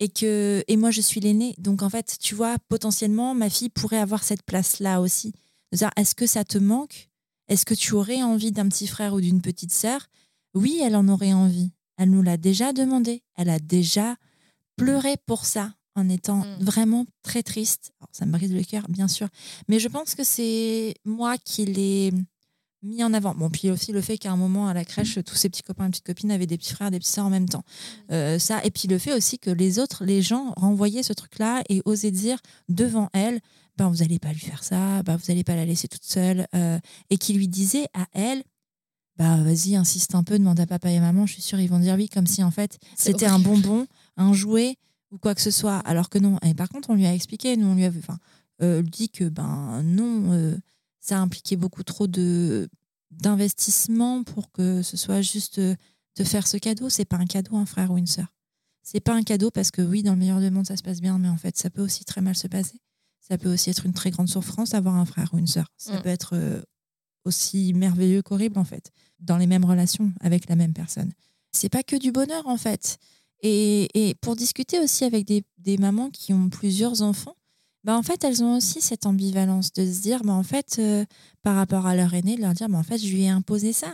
Et, 0.00 0.08
que, 0.08 0.64
et 0.66 0.76
moi, 0.76 0.90
je 0.90 1.00
suis 1.00 1.20
l'aînée. 1.20 1.54
Donc, 1.58 1.82
en 1.82 1.88
fait, 1.88 2.16
tu 2.20 2.34
vois, 2.34 2.56
potentiellement, 2.68 3.34
ma 3.34 3.48
fille 3.48 3.68
pourrait 3.68 3.98
avoir 3.98 4.22
cette 4.24 4.42
place-là 4.42 5.00
aussi 5.00 5.32
est-ce 5.96 6.14
que 6.14 6.26
ça 6.26 6.44
te 6.44 6.58
manque? 6.58 7.08
Est-ce 7.48 7.66
que 7.66 7.74
tu 7.74 7.94
aurais 7.94 8.22
envie 8.22 8.52
d'un 8.52 8.68
petit 8.68 8.86
frère 8.86 9.14
ou 9.14 9.20
d'une 9.20 9.42
petite 9.42 9.72
sœur? 9.72 10.06
Oui, 10.54 10.80
elle 10.82 10.96
en 10.96 11.08
aurait 11.08 11.32
envie. 11.32 11.72
Elle 11.96 12.10
nous 12.10 12.22
l'a 12.22 12.36
déjà 12.36 12.72
demandé. 12.72 13.22
Elle 13.36 13.50
a 13.50 13.58
déjà 13.58 14.16
pleuré 14.76 15.16
pour 15.26 15.44
ça 15.44 15.74
en 15.94 16.08
étant 16.08 16.38
mm. 16.38 16.56
vraiment 16.60 17.06
très 17.22 17.42
triste. 17.42 17.92
ça 18.12 18.26
me 18.26 18.32
brise 18.32 18.52
le 18.52 18.64
cœur, 18.64 18.88
bien 18.88 19.08
sûr. 19.08 19.28
Mais 19.68 19.78
je 19.78 19.88
pense 19.88 20.14
que 20.14 20.24
c'est 20.24 20.94
moi 21.04 21.36
qui 21.38 21.66
l'ai 21.66 22.12
mis 22.84 23.02
en 23.02 23.12
avant. 23.12 23.34
Bon, 23.34 23.50
puis 23.50 23.70
aussi 23.70 23.92
le 23.92 24.00
fait 24.00 24.18
qu'à 24.18 24.30
un 24.30 24.36
moment 24.36 24.68
à 24.68 24.74
la 24.74 24.84
crèche, 24.84 25.18
tous 25.24 25.34
ses 25.34 25.48
petits 25.48 25.62
copains 25.62 25.86
et 25.86 25.90
petites 25.90 26.06
copines 26.06 26.30
avaient 26.30 26.46
des 26.46 26.58
petits 26.58 26.74
frères, 26.74 26.90
des 26.90 26.98
petites 26.98 27.14
sœurs 27.14 27.26
en 27.26 27.30
même 27.30 27.48
temps. 27.48 27.64
Mm. 28.08 28.12
Euh, 28.12 28.38
ça, 28.38 28.64
et 28.64 28.70
puis 28.70 28.88
le 28.88 28.98
fait 28.98 29.12
aussi 29.12 29.38
que 29.38 29.50
les 29.50 29.78
autres, 29.78 30.04
les 30.04 30.22
gens 30.22 30.52
renvoyaient 30.56 31.02
ce 31.02 31.12
truc-là 31.12 31.62
et 31.68 31.82
osaient 31.84 32.10
dire 32.10 32.38
devant 32.68 33.08
elle, 33.12 33.40
ben, 33.76 33.88
vous 33.88 33.96
n'allez 33.96 34.18
pas 34.18 34.32
lui 34.32 34.40
faire 34.40 34.62
ça, 34.62 35.02
ben, 35.02 35.16
vous 35.16 35.24
n'allez 35.28 35.44
pas 35.44 35.56
la 35.56 35.64
laisser 35.64 35.88
toute 35.88 36.04
seule, 36.04 36.46
euh, 36.54 36.78
et 37.10 37.18
qui 37.18 37.32
lui 37.32 37.48
disait 37.48 37.86
à 37.94 38.06
elle, 38.12 38.44
bah 39.16 39.36
vas-y, 39.36 39.76
insiste 39.76 40.14
un 40.14 40.24
peu, 40.24 40.38
demande 40.38 40.58
à 40.58 40.66
papa 40.66 40.90
et 40.90 40.98
maman, 40.98 41.26
je 41.26 41.34
suis 41.34 41.42
sûre 41.42 41.60
ils 41.60 41.70
vont 41.70 41.78
dire 41.78 41.94
oui, 41.94 42.08
comme 42.08 42.26
si 42.26 42.42
en 42.42 42.50
fait 42.50 42.78
c'était 42.96 43.26
un 43.26 43.38
bonbon, 43.38 43.86
un 44.16 44.32
jouet 44.32 44.76
ou 45.12 45.18
quoi 45.18 45.36
que 45.36 45.40
ce 45.40 45.52
soit, 45.52 45.78
alors 45.78 46.08
que 46.08 46.18
non. 46.18 46.38
Et 46.44 46.54
par 46.54 46.68
contre, 46.68 46.90
on 46.90 46.94
lui 46.94 47.06
a 47.06 47.14
expliqué, 47.14 47.56
nous 47.56 47.68
on 47.68 47.74
lui 47.76 47.84
a 47.84 47.92
enfin, 47.96 48.18
euh, 48.60 48.82
dit 48.82 49.10
que 49.10 49.24
ben 49.24 49.82
non, 49.84 50.56
ça 51.04 51.18
impliquait 51.20 51.56
beaucoup 51.56 51.82
trop 51.82 52.06
de 52.06 52.68
d'investissement 53.10 54.24
pour 54.24 54.50
que 54.50 54.82
ce 54.82 54.96
soit 54.96 55.20
juste 55.20 55.60
de 55.60 56.24
faire 56.24 56.46
ce 56.46 56.56
cadeau. 56.56 56.88
C'est 56.88 57.04
pas 57.04 57.16
un 57.16 57.26
cadeau, 57.26 57.56
un 57.56 57.66
frère 57.66 57.92
ou 57.92 57.98
une 57.98 58.08
sœur. 58.08 58.34
C'est 58.82 59.00
pas 59.00 59.14
un 59.14 59.22
cadeau 59.22 59.50
parce 59.50 59.70
que 59.70 59.82
oui, 59.82 60.02
dans 60.02 60.12
le 60.12 60.18
meilleur 60.18 60.40
des 60.40 60.50
mondes, 60.50 60.66
ça 60.66 60.76
se 60.76 60.82
passe 60.82 61.00
bien, 61.00 61.18
mais 61.18 61.28
en 61.28 61.36
fait, 61.36 61.56
ça 61.56 61.70
peut 61.70 61.82
aussi 61.82 62.04
très 62.04 62.20
mal 62.20 62.34
se 62.34 62.48
passer. 62.48 62.80
Ça 63.20 63.38
peut 63.38 63.52
aussi 63.52 63.70
être 63.70 63.86
une 63.86 63.92
très 63.92 64.10
grande 64.10 64.28
souffrance 64.28 64.70
d'avoir 64.70 64.96
un 64.96 65.04
frère 65.04 65.32
ou 65.32 65.38
une 65.38 65.46
sœur. 65.46 65.72
Ça 65.76 65.98
mm. 65.98 66.02
peut 66.02 66.08
être 66.08 66.30
euh, 66.34 66.60
aussi 67.24 67.72
merveilleux 67.74 68.22
qu'horrible, 68.22 68.58
en 68.58 68.64
fait, 68.64 68.90
dans 69.20 69.36
les 69.36 69.46
mêmes 69.46 69.64
relations 69.64 70.12
avec 70.20 70.48
la 70.48 70.56
même 70.56 70.72
personne. 70.72 71.12
C'est 71.52 71.68
pas 71.68 71.82
que 71.82 71.96
du 71.96 72.12
bonheur, 72.12 72.46
en 72.46 72.56
fait. 72.56 72.98
Et, 73.42 74.16
pour 74.22 74.36
discuter 74.36 74.80
aussi 74.80 75.04
avec 75.04 75.26
des, 75.26 75.76
mamans 75.78 76.10
qui 76.10 76.32
ont 76.32 76.48
plusieurs 76.48 77.02
enfants, 77.02 77.36
bah 77.84 77.96
en 77.96 78.02
fait, 78.02 78.24
elles 78.24 78.42
ont 78.42 78.56
aussi 78.56 78.80
cette 78.80 79.06
ambivalence 79.06 79.72
de 79.72 79.84
se 79.84 80.00
dire, 80.00 80.22
bah 80.24 80.32
en 80.32 80.42
fait, 80.42 80.76
euh, 80.78 81.04
par 81.42 81.54
rapport 81.54 81.86
à 81.86 81.94
leur 81.94 82.14
aîné, 82.14 82.36
de 82.36 82.40
leur 82.40 82.54
dire, 82.54 82.68
bah 82.68 82.78
en 82.78 82.82
fait, 82.82 82.98
je 82.98 83.12
lui 83.12 83.22
ai 83.22 83.28
imposé 83.28 83.72
ça. 83.72 83.92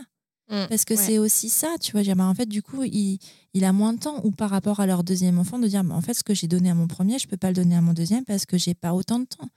Mm. 0.51 0.67
Parce 0.67 0.85
que 0.85 0.95
c'est 0.95 1.17
aussi 1.17 1.49
ça, 1.49 1.75
tu 1.79 1.93
vois. 1.93 2.03
Bah, 2.15 2.25
en 2.25 2.35
fait, 2.35 2.45
du 2.45 2.61
coup, 2.61 2.83
il, 2.83 3.19
il, 3.53 3.63
a 3.63 3.71
moins 3.71 3.93
de 3.93 3.99
temps. 3.99 4.21
Ou 4.25 4.31
par 4.31 4.49
rapport 4.49 4.81
à 4.81 4.85
leur 4.85 5.03
deuxième 5.03 5.39
enfant, 5.39 5.57
de 5.57 5.67
dire, 5.67 5.83
bah, 5.83 5.95
en 5.95 6.01
fait, 6.01 6.13
ce 6.13 6.23
que 6.23 6.33
j'ai 6.33 6.47
donné 6.47 6.69
à 6.69 6.75
mon 6.75 6.87
premier, 6.87 7.19
je 7.19 7.27
peux 7.27 7.37
pas 7.37 7.47
le 7.47 7.55
donner 7.55 7.75
à 7.75 7.81
mon 7.81 7.93
deuxième 7.93 8.25
parce 8.25 8.45
que 8.45 8.57
j'ai 8.57 8.73
pas 8.73 8.93
autant 8.93 9.19
de 9.19 9.25
temps. 9.25 9.47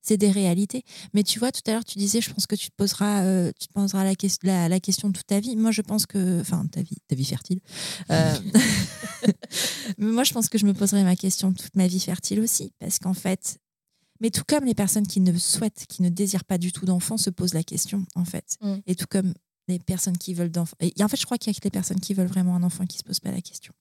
C'est 0.00 0.16
des 0.16 0.30
réalités. 0.30 0.84
Mais 1.14 1.22
tu 1.22 1.38
vois, 1.38 1.50
tout 1.50 1.62
à 1.66 1.72
l'heure, 1.72 1.84
tu 1.84 1.98
disais, 1.98 2.20
je 2.20 2.30
pense 2.30 2.46
que 2.46 2.54
tu 2.54 2.68
te 2.68 2.74
poseras, 2.76 3.22
euh, 3.22 3.52
tu 3.58 3.68
te 3.68 3.72
poseras 3.72 4.04
la, 4.04 4.12
la, 4.42 4.68
la, 4.68 4.80
question 4.80 5.10
toute 5.10 5.26
ta 5.26 5.40
vie. 5.40 5.56
Moi, 5.56 5.70
je 5.70 5.80
pense 5.80 6.04
que, 6.04 6.40
enfin, 6.40 6.66
ta 6.70 6.82
vie, 6.82 6.98
ta 7.08 7.16
vie 7.16 7.24
fertile. 7.24 7.60
Euh, 8.10 8.34
mais 9.98 10.06
moi, 10.12 10.24
je 10.24 10.34
pense 10.34 10.48
que 10.48 10.58
je 10.58 10.66
me 10.66 10.74
poserai 10.74 11.02
ma 11.04 11.16
question 11.16 11.52
toute 11.52 11.74
ma 11.74 11.86
vie 11.86 12.00
fertile 12.00 12.40
aussi, 12.40 12.70
parce 12.78 12.98
qu'en 12.98 13.14
fait, 13.14 13.58
mais 14.24 14.30
tout 14.30 14.44
comme 14.48 14.64
les 14.64 14.74
personnes 14.74 15.06
qui 15.06 15.20
ne 15.20 15.36
souhaitent, 15.36 15.84
qui 15.86 16.00
ne 16.00 16.08
désirent 16.08 16.46
pas 16.46 16.56
du 16.56 16.72
tout 16.72 16.86
d'enfants, 16.86 17.18
se 17.18 17.28
posent 17.28 17.52
la 17.52 17.62
question, 17.62 18.06
en 18.14 18.24
fait. 18.24 18.56
Mm. 18.62 18.76
Et 18.86 18.94
tout 18.94 19.04
comme 19.06 19.34
les 19.68 19.78
personnes 19.78 20.16
qui 20.16 20.32
veulent 20.32 20.50
d'enfants. 20.50 20.78
Et 20.80 20.94
en 21.04 21.08
fait, 21.08 21.20
je 21.20 21.26
crois 21.26 21.36
qu'il 21.36 21.52
y 21.52 21.54
a 21.54 21.58
que 21.60 21.62
les 21.62 21.70
personnes 21.70 22.00
qui 22.00 22.14
veulent 22.14 22.26
vraiment 22.26 22.56
un 22.56 22.62
enfant 22.62 22.86
qui 22.86 22.96
se 22.96 23.02
posent 23.02 23.20
pas 23.20 23.32
la 23.32 23.42
question. 23.42 23.74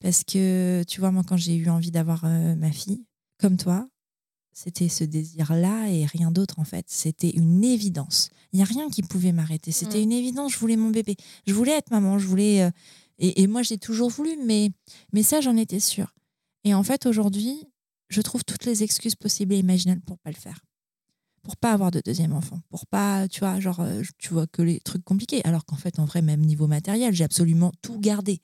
Parce 0.00 0.22
que, 0.22 0.84
tu 0.86 1.00
vois, 1.00 1.12
moi, 1.12 1.22
quand 1.26 1.38
j'ai 1.38 1.56
eu 1.56 1.70
envie 1.70 1.90
d'avoir 1.90 2.26
euh, 2.26 2.56
ma 2.56 2.70
fille, 2.70 3.06
comme 3.38 3.56
toi, 3.56 3.88
c'était 4.52 4.90
ce 4.90 5.04
désir-là 5.04 5.88
et 5.88 6.04
rien 6.04 6.30
d'autre, 6.30 6.58
en 6.58 6.64
fait. 6.64 6.84
C'était 6.86 7.30
une 7.30 7.64
évidence. 7.64 8.28
Il 8.52 8.56
n'y 8.56 8.62
a 8.62 8.66
rien 8.66 8.90
qui 8.90 9.02
pouvait 9.02 9.32
m'arrêter. 9.32 9.72
C'était 9.72 10.00
mm. 10.00 10.02
une 10.02 10.12
évidence. 10.12 10.52
Je 10.52 10.58
voulais 10.58 10.76
mon 10.76 10.90
bébé. 10.90 11.16
Je 11.46 11.54
voulais 11.54 11.72
être 11.72 11.90
maman. 11.90 12.18
Je 12.18 12.26
voulais. 12.26 12.64
Euh, 12.64 12.70
et, 13.18 13.40
et, 13.40 13.46
moi, 13.46 13.62
j'ai 13.62 13.78
toujours 13.78 14.10
voulu, 14.10 14.36
mais, 14.44 14.72
mais 15.14 15.22
ça, 15.22 15.40
j'en 15.40 15.56
étais 15.56 15.80
sûre. 15.80 16.14
Et 16.64 16.74
en 16.74 16.82
fait, 16.82 17.06
aujourd'hui, 17.06 17.64
je 18.08 18.20
trouve 18.20 18.44
toutes 18.44 18.64
les 18.64 18.82
excuses 18.82 19.16
possibles 19.16 19.54
et 19.54 19.58
imaginables 19.58 20.02
pour 20.02 20.18
pas 20.18 20.30
le 20.30 20.36
faire 20.36 20.60
pour 21.42 21.56
pas 21.56 21.72
avoir 21.72 21.90
de 21.90 22.02
deuxième 22.04 22.34
enfant, 22.34 22.60
pour 22.68 22.86
pas, 22.86 23.26
tu 23.26 23.40
vois, 23.40 23.58
genre, 23.58 23.80
euh, 23.80 24.02
tu 24.18 24.34
vois 24.34 24.46
que 24.46 24.60
les 24.60 24.80
trucs 24.80 25.02
compliqués. 25.02 25.40
Alors 25.44 25.64
qu'en 25.64 25.76
fait, 25.76 25.98
en 25.98 26.04
vrai, 26.04 26.20
même 26.20 26.40
niveau 26.40 26.66
matériel, 26.66 27.14
j'ai 27.14 27.24
absolument 27.24 27.72
tout 27.80 27.98
gardé. 27.98 28.42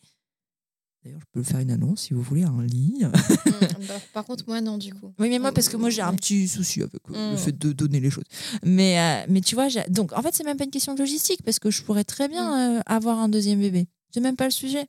D'ailleurs, 1.05 1.21
je 1.21 1.27
peux 1.33 1.43
faire 1.43 1.61
une 1.61 1.71
annonce 1.71 2.01
si 2.01 2.15
vous 2.15 2.23
voulez, 2.23 2.45
un 2.45 2.63
lit. 2.63 3.05
Mm, 3.05 3.11
bah, 3.89 3.95
par 4.15 4.25
contre, 4.25 4.45
moi, 4.47 4.63
non, 4.63 4.79
du 4.79 4.95
coup. 4.95 5.13
Oui, 5.19 5.29
mais 5.29 5.39
moi, 5.39 5.53
parce 5.53 5.69
que 5.69 5.77
moi, 5.77 5.91
j'ai 5.91 6.01
un 6.01 6.15
petit 6.15 6.49
souci 6.49 6.81
avec 6.81 6.95
euh, 7.11 7.31
le 7.31 7.35
mm. 7.35 7.39
fait 7.39 7.59
de 7.59 7.73
donner 7.73 8.01
les 8.01 8.09
choses. 8.09 8.25
Mais, 8.63 8.99
euh, 8.99 9.27
mais 9.29 9.43
tu 9.43 9.55
vois, 9.55 9.69
donc 9.91 10.15
en 10.15 10.23
fait, 10.23 10.35
c'est 10.35 10.45
même 10.45 10.57
pas 10.57 10.65
une 10.65 10.71
question 10.71 10.95
de 10.95 11.01
logistique, 11.01 11.43
parce 11.45 11.59
que 11.59 11.71
je 11.71 11.83
pourrais 11.83 12.05
très 12.05 12.29
bien 12.29 12.79
mm. 12.79 12.83
avoir 12.87 13.19
un 13.19 13.29
deuxième 13.29 13.61
bébé. 13.61 13.87
C'est 14.15 14.21
même 14.21 14.37
pas 14.37 14.47
le 14.47 14.51
sujet. 14.51 14.87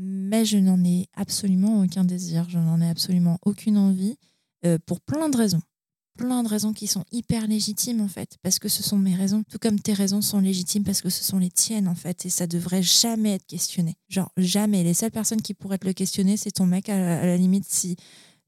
Mais 0.00 0.44
je 0.44 0.58
n'en 0.58 0.82
ai 0.84 1.08
absolument 1.14 1.82
aucun 1.82 2.04
désir, 2.04 2.48
je 2.48 2.58
n'en 2.58 2.80
ai 2.80 2.88
absolument 2.88 3.38
aucune 3.44 3.76
envie, 3.76 4.16
pour 4.86 5.00
plein 5.00 5.28
de 5.28 5.36
raisons 5.36 5.62
plein 6.18 6.42
de 6.42 6.48
raisons 6.48 6.74
qui 6.74 6.86
sont 6.86 7.04
hyper 7.12 7.46
légitimes 7.46 8.02
en 8.02 8.08
fait, 8.08 8.36
parce 8.42 8.58
que 8.58 8.68
ce 8.68 8.82
sont 8.82 8.98
mes 8.98 9.14
raisons, 9.14 9.44
tout 9.48 9.58
comme 9.58 9.80
tes 9.80 9.94
raisons 9.94 10.20
sont 10.20 10.40
légitimes 10.40 10.84
parce 10.84 11.00
que 11.00 11.08
ce 11.08 11.24
sont 11.24 11.38
les 11.38 11.50
tiennes 11.50 11.88
en 11.88 11.94
fait, 11.94 12.26
et 12.26 12.28
ça 12.28 12.46
devrait 12.46 12.82
jamais 12.82 13.34
être 13.36 13.46
questionné. 13.46 13.94
Genre 14.08 14.30
jamais. 14.36 14.82
Les 14.82 14.94
seules 14.94 15.12
personnes 15.12 15.40
qui 15.40 15.54
pourraient 15.54 15.78
te 15.78 15.86
le 15.86 15.94
questionner, 15.94 16.36
c'est 16.36 16.50
ton 16.50 16.66
mec 16.66 16.90
à 16.90 17.24
la, 17.24 17.36
limite 17.36 17.64
si 17.66 17.96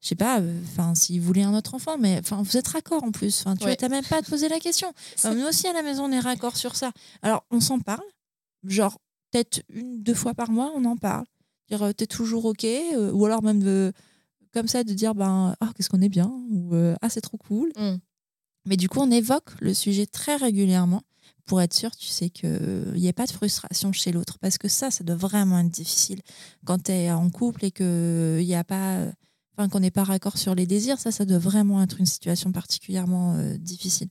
je 0.01 0.09
sais 0.09 0.15
pas, 0.15 0.41
euh, 0.41 0.59
enfin, 0.65 0.95
s'il 0.95 1.21
voulait 1.21 1.43
un 1.43 1.53
autre 1.55 1.73
enfant, 1.75 1.97
mais 1.97 2.19
enfin, 2.19 2.41
vous 2.41 2.57
êtes 2.57 2.67
raccord 2.67 3.03
en 3.03 3.11
plus. 3.11 3.41
Enfin, 3.45 3.55
tu 3.55 3.65
n'as 3.65 3.89
même 3.89 4.03
pas 4.03 4.17
à 4.17 4.21
te 4.21 4.29
poser 4.29 4.49
la 4.49 4.59
question. 4.59 4.91
nous 5.25 5.47
aussi 5.47 5.67
à 5.67 5.73
la 5.73 5.81
maison, 5.81 6.05
on 6.05 6.11
est 6.11 6.19
raccord 6.19 6.57
sur 6.57 6.75
ça. 6.75 6.91
Alors, 7.21 7.45
on 7.51 7.59
s'en 7.59 7.79
parle, 7.79 8.03
genre 8.63 8.99
peut-être 9.31 9.61
une, 9.69 10.03
deux 10.03 10.13
fois 10.13 10.33
par 10.33 10.51
mois, 10.51 10.71
on 10.75 10.83
en 10.85 10.97
parle. 10.97 11.25
Dire, 11.69 11.83
euh, 11.83 11.93
t'es 11.93 12.07
toujours 12.07 12.45
ok, 12.45 12.65
euh, 12.65 13.11
ou 13.11 13.25
alors 13.25 13.43
même 13.43 13.61
de 13.61 13.93
comme 14.53 14.67
ça 14.67 14.83
de 14.83 14.93
dire 14.93 15.15
ben 15.15 15.55
ah 15.61 15.71
qu'est-ce 15.75 15.89
qu'on 15.89 16.01
est 16.01 16.09
bien 16.09 16.29
ou 16.49 16.75
euh, 16.75 16.95
ah 17.01 17.09
c'est 17.09 17.21
trop 17.21 17.37
cool. 17.37 17.71
Mm. 17.77 17.97
Mais 18.65 18.77
du 18.77 18.89
coup 18.89 18.99
on 18.99 19.09
évoque 19.09 19.51
le 19.61 19.73
sujet 19.73 20.05
très 20.05 20.35
régulièrement 20.35 21.03
pour 21.45 21.61
être 21.61 21.73
sûr, 21.73 21.95
tu 21.95 22.07
sais 22.07 22.29
qu'il 22.29 22.93
n'y 22.95 23.07
ait 23.07 23.13
pas 23.13 23.25
de 23.25 23.31
frustration 23.31 23.91
chez 23.93 24.11
l'autre 24.11 24.37
parce 24.39 24.57
que 24.57 24.67
ça 24.67 24.91
ça 24.91 25.03
doit 25.03 25.15
vraiment 25.15 25.59
être 25.59 25.69
difficile 25.69 26.21
quand 26.65 26.83
tu 26.83 26.91
es 26.91 27.11
en 27.11 27.29
couple 27.29 27.65
et 27.65 27.71
que 27.71 28.37
il 28.41 28.47
y 28.47 28.55
a 28.55 28.63
pas 28.63 29.07
enfin 29.57 29.69
qu'on 29.69 29.79
n'est 29.79 29.91
pas 29.91 30.03
raccord 30.03 30.37
sur 30.37 30.55
les 30.55 30.65
désirs, 30.65 30.99
ça 30.99 31.11
ça 31.11 31.25
doit 31.25 31.39
vraiment 31.39 31.81
être 31.81 31.99
une 31.99 32.05
situation 32.05 32.51
particulièrement 32.51 33.35
euh, 33.35 33.57
difficile. 33.57 34.09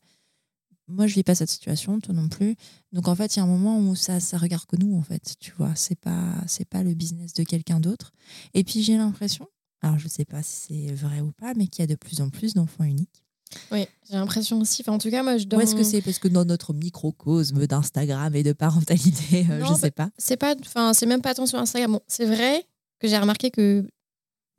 Moi, 0.90 1.06
je 1.06 1.14
vis 1.14 1.22
pas 1.22 1.34
cette 1.34 1.50
situation, 1.50 2.00
toi 2.00 2.14
non 2.14 2.28
plus. 2.28 2.56
Donc 2.92 3.08
en 3.08 3.14
fait, 3.14 3.36
il 3.36 3.38
y 3.38 3.40
a 3.40 3.44
un 3.44 3.48
moment 3.48 3.78
où 3.78 3.94
ça 3.94 4.20
ça 4.20 4.38
regarde 4.38 4.66
que 4.66 4.76
nous 4.76 4.96
en 4.96 5.02
fait, 5.02 5.36
tu 5.40 5.52
vois, 5.56 5.74
c'est 5.74 5.98
pas 5.98 6.34
c'est 6.46 6.68
pas 6.68 6.82
le 6.82 6.94
business 6.94 7.32
de 7.34 7.44
quelqu'un 7.44 7.80
d'autre. 7.80 8.12
Et 8.54 8.64
puis 8.64 8.82
j'ai 8.82 8.96
l'impression 8.96 9.46
alors 9.82 9.98
je 9.98 10.04
ne 10.04 10.10
sais 10.10 10.24
pas 10.24 10.42
si 10.42 10.88
c'est 10.88 10.94
vrai 10.94 11.20
ou 11.20 11.32
pas, 11.32 11.54
mais 11.54 11.66
qu'il 11.66 11.82
y 11.82 11.84
a 11.84 11.86
de 11.86 11.94
plus 11.94 12.20
en 12.20 12.28
plus 12.28 12.54
d'enfants 12.54 12.84
uniques. 12.84 13.24
Oui, 13.72 13.86
j'ai 14.08 14.14
l'impression 14.14 14.60
aussi. 14.60 14.82
Enfin, 14.82 14.92
en 14.92 14.98
tout 14.98 15.10
cas, 15.10 15.22
moi, 15.22 15.36
je 15.36 15.46
Ou 15.52 15.60
est-ce 15.60 15.74
que 15.74 15.82
c'est 15.82 16.02
parce 16.02 16.20
que 16.20 16.28
dans 16.28 16.44
notre 16.44 16.72
microcosme 16.72 17.66
d'Instagram 17.66 18.34
et 18.36 18.44
de 18.44 18.52
parentalité, 18.52 19.46
euh, 19.50 19.64
je 19.66 19.72
ne 19.72 19.76
sais 19.76 19.90
pas 19.90 20.10
C'est 20.18 20.36
pas, 20.36 20.54
enfin, 20.60 20.92
c'est 20.94 21.06
même 21.06 21.22
pas 21.22 21.34
tant 21.34 21.46
sur 21.46 21.58
Instagram. 21.58 21.92
Bon, 21.92 22.00
c'est 22.06 22.26
vrai 22.26 22.64
que 23.00 23.08
j'ai 23.08 23.18
remarqué 23.18 23.50
que 23.50 23.84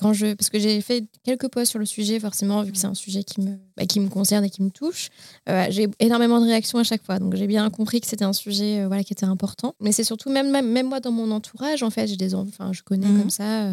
quand 0.02 0.14
je, 0.14 0.34
parce 0.34 0.50
que 0.50 0.58
j'ai 0.58 0.82
fait 0.82 1.06
quelques 1.24 1.48
posts 1.48 1.70
sur 1.70 1.80
le 1.80 1.86
sujet, 1.86 2.20
forcément, 2.20 2.64
vu 2.64 2.72
que 2.72 2.78
c'est 2.78 2.88
un 2.88 2.96
sujet 2.96 3.24
qui 3.24 3.40
me, 3.40 3.58
bah, 3.78 3.86
qui 3.86 4.00
me 4.00 4.10
concerne 4.10 4.44
et 4.44 4.50
qui 4.50 4.64
me 4.64 4.72
touche, 4.72 5.10
euh, 5.48 5.68
j'ai 5.70 5.88
énormément 6.00 6.42
de 6.42 6.46
réactions 6.48 6.80
à 6.80 6.84
chaque 6.84 7.04
fois. 7.04 7.20
Donc 7.20 7.36
j'ai 7.36 7.46
bien 7.46 7.70
compris 7.70 8.02
que 8.02 8.08
c'était 8.08 8.26
un 8.26 8.34
sujet, 8.34 8.82
euh, 8.82 8.88
voilà, 8.88 9.04
qui 9.04 9.14
était 9.14 9.28
important. 9.28 9.76
Mais 9.80 9.92
c'est 9.92 10.04
surtout 10.04 10.32
même, 10.32 10.50
même, 10.50 10.68
même 10.68 10.90
moi 10.90 11.00
dans 11.02 11.12
mon 11.12 11.30
entourage, 11.30 11.84
en 11.84 11.92
fait, 11.92 12.08
j'ai 12.08 12.18
des, 12.18 12.34
enfin, 12.34 12.74
je 12.74 12.82
connais 12.82 13.08
mmh. 13.08 13.20
comme 13.20 13.30
ça 13.30 13.70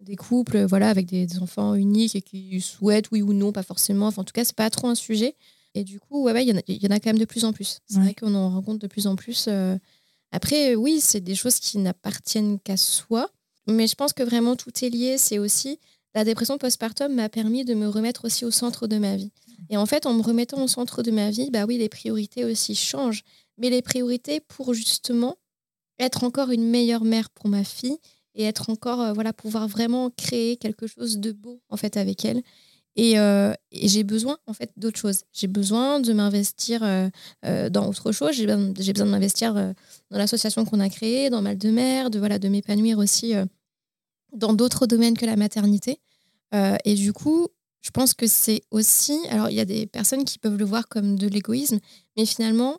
des 0.00 0.16
couples 0.16 0.64
voilà 0.64 0.88
avec 0.88 1.06
des, 1.06 1.38
enfants 1.38 1.74
uniques 1.74 2.16
et 2.16 2.22
qui 2.22 2.60
souhaitent 2.60 3.12
oui 3.12 3.22
ou 3.22 3.32
non 3.32 3.52
pas 3.52 3.62
forcément 3.62 4.08
enfin, 4.08 4.22
en 4.22 4.24
tout 4.24 4.32
cas 4.32 4.44
c'est 4.44 4.56
pas 4.56 4.68
trop 4.68 4.88
un 4.88 4.96
sujet 4.96 5.36
et 5.74 5.84
du 5.84 6.00
coup 6.00 6.24
ouais 6.24 6.44
il 6.44 6.48
y, 6.48 6.72
y, 6.74 6.86
en 6.88 6.90
a 6.90 6.98
quand 6.98 7.10
même 7.10 7.18
de 7.18 7.24
plus 7.24 7.44
en 7.44 7.52
plus 7.52 7.78
c'est 7.86 8.00
vrai 8.00 8.12
qu'on 8.12 8.34
en 8.34 8.50
rencontre 8.50 8.80
de 8.80 8.88
plus 8.88 9.06
en 9.06 9.14
plus 9.14 9.46
euh. 9.46 9.76
après 10.32 10.74
oui 10.74 11.00
c'est 11.00 11.20
des 11.20 11.36
choses 11.36 11.60
qui 11.60 11.78
n'appartiennent 11.78 12.58
qu'à 12.58 12.76
soi 12.76 13.30
mais 13.66 13.86
je 13.86 13.94
pense 13.94 14.12
que 14.12 14.22
vraiment 14.22 14.56
tout 14.56 14.72
est 14.82 14.90
lié 14.90 15.16
c'est 15.18 15.38
aussi 15.38 15.78
la 16.14 16.24
dépression 16.24 16.58
postpartum 16.58 17.14
m'a 17.14 17.28
permis 17.28 17.64
de 17.64 17.74
me 17.74 17.88
remettre 17.88 18.26
aussi 18.26 18.44
au 18.44 18.50
centre 18.50 18.86
de 18.86 18.98
ma 18.98 19.16
vie 19.16 19.32
et 19.70 19.76
en 19.76 19.86
fait 19.86 20.06
en 20.06 20.14
me 20.14 20.22
remettant 20.22 20.62
au 20.62 20.68
centre 20.68 21.02
de 21.02 21.10
ma 21.10 21.30
vie 21.30 21.50
bah 21.50 21.64
oui 21.66 21.78
les 21.78 21.88
priorités 21.88 22.44
aussi 22.44 22.74
changent 22.74 23.24
mais 23.58 23.70
les 23.70 23.82
priorités 23.82 24.40
pour 24.40 24.74
justement 24.74 25.36
être 25.98 26.24
encore 26.24 26.50
une 26.50 26.68
meilleure 26.68 27.04
mère 27.04 27.30
pour 27.30 27.48
ma 27.48 27.64
fille 27.64 27.98
et 28.34 28.44
être 28.44 28.70
encore, 28.70 29.00
euh, 29.00 29.12
voilà, 29.12 29.32
pouvoir 29.32 29.68
vraiment 29.68 30.10
créer 30.10 30.56
quelque 30.56 30.86
chose 30.86 31.18
de 31.18 31.32
beau 31.32 31.60
en 31.68 31.76
fait 31.76 31.96
avec 31.96 32.24
elle. 32.24 32.42
Et, 32.96 33.18
euh, 33.18 33.54
j'ai 33.72 34.04
besoin 34.04 34.38
en 34.46 34.52
fait 34.52 34.70
d'autre 34.76 34.98
chose. 34.98 35.22
J'ai 35.32 35.46
besoin 35.46 36.00
de 36.00 36.12
m'investir 36.12 36.82
euh, 36.82 37.70
dans 37.70 37.88
autre 37.88 38.12
chose. 38.12 38.32
J'ai 38.32 38.46
besoin, 38.46 39.06
de 39.06 39.10
m'investir 39.10 39.54
dans 39.54 40.18
l'association 40.18 40.64
qu'on 40.64 40.80
a 40.80 40.88
créée, 40.88 41.30
dans 41.30 41.42
Mal 41.42 41.58
de 41.58 41.70
Mer, 41.70 42.10
de 42.10 42.18
voilà, 42.18 42.38
de 42.38 42.48
m'épanouir 42.48 42.98
aussi 42.98 43.34
dans 44.34 44.52
d'autres 44.52 44.86
domaines 44.86 45.16
que 45.16 45.26
la 45.26 45.36
maternité. 45.36 46.00
et 46.52 46.94
du 46.94 47.12
coup, 47.12 47.48
je 47.80 47.90
pense 47.90 48.14
que 48.14 48.26
c'est 48.26 48.62
aussi. 48.70 49.18
Alors, 49.30 49.48
il 49.48 49.56
y 49.56 49.60
a 49.60 49.64
des 49.64 49.86
personnes 49.86 50.24
qui 50.24 50.38
peuvent 50.38 50.58
le 50.58 50.64
voir 50.64 50.88
comme 50.88 51.16
de 51.16 51.28
l'égoïsme, 51.28 51.78
mais 52.16 52.26
finalement, 52.26 52.78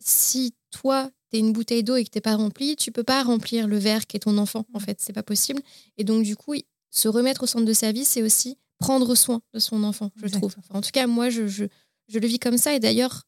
si 0.00 0.54
toi, 0.70 1.10
tu 1.30 1.36
es 1.36 1.40
une 1.40 1.52
bouteille 1.52 1.82
d'eau 1.82 1.96
et 1.96 2.04
que 2.04 2.10
t'es 2.10 2.20
pas 2.20 2.36
remplie, 2.36 2.76
tu 2.76 2.92
peux 2.92 3.04
pas 3.04 3.22
remplir 3.22 3.66
le 3.66 3.78
verre 3.78 4.06
qui 4.06 4.16
est 4.16 4.20
ton 4.20 4.38
enfant, 4.38 4.64
en 4.74 4.80
fait, 4.80 4.98
c'est 5.00 5.12
pas 5.12 5.22
possible. 5.22 5.60
Et 5.96 6.04
donc, 6.04 6.22
du 6.22 6.36
coup, 6.36 6.54
se 6.90 7.08
remettre 7.08 7.42
au 7.42 7.46
centre 7.46 7.64
de 7.64 7.72
sa 7.72 7.92
vie, 7.92 8.04
c'est 8.04 8.22
aussi 8.22 8.58
prendre 8.78 9.14
soin 9.14 9.40
de 9.52 9.58
son 9.58 9.84
enfant, 9.84 10.10
je 10.16 10.28
trouve. 10.28 10.54
en 10.70 10.80
tout 10.80 10.90
cas, 10.92 11.06
moi, 11.06 11.30
je, 11.30 11.46
je, 11.46 11.64
le 12.12 12.26
vis 12.26 12.38
comme 12.38 12.58
ça. 12.58 12.74
Et 12.74 12.80
d'ailleurs, 12.80 13.24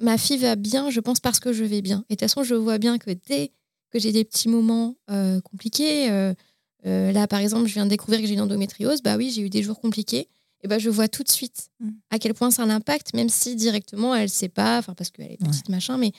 ma 0.00 0.18
fille 0.18 0.38
va 0.38 0.56
bien, 0.56 0.90
je 0.90 1.00
pense, 1.00 1.20
parce 1.20 1.40
que 1.40 1.52
je 1.52 1.64
vais 1.64 1.82
bien. 1.82 2.04
Et 2.08 2.14
de 2.14 2.18
toute 2.18 2.20
façon, 2.20 2.42
je 2.42 2.54
vois 2.54 2.78
bien 2.78 2.98
que 2.98 3.10
dès 3.10 3.52
que 3.90 3.98
j'ai 3.98 4.12
des 4.12 4.24
petits 4.24 4.48
moments 4.48 4.96
euh, 5.10 5.40
compliqués, 5.40 6.10
euh, 6.10 6.34
euh, 6.86 7.12
là, 7.12 7.26
par 7.26 7.40
exemple, 7.40 7.66
je 7.66 7.74
viens 7.74 7.84
de 7.84 7.90
découvrir 7.90 8.20
que 8.20 8.26
j'ai 8.26 8.34
une 8.34 8.40
endométriose, 8.40 9.02
bah 9.02 9.16
oui, 9.16 9.30
j'ai 9.30 9.42
eu 9.42 9.50
des 9.50 9.62
jours 9.62 9.80
compliqués. 9.80 10.28
Et 10.62 10.68
bah, 10.68 10.78
je 10.78 10.90
vois 10.90 11.08
tout 11.08 11.22
de 11.22 11.30
suite 11.30 11.70
mm. 11.80 11.90
à 12.10 12.18
quel 12.18 12.34
point 12.34 12.50
ça 12.50 12.62
a 12.62 12.64
un 12.64 12.70
impact, 12.70 13.14
même 13.14 13.28
si 13.28 13.54
directement 13.54 14.14
elle 14.14 14.24
ne 14.24 14.28
sait 14.28 14.48
pas, 14.48 14.78
enfin 14.78 14.94
parce 14.94 15.10
qu'elle 15.10 15.30
est 15.30 15.36
petite 15.36 15.68
machin, 15.68 15.96
mais 15.98 16.12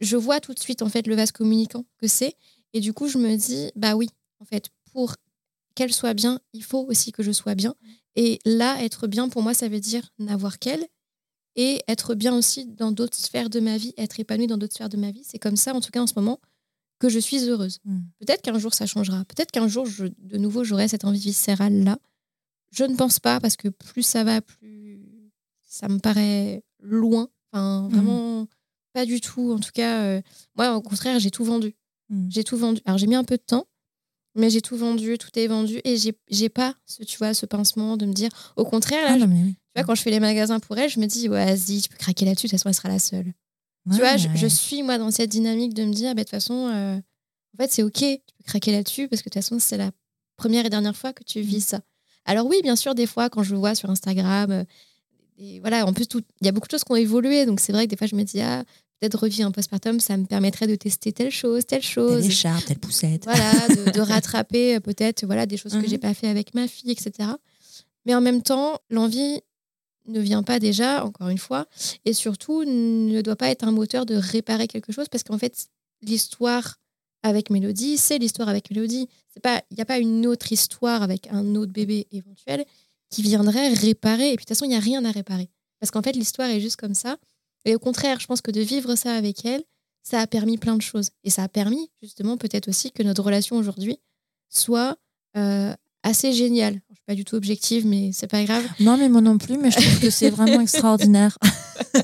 je 0.00 0.16
vois 0.16 0.40
tout 0.40 0.54
de 0.54 0.58
suite 0.58 0.80
en 0.82 0.88
fait 0.88 1.06
le 1.06 1.14
vase 1.14 1.32
communicant 1.32 1.84
que 1.98 2.06
c'est. 2.06 2.34
Et 2.72 2.80
du 2.80 2.92
coup, 2.92 3.08
je 3.08 3.18
me 3.18 3.36
dis, 3.36 3.70
bah 3.76 3.94
oui, 3.94 4.08
en 4.40 4.44
fait, 4.44 4.70
pour 4.92 5.16
qu'elle 5.76 5.92
soit 5.92 6.14
bien, 6.14 6.40
il 6.52 6.64
faut 6.64 6.84
aussi 6.88 7.12
que 7.12 7.22
je 7.22 7.30
sois 7.30 7.54
bien. 7.54 7.76
Et 8.16 8.40
là, 8.44 8.82
être 8.82 9.06
bien, 9.06 9.28
pour 9.28 9.42
moi, 9.42 9.54
ça 9.54 9.68
veut 9.68 9.78
dire 9.78 10.10
n'avoir 10.18 10.58
qu'elle 10.58 10.88
et 11.54 11.82
être 11.86 12.14
bien 12.14 12.34
aussi 12.34 12.66
dans 12.66 12.92
d'autres 12.92 13.16
sphères 13.16 13.48
de 13.48 13.60
ma 13.60 13.76
vie, 13.76 13.94
être 13.96 14.18
épanouie 14.18 14.46
dans 14.46 14.58
d'autres 14.58 14.74
sphères 14.74 14.88
de 14.88 14.96
ma 14.96 15.10
vie. 15.10 15.22
C'est 15.24 15.38
comme 15.38 15.56
ça, 15.56 15.74
en 15.74 15.80
tout 15.80 15.90
cas 15.90 16.02
en 16.02 16.06
ce 16.06 16.14
moment, 16.16 16.40
que 16.98 17.08
je 17.08 17.18
suis 17.18 17.48
heureuse. 17.48 17.78
Mm. 17.84 17.98
Peut-être 18.20 18.42
qu'un 18.42 18.58
jour, 18.58 18.74
ça 18.74 18.86
changera. 18.86 19.24
Peut-être 19.24 19.50
qu'un 19.50 19.68
jour, 19.68 19.86
je, 19.86 20.06
de 20.18 20.38
nouveau, 20.38 20.64
j'aurai 20.64 20.88
cette 20.88 21.04
envie 21.04 21.20
viscérale-là. 21.20 21.98
Je 22.72 22.84
ne 22.84 22.94
pense 22.94 23.20
pas, 23.20 23.40
parce 23.40 23.56
que 23.56 23.68
plus 23.68 24.02
ça 24.02 24.24
va, 24.24 24.40
plus 24.40 25.00
ça 25.62 25.88
me 25.88 25.98
paraît 25.98 26.62
loin. 26.80 27.28
Enfin, 27.52 27.82
mm. 27.82 27.88
vraiment, 27.92 28.48
pas 28.92 29.06
du 29.06 29.20
tout. 29.20 29.52
En 29.52 29.58
tout 29.58 29.72
cas, 29.72 30.02
euh, 30.02 30.22
moi, 30.56 30.74
au 30.74 30.82
contraire, 30.82 31.18
j'ai 31.20 31.30
tout 31.30 31.44
vendu. 31.44 31.74
J'ai 32.28 32.44
tout 32.44 32.56
vendu. 32.56 32.80
Alors, 32.84 32.98
j'ai 32.98 33.06
mis 33.06 33.16
un 33.16 33.24
peu 33.24 33.36
de 33.36 33.42
temps, 33.42 33.66
mais 34.36 34.50
j'ai 34.50 34.60
tout 34.60 34.76
vendu, 34.76 35.18
tout 35.18 35.30
est 35.38 35.46
vendu. 35.46 35.80
Et 35.84 35.96
j'ai 35.96 36.48
pas, 36.48 36.74
ce, 36.86 37.02
tu 37.02 37.18
vois, 37.18 37.34
ce 37.34 37.46
pincement 37.46 37.96
de 37.96 38.06
me 38.06 38.12
dire. 38.12 38.30
Au 38.56 38.64
contraire, 38.64 39.04
là, 39.04 39.24
ah, 39.24 39.26
tu 39.26 39.56
vois, 39.74 39.84
quand 39.84 39.94
je 39.94 40.02
fais 40.02 40.10
les 40.10 40.20
magasins 40.20 40.60
pour 40.60 40.76
elle, 40.78 40.90
je 40.90 41.00
me 41.00 41.06
dis, 41.06 41.28
vas-y, 41.28 41.82
tu 41.82 41.88
peux 41.88 41.96
craquer 41.96 42.24
là-dessus, 42.24 42.46
de 42.46 42.50
toute 42.50 42.58
façon, 42.58 42.68
elle 42.68 42.74
sera 42.74 42.88
la 42.88 42.98
seule. 42.98 43.32
tu 43.90 43.98
vois, 43.98 44.16
je, 44.16 44.46
suis, 44.46 44.82
moi, 44.82 44.98
dans 44.98 45.10
cette 45.10 45.30
dynamique 45.30 45.74
de 45.74 45.84
me 45.84 45.92
dire, 45.92 46.14
bah, 46.14 46.22
de 46.22 46.24
toute 46.24 46.30
façon, 46.30 46.70
euh, 46.72 46.96
en 46.96 47.62
fait, 47.62 47.72
c'est 47.72 47.82
OK, 47.82 47.98
tu 47.98 48.34
peux 48.38 48.44
craquer 48.44 48.72
là-dessus, 48.72 49.08
parce 49.08 49.22
que 49.22 49.28
de 49.28 49.34
toute 49.34 49.42
façon, 49.42 49.58
c'est 49.58 49.76
la 49.76 49.90
première 50.36 50.66
et 50.66 50.70
dernière 50.70 50.96
fois 50.96 51.12
que 51.12 51.24
tu 51.24 51.40
vis 51.40 51.58
hmm. 51.58 51.60
ça. 51.60 51.80
Alors 52.24 52.46
oui, 52.46 52.60
bien 52.62 52.76
sûr, 52.76 52.94
des 52.94 53.06
fois, 53.06 53.30
quand 53.30 53.42
je 53.42 53.54
vois 53.54 53.74
sur 53.74 53.88
Instagram, 53.88 54.50
euh, 54.50 54.64
et 55.38 55.60
voilà, 55.60 55.86
en 55.86 55.92
plus, 55.92 56.06
il 56.14 56.46
y 56.46 56.48
a 56.48 56.52
beaucoup 56.52 56.66
de 56.66 56.72
choses 56.72 56.84
qui 56.84 56.92
ont 56.92 56.96
évolué. 56.96 57.44
Donc, 57.46 57.60
c'est 57.60 57.72
vrai 57.72 57.84
que 57.84 57.90
des 57.90 57.96
fois, 57.96 58.06
je 58.06 58.16
me 58.16 58.22
dis, 58.22 58.40
ah, 58.40 58.64
peut-être 59.00 59.18
revivre 59.18 59.46
un 59.46 59.50
postpartum, 59.50 60.00
ça 60.00 60.16
me 60.16 60.24
permettrait 60.24 60.66
de 60.66 60.74
tester 60.74 61.12
telle 61.12 61.30
chose, 61.30 61.66
telle 61.66 61.82
chose. 61.82 62.22
Telle 62.22 62.30
écharpe, 62.30 62.64
telle 62.64 62.78
poussette. 62.78 63.24
Voilà, 63.24 63.68
de, 63.92 64.00
rattraper 64.00 64.76
euh, 64.76 64.80
peut-être 64.80 65.24
voilà, 65.26 65.46
des 65.46 65.56
choses 65.56 65.72
que 65.72 65.80
que 65.80 65.88
j'ai 65.88 65.96
mhm. 65.96 66.02
pas 66.02 66.14
fait 66.14 66.28
avec 66.28 66.54
ma 66.54 66.66
fille, 66.68 66.90
etc. 66.90 67.30
Mais 68.04 68.14
en 68.14 68.20
même 68.20 68.42
temps, 68.42 68.80
l'envie 68.90 69.40
ne 70.06 70.20
vient 70.20 70.42
pas 70.42 70.58
déjà, 70.58 71.04
encore 71.04 71.28
une 71.28 71.38
fois, 71.38 71.66
et 72.04 72.12
surtout 72.12 72.64
ne 72.64 73.20
doit 73.20 73.36
pas 73.36 73.50
être 73.50 73.64
un 73.64 73.72
moteur 73.72 74.06
de 74.06 74.14
réparer 74.14 74.68
quelque 74.68 74.92
chose 74.92 75.08
parce 75.08 75.24
qu'en 75.24 75.38
fait, 75.38 75.68
l'histoire 76.02 76.76
avec 77.22 77.50
Mélodie, 77.50 77.96
c'est 77.98 78.18
l'histoire 78.18 78.48
avec 78.48 78.70
Mélodie. 78.70 79.08
Il 79.44 79.76
n'y 79.76 79.82
a 79.82 79.84
pas 79.84 79.98
une 79.98 80.26
autre 80.26 80.52
histoire 80.52 81.02
avec 81.02 81.26
un 81.30 81.56
autre 81.56 81.72
bébé 81.72 82.06
éventuel 82.12 82.64
qui 83.10 83.22
viendrait 83.22 83.72
réparer. 83.72 84.32
Et 84.32 84.36
puis 84.36 84.44
de 84.44 84.48
toute 84.48 84.48
façon, 84.50 84.64
il 84.64 84.70
n'y 84.70 84.76
a 84.76 84.80
rien 84.80 85.04
à 85.04 85.10
réparer. 85.10 85.50
Parce 85.80 85.90
qu'en 85.90 86.02
fait, 86.02 86.12
l'histoire 86.12 86.48
est 86.48 86.60
juste 86.60 86.76
comme 86.76 86.94
ça. 86.94 87.16
Et 87.66 87.74
au 87.74 87.78
contraire, 87.78 88.18
je 88.20 88.26
pense 88.26 88.40
que 88.40 88.50
de 88.50 88.60
vivre 88.60 88.94
ça 88.94 89.14
avec 89.14 89.44
elle, 89.44 89.62
ça 90.02 90.20
a 90.20 90.26
permis 90.26 90.56
plein 90.56 90.76
de 90.76 90.82
choses. 90.82 91.10
Et 91.24 91.30
ça 91.30 91.42
a 91.42 91.48
permis 91.48 91.90
justement 92.00 92.36
peut-être 92.36 92.68
aussi 92.68 92.92
que 92.92 93.02
notre 93.02 93.22
relation 93.22 93.56
aujourd'hui 93.56 93.98
soit 94.48 94.96
euh, 95.36 95.74
assez 96.04 96.32
géniale. 96.32 96.74
Je 96.74 96.92
ne 96.92 96.94
suis 96.94 97.04
pas 97.04 97.14
du 97.16 97.24
tout 97.24 97.34
objective, 97.34 97.84
mais 97.84 98.12
c'est 98.12 98.28
pas 98.28 98.44
grave. 98.44 98.64
Non, 98.78 98.96
mais 98.96 99.08
moi 99.08 99.20
non 99.20 99.36
plus, 99.36 99.58
mais 99.58 99.72
je 99.72 99.78
trouve 99.78 100.00
que 100.00 100.10
c'est 100.10 100.30
vraiment 100.30 100.60
extraordinaire. 100.62 101.36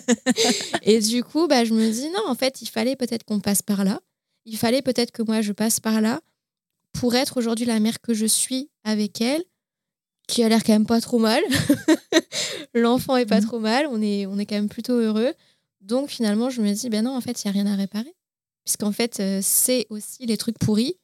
et 0.82 0.98
du 0.98 1.22
coup, 1.22 1.46
bah, 1.46 1.64
je 1.64 1.72
me 1.72 1.90
dis, 1.90 2.10
non, 2.10 2.22
en 2.26 2.34
fait, 2.34 2.60
il 2.60 2.66
fallait 2.68 2.96
peut-être 2.96 3.24
qu'on 3.24 3.38
passe 3.38 3.62
par 3.62 3.84
là. 3.84 4.00
Il 4.44 4.56
fallait 4.56 4.82
peut-être 4.82 5.12
que 5.12 5.22
moi, 5.22 5.40
je 5.40 5.52
passe 5.52 5.78
par 5.78 6.00
là 6.00 6.20
pour 6.92 7.14
être 7.14 7.36
aujourd'hui 7.36 7.66
la 7.66 7.78
mère 7.78 8.00
que 8.00 8.12
je 8.12 8.26
suis 8.26 8.68
avec 8.82 9.20
elle, 9.20 9.44
qui 10.26 10.42
a 10.42 10.48
l'air 10.48 10.64
quand 10.64 10.72
même 10.72 10.86
pas 10.86 11.00
trop 11.00 11.20
mal. 11.20 11.42
L'enfant 12.74 13.16
est 13.16 13.26
pas 13.26 13.40
mmh. 13.40 13.46
trop 13.46 13.60
mal, 13.60 13.86
on 13.88 14.02
est, 14.02 14.26
on 14.26 14.38
est 14.38 14.46
quand 14.46 14.56
même 14.56 14.68
plutôt 14.68 14.94
heureux. 14.94 15.32
Donc 15.82 16.10
finalement, 16.10 16.48
je 16.48 16.62
me 16.62 16.72
dis, 16.72 16.88
ben 16.88 17.04
non, 17.04 17.16
en 17.16 17.20
fait, 17.20 17.42
il 17.42 17.46
n'y 17.46 17.50
a 17.50 17.62
rien 17.62 17.72
à 17.72 17.76
réparer. 17.76 18.14
Puisqu'en 18.64 18.92
fait, 18.92 19.18
euh, 19.20 19.40
c'est 19.42 19.86
aussi 19.90 20.24
les 20.24 20.36
trucs 20.36 20.58
pourris 20.58 20.96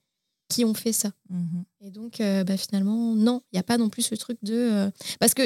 qui 0.49 0.65
ont 0.65 0.75
fait 0.75 0.93
ça. 0.93 1.13
Mhm. 1.29 1.65
Et 1.81 1.91
donc, 1.91 2.21
euh, 2.21 2.45
bah, 2.45 2.57
finalement, 2.57 3.15
non, 3.15 3.43
il 3.53 3.57
n'y 3.57 3.61
a 3.61 3.65
pas 3.65 3.77
non 3.77 3.91
plus 3.91 4.03
ce 4.03 4.15
truc 4.15 4.39
de... 4.43 4.55
Euh, 4.55 4.91
parce 5.19 5.35
que 5.35 5.43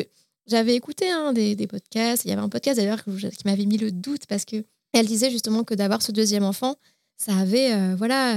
j'avais 0.46 0.74
écouté 0.74 1.10
hein, 1.10 1.32
des, 1.32 1.56
des, 1.56 1.66
podcasts, 1.66 2.24
il 2.24 2.28
y 2.28 2.32
avait 2.32 2.42
un 2.42 2.48
podcast 2.48 2.78
d'ailleurs 2.78 3.02
qui 3.04 3.46
m'avait 3.46 3.64
mis 3.64 3.78
le 3.78 3.90
doute 3.90 4.26
parce 4.26 4.44
que 4.44 4.64
elle 4.92 5.06
disait 5.06 5.30
justement 5.30 5.64
que 5.64 5.74
d'avoir 5.74 6.02
ce 6.02 6.12
deuxième 6.12 6.42
enfant, 6.42 6.76
ça 7.16 7.34
avait 7.36 7.94
voilà 7.94 8.36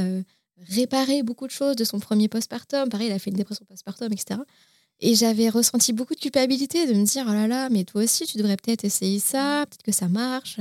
réparé 0.69 1.23
beaucoup 1.23 1.47
de 1.47 1.51
choses 1.51 1.75
de 1.75 1.83
son 1.83 1.99
premier 1.99 2.29
postpartum. 2.29 2.87
Pareil, 2.89 3.07
il 3.07 3.11
a 3.11 3.19
fait 3.19 3.31
une 3.31 3.35
dépression 3.35 3.65
postpartum, 3.65 4.13
etc. 4.13 4.39
Et 4.99 5.15
j'avais 5.15 5.49
ressenti 5.49 5.91
beaucoup 5.91 6.15
de 6.15 6.19
culpabilité 6.19 6.87
de 6.87 6.93
me 6.93 7.03
dire, 7.05 7.25
oh 7.27 7.33
là 7.33 7.47
là, 7.47 7.69
mais 7.69 7.83
toi 7.83 8.03
aussi, 8.03 8.25
tu 8.25 8.37
devrais 8.37 8.55
peut-être 8.55 8.85
essayer 8.85 9.19
ça, 9.19 9.65
peut-être 9.67 9.83
que 9.83 9.91
ça 9.91 10.07
marche. 10.07 10.59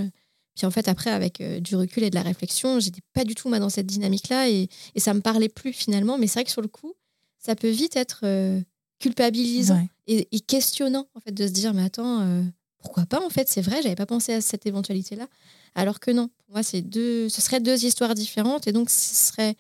Puis 0.54 0.66
en 0.66 0.70
fait, 0.70 0.88
après, 0.88 1.10
avec 1.10 1.40
euh, 1.40 1.60
du 1.60 1.74
recul 1.74 2.04
et 2.04 2.10
de 2.10 2.14
la 2.14 2.22
réflexion, 2.22 2.78
j'étais 2.78 3.00
pas 3.12 3.24
du 3.24 3.34
tout 3.34 3.48
moi, 3.48 3.58
dans 3.58 3.68
cette 3.68 3.86
dynamique-là 3.86 4.48
et, 4.48 4.68
et 4.94 5.00
ça 5.00 5.12
me 5.14 5.20
parlait 5.20 5.48
plus 5.48 5.72
finalement. 5.72 6.16
Mais 6.16 6.26
c'est 6.26 6.34
vrai 6.34 6.44
que 6.44 6.50
sur 6.50 6.62
le 6.62 6.68
coup, 6.68 6.94
ça 7.38 7.56
peut 7.56 7.70
vite 7.70 7.96
être 7.96 8.20
euh, 8.24 8.60
culpabilisant 9.00 9.86
et, 10.06 10.26
questionnant 10.40 11.08
en 11.14 11.20
fait 11.20 11.32
de 11.32 11.46
se 11.46 11.52
dire 11.52 11.74
mais 11.74 11.82
attends, 11.82 12.20
euh, 12.20 12.42
pourquoi 12.78 13.06
pas 13.06 13.24
en 13.24 13.30
fait? 13.30 13.48
C'est 13.48 13.62
vrai, 13.62 13.82
j'avais 13.82 13.96
pas 13.96 14.06
pensé 14.06 14.32
à 14.32 14.40
cette 14.40 14.66
éventualité-là. 14.66 15.26
Alors 15.74 15.98
que 15.98 16.10
non, 16.10 16.28
pour 16.28 16.54
moi, 16.54 16.62
c'est 16.62 16.82
deux, 16.82 17.28
ce 17.28 17.42
serait 17.42 17.60
deux 17.60 17.84
histoires 17.84 18.14
différentes 18.14 18.68
et 18.68 18.72
donc 18.72 18.90
ce 18.90 19.14
serait 19.14 19.56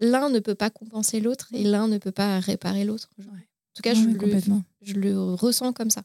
l'un 0.00 0.28
ne 0.28 0.38
peut 0.38 0.54
pas 0.54 0.68
compenser 0.68 1.20
l'autre 1.20 1.48
et 1.54 1.64
l'un 1.64 1.88
ne 1.88 1.96
peut 1.98 2.12
pas 2.12 2.38
réparer 2.40 2.84
l'autre. 2.84 3.08
En 3.18 3.24
tout 3.74 3.82
cas, 3.82 3.94
je, 3.94 4.04
le, 4.04 4.52
je 4.82 4.94
le 4.94 5.34
ressens 5.34 5.72
comme 5.72 5.90
ça. 5.90 6.02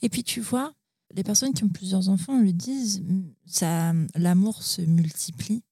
Et 0.00 0.08
puis 0.08 0.24
tu 0.24 0.40
vois, 0.40 0.72
les 1.14 1.22
personnes 1.22 1.52
qui 1.52 1.64
ont 1.64 1.68
plusieurs 1.68 2.08
enfants 2.08 2.40
le 2.40 2.52
disent, 2.52 3.02
ça, 3.46 3.92
l'amour 4.14 4.62
se 4.62 4.82
multiplie. 4.82 5.62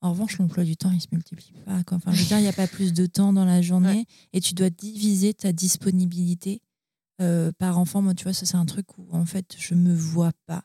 En 0.00 0.10
revanche, 0.10 0.38
l'emploi 0.38 0.64
du 0.64 0.76
temps, 0.76 0.90
il 0.90 1.00
se 1.00 1.06
multiplie 1.12 1.52
pas. 1.64 1.82
Enfin, 1.90 2.12
je 2.12 2.20
veux 2.20 2.26
dire, 2.26 2.38
il 2.38 2.42
n'y 2.42 2.48
a 2.48 2.52
pas 2.52 2.66
plus 2.66 2.92
de 2.92 3.06
temps 3.06 3.32
dans 3.32 3.44
la 3.46 3.62
journée 3.62 4.06
et 4.32 4.40
tu 4.40 4.54
dois 4.54 4.70
diviser 4.70 5.32
ta 5.32 5.52
disponibilité 5.52 6.60
euh, 7.22 7.52
par 7.58 7.78
enfant. 7.78 8.02
Moi, 8.02 8.14
tu 8.14 8.24
vois, 8.24 8.34
ça, 8.34 8.44
c'est 8.44 8.56
un 8.56 8.66
truc 8.66 8.98
où, 8.98 9.06
en 9.12 9.24
fait, 9.24 9.54
je 9.58 9.74
me 9.74 9.94
vois 9.94 10.32
pas. 10.46 10.64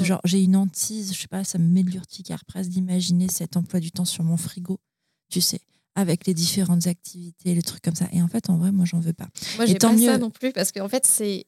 Genre, 0.00 0.20
j'ai 0.24 0.42
une 0.42 0.56
hantise, 0.56 1.12
je 1.12 1.20
sais 1.20 1.28
pas, 1.28 1.44
ça 1.44 1.58
me 1.58 1.68
met 1.68 1.82
de 1.82 1.90
l'urticaire 1.90 2.44
presque 2.44 2.70
d'imaginer 2.70 3.28
cet 3.28 3.56
emploi 3.56 3.80
du 3.80 3.90
temps 3.90 4.04
sur 4.04 4.24
mon 4.24 4.36
frigo, 4.36 4.80
tu 5.28 5.40
sais, 5.40 5.60
avec 5.94 6.26
les 6.26 6.34
différentes 6.34 6.86
activités, 6.86 7.54
les 7.54 7.62
trucs 7.62 7.82
comme 7.82 7.94
ça. 7.94 8.08
Et 8.12 8.22
en 8.22 8.28
fait, 8.28 8.48
en 8.48 8.56
vrai, 8.56 8.72
moi, 8.72 8.84
j'en 8.84 9.00
veux 9.00 9.12
pas. 9.12 9.28
Moi, 9.56 9.66
j'ai 9.66 9.74
pas 9.74 9.92
mieux... 9.92 10.06
ça 10.06 10.18
non 10.18 10.30
plus 10.30 10.52
parce 10.52 10.72
qu'en 10.72 10.88
fait, 10.88 11.04
c'est 11.04 11.46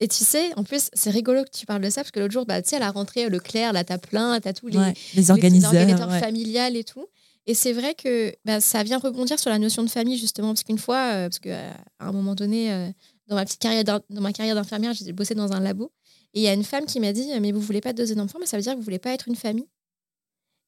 et 0.00 0.08
tu 0.08 0.24
sais, 0.24 0.52
en 0.56 0.64
plus, 0.64 0.88
c'est 0.92 1.10
rigolo 1.10 1.44
que 1.44 1.50
tu 1.50 1.66
parles 1.66 1.82
de 1.82 1.90
ça, 1.90 2.02
parce 2.02 2.10
que 2.10 2.20
l'autre 2.20 2.32
jour, 2.32 2.46
bah, 2.46 2.60
tu 2.62 2.70
sais, 2.70 2.76
à 2.76 2.80
la 2.80 2.90
rentrée, 2.90 3.28
Leclerc, 3.28 3.72
là, 3.72 3.84
t'as 3.84 3.98
plein, 3.98 4.40
t'as 4.40 4.52
tous 4.52 4.68
les, 4.68 4.78
les 5.14 5.30
organisateurs, 5.30 6.10
familiales 6.18 6.76
et 6.76 6.84
tout. 6.84 7.06
Et 7.46 7.54
c'est 7.54 7.72
vrai 7.72 7.94
que 7.94 8.34
bah, 8.44 8.60
ça 8.60 8.82
vient 8.82 8.98
rebondir 8.98 9.38
sur 9.38 9.50
la 9.50 9.58
notion 9.58 9.82
de 9.82 9.88
famille, 9.88 10.18
justement, 10.18 10.48
parce 10.48 10.64
qu'une 10.64 10.78
fois, 10.78 11.12
euh, 11.12 11.28
parce 11.28 11.38
qu'à 11.38 11.76
un 12.00 12.12
moment 12.12 12.34
donné, 12.34 12.72
euh, 12.72 12.88
dans 13.28 13.36
ma 13.36 13.44
petite 13.44 13.60
carrière, 13.60 13.84
dans 13.84 14.20
ma 14.20 14.32
carrière 14.32 14.54
d'infirmière, 14.54 14.92
j'ai 14.94 15.12
bossé 15.12 15.34
dans 15.34 15.52
un 15.52 15.60
labo. 15.60 15.92
Et 16.34 16.40
il 16.40 16.42
y 16.42 16.48
a 16.48 16.52
une 16.52 16.64
femme 16.64 16.84
qui 16.84 17.00
m'a 17.00 17.12
dit, 17.12 17.30
mais 17.40 17.52
vous 17.52 17.60
voulez 17.60 17.80
pas 17.80 17.92
de 17.92 17.98
deuxième 17.98 18.20
enfant, 18.20 18.38
mais 18.38 18.46
ça 18.46 18.56
veut 18.56 18.62
dire 18.62 18.72
que 18.72 18.78
vous 18.78 18.84
voulez 18.84 18.98
pas 18.98 19.12
être 19.12 19.28
une 19.28 19.36
famille. 19.36 19.68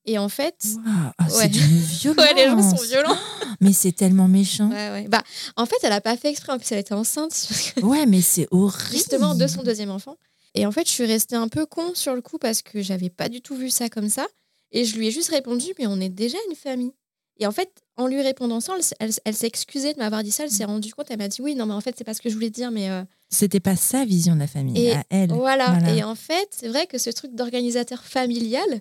Et 0.07 0.19
en 0.19 0.29
fait. 0.29 0.57
Ah, 0.87 1.29
c'est 1.29 1.49
d'une 1.49 1.63
violence. 1.63 2.17
ouais, 2.25 2.35
les 2.35 2.47
gens 2.47 2.77
sont 2.77 2.85
violents. 2.85 3.17
mais 3.61 3.73
c'est 3.73 3.93
tellement 3.93 4.29
méchant. 4.29 4.71
Ouais, 4.71 4.91
ouais. 4.91 5.09
Bah, 5.09 5.23
en 5.57 5.67
fait, 5.67 5.77
elle 5.83 5.93
a 5.93 6.01
pas 6.01 6.17
fait 6.17 6.31
exprès. 6.31 6.53
En 6.53 6.59
plus, 6.59 6.71
elle 6.73 6.79
était 6.79 6.95
enceinte. 6.95 7.49
ouais, 7.83 8.07
mais 8.07 8.23
c'est 8.23 8.49
horrible. 8.51 8.93
Justement, 8.93 9.35
de 9.35 9.47
son 9.47 9.63
deuxième 9.63 9.91
enfant. 9.91 10.17
Et 10.55 10.67
en 10.67 10.73
fait, 10.73 10.87
je 10.87 10.93
suis 10.93 11.07
restée 11.07 11.37
un 11.37 11.49
peu 11.49 11.67
con 11.67 11.95
sur 11.95 12.15
le 12.15 12.23
coup 12.23 12.39
parce 12.39 12.63
que 12.63 12.83
j'avais 12.83 13.11
pas 13.11 13.29
du 13.29 13.41
tout 13.41 13.55
vu 13.55 13.71
ça 13.71 13.89
comme 13.89 14.09
ça. 14.09 14.27
Et 14.73 14.85
je 14.85 14.97
lui 14.97 15.09
ai 15.09 15.11
juste 15.11 15.31
répondu, 15.31 15.67
mais 15.79 15.87
on 15.87 16.01
est 16.01 16.09
déjà 16.09 16.39
une 16.49 16.57
famille. 16.57 16.93
Et 17.39 17.47
en 17.47 17.53
fait, 17.53 17.71
en 17.97 18.07
lui 18.07 18.21
répondant 18.21 18.61
ça, 18.61 18.75
elle, 18.99 19.11
elle, 19.25 19.35
s'est 19.35 19.47
excusée 19.47 19.95
de 19.95 19.99
m'avoir 19.99 20.23
dit 20.23 20.31
ça. 20.31 20.45
Elle 20.45 20.51
s'est 20.51 20.65
rendue 20.65 20.93
compte. 20.93 21.07
Elle 21.11 21.19
m'a 21.19 21.29
dit 21.29 21.41
oui, 21.41 21.55
non, 21.55 21.67
mais 21.67 21.75
en 21.75 21.81
fait, 21.81 21.95
c'est 21.97 22.05
pas 22.05 22.15
ce 22.15 22.21
que 22.21 22.29
je 22.29 22.35
voulais 22.35 22.51
dire, 22.51 22.71
mais. 22.71 22.91
Euh... 22.91 23.03
C'était 23.31 23.61
pas 23.61 23.77
sa 23.77 24.05
vision 24.05 24.35
de 24.35 24.41
la 24.41 24.47
famille, 24.47 24.79
et 24.79 24.93
à 24.93 25.05
elle. 25.09 25.33
Voilà. 25.33 25.79
Et 25.95 26.03
en 26.03 26.15
fait, 26.15 26.49
c'est 26.51 26.69
vrai 26.69 26.87
que 26.87 26.99
ce 26.99 27.11
truc 27.11 27.35
d'organisateur 27.35 28.03
familial, 28.03 28.81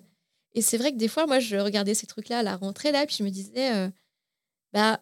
et 0.54 0.62
c'est 0.62 0.78
vrai 0.78 0.92
que 0.92 0.96
des 0.96 1.08
fois, 1.08 1.26
moi, 1.26 1.38
je 1.38 1.56
regardais 1.56 1.94
ces 1.94 2.06
trucs-là 2.06 2.38
à 2.40 2.42
la 2.42 2.56
rentrée, 2.56 2.92
là, 2.92 3.06
puis 3.06 3.16
je 3.18 3.24
me 3.24 3.30
disais, 3.30 3.74
euh, 3.74 3.88
bah, 4.72 4.98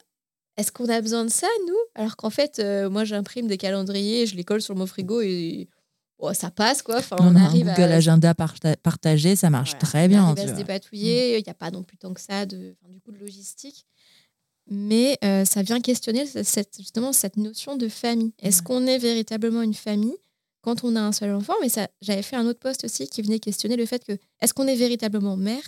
est-ce 0.56 0.72
qu'on 0.72 0.88
a 0.88 1.00
besoin 1.00 1.24
de 1.24 1.30
ça, 1.30 1.46
nous? 1.66 1.76
Alors 1.94 2.16
qu'en 2.16 2.30
fait, 2.30 2.58
euh, 2.58 2.90
moi, 2.90 3.04
j'imprime 3.04 3.46
des 3.46 3.56
calendriers, 3.56 4.26
je 4.26 4.36
les 4.36 4.44
colle 4.44 4.60
sur 4.60 4.74
mon 4.76 4.86
frigo 4.86 5.20
et 5.20 5.68
oh, 6.18 6.34
ça 6.34 6.50
passe, 6.50 6.82
quoi. 6.82 6.98
Enfin, 6.98 7.16
on, 7.20 7.34
arrive 7.36 7.68
un 7.68 7.74
Google 7.74 7.92
Agenda 7.92 8.34
partagé, 8.34 9.36
ça 9.36 9.50
marche 9.50 9.78
très 9.78 10.08
bien. 10.08 10.24
On 10.24 10.32
arrive 10.32 10.50
à 10.50 10.52
se 10.52 10.56
dépatouiller, 10.56 11.38
il 11.38 11.44
n'y 11.44 11.50
a 11.50 11.54
pas 11.54 11.70
non 11.70 11.82
plus 11.82 11.96
tant 11.96 12.12
que 12.12 12.20
ça 12.20 12.44
de, 12.44 12.76
du 12.88 13.00
coup, 13.00 13.12
de 13.12 13.18
logistique. 13.18 13.86
Mais 14.70 15.16
euh, 15.24 15.46
ça 15.46 15.62
vient 15.62 15.80
questionner 15.80 16.26
cette, 16.26 16.76
justement 16.76 17.14
cette 17.14 17.38
notion 17.38 17.76
de 17.76 17.88
famille. 17.88 18.34
Est-ce 18.38 18.62
qu'on 18.62 18.86
est 18.86 18.98
véritablement 18.98 19.62
une 19.62 19.74
famille? 19.74 20.16
Quand 20.60 20.84
on 20.84 20.96
a 20.96 21.00
un 21.00 21.12
seul 21.12 21.34
enfant, 21.34 21.54
mais 21.60 21.68
ça, 21.68 21.88
j'avais 22.00 22.22
fait 22.22 22.36
un 22.36 22.46
autre 22.46 22.58
poste 22.58 22.84
aussi 22.84 23.08
qui 23.08 23.22
venait 23.22 23.38
questionner 23.38 23.76
le 23.76 23.86
fait 23.86 24.04
que 24.04 24.18
est-ce 24.40 24.52
qu'on 24.54 24.66
est 24.66 24.76
véritablement 24.76 25.36
mère 25.36 25.62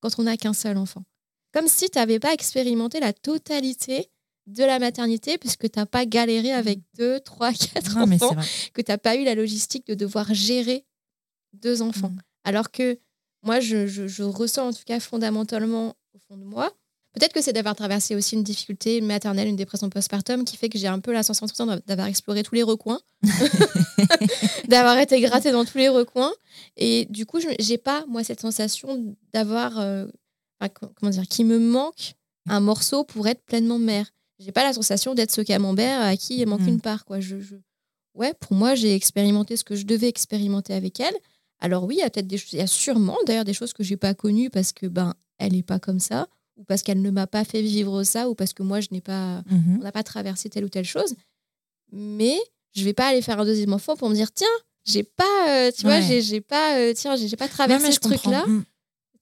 quand 0.00 0.18
on 0.18 0.24
n'a 0.24 0.36
qu'un 0.36 0.52
seul 0.52 0.76
enfant? 0.76 1.02
Comme 1.52 1.68
si 1.68 1.90
tu 1.90 1.98
n'avais 1.98 2.18
pas 2.18 2.32
expérimenté 2.32 3.00
la 3.00 3.12
totalité 3.12 4.10
de 4.46 4.64
la 4.64 4.78
maternité, 4.78 5.38
puisque 5.38 5.70
tu 5.70 5.78
n'as 5.78 5.86
pas 5.86 6.06
galéré 6.06 6.52
avec 6.52 6.80
deux, 6.96 7.20
trois, 7.20 7.52
quatre 7.52 7.96
enfants, 7.96 8.36
que 8.72 8.82
tu 8.82 8.90
n'as 8.90 8.98
pas 8.98 9.16
eu 9.16 9.24
la 9.24 9.34
logistique 9.34 9.86
de 9.86 9.94
devoir 9.94 10.32
gérer 10.32 10.84
deux 11.52 11.82
enfants. 11.82 12.10
Mm. 12.10 12.20
Alors 12.44 12.70
que 12.70 12.98
moi, 13.42 13.60
je, 13.60 14.22
ressens 14.22 14.68
en 14.68 14.72
tout 14.72 14.84
cas 14.86 15.00
fondamentalement 15.00 15.96
au 16.14 16.18
fond 16.18 16.36
de 16.36 16.44
moi 16.44 16.72
Peut-être 17.18 17.32
que 17.32 17.42
c'est 17.42 17.52
d'avoir 17.52 17.74
traversé 17.74 18.14
aussi 18.14 18.36
une 18.36 18.44
difficulté 18.44 19.00
maternelle, 19.00 19.48
une 19.48 19.56
dépression 19.56 19.90
postpartum, 19.90 20.44
qui 20.44 20.56
fait 20.56 20.68
que 20.68 20.78
j'ai 20.78 20.86
un 20.86 21.00
peu 21.00 21.12
la 21.12 21.22
sensation 21.22 21.66
d'avoir 21.86 22.06
exploré 22.06 22.42
tous 22.44 22.54
les 22.54 22.62
recoins, 22.62 23.00
d'avoir 24.68 24.98
été 24.98 25.20
grattée 25.20 25.50
dans 25.50 25.64
tous 25.64 25.78
les 25.78 25.88
recoins. 25.88 26.32
Et 26.76 27.06
du 27.10 27.26
coup, 27.26 27.40
je 27.40 27.48
n'ai 27.48 27.78
pas, 27.78 28.04
moi, 28.06 28.22
cette 28.22 28.40
sensation 28.40 29.16
d'avoir, 29.32 29.80
euh, 29.80 30.06
comment 30.94 31.10
dire, 31.10 31.26
qui 31.26 31.42
me 31.42 31.58
manque 31.58 32.14
un 32.48 32.60
morceau 32.60 33.02
pour 33.02 33.26
être 33.26 33.42
pleinement 33.44 33.78
mère. 33.78 34.06
J'ai 34.38 34.52
pas 34.52 34.62
la 34.62 34.72
sensation 34.72 35.14
d'être 35.14 35.32
ce 35.32 35.40
camembert 35.40 36.00
à 36.00 36.16
qui 36.16 36.38
il 36.40 36.46
manque 36.46 36.60
mm. 36.60 36.68
une 36.68 36.80
part. 36.80 37.04
Quoi. 37.04 37.18
Je, 37.18 37.36
Ouais, 38.14 38.34
pour 38.34 38.54
moi, 38.54 38.74
j'ai 38.74 38.94
expérimenté 38.94 39.56
ce 39.56 39.64
que 39.64 39.76
je 39.76 39.86
devais 39.86 40.08
expérimenter 40.08 40.74
avec 40.74 40.98
elle. 41.00 41.14
Alors 41.60 41.84
oui, 41.84 41.96
il 41.96 41.98
y 41.98 42.02
a 42.02 42.10
peut-être 42.10 42.26
des 42.26 42.38
choses, 42.38 42.52
il 42.52 42.58
y 42.58 42.62
a 42.62 42.66
sûrement 42.66 43.16
d'ailleurs 43.26 43.44
des 43.44 43.54
choses 43.54 43.72
que 43.72 43.82
j'ai 43.82 43.96
pas 43.96 44.14
connues 44.14 44.50
parce 44.50 44.72
que 44.72 44.86
ben 44.86 45.14
elle 45.38 45.54
est 45.54 45.62
pas 45.62 45.78
comme 45.78 46.00
ça 46.00 46.28
ou 46.58 46.64
parce 46.64 46.82
qu'elle 46.82 47.00
ne 47.00 47.10
m'a 47.10 47.26
pas 47.26 47.44
fait 47.44 47.62
vivre 47.62 48.02
ça, 48.02 48.28
ou 48.28 48.34
parce 48.34 48.52
que 48.52 48.62
moi, 48.62 48.80
je 48.80 48.88
n'ai 48.90 49.00
pas, 49.00 49.42
mhm. 49.50 49.78
on 49.80 49.84
n'a 49.84 49.92
pas 49.92 50.02
traversé 50.02 50.50
telle 50.50 50.64
ou 50.64 50.68
telle 50.68 50.84
chose. 50.84 51.14
Mais 51.92 52.38
je 52.74 52.84
vais 52.84 52.92
pas 52.92 53.08
aller 53.08 53.22
faire 53.22 53.40
un 53.40 53.44
deuxième 53.44 53.72
enfant 53.72 53.96
pour 53.96 54.10
me 54.10 54.14
dire, 54.14 54.32
tiens, 54.32 54.46
j'ai 54.84 55.04
pas, 55.04 55.48
euh, 55.48 55.70
tu 55.70 55.82
vois, 55.82 56.00
j'ai 56.00 56.40
pas, 56.40 56.78
euh, 56.78 56.92
tiens, 56.94 57.16
j'ai 57.16 57.36
pas 57.36 57.48
traversé 57.48 57.92
ce 57.92 58.00
truc-là. 58.00 58.46
Mm. 58.46 58.64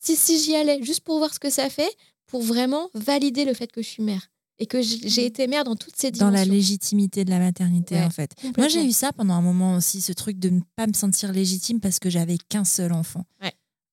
Si, 0.01 0.17
si 0.17 0.41
j'y 0.41 0.55
allais, 0.57 0.83
juste 0.83 1.01
pour 1.01 1.19
voir 1.19 1.33
ce 1.35 1.39
que 1.39 1.51
ça 1.51 1.69
fait, 1.69 1.95
pour 2.27 2.43
vraiment 2.43 2.91
valider 2.95 3.45
le 3.45 3.55
fait 3.55 3.71
que 3.71 3.83
je 3.83 3.89
suis 3.89 4.03
mère 4.03 4.31
et 4.59 4.67
que 4.67 4.81
j'ai 4.81 5.23
mm. 5.23 5.27
été 5.27 5.47
mère 5.47 5.65
dans 5.65 5.77
toutes 5.77 5.97
ces 5.97 6.11
dimensions. 6.11 6.33
Dans 6.33 6.39
la 6.39 6.47
légitimité 6.47 7.25
de 7.25 7.31
la 7.31 7.39
maternité, 7.39 8.01
en 8.01 8.11
fait. 8.11 8.33
Moi, 8.57 8.69
j'ai 8.69 8.85
eu 8.85 8.93
ça 8.93 9.13
pendant 9.13 9.35
un 9.35 9.43
moment 9.43 9.77
aussi, 9.77 10.01
ce 10.01 10.13
truc 10.13 10.39
de 10.39 10.49
ne 10.49 10.61
pas 10.75 10.87
me 10.87 10.95
sentir 10.95 11.33
légitime 11.33 11.81
parce 11.81 11.99
que 11.99 12.09
j'avais 12.09 12.39
qu'un 12.39 12.65
seul 12.65 12.93
enfant. 12.93 13.25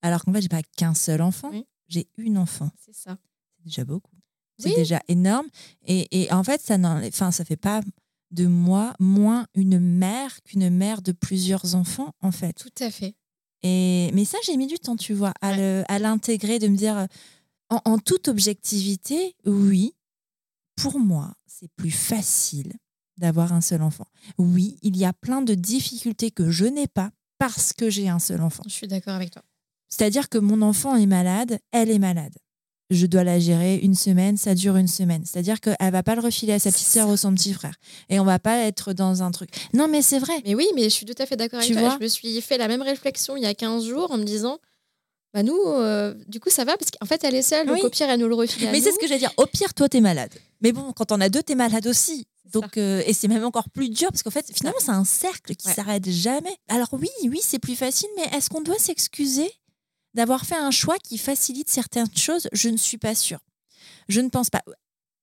Alors 0.00 0.24
qu'en 0.24 0.32
fait, 0.32 0.42
j'ai 0.42 0.48
pas 0.48 0.62
qu'un 0.76 0.94
seul 0.94 1.20
enfant, 1.20 1.50
j'ai 1.88 2.08
une 2.16 2.38
enfant. 2.38 2.70
C'est 2.84 2.94
ça 2.94 3.18
déjà 3.64 3.84
beaucoup. 3.84 4.14
C'est 4.58 4.74
déjà 4.74 5.00
énorme. 5.08 5.46
Et, 5.84 6.22
et, 6.22 6.32
en 6.32 6.44
fait, 6.44 6.60
ça 6.60 6.78
ne 6.78 7.08
enfin, 7.08 7.32
ça 7.32 7.44
fait 7.44 7.56
pas 7.56 7.80
de 8.30 8.46
moi 8.46 8.94
moins 9.00 9.46
une 9.54 9.78
mère 9.78 10.42
qu'une 10.42 10.70
mère 10.70 11.02
de 11.02 11.12
plusieurs 11.12 11.74
enfants, 11.74 12.12
en 12.20 12.30
fait. 12.30 12.54
Tout 12.54 12.84
à 12.84 12.90
fait. 12.90 13.14
Et, 13.62 14.10
mais 14.12 14.24
ça, 14.24 14.38
j'ai 14.44 14.56
mis 14.56 14.66
du 14.66 14.78
temps, 14.78 14.96
tu 14.96 15.14
vois, 15.14 15.32
à 15.40 15.98
l'intégrer, 15.98 16.58
de 16.58 16.68
me 16.68 16.76
dire, 16.76 17.06
en, 17.70 17.98
toute 17.98 18.28
objectivité, 18.28 19.34
oui, 19.46 19.94
pour 20.76 20.98
moi, 20.98 21.34
c'est 21.46 21.70
plus 21.76 21.90
facile 21.90 22.72
d'avoir 23.16 23.52
un 23.52 23.60
seul 23.60 23.82
enfant. 23.82 24.06
Oui, 24.38 24.76
il 24.82 24.96
y 24.96 25.04
a 25.04 25.12
plein 25.12 25.40
de 25.40 25.54
difficultés 25.54 26.30
que 26.30 26.50
je 26.50 26.66
n'ai 26.66 26.88
pas 26.88 27.10
parce 27.38 27.72
que 27.72 27.90
j'ai 27.90 28.08
un 28.08 28.18
seul 28.18 28.42
enfant. 28.42 28.62
Je 28.66 28.72
suis 28.72 28.88
d'accord 28.88 29.14
avec 29.14 29.30
toi. 29.30 29.42
C'est-à-dire 29.88 30.28
que 30.28 30.38
mon 30.38 30.62
enfant 30.62 30.96
est 30.96 31.06
malade, 31.06 31.58
elle 31.70 31.90
est 31.90 31.98
malade 31.98 32.34
je 32.94 33.06
dois 33.06 33.24
la 33.24 33.38
gérer 33.38 33.76
une 33.76 33.94
semaine, 33.94 34.36
ça 34.36 34.54
dure 34.54 34.76
une 34.76 34.88
semaine. 34.88 35.22
C'est-à-dire 35.24 35.60
qu'elle 35.60 35.76
va 35.92 36.02
pas 36.02 36.14
le 36.14 36.20
refiler 36.20 36.52
à 36.52 36.58
sa 36.58 36.70
petite 36.70 36.86
sœur 36.86 37.08
ou 37.08 37.16
son 37.16 37.34
petit 37.34 37.52
frère. 37.52 37.74
Et 38.08 38.18
on 38.20 38.24
va 38.24 38.38
pas 38.38 38.58
être 38.58 38.92
dans 38.92 39.22
un 39.22 39.30
truc. 39.30 39.50
Non, 39.72 39.88
mais 39.88 40.02
c'est 40.02 40.18
vrai. 40.18 40.34
Mais 40.44 40.54
oui, 40.54 40.66
mais 40.74 40.84
je 40.84 40.88
suis 40.90 41.06
tout 41.06 41.14
à 41.18 41.26
fait 41.26 41.36
d'accord 41.36 41.60
avec 41.60 41.72
toi. 41.72 41.96
Je 41.98 42.04
me 42.04 42.08
suis 42.08 42.40
fait 42.40 42.58
la 42.58 42.68
même 42.68 42.82
réflexion 42.82 43.36
il 43.36 43.42
y 43.42 43.46
a 43.46 43.54
15 43.54 43.84
jours 43.84 44.10
en 44.10 44.18
me 44.18 44.24
disant. 44.24 44.58
Bah 45.32 45.42
nous, 45.42 45.58
euh, 45.66 46.14
du 46.28 46.38
coup, 46.38 46.48
ça 46.48 46.64
va 46.64 46.76
parce 46.76 46.92
qu'en 46.92 47.06
fait, 47.06 47.24
elle 47.24 47.34
est 47.34 47.42
seule, 47.42 47.66
donc 47.66 47.82
au 47.82 47.90
pire, 47.90 48.08
elle 48.08 48.20
nous 48.20 48.28
le 48.28 48.36
refile. 48.36 48.68
Mais 48.70 48.80
c'est 48.80 48.92
ce 48.92 49.00
que 49.00 49.08
j'allais 49.08 49.18
dire. 49.18 49.32
Au 49.36 49.46
pire, 49.46 49.74
toi, 49.74 49.88
tu 49.88 49.96
es 49.96 50.00
malade. 50.00 50.30
Mais 50.60 50.70
bon, 50.70 50.92
quand 50.92 51.10
on 51.10 51.20
a 51.20 51.28
deux, 51.28 51.42
tu 51.42 51.52
es 51.52 51.54
malade 51.56 51.88
aussi. 51.88 52.28
Donc, 52.52 52.76
euh, 52.76 53.02
et 53.04 53.12
c'est 53.12 53.26
même 53.26 53.44
encore 53.44 53.68
plus 53.68 53.88
dur 53.88 54.10
parce 54.10 54.22
qu'en 54.22 54.30
fait, 54.30 54.46
finalement, 54.54 54.78
c'est 54.80 54.92
un 54.92 55.04
cercle 55.04 55.56
qui 55.56 55.68
s'arrête 55.68 56.08
jamais. 56.08 56.56
Alors 56.68 56.88
oui, 56.92 57.08
oui, 57.24 57.40
c'est 57.42 57.58
plus 57.58 57.74
facile, 57.74 58.08
mais 58.16 58.36
est-ce 58.36 58.48
qu'on 58.48 58.60
doit 58.60 58.78
s'excuser? 58.78 59.50
D'avoir 60.14 60.44
fait 60.44 60.56
un 60.56 60.70
choix 60.70 60.96
qui 60.98 61.18
facilite 61.18 61.68
certaines 61.68 62.14
choses 62.16 62.48
Je 62.52 62.68
ne 62.68 62.76
suis 62.76 62.98
pas 62.98 63.14
sûre. 63.14 63.40
Je 64.08 64.20
ne 64.20 64.28
pense 64.28 64.50
pas. 64.50 64.62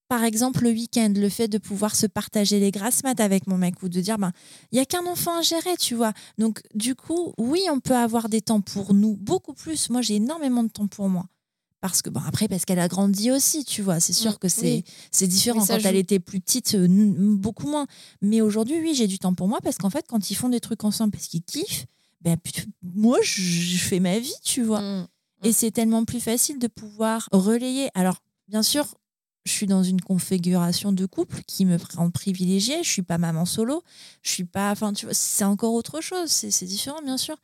Par 0.07 0.25
exemple, 0.25 0.63
le 0.63 0.71
week-end, 0.71 1.13
le 1.15 1.29
fait 1.29 1.47
de 1.47 1.57
pouvoir 1.57 1.95
se 1.95 2.05
partager 2.05 2.59
les 2.59 2.71
grasses 2.71 3.01
mat 3.03 3.17
avec 3.21 3.47
mon 3.47 3.57
mec 3.57 3.81
ou 3.81 3.87
de 3.87 4.01
dire, 4.01 4.17
ben, 4.17 4.33
il 4.71 4.75
n'y 4.75 4.81
a 4.81 4.85
qu'un 4.85 5.05
enfant 5.05 5.39
à 5.39 5.41
gérer, 5.41 5.77
tu 5.77 5.95
vois. 5.95 6.11
Donc, 6.37 6.61
du 6.75 6.95
coup, 6.95 7.33
oui, 7.37 7.61
on 7.71 7.79
peut 7.79 7.95
avoir 7.95 8.27
des 8.27 8.41
temps 8.41 8.59
pour 8.59 8.93
nous, 8.93 9.15
beaucoup 9.15 9.53
plus. 9.53 9.89
Moi, 9.89 10.01
j'ai 10.01 10.15
énormément 10.15 10.63
de 10.63 10.69
temps 10.69 10.87
pour 10.87 11.07
moi. 11.07 11.27
Parce 11.79 12.01
que, 12.01 12.09
bon, 12.09 12.19
après, 12.27 12.49
parce 12.49 12.65
qu'elle 12.65 12.79
a 12.79 12.89
grandi 12.89 13.31
aussi, 13.31 13.63
tu 13.63 13.81
vois. 13.81 14.01
C'est 14.01 14.13
sûr 14.13 14.33
mm, 14.33 14.37
que 14.37 14.49
c'est 14.49 14.83
c'est 15.11 15.27
différent. 15.27 15.65
quand 15.65 15.79
elle 15.83 15.95
était 15.95 16.19
plus 16.19 16.41
petite, 16.41 16.75
euh, 16.75 16.87
beaucoup 16.89 17.67
moins. 17.67 17.87
Mais 18.21 18.41
aujourd'hui, 18.41 18.81
oui, 18.81 18.93
j'ai 18.93 19.07
du 19.07 19.17
temps 19.17 19.33
pour 19.33 19.47
moi 19.47 19.61
parce 19.61 19.77
qu'en 19.77 19.89
fait, 19.89 20.05
quand 20.09 20.29
ils 20.29 20.35
font 20.35 20.49
des 20.49 20.59
trucs 20.59 20.83
ensemble 20.83 21.11
parce 21.11 21.27
qu'ils 21.27 21.41
kiffent, 21.41 21.85
ben, 22.21 22.37
moi, 22.81 23.17
je 23.23 23.77
fais 23.77 23.99
ma 23.99 24.19
vie, 24.19 24.33
tu 24.43 24.63
vois. 24.63 24.81
Mm, 24.81 25.07
et 25.43 25.49
mm. 25.49 25.53
c'est 25.53 25.71
tellement 25.71 26.05
plus 26.05 26.19
facile 26.19 26.59
de 26.59 26.67
pouvoir 26.67 27.27
relayer. 27.31 27.89
Alors, 27.95 28.21
bien 28.47 28.63
sûr, 28.63 28.95
je 29.45 29.51
suis 29.51 29.67
dans 29.67 29.83
une 29.83 30.01
configuration 30.01 30.91
de 30.91 31.05
couple 31.05 31.41
qui 31.47 31.65
me 31.65 31.77
rend 31.95 32.11
privilégiée. 32.11 32.83
Je 32.83 32.89
suis 32.89 33.01
pas 33.01 33.17
maman 33.17 33.45
solo. 33.45 33.83
Je 34.21 34.31
suis 34.31 34.43
pas. 34.43 34.71
Enfin, 34.71 34.93
tu 34.93 35.05
vois, 35.05 35.15
c'est 35.15 35.43
encore 35.43 35.73
autre 35.73 36.01
chose. 36.01 36.29
C'est 36.29 36.65
différent, 36.65 37.01
bien 37.01 37.17
sûr. 37.17 37.37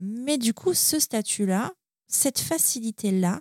Mais 0.00 0.38
du 0.38 0.54
coup, 0.54 0.74
ce 0.74 0.98
statut-là, 0.98 1.72
cette 2.06 2.38
facilité-là, 2.38 3.40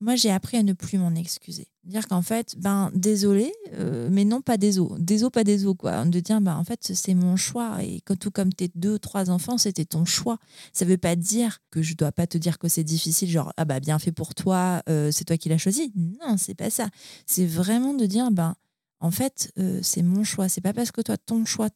moi, 0.00 0.16
j'ai 0.16 0.30
appris 0.30 0.56
à 0.56 0.62
ne 0.62 0.72
plus 0.72 0.96
m'en 0.96 1.14
excuser. 1.14 1.68
Dire 1.84 2.08
qu'en 2.08 2.22
fait, 2.22 2.54
ben, 2.58 2.90
désolé, 2.94 3.52
euh, 3.74 4.08
mais 4.10 4.24
non, 4.24 4.40
pas 4.40 4.56
désolé. 4.56 4.94
Désolé, 4.98 5.30
pas 5.30 5.44
désolé, 5.44 5.76
quoi. 5.76 6.04
De 6.06 6.20
dire, 6.20 6.40
ben, 6.40 6.56
en 6.56 6.64
fait, 6.64 6.92
c'est 6.94 7.14
mon 7.14 7.36
choix. 7.36 7.82
Et 7.82 8.00
tout 8.18 8.30
comme 8.30 8.52
tes 8.52 8.70
deux, 8.74 8.98
trois 8.98 9.28
enfants, 9.28 9.58
c'était 9.58 9.84
ton 9.84 10.06
choix. 10.06 10.38
Ça 10.72 10.86
veut 10.86 10.96
pas 10.96 11.16
dire 11.16 11.58
que 11.70 11.82
je 11.82 11.94
dois 11.94 12.12
pas 12.12 12.26
te 12.26 12.38
dire 12.38 12.58
que 12.58 12.68
c'est 12.68 12.84
difficile, 12.84 13.28
genre, 13.28 13.52
ah 13.58 13.66
bah, 13.66 13.78
bien 13.78 13.98
fait 13.98 14.12
pour 14.12 14.34
toi, 14.34 14.82
euh, 14.88 15.10
c'est 15.10 15.24
toi 15.24 15.36
qui 15.36 15.50
l'as 15.50 15.58
choisi. 15.58 15.92
Non, 15.94 16.36
c'est 16.38 16.54
pas 16.54 16.70
ça. 16.70 16.88
C'est 17.26 17.46
vraiment 17.46 17.92
de 17.92 18.06
dire, 18.06 18.30
ben, 18.30 18.54
en 19.00 19.10
fait, 19.10 19.52
euh, 19.58 19.80
c'est 19.82 20.02
mon 20.02 20.24
choix. 20.24 20.48
C'est 20.48 20.60
pas 20.62 20.72
parce 20.72 20.92
que 20.92 21.02
toi, 21.02 21.18
ton 21.18 21.44
choix 21.44 21.68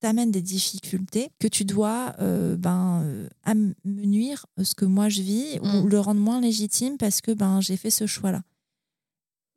t'amène 0.00 0.30
des 0.30 0.42
difficultés 0.42 1.30
que 1.38 1.46
tu 1.46 1.64
dois 1.64 2.14
euh, 2.20 2.56
ben, 2.56 3.02
euh, 3.04 3.28
amenuire 3.44 4.46
ce 4.62 4.74
que 4.74 4.84
moi 4.84 5.08
je 5.08 5.22
vis 5.22 5.58
ou 5.60 5.82
mm. 5.82 5.88
le 5.88 6.00
rendre 6.00 6.20
moins 6.20 6.40
légitime 6.40 6.96
parce 6.96 7.20
que 7.20 7.32
ben, 7.32 7.60
j'ai 7.60 7.76
fait 7.76 7.90
ce 7.90 8.06
choix-là. 8.06 8.42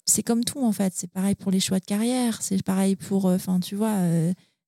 C'est 0.06 0.24
comme 0.24 0.44
tout 0.44 0.62
en 0.62 0.74
fait, 0.74 0.94
c'est 0.96 1.10
pareil 1.10 1.36
pour 1.36 1.50
les 1.50 1.62
choix 1.62 1.80
de 1.80 1.86
carrière, 1.86 2.42
c'est 2.42 2.62
pareil 2.62 2.96
pour, 2.96 3.28
euh, 3.28 3.36
enfin 3.36 3.60
tu 3.60 3.76
vois, 3.76 3.98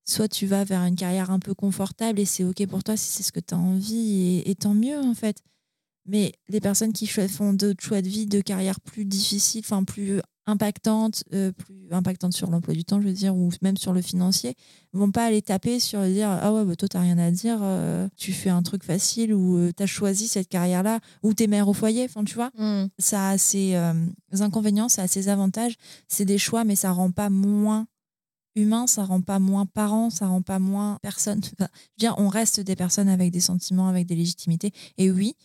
soit 0.06 0.30
tu 0.30 0.45
vas 0.45 0.64
vers 0.64 0.81
une 0.81 0.95
carrière 0.95 1.30
un 1.30 1.39
peu 1.39 1.53
confortable 1.53 2.19
et 2.19 2.26
c'est 2.26 2.45
ok 2.45 2.65
pour 2.68 2.84
toi 2.84 2.95
si 2.95 3.11
c'est 3.11 3.23
ce 3.23 3.34
que 3.34 3.41
tu 3.41 3.53
as 3.53 3.57
envie 3.57 4.38
et, 4.38 4.49
et, 4.49 4.56
tant 4.56 4.73
mieux 4.73 4.97
en 4.97 5.14
fait. 5.14 5.41
Mais 6.06 6.34
les 6.47 6.61
personnes 6.61 6.93
qui 6.93 7.07
font 7.07 7.53
d'autres 7.53 7.84
choix 7.84 8.02
de 8.02 8.07
vie, 8.07 8.27
de 8.27 8.39
carrière 8.39 8.80
plus 8.80 9.06
difficiles, 9.06 9.64
enfin 9.65 9.84
plus 9.84 10.22
impactantes, 10.47 11.23
euh, 11.34 11.51
plus 11.51 11.88
impactantes 11.91 12.34
sur 12.34 12.49
l'emploi 12.49 12.73
du 12.73 12.85
temps, 12.85 13.01
je 13.01 13.07
veux 13.07 13.13
dire, 13.13 13.35
ou 13.35 13.49
même 13.61 13.77
sur 13.77 13.93
le 13.93 14.01
financier, 14.01 14.55
vont 14.93 15.11
pas 15.11 15.26
aller 15.26 15.41
taper 15.41 15.80
sur 15.80 16.01
dire 16.03 16.30
ah 16.30 16.53
ouais 16.53 16.63
bah 16.63 16.76
toi 16.76 16.88
t'as 16.88 17.01
rien 17.01 17.17
à 17.17 17.31
dire, 17.31 17.59
euh, 17.61 18.07
tu 18.15 18.31
fais 18.31 18.49
un 18.49 18.63
truc 18.63 18.84
facile 18.84 19.34
ou 19.34 19.57
euh, 19.57 19.72
tu 19.76 19.84
as 19.84 19.88
choisi 19.88 20.27
cette 20.27 20.47
carrière-là 20.47 20.99
ou 21.23 21.34
t'es 21.34 21.47
mère 21.47 21.67
au 21.67 21.73
foyer, 21.73 22.05
enfin 22.05 22.23
tu 22.23 22.35
vois, 22.35 22.51
mm. 22.57 22.88
ça 22.99 23.30
a 23.30 23.38
ses 23.38 23.76
inconvénients, 24.39 24.89
ça 24.89 25.03
a 25.03 25.07
ses 25.07 25.30
avantages, 25.30 25.76
c'est 26.07 26.26
des 26.26 26.38
choix 26.38 26.63
mais 26.63 26.76
ça 26.76 26.91
rend 26.91 27.11
pas 27.11 27.30
moins 27.30 27.88
humain, 28.55 28.88
ça 28.88 29.03
rend 29.03 29.22
pas 29.22 29.39
moins 29.39 29.65
parent, 29.65 30.09
ça 30.09 30.27
rend 30.27 30.41
pas 30.41 30.59
moins 30.59 30.97
personne. 31.01 31.41
je 31.43 31.49
veux 31.49 31.67
dire, 31.97 32.15
on 32.17 32.30
reste 32.30 32.61
des 32.61 32.76
personnes 32.76 33.09
avec 33.09 33.31
des 33.31 33.41
sentiments, 33.41 33.89
avec 33.89 34.05
des 34.05 34.15
légitimités. 34.15 34.72
Et 34.97 35.11
oui, 35.11 35.35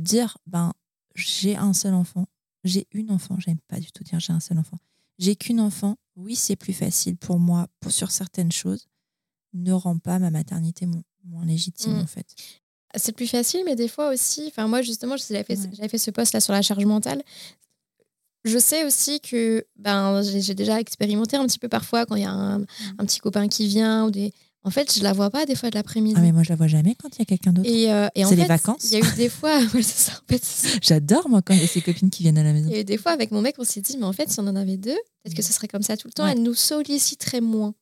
dire 0.00 0.38
ben 0.46 0.72
j'ai 1.14 1.56
un 1.56 1.72
seul 1.72 1.94
enfant, 1.94 2.26
j'ai 2.66 2.86
une 2.92 3.10
enfant, 3.10 3.38
j'aime 3.38 3.58
pas 3.68 3.80
du 3.80 3.90
tout 3.92 4.04
dire 4.04 4.20
j'ai 4.20 4.32
un 4.32 4.40
seul 4.40 4.58
enfant. 4.58 4.78
J'ai 5.18 5.36
qu'une 5.36 5.60
enfant, 5.60 5.96
oui, 6.16 6.36
c'est 6.36 6.56
plus 6.56 6.72
facile 6.72 7.16
pour 7.16 7.38
moi 7.38 7.68
pour, 7.80 7.92
sur 7.92 8.10
certaines 8.10 8.52
choses, 8.52 8.86
ne 9.54 9.72
rend 9.72 9.98
pas 9.98 10.18
ma 10.18 10.30
maternité 10.30 10.86
moins 11.24 11.44
légitime 11.44 11.94
mm. 11.94 12.00
en 12.00 12.06
fait. 12.06 12.26
C'est 12.96 13.12
plus 13.12 13.26
facile, 13.26 13.62
mais 13.64 13.76
des 13.76 13.88
fois 13.88 14.12
aussi, 14.12 14.44
enfin 14.48 14.68
moi 14.68 14.82
justement, 14.82 15.16
j'avais 15.16 15.44
fait, 15.44 15.56
fait 15.88 15.98
ce 15.98 16.10
poste 16.10 16.32
là 16.34 16.40
sur 16.40 16.52
la 16.52 16.62
charge 16.62 16.84
mentale. 16.84 17.22
Je 18.44 18.58
sais 18.58 18.84
aussi 18.84 19.20
que 19.20 19.66
ben, 19.76 20.22
j'ai 20.22 20.54
déjà 20.54 20.78
expérimenté 20.78 21.36
un 21.36 21.46
petit 21.46 21.58
peu 21.58 21.68
parfois 21.68 22.06
quand 22.06 22.14
il 22.14 22.22
y 22.22 22.26
a 22.26 22.30
un, 22.30 22.60
mm. 22.60 22.66
un, 22.98 23.06
petit 23.06 23.18
copain 23.20 23.48
qui 23.48 23.66
vient 23.66 24.06
ou 24.06 24.10
des, 24.10 24.32
en 24.66 24.70
fait, 24.70 24.92
je 24.92 25.02
la 25.04 25.12
vois 25.12 25.30
pas 25.30 25.46
des 25.46 25.54
fois 25.54 25.70
de 25.70 25.76
l'après-midi. 25.76 26.16
Ah 26.18 26.20
mais 26.20 26.32
moi 26.32 26.42
je 26.42 26.48
la 26.48 26.56
vois 26.56 26.66
jamais 26.66 26.96
quand 26.96 27.08
il 27.14 27.20
y 27.20 27.22
a 27.22 27.24
quelqu'un 27.24 27.52
d'autre. 27.52 27.70
Et, 27.70 27.88
euh, 27.88 28.08
c'est 28.16 28.34
les 28.34 28.46
vacances. 28.46 28.82
Il 28.82 28.90
y 28.90 28.96
a 28.96 28.98
eu 28.98 29.16
des 29.16 29.28
fois, 29.28 29.60
J'adore 30.82 31.28
moi 31.28 31.40
quand 31.40 31.54
il 31.54 31.60
y 31.60 31.64
a 31.64 31.68
ces 31.68 31.80
copines 31.80 32.10
qui 32.10 32.24
viennent 32.24 32.36
à 32.36 32.42
la 32.42 32.52
maison. 32.52 32.68
Il 32.72 32.76
y 32.76 32.84
des 32.84 32.98
fois 32.98 33.12
avec 33.12 33.30
mon 33.30 33.40
mec, 33.42 33.54
on 33.58 33.64
s'est 33.64 33.80
dit 33.80 33.96
mais 33.96 34.06
en 34.06 34.12
fait 34.12 34.28
si 34.28 34.40
on 34.40 34.46
en 34.48 34.56
avait 34.56 34.76
deux, 34.76 34.98
peut-être 35.22 35.36
que 35.36 35.42
ce 35.42 35.52
serait 35.52 35.68
comme 35.68 35.82
ça 35.82 35.96
tout 35.96 36.08
le 36.08 36.12
temps. 36.12 36.26
Elle 36.26 36.42
nous 36.42 36.54
solliciterait 36.54 37.40
moins. 37.40 37.74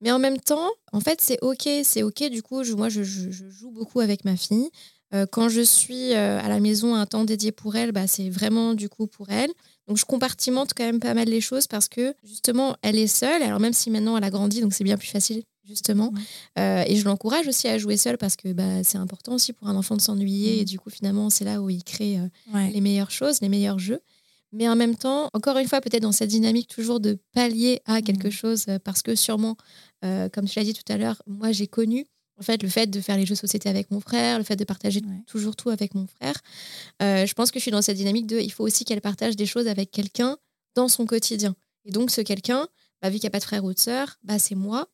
Mais 0.00 0.12
en 0.12 0.20
même 0.20 0.38
temps, 0.38 0.70
en 0.92 1.00
fait 1.00 1.20
c'est 1.20 1.38
ok, 1.42 1.68
c'est 1.82 2.04
ok. 2.04 2.30
Du 2.30 2.40
coup, 2.44 2.62
moi 2.76 2.88
je, 2.88 3.02
joue 3.02 3.72
beaucoup 3.72 3.98
avec 3.98 4.24
ma 4.24 4.36
fille. 4.36 4.70
Euh, 5.14 5.26
quand 5.26 5.48
je 5.48 5.62
suis 5.62 6.12
euh, 6.12 6.38
à 6.38 6.48
la 6.48 6.60
maison, 6.60 6.94
un 6.94 7.06
temps 7.06 7.24
dédié 7.24 7.50
pour 7.50 7.74
elle, 7.74 7.90
bah, 7.90 8.06
c'est 8.06 8.30
vraiment 8.30 8.74
du 8.74 8.88
coup 8.88 9.08
pour 9.08 9.30
elle. 9.30 9.50
Donc 9.88 9.96
je 9.96 10.04
compartimente 10.04 10.72
quand 10.76 10.84
même 10.84 11.00
pas 11.00 11.14
mal 11.14 11.26
les 11.26 11.40
choses 11.40 11.66
parce 11.66 11.88
que 11.88 12.14
justement, 12.22 12.76
elle 12.82 12.96
est 12.96 13.08
seule. 13.08 13.42
Alors 13.42 13.58
même 13.58 13.72
si 13.72 13.90
maintenant 13.90 14.16
elle 14.16 14.24
a 14.24 14.30
grandi, 14.30 14.60
donc 14.60 14.72
c'est 14.72 14.84
bien 14.84 14.96
plus 14.96 15.08
facile 15.08 15.42
justement. 15.68 16.12
Euh, 16.58 16.82
et 16.86 16.96
je 16.96 17.04
l'encourage 17.04 17.46
aussi 17.46 17.68
à 17.68 17.78
jouer 17.78 17.96
seul 17.96 18.18
parce 18.18 18.36
que 18.36 18.52
bah, 18.52 18.82
c'est 18.82 18.98
important 18.98 19.34
aussi 19.34 19.52
pour 19.52 19.68
un 19.68 19.76
enfant 19.76 19.96
de 19.96 20.00
s'ennuyer. 20.00 20.56
Mm. 20.56 20.60
Et 20.60 20.64
du 20.64 20.78
coup, 20.78 20.90
finalement, 20.90 21.30
c'est 21.30 21.44
là 21.44 21.60
où 21.60 21.70
il 21.70 21.84
crée 21.84 22.18
euh, 22.18 22.68
les 22.72 22.80
meilleures 22.80 23.10
choses, 23.10 23.40
les 23.40 23.48
meilleurs 23.48 23.78
jeux. 23.78 24.00
Mais 24.50 24.68
en 24.68 24.76
même 24.76 24.96
temps, 24.96 25.28
encore 25.34 25.58
une 25.58 25.68
fois, 25.68 25.82
peut-être 25.82 26.02
dans 26.02 26.12
cette 26.12 26.30
dynamique 26.30 26.68
toujours 26.68 27.00
de 27.00 27.18
pallier 27.34 27.80
à 27.84 28.00
quelque 28.00 28.28
mm. 28.28 28.32
chose, 28.32 28.64
euh, 28.68 28.78
parce 28.82 29.02
que 29.02 29.14
sûrement, 29.14 29.56
comme 30.32 30.46
tu 30.46 30.58
l'as 30.58 30.64
dit 30.64 30.74
tout 30.74 30.92
à 30.92 30.96
l'heure, 30.96 31.20
moi 31.26 31.50
j'ai 31.50 31.66
connu 31.66 32.06
en 32.38 32.42
fait 32.42 32.62
le 32.62 32.68
fait 32.68 32.86
de 32.86 33.00
faire 33.00 33.16
les 33.16 33.26
jeux 33.26 33.34
de 33.34 33.38
société 33.40 33.68
avec 33.68 33.90
mon 33.90 33.98
frère, 33.98 34.38
le 34.38 34.44
fait 34.44 34.54
de 34.54 34.62
partager 34.62 35.02
toujours 35.26 35.56
tout 35.56 35.70
avec 35.70 35.92
mon 35.96 36.06
frère. 36.06 36.36
je 37.00 37.32
pense 37.34 37.50
que 37.50 37.58
je 37.58 37.62
suis 37.62 37.72
dans 37.72 37.82
cette 37.82 37.96
dynamique 37.96 38.28
de, 38.28 38.38
il 38.38 38.52
faut 38.52 38.62
aussi 38.62 38.84
qu'elle 38.84 39.00
partage 39.00 39.34
des 39.34 39.44
choses 39.44 39.66
avec 39.66 39.90
quelqu'un 39.90 40.38
dans 40.76 40.86
son 40.86 41.04
quotidien. 41.04 41.56
Et 41.84 41.90
donc 41.90 42.12
ce 42.12 42.20
quelqu'un, 42.20 42.68
bah, 43.02 43.10
vu 43.10 43.16
qu'il 43.16 43.24
n'y 43.24 43.28
a 43.28 43.30
pas 43.30 43.38
de 43.38 43.44
frère 43.44 43.64
ou 43.64 43.72
de 43.72 43.78
sœur, 43.78 44.18
bah, 44.22 44.38
c'est 44.38 44.54
moi 44.54 44.88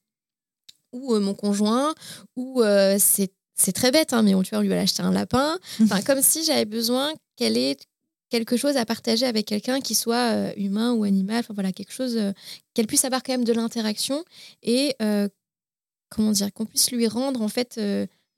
ou 0.94 1.14
euh, 1.14 1.20
mon 1.20 1.34
conjoint, 1.34 1.94
ou 2.36 2.62
euh, 2.62 2.96
c'est 2.98 3.72
très 3.72 3.90
bête, 3.90 4.12
hein, 4.12 4.22
mais 4.22 4.34
on, 4.34 4.42
tu 4.42 4.50
vois, 4.50 4.60
on 4.60 4.62
lui 4.62 4.72
a 4.72 4.80
acheté 4.80 5.02
un 5.02 5.12
lapin. 5.12 5.58
Enfin, 5.82 6.00
comme 6.00 6.22
si 6.22 6.44
j'avais 6.44 6.64
besoin 6.64 7.12
qu'elle 7.36 7.58
ait 7.58 7.76
quelque 8.30 8.56
chose 8.56 8.76
à 8.76 8.86
partager 8.86 9.26
avec 9.26 9.46
quelqu'un 9.46 9.80
qui 9.80 9.94
soit 9.94 10.32
euh, 10.32 10.52
humain 10.56 10.92
ou 10.92 11.04
animal, 11.04 11.40
enfin 11.40 11.52
voilà, 11.54 11.72
quelque 11.72 11.92
chose 11.92 12.18
qu'elle 12.72 12.86
puisse 12.86 13.04
avoir 13.04 13.22
quand 13.22 13.32
même 13.32 13.44
de 13.44 13.52
l'interaction 13.52 14.24
et 14.62 14.96
comment 16.08 16.30
dire, 16.30 16.52
qu'on 16.52 16.64
puisse 16.64 16.92
lui 16.92 17.08
rendre 17.08 17.42
en 17.42 17.48
fait 17.48 17.80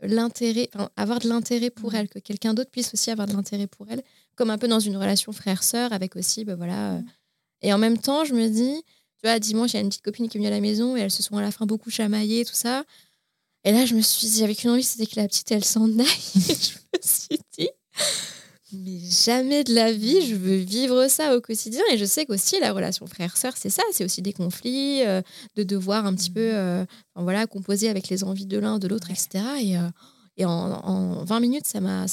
l'intérêt, 0.01 0.71
avoir 0.97 1.19
de 1.21 1.29
l'intérêt 1.29 1.71
pour 1.71 1.95
elle, 1.95 2.09
que 2.09 2.19
quelqu'un 2.19 2.55
d'autre 2.55 2.71
puisse 2.71 2.93
aussi 2.95 3.11
avoir 3.11 3.27
de 3.27 3.35
l'intérêt 3.35 3.67
pour 3.67 3.87
elle, 3.91 4.03
comme 4.35 4.51
un 4.51 4.59
peu 4.59 4.67
dans 4.67 4.81
une 4.81 4.97
relation 4.97 5.33
frère-sœur 5.33 5.93
avec 5.93 6.17
aussi, 6.17 6.45
ben 6.45 6.57
voilà. 6.57 7.01
Et 7.63 7.73
en 7.73 7.79
même 7.79 7.99
temps, 7.99 8.25
je 8.25 8.35
me 8.35 8.49
dis, 8.49 8.83
tu 9.23 9.29
vois, 9.29 9.39
dimanche, 9.39 9.73
il 9.73 9.77
y 9.77 9.79
a 9.79 9.81
une 9.81 9.89
petite 9.89 10.05
copine 10.05 10.29
qui 10.29 10.37
est 10.37 10.41
venue 10.41 10.49
à 10.49 10.55
la 10.55 10.61
maison 10.61 10.97
et 10.97 11.01
elles 11.01 11.11
se 11.11 11.23
sont 11.23 11.37
à 11.37 11.43
la 11.43 11.51
fin 11.51 11.67
beaucoup 11.67 11.91
chamaillées, 11.91 12.45
tout 12.45 12.55
ça. 12.55 12.85
Et 13.65 13.73
là, 13.73 13.85
je 13.85 13.95
me 13.95 14.01
suis 14.01 14.29
dit, 14.29 14.45
avec 14.45 14.63
une 14.63 14.71
envie, 14.71 14.85
c'était 14.85 15.07
que 15.07 15.19
la 15.19 15.27
petite, 15.27 15.51
elle 15.51 15.65
s'en 15.65 15.87
aille. 15.99 16.07
je 16.35 16.41
me 16.41 17.03
suis 17.03 17.41
dit, 17.59 17.69
mais 18.73 18.99
jamais 18.99 19.65
de 19.65 19.75
la 19.75 19.93
vie, 19.93 20.27
je 20.27 20.35
veux 20.35 20.57
vivre 20.57 21.09
ça 21.09 21.37
au 21.37 21.41
quotidien. 21.41 21.83
Et 21.91 21.99
je 21.99 22.05
sais 22.05 22.27
qu'aussi, 22.27 22.61
la 22.61 22.73
relation 22.73 23.07
frère-sœur, 23.07 23.55
c'est 23.57 23.71
ça. 23.71 23.83
C'est 23.93 24.05
aussi 24.05 24.23
des 24.23 24.33
conflits, 24.33 25.05
euh, 25.05 25.23
de 25.57 25.63
devoir 25.63 26.07
un 26.07 26.15
petit 26.15 26.31
peu 26.31 26.51
euh, 26.55 26.85
voilà, 27.15 27.47
composer 27.47 27.89
avec 27.89 28.09
les 28.09 28.25
envies 28.25 28.47
de 28.47 28.59
l'un, 28.59 28.79
de 28.79 28.89
l'autre, 28.89 29.11
etc. 29.11 29.45
Et, 29.61 29.79
euh, 29.79 29.89
et 30.39 30.45
en, 30.45 30.51
en, 30.51 31.25
20 31.25 31.41
minutes, 31.41 31.67
ça 31.67 31.81
m'a. 31.81 32.07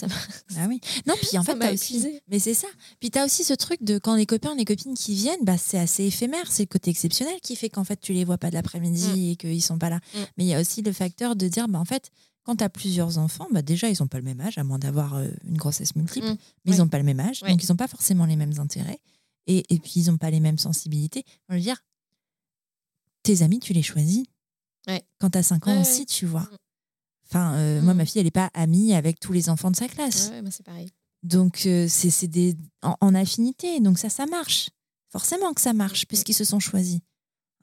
Ah 0.58 0.66
oui. 0.68 0.80
Non, 1.06 1.16
puis 1.22 1.38
en 1.38 1.44
fait, 1.44 1.58
t'as 1.58 1.74
aussi. 1.74 2.20
Mais 2.30 2.40
c'est 2.40 2.54
ça. 2.54 2.68
Puis 3.00 3.12
tu 3.12 3.20
as 3.20 3.26
aussi 3.26 3.44
ce 3.44 3.54
truc 3.54 3.84
de 3.84 3.98
quand 3.98 4.16
les 4.16 4.26
copains, 4.26 4.56
les 4.56 4.66
copines 4.66 4.94
qui 4.94 5.14
viennent, 5.14 5.44
bah, 5.44 5.58
c'est 5.58 5.78
assez 5.78 6.06
éphémère. 6.06 6.50
C'est 6.50 6.64
le 6.64 6.68
côté 6.68 6.90
exceptionnel 6.90 7.40
qui 7.42 7.56
fait 7.56 7.70
qu'en 7.70 7.84
fait, 7.84 8.00
tu 8.00 8.14
les 8.14 8.24
vois 8.24 8.38
pas 8.38 8.50
de 8.50 8.56
l'après-midi 8.56 9.08
mm. 9.08 9.32
et 9.32 9.36
qu'ils 9.36 9.62
sont 9.62 9.78
pas 9.78 9.90
là. 9.90 9.98
Mm. 9.98 10.20
Mais 10.38 10.44
il 10.46 10.48
y 10.48 10.54
a 10.54 10.62
aussi 10.62 10.82
le 10.82 10.94
facteur 10.94 11.36
de 11.36 11.48
dire, 11.48 11.68
bah, 11.68 11.80
en 11.80 11.86
fait, 11.86 12.12
quand 12.44 12.58
tu 12.58 12.64
as 12.64 12.70
plusieurs 12.70 13.18
enfants, 13.18 13.48
bah 13.52 13.62
déjà, 13.62 13.90
ils 13.90 13.98
n'ont 14.00 14.08
pas 14.08 14.18
le 14.18 14.24
même 14.24 14.40
âge, 14.42 14.58
à 14.58 14.64
moins 14.64 14.80
d'avoir 14.80 15.16
euh, 15.16 15.28
une 15.48 15.58
grossesse 15.58 15.96
multiple, 15.96 16.28
mm. 16.28 16.38
mais 16.66 16.76
ils 16.76 16.78
n'ont 16.80 16.90
pas 16.90 16.98
le 16.98 17.06
même 17.06 17.20
âge, 17.20 17.42
donc 17.42 17.64
ils 17.64 17.70
n'ont 17.70 17.78
pas 17.78 17.88
forcément 17.88 18.26
les 18.26 18.36
mêmes 18.36 18.60
intérêts, 18.60 19.00
et, 19.48 19.64
et 19.70 19.80
puis 19.80 20.02
ils 20.02 20.12
n'ont 20.12 20.18
pas 20.18 20.30
les 20.30 20.42
mêmes 20.42 20.58
sensibilités. 20.58 21.24
On 21.48 21.56
veut 21.56 21.62
dire, 21.62 21.82
tes 23.24 23.42
amis, 23.42 23.60
tu 23.60 23.74
les 23.74 23.84
choisis. 23.84 24.24
Quand 25.20 25.30
tu 25.30 25.38
as 25.38 25.44
5 25.44 25.68
ans 25.68 25.82
aussi, 25.82 26.06
tu 26.06 26.26
vois. 26.26 26.50
Mm. 27.34 27.38
Enfin, 27.38 27.54
euh, 27.56 27.82
moi, 27.82 27.94
ma 27.94 28.04
mm. 28.04 28.06
fille, 28.06 28.20
elle 28.20 28.26
n'est 28.26 28.32
pas 28.32 28.50
amie 28.54 28.94
avec 28.94 29.20
tous 29.20 29.34
les 29.34 29.50
enfants 29.50 29.72
de 29.72 29.76
sa 29.76 29.88
classe. 29.88 30.32
Ouais, 30.32 30.42
c'est 30.52 30.66
pareil. 30.66 30.90
Donc, 31.24 31.64
euh, 31.66 31.88
c'est 31.90 32.28
des 32.28 32.56
en, 32.82 33.16
affinité. 33.16 33.80
Donc, 33.80 33.98
ça, 33.98 34.10
ça 34.10 34.26
marche. 34.26 34.70
Forcément 35.10 35.54
que 35.54 35.62
ça 35.62 35.74
marche, 35.74 36.06
puisqu'ils 36.08 36.34
se 36.34 36.44
sont 36.44 36.60
choisis 36.60 37.00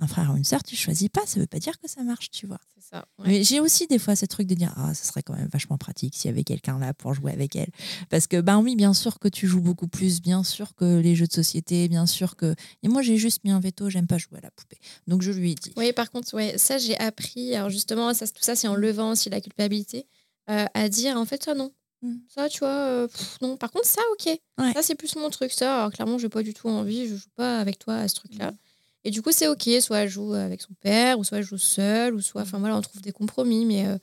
un 0.00 0.06
frère 0.06 0.30
ou 0.32 0.36
une 0.36 0.44
sœur, 0.44 0.62
tu 0.62 0.76
choisis 0.76 1.08
pas, 1.08 1.20
ça 1.26 1.38
veut 1.38 1.46
pas 1.46 1.58
dire 1.58 1.78
que 1.78 1.88
ça 1.88 2.02
marche, 2.02 2.30
tu 2.30 2.46
vois. 2.46 2.60
Ça, 2.80 3.04
Mais 3.24 3.44
j'ai 3.44 3.60
aussi 3.60 3.86
des 3.86 3.98
fois 3.98 4.16
ce 4.16 4.24
truc 4.24 4.46
de 4.46 4.54
dire 4.54 4.72
ah, 4.76 4.94
ça 4.94 5.04
serait 5.04 5.22
quand 5.22 5.34
même 5.34 5.48
vachement 5.52 5.76
pratique 5.76 6.16
s'il 6.16 6.30
y 6.30 6.32
avait 6.32 6.42
quelqu'un 6.42 6.78
là 6.78 6.94
pour 6.94 7.12
jouer 7.14 7.32
avec 7.32 7.54
elle. 7.54 7.70
Parce 8.08 8.26
que, 8.26 8.40
ben 8.40 8.58
oui, 8.58 8.74
bien 8.74 8.94
sûr 8.94 9.18
que 9.18 9.28
tu 9.28 9.46
joues 9.46 9.60
beaucoup 9.60 9.86
plus, 9.86 10.20
bien 10.20 10.42
sûr 10.42 10.74
que 10.74 10.98
les 10.98 11.14
jeux 11.14 11.26
de 11.26 11.32
société, 11.32 11.88
bien 11.88 12.06
sûr 12.06 12.36
que. 12.36 12.54
Et 12.82 12.88
moi, 12.88 13.02
j'ai 13.02 13.18
juste 13.18 13.44
mis 13.44 13.50
un 13.50 13.60
veto, 13.60 13.90
j'aime 13.90 14.06
pas 14.06 14.18
jouer 14.18 14.38
à 14.38 14.40
la 14.40 14.50
poupée. 14.50 14.78
Donc 15.06 15.22
je 15.22 15.30
lui 15.30 15.52
ai 15.52 15.54
dit. 15.54 15.72
Oui, 15.76 15.92
par 15.92 16.10
contre, 16.10 16.34
ouais, 16.34 16.56
ça, 16.56 16.78
j'ai 16.78 16.98
appris. 16.98 17.54
Alors 17.54 17.70
justement, 17.70 18.12
ça, 18.14 18.26
tout 18.26 18.42
ça, 18.42 18.56
c'est 18.56 18.68
en 18.68 18.74
levant 18.74 19.12
aussi 19.12 19.28
la 19.28 19.40
culpabilité, 19.40 20.06
euh, 20.48 20.64
à 20.72 20.88
dire 20.88 21.16
en 21.16 21.26
fait, 21.26 21.44
ça, 21.44 21.54
non. 21.54 21.72
Hmm. 22.02 22.16
Ça, 22.28 22.48
tu 22.48 22.60
vois, 22.60 22.68
euh, 22.70 23.08
non. 23.42 23.58
Par 23.58 23.70
contre, 23.70 23.86
ça, 23.86 24.00
ok. 24.12 24.38
Ça, 24.74 24.82
c'est 24.82 24.94
plus 24.94 25.14
mon 25.16 25.28
truc. 25.28 25.52
Ça, 25.52 25.80
alors 25.80 25.92
clairement, 25.92 26.18
j'ai 26.18 26.30
pas 26.30 26.42
du 26.42 26.54
tout 26.54 26.68
envie, 26.68 27.08
je 27.08 27.16
joue 27.16 27.30
pas 27.36 27.60
avec 27.60 27.78
toi 27.78 27.96
à 27.96 28.08
ce 28.08 28.14
truc-là. 28.14 28.52
Hmm. 28.52 28.56
Et 29.04 29.10
du 29.10 29.22
coup, 29.22 29.32
c'est 29.32 29.48
OK. 29.48 29.68
Soit 29.80 29.98
elle 29.98 30.08
joue 30.08 30.34
avec 30.34 30.60
son 30.60 30.74
père, 30.80 31.18
ou 31.18 31.24
soit 31.24 31.38
elle 31.38 31.44
joue 31.44 31.58
seule, 31.58 32.14
ou 32.14 32.20
soit. 32.20 32.42
Enfin, 32.42 32.58
voilà, 32.58 32.76
on 32.76 32.82
trouve 32.82 33.00
des 33.00 33.12
compromis. 33.12 33.64
Mais, 33.64 33.86
euh, 33.86 33.98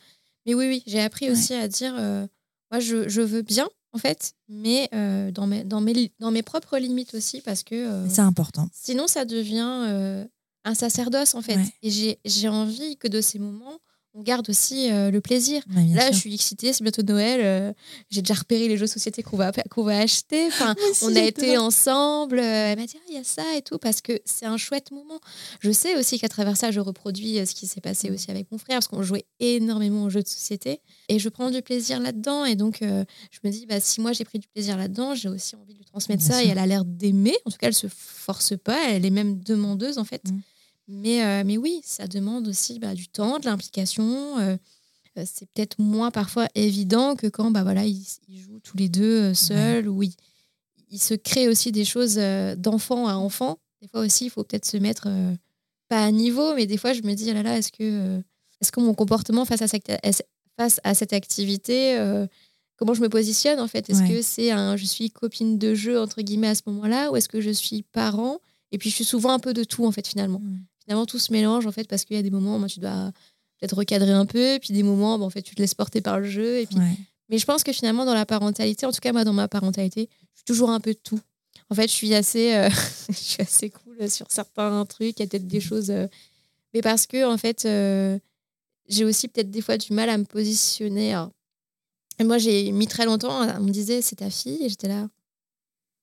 mais 0.45 0.53
oui, 0.53 0.67
oui, 0.67 0.83
j'ai 0.87 1.01
appris 1.01 1.29
aussi 1.29 1.53
à 1.53 1.67
dire 1.67 1.95
euh, 1.97 2.25
moi, 2.71 2.79
je, 2.79 3.07
je, 3.07 3.21
veux 3.21 3.41
bien, 3.41 3.69
en 3.93 3.97
fait, 3.97 4.33
mais 4.49 4.89
euh, 4.93 5.31
dans, 5.31 5.47
mes, 5.47 5.63
dans, 5.63 5.81
mes, 5.81 6.11
dans 6.19 6.31
mes 6.31 6.41
propres 6.41 6.77
limites 6.77 7.13
aussi, 7.13 7.41
parce 7.41 7.63
que. 7.63 8.05
c'est 8.09 8.21
important. 8.21 8.69
Sinon, 8.73 9.07
ça 9.07 9.25
devient 9.25 10.27
un 10.63 10.75
sacerdoce, 10.75 11.35
en 11.35 11.41
fait. 11.41 11.59
Et 11.83 12.17
j'ai 12.25 12.49
envie 12.49 12.97
que 12.97 13.07
de 13.07 13.21
ces 13.21 13.39
moments, 13.39 13.79
on 14.17 14.23
garde 14.23 14.49
aussi 14.49 14.91
euh, 14.91 15.11
le 15.11 15.21
plaisir. 15.21 15.61
Là, 15.93 16.11
je 16.11 16.17
suis 16.17 16.33
excitée, 16.33 16.73
c'est 16.73 16.81
bientôt 16.81 17.03
Noël. 17.03 17.39
Euh, 17.43 17.73
j'ai 18.09 18.21
déjà 18.21 18.33
repéré 18.33 18.67
les 18.67 18.75
jeux 18.75 18.87
de 18.87 18.91
société 18.91 19.21
qu'on 19.21 19.37
va, 19.37 19.51
qu'on 19.69 19.83
va 19.83 19.99
acheter. 19.99 20.47
Enfin, 20.57 20.75
on 21.03 21.15
a 21.15 21.21
été 21.21 21.57
ensemble. 21.57 22.39
Euh, 22.39 22.71
elle 22.71 22.79
m'a 22.79 22.87
dit, 22.87 22.95
ah, 22.97 23.05
il 23.09 23.15
y 23.15 23.19
a 23.19 23.23
ça 23.23 23.43
et 23.55 23.61
tout, 23.61 23.77
parce 23.77 24.01
que 24.01 24.19
c'est 24.25 24.47
un 24.47 24.57
chouette 24.57 24.91
moment. 24.91 25.19
Je 25.59 25.71
sais 25.71 25.95
aussi 25.95 26.19
qu'à 26.19 26.29
travers 26.29 26.57
ça, 26.57 26.71
je 26.71 26.79
reproduis 26.79 27.45
ce 27.45 27.53
qui 27.53 27.67
s'est 27.67 27.79
passé 27.81 28.09
aussi 28.09 28.31
avec 28.31 28.51
mon 28.51 28.57
frère, 28.57 28.77
parce 28.77 28.87
qu'on 28.87 29.03
jouait 29.03 29.25
énormément 29.39 30.05
aux 30.05 30.09
jeux 30.09 30.23
de 30.23 30.27
société. 30.27 30.81
Et 31.09 31.19
je 31.19 31.29
prends 31.29 31.51
du 31.51 31.61
plaisir 31.61 31.99
là-dedans. 31.99 32.45
Et 32.45 32.55
donc, 32.55 32.79
je 32.81 33.39
me 33.43 33.51
dis, 33.51 33.67
bah, 33.67 33.79
si 33.79 34.01
moi 34.01 34.13
j'ai 34.13 34.25
pris 34.25 34.39
du 34.39 34.47
plaisir 34.47 34.77
là-dedans, 34.77 35.13
j'ai 35.13 35.29
aussi 35.29 35.55
envie 35.55 35.73
de 35.73 35.77
lui 35.77 35.85
transmettre 35.85 36.23
ça. 36.23 36.43
Et 36.43 36.47
elle 36.47 36.59
a 36.59 36.65
l'air 36.65 36.85
d'aimer. 36.85 37.35
En 37.45 37.51
tout 37.51 37.57
cas, 37.57 37.67
elle 37.67 37.75
se 37.75 37.87
force 37.87 38.57
pas. 38.57 38.89
Elle 38.89 39.05
est 39.05 39.11
même 39.11 39.39
demandeuse, 39.39 39.99
en 39.99 40.05
fait. 40.05 40.23
Mm. 40.27 40.39
Mais, 40.87 41.23
euh, 41.23 41.43
mais 41.45 41.57
oui, 41.57 41.81
ça 41.83 42.07
demande 42.07 42.47
aussi 42.47 42.79
bah, 42.79 42.93
du 42.93 43.07
temps, 43.07 43.39
de 43.39 43.45
l'implication. 43.45 44.39
Euh, 44.39 44.55
euh, 45.17 45.23
c'est 45.25 45.47
peut-être 45.49 45.79
moins 45.79 46.11
parfois 46.11 46.47
évident 46.55 47.15
que 47.15 47.27
quand 47.27 47.51
bah, 47.51 47.63
voilà, 47.63 47.85
ils, 47.85 48.05
jouent 48.29 48.59
tous 48.63 48.77
les 48.77 48.87
deux 48.87 49.33
seuls 49.33 49.87
ou 49.89 50.03
ils, 50.03 50.15
se 50.99 51.13
créent 51.13 51.49
aussi 51.49 51.71
des 51.73 51.83
choses 51.83 52.17
d'enfant 52.57 53.07
à 53.07 53.15
enfant. 53.15 53.59
Des 53.81 53.89
fois 53.89 54.01
aussi, 54.01 54.25
il 54.25 54.29
faut 54.29 54.43
peut-être 54.43 54.65
se 54.65 54.77
mettre 54.77 55.09
pas 55.89 56.05
à 56.05 56.11
niveau, 56.11 56.55
mais 56.55 56.65
des 56.65 56.77
fois, 56.77 56.93
je 56.93 57.01
me 57.01 57.13
dis, 57.13 57.29
ah 57.29 57.33
là 57.33 57.43
là, 57.43 57.57
est-ce 57.57 57.71
que, 57.71 58.21
est-ce 58.61 58.71
que 58.71 58.79
mon 58.79 58.93
comportement 58.93 59.43
face 59.43 59.61
à 59.61 59.67
cette, 59.67 59.91
face 60.55 60.79
à 60.85 60.93
cette 60.93 61.11
activité, 61.11 61.97
comment 62.77 62.93
je 62.93 63.01
me 63.01 63.09
positionne 63.09 63.59
en 63.59 63.67
fait? 63.67 63.89
Est-ce 63.89 64.07
que 64.07 64.21
c'est 64.21 64.51
un 64.51 64.77
je 64.77 64.85
suis 64.85 65.11
copine 65.11 65.57
de 65.57 65.75
jeu, 65.75 65.99
entre 65.99 66.21
guillemets, 66.21 66.47
à 66.47 66.55
ce 66.55 66.61
moment-là, 66.67 67.11
ou 67.11 67.17
est-ce 67.17 67.27
que 67.27 67.41
je 67.41 67.51
suis 67.51 67.83
parent? 67.83 68.39
Et 68.71 68.77
puis 68.77 68.89
je 68.89 68.95
suis 68.95 69.05
souvent 69.05 69.31
un 69.31 69.39
peu 69.39 69.53
de 69.53 69.65
tout 69.65 69.85
en 69.85 69.91
fait 69.91 70.07
finalement. 70.07 70.39
Mmh 70.39 70.59
finalement 70.87 71.05
tout 71.05 71.19
se 71.19 71.33
mélange 71.33 71.67
en 71.67 71.71
fait 71.71 71.87
parce 71.87 72.05
qu'il 72.05 72.15
y 72.15 72.19
a 72.19 72.23
des 72.23 72.31
moments 72.31 72.57
où 72.57 72.67
tu 72.67 72.79
dois 72.79 73.11
peut-être 73.59 73.75
recadrer 73.75 74.11
un 74.11 74.25
peu 74.25 74.53
et 74.53 74.59
puis 74.59 74.73
des 74.73 74.83
moments 74.83 75.17
où 75.17 75.23
en 75.23 75.29
fait 75.29 75.41
tu 75.41 75.53
te 75.53 75.61
laisses 75.61 75.75
porter 75.75 75.99
par 75.99 76.19
le 76.19 76.29
jeu 76.29 76.59
et 76.59 76.65
puis 76.65 76.77
mais 77.29 77.37
je 77.37 77.45
pense 77.45 77.63
que 77.63 77.73
finalement 77.73 78.05
dans 78.05 78.13
la 78.13 78.25
parentalité 78.25 78.85
en 78.85 78.93
tout 78.93 79.01
cas 79.01 79.11
moi 79.11 79.25
dans 79.25 79.33
ma 79.33 79.49
parentalité 79.49 80.09
je 80.33 80.37
suis 80.37 80.45
toujours 80.45 80.69
un 80.69 80.79
peu 80.79 80.93
de 80.93 80.99
tout. 81.03 81.19
En 81.69 81.75
fait 81.75 81.89
je 81.89 81.93
suis 81.93 82.13
assez 82.13 82.55
euh, 82.55 82.69
je 83.09 83.13
suis 83.13 83.41
assez 83.41 83.69
cool 83.69 84.09
sur 84.09 84.27
certains 84.29 84.85
trucs 84.85 85.19
il 85.19 85.23
y 85.23 85.25
a 85.25 85.27
peut-être 85.27 85.47
des 85.47 85.59
choses 85.59 85.89
euh, 85.89 86.07
mais 86.73 86.81
parce 86.81 87.05
que 87.05 87.25
en 87.25 87.37
fait 87.37 87.65
euh, 87.65 88.17
j'ai 88.87 89.03
aussi 89.03 89.27
peut-être 89.27 89.51
des 89.51 89.61
fois 89.61 89.77
du 89.77 89.91
mal 89.91 90.09
à 90.09 90.17
me 90.17 90.23
positionner. 90.23 91.21
Et 92.19 92.23
moi 92.23 92.37
j'ai 92.37 92.71
mis 92.71 92.87
très 92.87 93.03
longtemps 93.03 93.45
on 93.57 93.63
me 93.63 93.71
disait 93.71 94.01
c'est 94.01 94.17
ta 94.17 94.29
fille 94.29 94.63
et 94.63 94.69
j'étais 94.69 94.87
là 94.87 95.09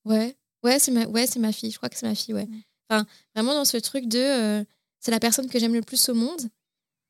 ouais 0.05 0.36
ouais 0.62 0.78
c'est 0.78 0.90
ma 0.90 1.06
ouais 1.06 1.27
c'est 1.27 1.39
ma 1.39 1.52
fille 1.52 1.70
je 1.70 1.78
crois 1.78 1.89
que 1.89 1.97
c'est 1.97 2.06
ma 2.06 2.15
fille 2.15 2.35
ouais. 2.35 2.48
Enfin, 2.90 3.06
vraiment 3.35 3.55
dans 3.55 3.65
ce 3.65 3.78
truc 3.78 4.06
de 4.09 4.66
c'est 5.05 5.10
la 5.10 5.20
personne 5.20 5.48
que 5.48 5.59
j'aime 5.59 5.74
le 5.74 5.82
plus 5.82 6.09
au 6.09 6.14
monde, 6.14 6.40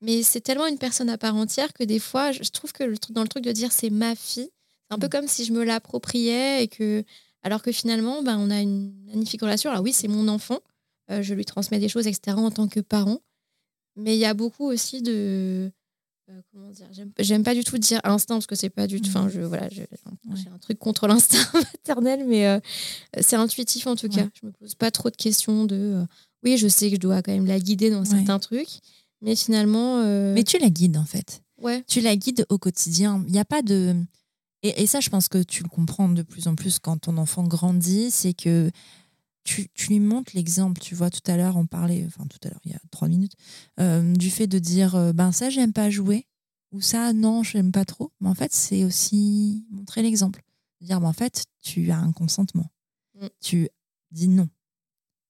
mais 0.01 0.21
c'est 0.21 0.41
tellement 0.41 0.67
une 0.67 0.77
personne 0.77 1.09
à 1.09 1.17
part 1.17 1.35
entière 1.35 1.71
que 1.71 1.83
des 1.85 1.99
fois, 1.99 2.33
je 2.33 2.41
trouve 2.49 2.73
que 2.73 2.83
le, 2.83 2.97
dans 3.11 3.21
le 3.21 3.29
truc 3.29 3.43
de 3.43 3.53
dire 3.53 3.71
c'est 3.71 3.89
ma 3.89 4.15
fille, 4.15 4.49
c'est 4.89 4.95
un 4.95 4.99
peu 4.99 5.07
mm. 5.07 5.11
comme 5.11 5.27
si 5.29 5.45
je 5.45 5.53
me 5.53 5.63
l'appropriais 5.63 6.61
et 6.61 6.67
que, 6.67 7.05
alors 7.41 7.61
que 7.61 7.71
finalement, 7.71 8.21
ben, 8.21 8.37
on 8.37 8.51
a 8.51 8.59
une 8.59 8.93
magnifique 9.05 9.41
relation. 9.41 9.71
Alors 9.71 9.81
oui, 9.81 9.93
c'est 9.93 10.09
mon 10.09 10.27
enfant, 10.27 10.59
euh, 11.09 11.21
je 11.21 11.33
lui 11.33 11.45
transmets 11.45 11.79
des 11.79 11.87
choses, 11.87 12.05
etc. 12.05 12.35
en 12.37 12.51
tant 12.51 12.67
que 12.67 12.81
parent, 12.81 13.21
mais 13.95 14.17
il 14.17 14.19
y 14.19 14.25
a 14.25 14.33
beaucoup 14.33 14.65
aussi 14.65 15.01
de 15.01 15.71
euh, 16.29 16.41
comment 16.51 16.71
dire 16.71 16.87
j'aime 17.19 17.43
pas 17.43 17.53
du 17.53 17.63
tout 17.63 17.77
dire 17.77 18.01
instinct 18.03 18.35
parce 18.35 18.47
que 18.47 18.55
c'est 18.55 18.71
pas 18.71 18.87
du 18.87 18.99
tout 18.99 19.09
enfin 19.09 19.27
mmh. 19.27 19.29
je 19.29 19.41
voilà 19.41 19.69
j'ai 19.69 19.87
un 20.51 20.57
truc 20.57 20.79
contre 20.79 21.05
l'instinct 21.05 21.47
maternel 21.53 22.25
mais 22.27 22.47
euh, 22.47 22.59
c'est 23.21 23.35
intuitif 23.35 23.85
en 23.85 23.95
tout 23.95 24.09
cas 24.09 24.27
je 24.33 24.47
me 24.47 24.51
pose 24.51 24.73
pas 24.73 24.89
trop 24.89 25.11
de 25.11 25.15
questions 25.15 25.65
de 25.65 26.03
oui 26.45 26.57
je 26.57 26.67
sais 26.67 26.89
que 26.89 26.95
je 26.95 27.01
dois 27.01 27.21
quand 27.21 27.31
même 27.31 27.45
la 27.45 27.59
guider 27.59 27.89
dans 27.89 28.05
certains 28.05 28.39
trucs 28.39 28.79
mais 29.21 29.35
finalement 29.35 30.03
mais 30.33 30.43
tu 30.43 30.57
la 30.57 30.69
guides 30.69 30.97
en 30.97 31.05
fait 31.05 31.41
ouais 31.61 31.83
tu 31.87 32.01
la 32.01 32.15
guides 32.15 32.45
au 32.49 32.57
quotidien 32.57 33.23
il 33.27 33.33
n'y 33.33 33.39
a 33.39 33.45
pas 33.45 33.61
de 33.61 33.95
et, 34.63 34.81
et, 34.81 34.87
ça 34.87 34.99
je 34.99 35.09
pense 35.09 35.27
que 35.27 35.43
tu 35.43 35.61
le 35.61 35.69
comprends 35.69 36.09
de 36.09 36.23
plus 36.23 36.47
en 36.47 36.55
plus 36.55 36.79
quand 36.79 36.97
ton 36.97 37.17
enfant 37.17 37.43
grandit 37.43 38.09
c'est 38.09 38.33
que 38.33 38.71
tu, 39.45 39.69
lui 39.87 39.99
montres 39.99 40.31
l'exemple. 40.35 40.81
Tu 40.81 40.95
vois, 40.95 41.09
tout 41.09 41.21
à 41.27 41.37
l'heure, 41.37 41.55
on 41.55 41.65
parlait, 41.65 42.03
enfin 42.07 42.25
tout 42.27 42.39
à 42.43 42.49
l'heure, 42.49 42.59
il 42.65 42.71
y 42.71 42.75
a 42.75 42.79
trois 42.91 43.07
minutes, 43.07 43.35
euh, 43.79 44.13
du 44.13 44.29
fait 44.29 44.47
de 44.47 44.59
dire, 44.59 44.95
euh, 44.95 45.13
ben 45.13 45.31
ça, 45.31 45.49
j'aime 45.49 45.71
pas 45.71 45.89
jouer, 45.89 46.27
ou 46.71 46.81
ça, 46.81 47.13
non, 47.13 47.43
j'aime 47.43 47.71
pas 47.71 47.85
trop. 47.85 48.11
Mais 48.19 48.27
en 48.27 48.35
fait, 48.35 48.51
c'est 48.51 48.83
aussi 48.83 49.65
montrer 49.69 50.01
l'exemple. 50.01 50.41
Dire, 50.81 50.99
ben, 50.99 51.07
en 51.07 51.13
fait, 51.13 51.45
tu 51.61 51.91
as 51.91 51.97
un 51.97 52.11
consentement. 52.11 52.69
Mm. 53.21 53.27
Tu 53.39 53.69
dis 54.11 54.27
non. 54.27 54.49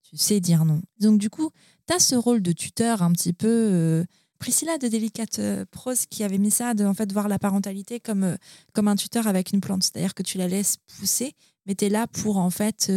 Tu 0.09 0.17
sais 0.17 0.39
dire 0.39 0.65
non. 0.65 0.81
Donc, 0.99 1.19
du 1.19 1.29
coup, 1.29 1.49
tu 1.87 1.93
as 1.93 1.99
ce 1.99 2.15
rôle 2.15 2.41
de 2.41 2.51
tuteur 2.51 3.01
un 3.01 3.11
petit 3.11 3.33
peu. 3.33 3.47
Euh, 3.47 4.05
Priscilla 4.37 4.77
de 4.77 4.87
Délicate 4.87 5.39
Prose 5.71 6.05
qui 6.07 6.23
avait 6.23 6.37
mis 6.37 6.51
ça, 6.51 6.73
de 6.73 6.85
en 6.85 6.93
fait, 6.93 7.11
voir 7.11 7.29
la 7.29 7.39
parentalité 7.39 7.99
comme, 7.99 8.37
comme 8.73 8.87
un 8.87 8.95
tuteur 8.95 9.27
avec 9.27 9.53
une 9.53 9.61
plante. 9.61 9.83
C'est-à-dire 9.83 10.13
que 10.13 10.23
tu 10.23 10.37
la 10.37 10.47
laisses 10.47 10.77
pousser, 10.97 11.33
mais 11.65 11.73
tu 11.73 11.85
es 11.85 11.89
là 11.89 12.05
pour 12.05 12.37
en 12.37 12.49
fait 12.49 12.91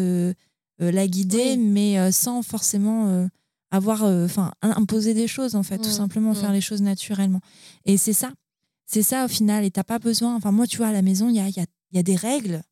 euh, 0.81 0.93
la 0.93 1.09
guider, 1.09 1.57
mais 1.57 1.99
euh, 1.99 2.13
sans 2.13 2.43
forcément 2.43 3.09
euh, 3.09 3.27
avoir, 3.73 4.05
enfin, 4.05 4.53
imposer 4.63 5.13
des 5.13 5.27
choses 5.27 5.57
en 5.57 5.65
fait, 5.65 5.79
tout 5.79 5.89
mmh, 5.89 5.93
simplement 5.93 6.35
faire 6.35 6.51
mmh. 6.51 6.55
les 6.55 6.61
choses 6.61 6.83
naturellement. 6.83 7.41
Et 7.85 7.97
c'est 7.97 8.13
ça, 8.13 8.31
c'est 8.87 9.03
ça 9.03 9.25
au 9.25 9.29
final. 9.29 9.65
Et 9.65 9.71
t'as 9.71 9.85
pas 9.85 9.99
besoin. 9.99 10.37
Enfin, 10.37 10.53
moi, 10.53 10.67
tu 10.67 10.77
vois, 10.77 10.89
à 10.89 10.93
la 10.93 11.03
maison, 11.03 11.29
il 11.29 11.37
y 11.37 11.41
a, 11.41 11.49
y, 11.49 11.61
a, 11.61 11.65
y 11.93 11.99
a 11.99 12.03
des 12.03 12.17
règles. 12.17 12.63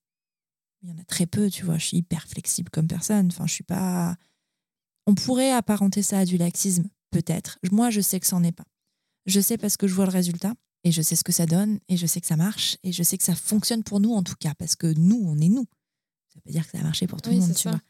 Il 0.86 0.90
y 0.90 0.92
en 0.92 0.98
a 0.98 1.04
très 1.04 1.26
peu, 1.26 1.50
tu 1.50 1.64
vois. 1.64 1.78
Je 1.78 1.86
suis 1.86 1.96
hyper 1.96 2.28
flexible 2.28 2.70
comme 2.70 2.86
personne. 2.86 3.26
Enfin, 3.26 3.46
je 3.46 3.52
suis 3.52 3.64
pas. 3.64 4.16
On 5.06 5.16
pourrait 5.16 5.50
apparenter 5.50 6.00
ça 6.02 6.20
à 6.20 6.24
du 6.24 6.36
laxisme, 6.36 6.88
peut-être. 7.10 7.58
Moi, 7.72 7.90
je 7.90 8.00
sais 8.00 8.20
que 8.20 8.26
c'en 8.26 8.44
est 8.44 8.52
pas. 8.52 8.66
Je 9.26 9.40
sais 9.40 9.58
parce 9.58 9.76
que 9.76 9.88
je 9.88 9.94
vois 9.94 10.06
le 10.06 10.12
résultat 10.12 10.54
et 10.84 10.92
je 10.92 11.02
sais 11.02 11.16
ce 11.16 11.24
que 11.24 11.32
ça 11.32 11.46
donne 11.46 11.80
et 11.88 11.96
je 11.96 12.06
sais 12.06 12.20
que 12.20 12.26
ça 12.28 12.36
marche 12.36 12.76
et 12.84 12.92
je 12.92 13.02
sais 13.02 13.18
que 13.18 13.24
ça 13.24 13.34
fonctionne 13.34 13.82
pour 13.82 13.98
nous 13.98 14.12
en 14.12 14.22
tout 14.22 14.36
cas 14.38 14.54
parce 14.54 14.76
que 14.76 14.86
nous, 14.86 15.20
on 15.26 15.40
est 15.40 15.48
nous. 15.48 15.66
Ça 16.28 16.36
veut 16.36 16.42
pas 16.42 16.52
dire 16.52 16.64
que 16.64 16.70
ça 16.70 16.78
a 16.78 16.82
marché 16.84 17.08
pour 17.08 17.20
tout 17.20 17.30
le 17.30 17.38
monde, 17.38 17.54
tu 17.54 17.68
vois. 17.68 17.80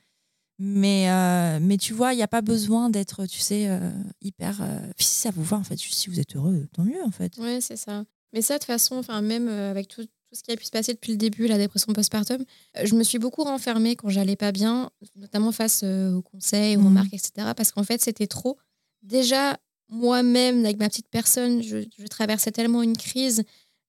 Mais, 0.58 1.10
euh, 1.10 1.58
mais 1.60 1.76
tu 1.76 1.92
vois, 1.92 2.14
il 2.14 2.16
n'y 2.16 2.22
a 2.22 2.28
pas 2.28 2.40
besoin 2.40 2.88
d'être, 2.88 3.26
tu 3.26 3.40
sais, 3.40 3.68
euh, 3.68 3.90
hyper. 4.22 4.62
Euh, 4.62 4.80
si 4.98 5.20
ça 5.20 5.30
vous 5.30 5.44
va, 5.44 5.58
en 5.58 5.64
fait, 5.64 5.76
si 5.76 6.08
vous 6.08 6.18
êtes 6.18 6.34
heureux, 6.34 6.66
tant 6.72 6.84
mieux, 6.84 7.02
en 7.04 7.10
fait. 7.10 7.34
Oui, 7.36 7.60
c'est 7.60 7.76
ça. 7.76 8.04
Mais 8.32 8.40
ça, 8.40 8.54
de 8.54 8.60
toute 8.60 8.66
façon, 8.66 9.02
même 9.22 9.48
avec 9.48 9.88
tout, 9.88 10.06
ce 10.36 10.42
qui 10.42 10.52
a 10.52 10.56
pu 10.56 10.64
se 10.64 10.70
passer 10.70 10.92
depuis 10.92 11.12
le 11.12 11.18
début, 11.18 11.46
la 11.46 11.58
dépression 11.58 11.92
postpartum, 11.92 12.44
je 12.82 12.94
me 12.94 13.02
suis 13.02 13.18
beaucoup 13.18 13.42
renfermée 13.42 13.96
quand 13.96 14.08
j'allais 14.08 14.36
pas 14.36 14.52
bien, 14.52 14.90
notamment 15.16 15.52
face 15.52 15.82
aux 15.82 16.22
conseils, 16.22 16.76
aux 16.76 16.80
mmh. 16.80 16.86
remarques, 16.86 17.14
etc. 17.14 17.52
Parce 17.56 17.72
qu'en 17.72 17.84
fait, 17.84 18.00
c'était 18.00 18.26
trop. 18.26 18.58
Déjà, 19.02 19.58
moi-même, 19.88 20.64
avec 20.64 20.78
ma 20.78 20.88
petite 20.88 21.08
personne, 21.08 21.62
je, 21.62 21.78
traversais 22.08 22.52
tellement 22.52 22.82
une 22.82 22.96
crise 22.96 23.42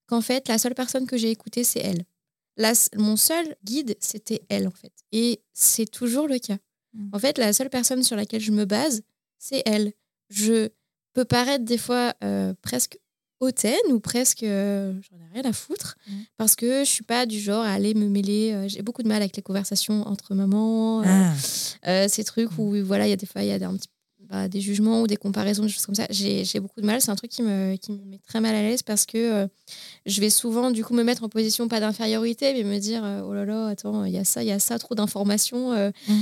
qu'en 0.06 0.20
fait, 0.20 0.48
la 0.48 0.58
seule 0.58 0.74
personne 0.74 1.06
que 1.06 1.16
j'ai 1.16 1.30
écoutée, 1.30 1.64
c'est 1.64 1.80
elle. 1.80 2.04
mon 2.96 3.16
seul 3.16 3.56
guide, 3.64 3.96
c'était 4.00 4.42
elle, 4.48 4.66
en 4.66 4.72
fait. 4.72 4.92
Et 5.12 5.40
c'est 5.52 5.90
toujours 5.90 6.28
le 6.28 6.38
cas. 6.38 6.58
Mmh. 6.94 7.10
En 7.12 7.18
fait, 7.18 7.38
la 7.38 7.52
seule 7.52 7.70
personne 7.70 8.02
sur 8.02 8.16
laquelle 8.16 8.40
je 8.40 8.52
me 8.52 8.64
base, 8.64 9.02
c'est 9.38 9.62
elle. 9.66 9.92
Je 10.30 10.68
peux 11.12 11.24
paraître 11.24 11.64
des 11.64 11.78
fois 11.78 12.14
euh, 12.24 12.54
presque 12.62 12.98
hautaine 13.40 13.74
ou 13.90 14.00
presque 14.00 14.42
euh, 14.42 14.92
j'en 15.00 15.16
ai 15.16 15.40
rien 15.40 15.48
à 15.48 15.52
foutre 15.52 15.96
mmh. 16.06 16.12
parce 16.36 16.56
que 16.56 16.84
je 16.84 16.90
suis 16.90 17.04
pas 17.04 17.26
du 17.26 17.38
genre 17.38 17.62
à 17.62 17.72
aller 17.72 17.94
me 17.94 18.08
mêler 18.08 18.52
euh, 18.52 18.68
j'ai 18.68 18.82
beaucoup 18.82 19.02
de 19.02 19.08
mal 19.08 19.22
avec 19.22 19.36
les 19.36 19.42
conversations 19.42 20.06
entre 20.08 20.34
mamans 20.34 21.02
ah. 21.04 22.08
ces 22.08 22.24
trucs 22.24 22.50
mmh. 22.50 22.60
où 22.60 22.84
voilà 22.84 23.06
il 23.06 23.10
y 23.10 23.12
a 23.12 23.16
des 23.16 23.26
fois 23.26 23.42
il 23.42 23.48
y 23.48 23.52
a 23.52 23.58
des, 23.58 23.64
un 23.64 23.76
petit 23.76 23.88
bah, 24.28 24.46
des 24.46 24.60
jugements 24.60 25.00
ou 25.00 25.06
des 25.06 25.16
comparaisons, 25.16 25.62
des 25.62 25.70
choses 25.70 25.86
comme 25.86 25.94
ça, 25.94 26.06
j'ai 26.10 26.60
beaucoup 26.60 26.82
de 26.82 26.86
mal. 26.86 27.00
C'est 27.00 27.10
un 27.10 27.16
truc 27.16 27.30
qui 27.30 27.42
me, 27.42 27.76
qui 27.76 27.92
me 27.92 28.04
met 28.04 28.20
très 28.26 28.42
mal 28.42 28.54
à 28.54 28.60
l'aise 28.60 28.82
parce 28.82 29.06
que 29.06 29.16
euh, 29.16 29.46
je 30.04 30.20
vais 30.20 30.28
souvent 30.28 30.70
du 30.70 30.84
coup 30.84 30.92
me 30.92 31.02
mettre 31.02 31.24
en 31.24 31.30
position 31.30 31.66
pas 31.66 31.80
d'infériorité, 31.80 32.52
mais 32.52 32.62
me 32.62 32.78
dire 32.78 33.02
euh, 33.04 33.22
oh 33.24 33.32
là 33.32 33.46
là, 33.46 33.68
attends, 33.68 34.04
il 34.04 34.12
y 34.12 34.18
a 34.18 34.24
ça, 34.24 34.42
il 34.42 34.48
y 34.48 34.52
a 34.52 34.58
ça, 34.58 34.78
trop 34.78 34.94
d'informations. 34.94 35.72
Euh. 35.72 35.90
Mmh. 36.08 36.14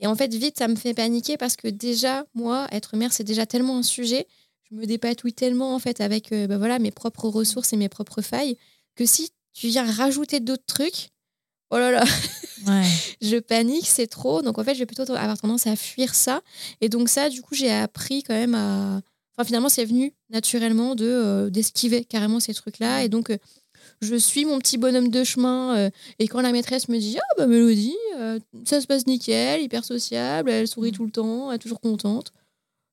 Et 0.00 0.06
en 0.06 0.14
fait, 0.14 0.34
vite, 0.34 0.58
ça 0.58 0.68
me 0.68 0.74
fait 0.74 0.92
paniquer 0.92 1.38
parce 1.38 1.56
que 1.56 1.68
déjà, 1.68 2.26
moi, 2.34 2.66
être 2.70 2.96
mère, 2.98 3.14
c'est 3.14 3.24
déjà 3.24 3.46
tellement 3.46 3.78
un 3.78 3.82
sujet. 3.82 4.26
Je 4.70 4.76
me 4.76 4.86
dépatouille 4.86 5.34
tellement 5.34 5.74
en 5.74 5.78
fait 5.78 6.00
avec 6.00 6.30
bah, 6.30 6.58
voilà, 6.58 6.78
mes 6.78 6.90
propres 6.90 7.28
ressources 7.28 7.72
et 7.72 7.76
mes 7.76 7.88
propres 7.88 8.22
failles 8.22 8.56
que 8.94 9.06
si 9.06 9.30
tu 9.52 9.68
viens 9.68 9.90
rajouter 9.90 10.40
d'autres 10.40 10.66
trucs, 10.66 11.10
oh 11.70 11.78
là 11.78 11.90
là, 11.90 12.04
je 13.22 13.38
panique, 13.38 13.86
c'est 13.86 14.06
trop. 14.06 14.42
Donc 14.42 14.58
en 14.58 14.64
fait, 14.64 14.74
je 14.74 14.80
vais 14.80 14.86
plutôt 14.86 15.02
avoir 15.02 15.38
tendance 15.38 15.66
à 15.66 15.76
fuir 15.76 16.14
ça. 16.14 16.42
Et 16.80 16.88
donc 16.88 17.08
ça, 17.08 17.28
du 17.28 17.42
coup, 17.42 17.54
j'ai 17.54 17.70
appris 17.70 18.22
quand 18.22 18.34
même 18.34 18.54
à... 18.54 19.00
Enfin, 19.36 19.46
finalement, 19.46 19.68
c'est 19.68 19.84
venu 19.84 20.12
naturellement 20.30 20.94
de 20.94 21.06
euh, 21.06 21.50
d'esquiver 21.50 22.04
carrément 22.04 22.38
ces 22.38 22.54
trucs-là. 22.54 23.02
Et 23.02 23.08
donc, 23.08 23.30
euh, 23.30 23.38
je 24.00 24.14
suis 24.14 24.44
mon 24.44 24.58
petit 24.58 24.78
bonhomme 24.78 25.08
de 25.08 25.24
chemin. 25.24 25.76
Euh, 25.76 25.90
et 26.20 26.28
quand 26.28 26.40
la 26.40 26.52
maîtresse 26.52 26.88
me 26.88 26.98
dit, 26.98 27.18
ah 27.18 27.34
bah 27.36 27.46
Mélodie, 27.46 27.96
ça 28.64 28.80
se 28.80 28.86
passe 28.86 29.06
nickel, 29.06 29.62
hyper 29.62 29.84
sociable, 29.84 30.50
elle 30.50 30.68
sourit 30.68 30.92
tout 30.92 31.04
le 31.04 31.10
temps, 31.10 31.50
elle 31.50 31.56
est 31.56 31.58
toujours 31.58 31.80
contente. 31.80 32.32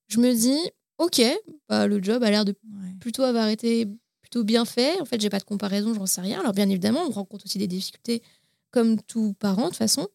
Je 0.08 0.20
me 0.20 0.34
dis, 0.34 0.58
ok, 1.02 1.22
bah, 1.68 1.88
le 1.88 2.02
job 2.02 2.24
a 2.24 2.30
l'air 2.30 2.46
de 2.46 2.54
plutôt 3.00 3.24
avoir 3.24 3.48
été 3.48 3.88
plutôt 4.22 4.44
bien 4.44 4.66
fait. 4.66 5.02
En 5.02 5.06
fait, 5.06 5.20
j'ai 5.20 5.30
pas 5.30 5.40
de 5.40 5.44
comparaison, 5.44 5.94
j'en 5.94 6.06
sais 6.06 6.22
rien. 6.22 6.40
Alors 6.40 6.54
bien 6.54 6.70
évidemment, 6.70 7.02
on 7.08 7.10
rencontre 7.10 7.46
aussi 7.46 7.58
des 7.58 7.68
difficultés 7.68 8.22
comme 8.70 9.02
tout 9.02 9.34
parent 9.40 9.64
de 9.64 9.68
toute 9.70 9.78
façon. 9.78 10.08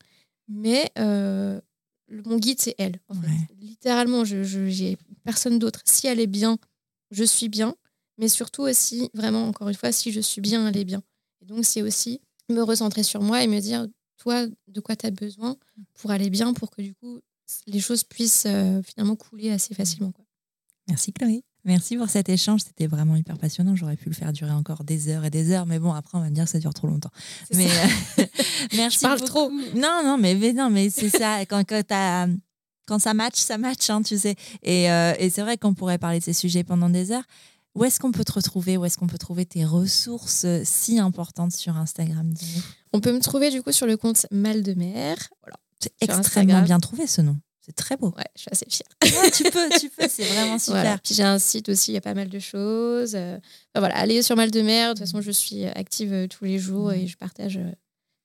Mais 0.48 0.90
euh, 0.98 1.60
mon 2.08 2.38
guide, 2.38 2.60
c'est 2.60 2.76
elle. 2.78 3.00
Littéralement, 3.60 4.24
je 4.24 4.44
j'ai 4.44 4.96
personne 5.24 5.58
d'autre. 5.58 5.80
Si 5.84 6.06
elle 6.06 6.20
est 6.20 6.28
bien, 6.28 6.56
je 7.10 7.24
suis 7.24 7.48
bien. 7.48 7.74
Mais 8.18 8.28
surtout 8.28 8.62
aussi, 8.62 9.10
vraiment, 9.12 9.46
encore 9.48 9.68
une 9.68 9.74
fois, 9.74 9.92
si 9.92 10.10
je 10.12 10.20
suis 10.20 10.40
bien, 10.40 10.66
elle 10.68 10.76
est 10.76 10.84
bien. 10.84 11.02
Et 11.42 11.46
donc, 11.46 11.64
c'est 11.64 11.82
aussi 11.82 12.20
me 12.48 12.62
recentrer 12.62 13.02
sur 13.02 13.20
moi 13.20 13.42
et 13.42 13.46
me 13.46 13.60
dire, 13.60 13.86
toi, 14.16 14.46
de 14.68 14.80
quoi 14.80 14.96
tu 14.96 15.04
as 15.06 15.10
besoin 15.10 15.56
pour 15.94 16.12
aller 16.12 16.30
bien, 16.30 16.54
pour 16.54 16.70
que 16.70 16.80
du 16.80 16.94
coup, 16.94 17.20
les 17.66 17.80
choses 17.80 18.04
puissent 18.04 18.46
euh, 18.46 18.80
finalement 18.82 19.16
couler 19.16 19.50
assez 19.50 19.74
facilement. 19.74 20.12
Quoi. 20.12 20.25
Merci 20.88 21.12
Chloé. 21.12 21.42
Merci 21.64 21.96
pour 21.96 22.08
cet 22.08 22.28
échange, 22.28 22.60
c'était 22.62 22.86
vraiment 22.86 23.16
hyper 23.16 23.36
passionnant. 23.38 23.74
J'aurais 23.74 23.96
pu 23.96 24.08
le 24.08 24.14
faire 24.14 24.32
durer 24.32 24.52
encore 24.52 24.84
des 24.84 25.08
heures 25.08 25.24
et 25.24 25.30
des 25.30 25.50
heures, 25.50 25.66
mais 25.66 25.80
bon, 25.80 25.92
après 25.92 26.16
on 26.16 26.20
va 26.20 26.30
me 26.30 26.34
dire 26.34 26.44
que 26.44 26.50
ça 26.50 26.60
dure 26.60 26.72
trop 26.72 26.86
longtemps. 26.86 27.10
Mais 27.52 27.66
euh, 27.66 28.24
merci. 28.76 28.98
Je 28.98 29.02
parle 29.02 29.20
trop. 29.20 29.50
Non, 29.74 30.02
non, 30.04 30.16
mais, 30.16 30.52
non, 30.52 30.70
mais 30.70 30.90
c'est 30.90 31.10
ça. 31.10 31.40
Quand, 31.40 31.64
quand, 31.68 31.82
quand 32.86 32.98
ça 33.00 33.14
match, 33.14 33.34
ça 33.36 33.58
match, 33.58 33.90
hein, 33.90 34.02
tu 34.02 34.16
sais. 34.16 34.36
Et, 34.62 34.90
euh, 34.92 35.14
et 35.18 35.28
c'est 35.28 35.42
vrai 35.42 35.58
qu'on 35.58 35.74
pourrait 35.74 35.98
parler 35.98 36.20
de 36.20 36.24
ces 36.24 36.32
sujets 36.32 36.62
pendant 36.62 36.88
des 36.88 37.10
heures. 37.10 37.26
Où 37.74 37.84
est-ce 37.84 37.98
qu'on 37.98 38.12
peut 38.12 38.24
te 38.24 38.32
retrouver? 38.32 38.76
Où 38.76 38.84
est-ce 38.84 38.96
qu'on 38.96 39.08
peut 39.08 39.18
trouver 39.18 39.44
tes 39.44 39.64
ressources 39.64 40.44
euh, 40.44 40.62
si 40.64 41.00
importantes 41.00 41.52
sur 41.52 41.76
Instagram 41.76 42.32
On 42.92 43.00
peut 43.00 43.12
me 43.12 43.20
trouver 43.20 43.50
du 43.50 43.60
coup 43.62 43.72
sur 43.72 43.86
le 43.86 43.96
compte 43.96 44.26
Mal 44.30 44.62
de 44.62 44.72
Mer. 44.74 45.16
Voilà. 45.42 45.56
C'est 45.80 45.92
extrêmement 46.00 46.62
bien 46.62 46.78
trouvé 46.78 47.06
ce 47.06 47.20
nom. 47.20 47.36
C'est 47.66 47.74
très 47.74 47.96
beau. 47.96 48.14
Ouais, 48.16 48.24
je 48.36 48.42
suis 48.42 48.50
assez 48.52 48.66
fière. 48.70 49.32
tu 49.32 49.42
peux, 49.50 49.68
tu 49.80 49.90
peux, 49.90 50.06
c'est 50.08 50.22
vraiment 50.22 50.56
super. 50.60 51.00
Puis 51.00 51.14
j'ai 51.14 51.24
un 51.24 51.40
site 51.40 51.68
aussi, 51.68 51.90
il 51.90 51.94
y 51.94 51.98
a 51.98 52.00
pas 52.00 52.14
mal 52.14 52.28
de 52.28 52.38
choses. 52.38 53.16
Euh, 53.16 53.38
voilà, 53.74 53.96
allez 53.96 54.22
sur 54.22 54.36
Mal 54.36 54.52
de 54.52 54.62
Mer. 54.62 54.94
De 54.94 55.00
toute 55.00 55.08
façon, 55.08 55.20
je 55.20 55.32
suis 55.32 55.64
active 55.64 56.12
euh, 56.12 56.26
tous 56.28 56.44
les 56.44 56.60
jours 56.60 56.92
et 56.92 57.08
je 57.08 57.16
partage 57.16 57.56
euh, 57.56 57.72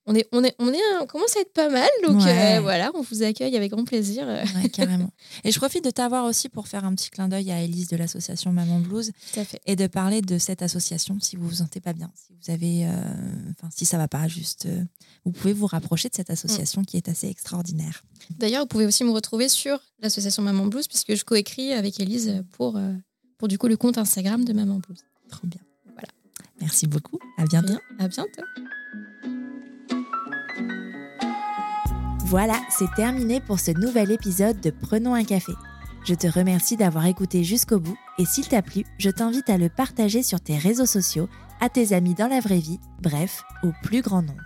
on 0.07 0.15
est, 0.15 0.27
on 0.31 0.43
est, 0.43 0.55
on 0.57 0.73
est, 0.73 0.79
on 0.99 1.05
commence 1.05 1.37
à 1.37 1.41
être 1.41 1.53
pas 1.53 1.69
mal, 1.69 1.89
donc 2.03 2.21
euh, 2.23 2.59
voilà, 2.61 2.91
on 2.95 3.01
vous 3.01 3.21
accueille 3.21 3.55
avec 3.55 3.71
grand 3.71 3.83
plaisir. 3.83 4.25
carrément. 4.73 5.11
Et 5.43 5.51
je 5.51 5.59
profite 5.59 5.83
de 5.83 5.91
t'avoir 5.91 6.25
aussi 6.25 6.49
pour 6.49 6.67
faire 6.67 6.85
un 6.85 6.95
petit 6.95 7.11
clin 7.11 7.27
d'œil 7.27 7.51
à 7.51 7.61
Elise 7.61 7.87
de 7.87 7.97
l'association 7.97 8.51
Maman 8.51 8.79
Blues 8.79 9.11
et 9.65 9.75
de 9.75 9.87
parler 9.87 10.21
de 10.21 10.39
cette 10.39 10.63
association 10.63 11.19
si 11.19 11.35
vous 11.35 11.47
vous 11.47 11.55
sentez 11.55 11.79
pas 11.79 11.93
bien, 11.93 12.11
si 12.15 12.33
vous 12.33 12.51
avez, 12.51 12.87
euh, 12.87 12.91
enfin 13.51 13.69
si 13.75 13.85
ça 13.85 13.97
va 13.97 14.07
pas, 14.07 14.27
juste, 14.27 14.65
euh, 14.65 14.83
vous 15.25 15.31
pouvez 15.31 15.53
vous 15.53 15.67
rapprocher 15.67 16.09
de 16.09 16.15
cette 16.15 16.31
association 16.31 16.83
qui 16.83 16.97
est 16.97 17.07
assez 17.07 17.27
extraordinaire. 17.27 18.03
D'ailleurs, 18.39 18.61
vous 18.61 18.67
pouvez 18.67 18.87
aussi 18.87 19.03
me 19.03 19.11
retrouver 19.11 19.49
sur 19.49 19.79
l'association 20.01 20.41
Maman 20.41 20.65
Blues 20.65 20.87
puisque 20.87 21.13
je 21.13 21.23
coécris 21.23 21.73
avec 21.73 21.99
Elise 21.99 22.43
pour, 22.53 22.79
pour 23.37 23.47
du 23.47 23.59
coup 23.59 23.67
le 23.67 23.77
compte 23.77 23.99
Instagram 23.99 24.45
de 24.45 24.53
Maman 24.53 24.79
Blues. 24.79 24.99
Trop 25.29 25.45
bien. 25.47 25.61
Voilà. 25.93 26.09
Merci 26.59 26.87
beaucoup. 26.87 27.19
À 27.37 27.45
bientôt. 27.45 27.77
À 27.99 28.07
bientôt. 28.07 28.41
Voilà, 32.31 32.61
c'est 32.69 32.89
terminé 32.93 33.41
pour 33.41 33.59
ce 33.59 33.71
nouvel 33.71 34.09
épisode 34.09 34.61
de 34.61 34.69
Prenons 34.69 35.15
un 35.15 35.25
café. 35.25 35.51
Je 36.05 36.15
te 36.15 36.27
remercie 36.27 36.77
d'avoir 36.77 37.05
écouté 37.05 37.43
jusqu'au 37.43 37.77
bout 37.77 37.97
et 38.17 38.23
s'il 38.23 38.47
t'a 38.47 38.61
plu, 38.61 38.85
je 38.97 39.09
t'invite 39.09 39.49
à 39.49 39.57
le 39.57 39.67
partager 39.67 40.23
sur 40.23 40.39
tes 40.39 40.57
réseaux 40.57 40.85
sociaux, 40.85 41.27
à 41.59 41.67
tes 41.67 41.91
amis 41.91 42.13
dans 42.13 42.29
la 42.29 42.39
vraie 42.39 42.59
vie, 42.59 42.79
bref, 43.01 43.43
au 43.63 43.73
plus 43.83 44.01
grand 44.01 44.21
nombre. 44.21 44.41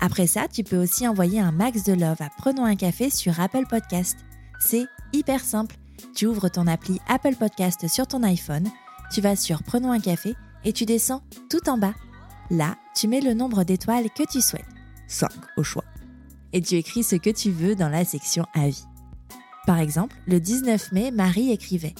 Après 0.00 0.26
ça, 0.26 0.48
tu 0.52 0.64
peux 0.64 0.76
aussi 0.76 1.06
envoyer 1.06 1.38
un 1.38 1.52
max 1.52 1.84
de 1.84 1.92
love 1.92 2.20
à 2.20 2.30
Prenons 2.36 2.64
un 2.64 2.74
café 2.74 3.10
sur 3.10 3.38
Apple 3.38 3.66
Podcast. 3.70 4.18
C'est 4.58 4.86
hyper 5.12 5.38
simple. 5.38 5.76
Tu 6.16 6.26
ouvres 6.26 6.48
ton 6.48 6.66
appli 6.66 6.98
Apple 7.06 7.36
Podcast 7.36 7.86
sur 7.86 8.08
ton 8.08 8.24
iPhone, 8.24 8.66
tu 9.12 9.20
vas 9.20 9.36
sur 9.36 9.62
Prenons 9.62 9.92
un 9.92 10.00
café 10.00 10.34
et 10.64 10.72
tu 10.72 10.84
descends 10.84 11.22
tout 11.48 11.68
en 11.68 11.78
bas. 11.78 11.94
Là, 12.50 12.74
tu 12.96 13.06
mets 13.06 13.20
le 13.20 13.34
nombre 13.34 13.62
d'étoiles 13.62 14.10
que 14.10 14.24
tu 14.28 14.40
souhaites. 14.40 14.64
5 15.06 15.30
au 15.56 15.62
choix 15.62 15.84
et 16.54 16.62
tu 16.62 16.76
écris 16.76 17.02
ce 17.02 17.16
que 17.16 17.30
tu 17.30 17.50
veux 17.50 17.74
dans 17.74 17.90
la 17.90 18.04
section 18.06 18.46
Avis. 18.54 18.84
Par 19.66 19.80
exemple, 19.80 20.16
le 20.26 20.40
19 20.40 20.92
mai, 20.92 21.10
Marie 21.10 21.50
écrivait 21.50 21.94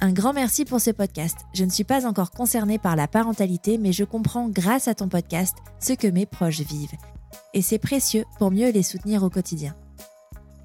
Un 0.00 0.12
grand 0.12 0.32
merci 0.32 0.64
pour 0.64 0.80
ce 0.80 0.90
podcast. 0.90 1.36
Je 1.52 1.64
ne 1.64 1.70
suis 1.70 1.84
pas 1.84 2.06
encore 2.06 2.30
concernée 2.30 2.78
par 2.78 2.96
la 2.96 3.08
parentalité, 3.08 3.76
mais 3.76 3.92
je 3.92 4.04
comprends 4.04 4.48
grâce 4.48 4.88
à 4.88 4.94
ton 4.94 5.08
podcast 5.08 5.56
ce 5.80 5.92
que 5.92 6.06
mes 6.06 6.24
proches 6.24 6.60
vivent. 6.60 6.96
Et 7.52 7.62
c'est 7.62 7.78
précieux 7.78 8.24
pour 8.38 8.50
mieux 8.50 8.70
les 8.70 8.84
soutenir 8.84 9.24
au 9.24 9.30
quotidien. 9.30 9.74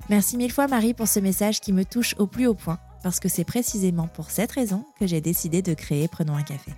Merci 0.07 0.37
mille 0.37 0.51
fois 0.51 0.67
Marie 0.67 0.93
pour 0.93 1.07
ce 1.07 1.19
message 1.19 1.61
qui 1.61 1.73
me 1.73 1.83
touche 1.83 2.15
au 2.19 2.27
plus 2.27 2.45
haut 2.45 2.53
point, 2.53 2.77
parce 3.01 3.19
que 3.19 3.27
c'est 3.27 3.43
précisément 3.43 4.07
pour 4.07 4.29
cette 4.29 4.51
raison 4.51 4.85
que 4.99 5.07
j'ai 5.07 5.19
décidé 5.19 5.63
de 5.63 5.73
créer 5.73 6.07
Prenons 6.07 6.35
un 6.35 6.43
café. 6.43 6.73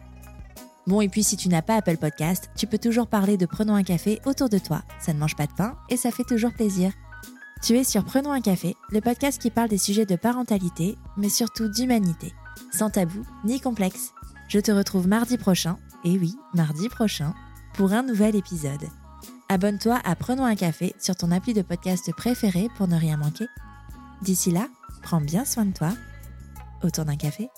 Bon, 0.88 1.02
et 1.02 1.10
puis 1.10 1.22
si 1.22 1.36
tu 1.36 1.50
n'as 1.50 1.62
pas 1.62 1.76
Apple 1.76 1.98
Podcast, 1.98 2.50
tu 2.56 2.66
peux 2.66 2.78
toujours 2.78 3.08
parler 3.08 3.36
de 3.36 3.46
Prenons 3.46 3.76
un 3.76 3.84
café 3.84 4.22
autour 4.26 4.48
de 4.48 4.58
toi. 4.58 4.84
Ça 5.02 5.14
ne 5.14 5.20
mange 5.20 5.36
pas 5.36 5.46
de 5.46 5.52
pain 5.52 5.78
et 5.90 5.98
ça 5.98 6.12
fait 6.12 6.24
toujours 6.24 6.54
plaisir. 6.54 6.94
Tu 7.62 7.78
es 7.78 7.84
sur 7.84 8.06
Prenons 8.06 8.32
un 8.32 8.40
café, 8.40 8.74
le 8.92 9.02
podcast 9.02 9.42
qui 9.42 9.52
parle 9.52 9.68
des 9.68 9.78
sujets 9.78 10.06
de 10.06 10.16
parentalité, 10.16 10.98
mais 11.18 11.28
surtout 11.28 11.68
d'humanité, 11.68 12.34
sans 12.72 12.90
tabou 12.90 13.24
ni 13.44 13.60
complexe. 13.60 14.14
Je 14.48 14.60
te 14.60 14.72
retrouve 14.72 15.10
mardi 15.10 15.38
prochain, 15.38 15.78
et 16.06 16.18
oui, 16.18 16.38
mardi 16.54 16.88
prochain, 16.88 17.34
pour 17.74 17.92
un 17.92 18.04
nouvel 18.04 18.38
épisode. 18.38 18.88
Abonne-toi 19.50 20.00
à 20.06 20.16
Prenons 20.16 20.46
un 20.46 20.56
café 20.56 20.96
sur 21.00 21.18
ton 21.18 21.32
appli 21.32 21.54
de 21.54 21.64
podcast 21.64 22.10
préféré 22.16 22.70
pour 22.78 22.88
ne 22.88 22.96
rien 22.96 23.18
manquer. 23.18 23.48
D'ici 24.22 24.52
là, 24.52 24.68
prends 25.02 25.22
bien 25.22 25.44
soin 25.44 25.66
de 25.66 25.74
toi 25.74 25.92
autour 26.82 27.04
d'un 27.04 27.18
café. 27.18 27.50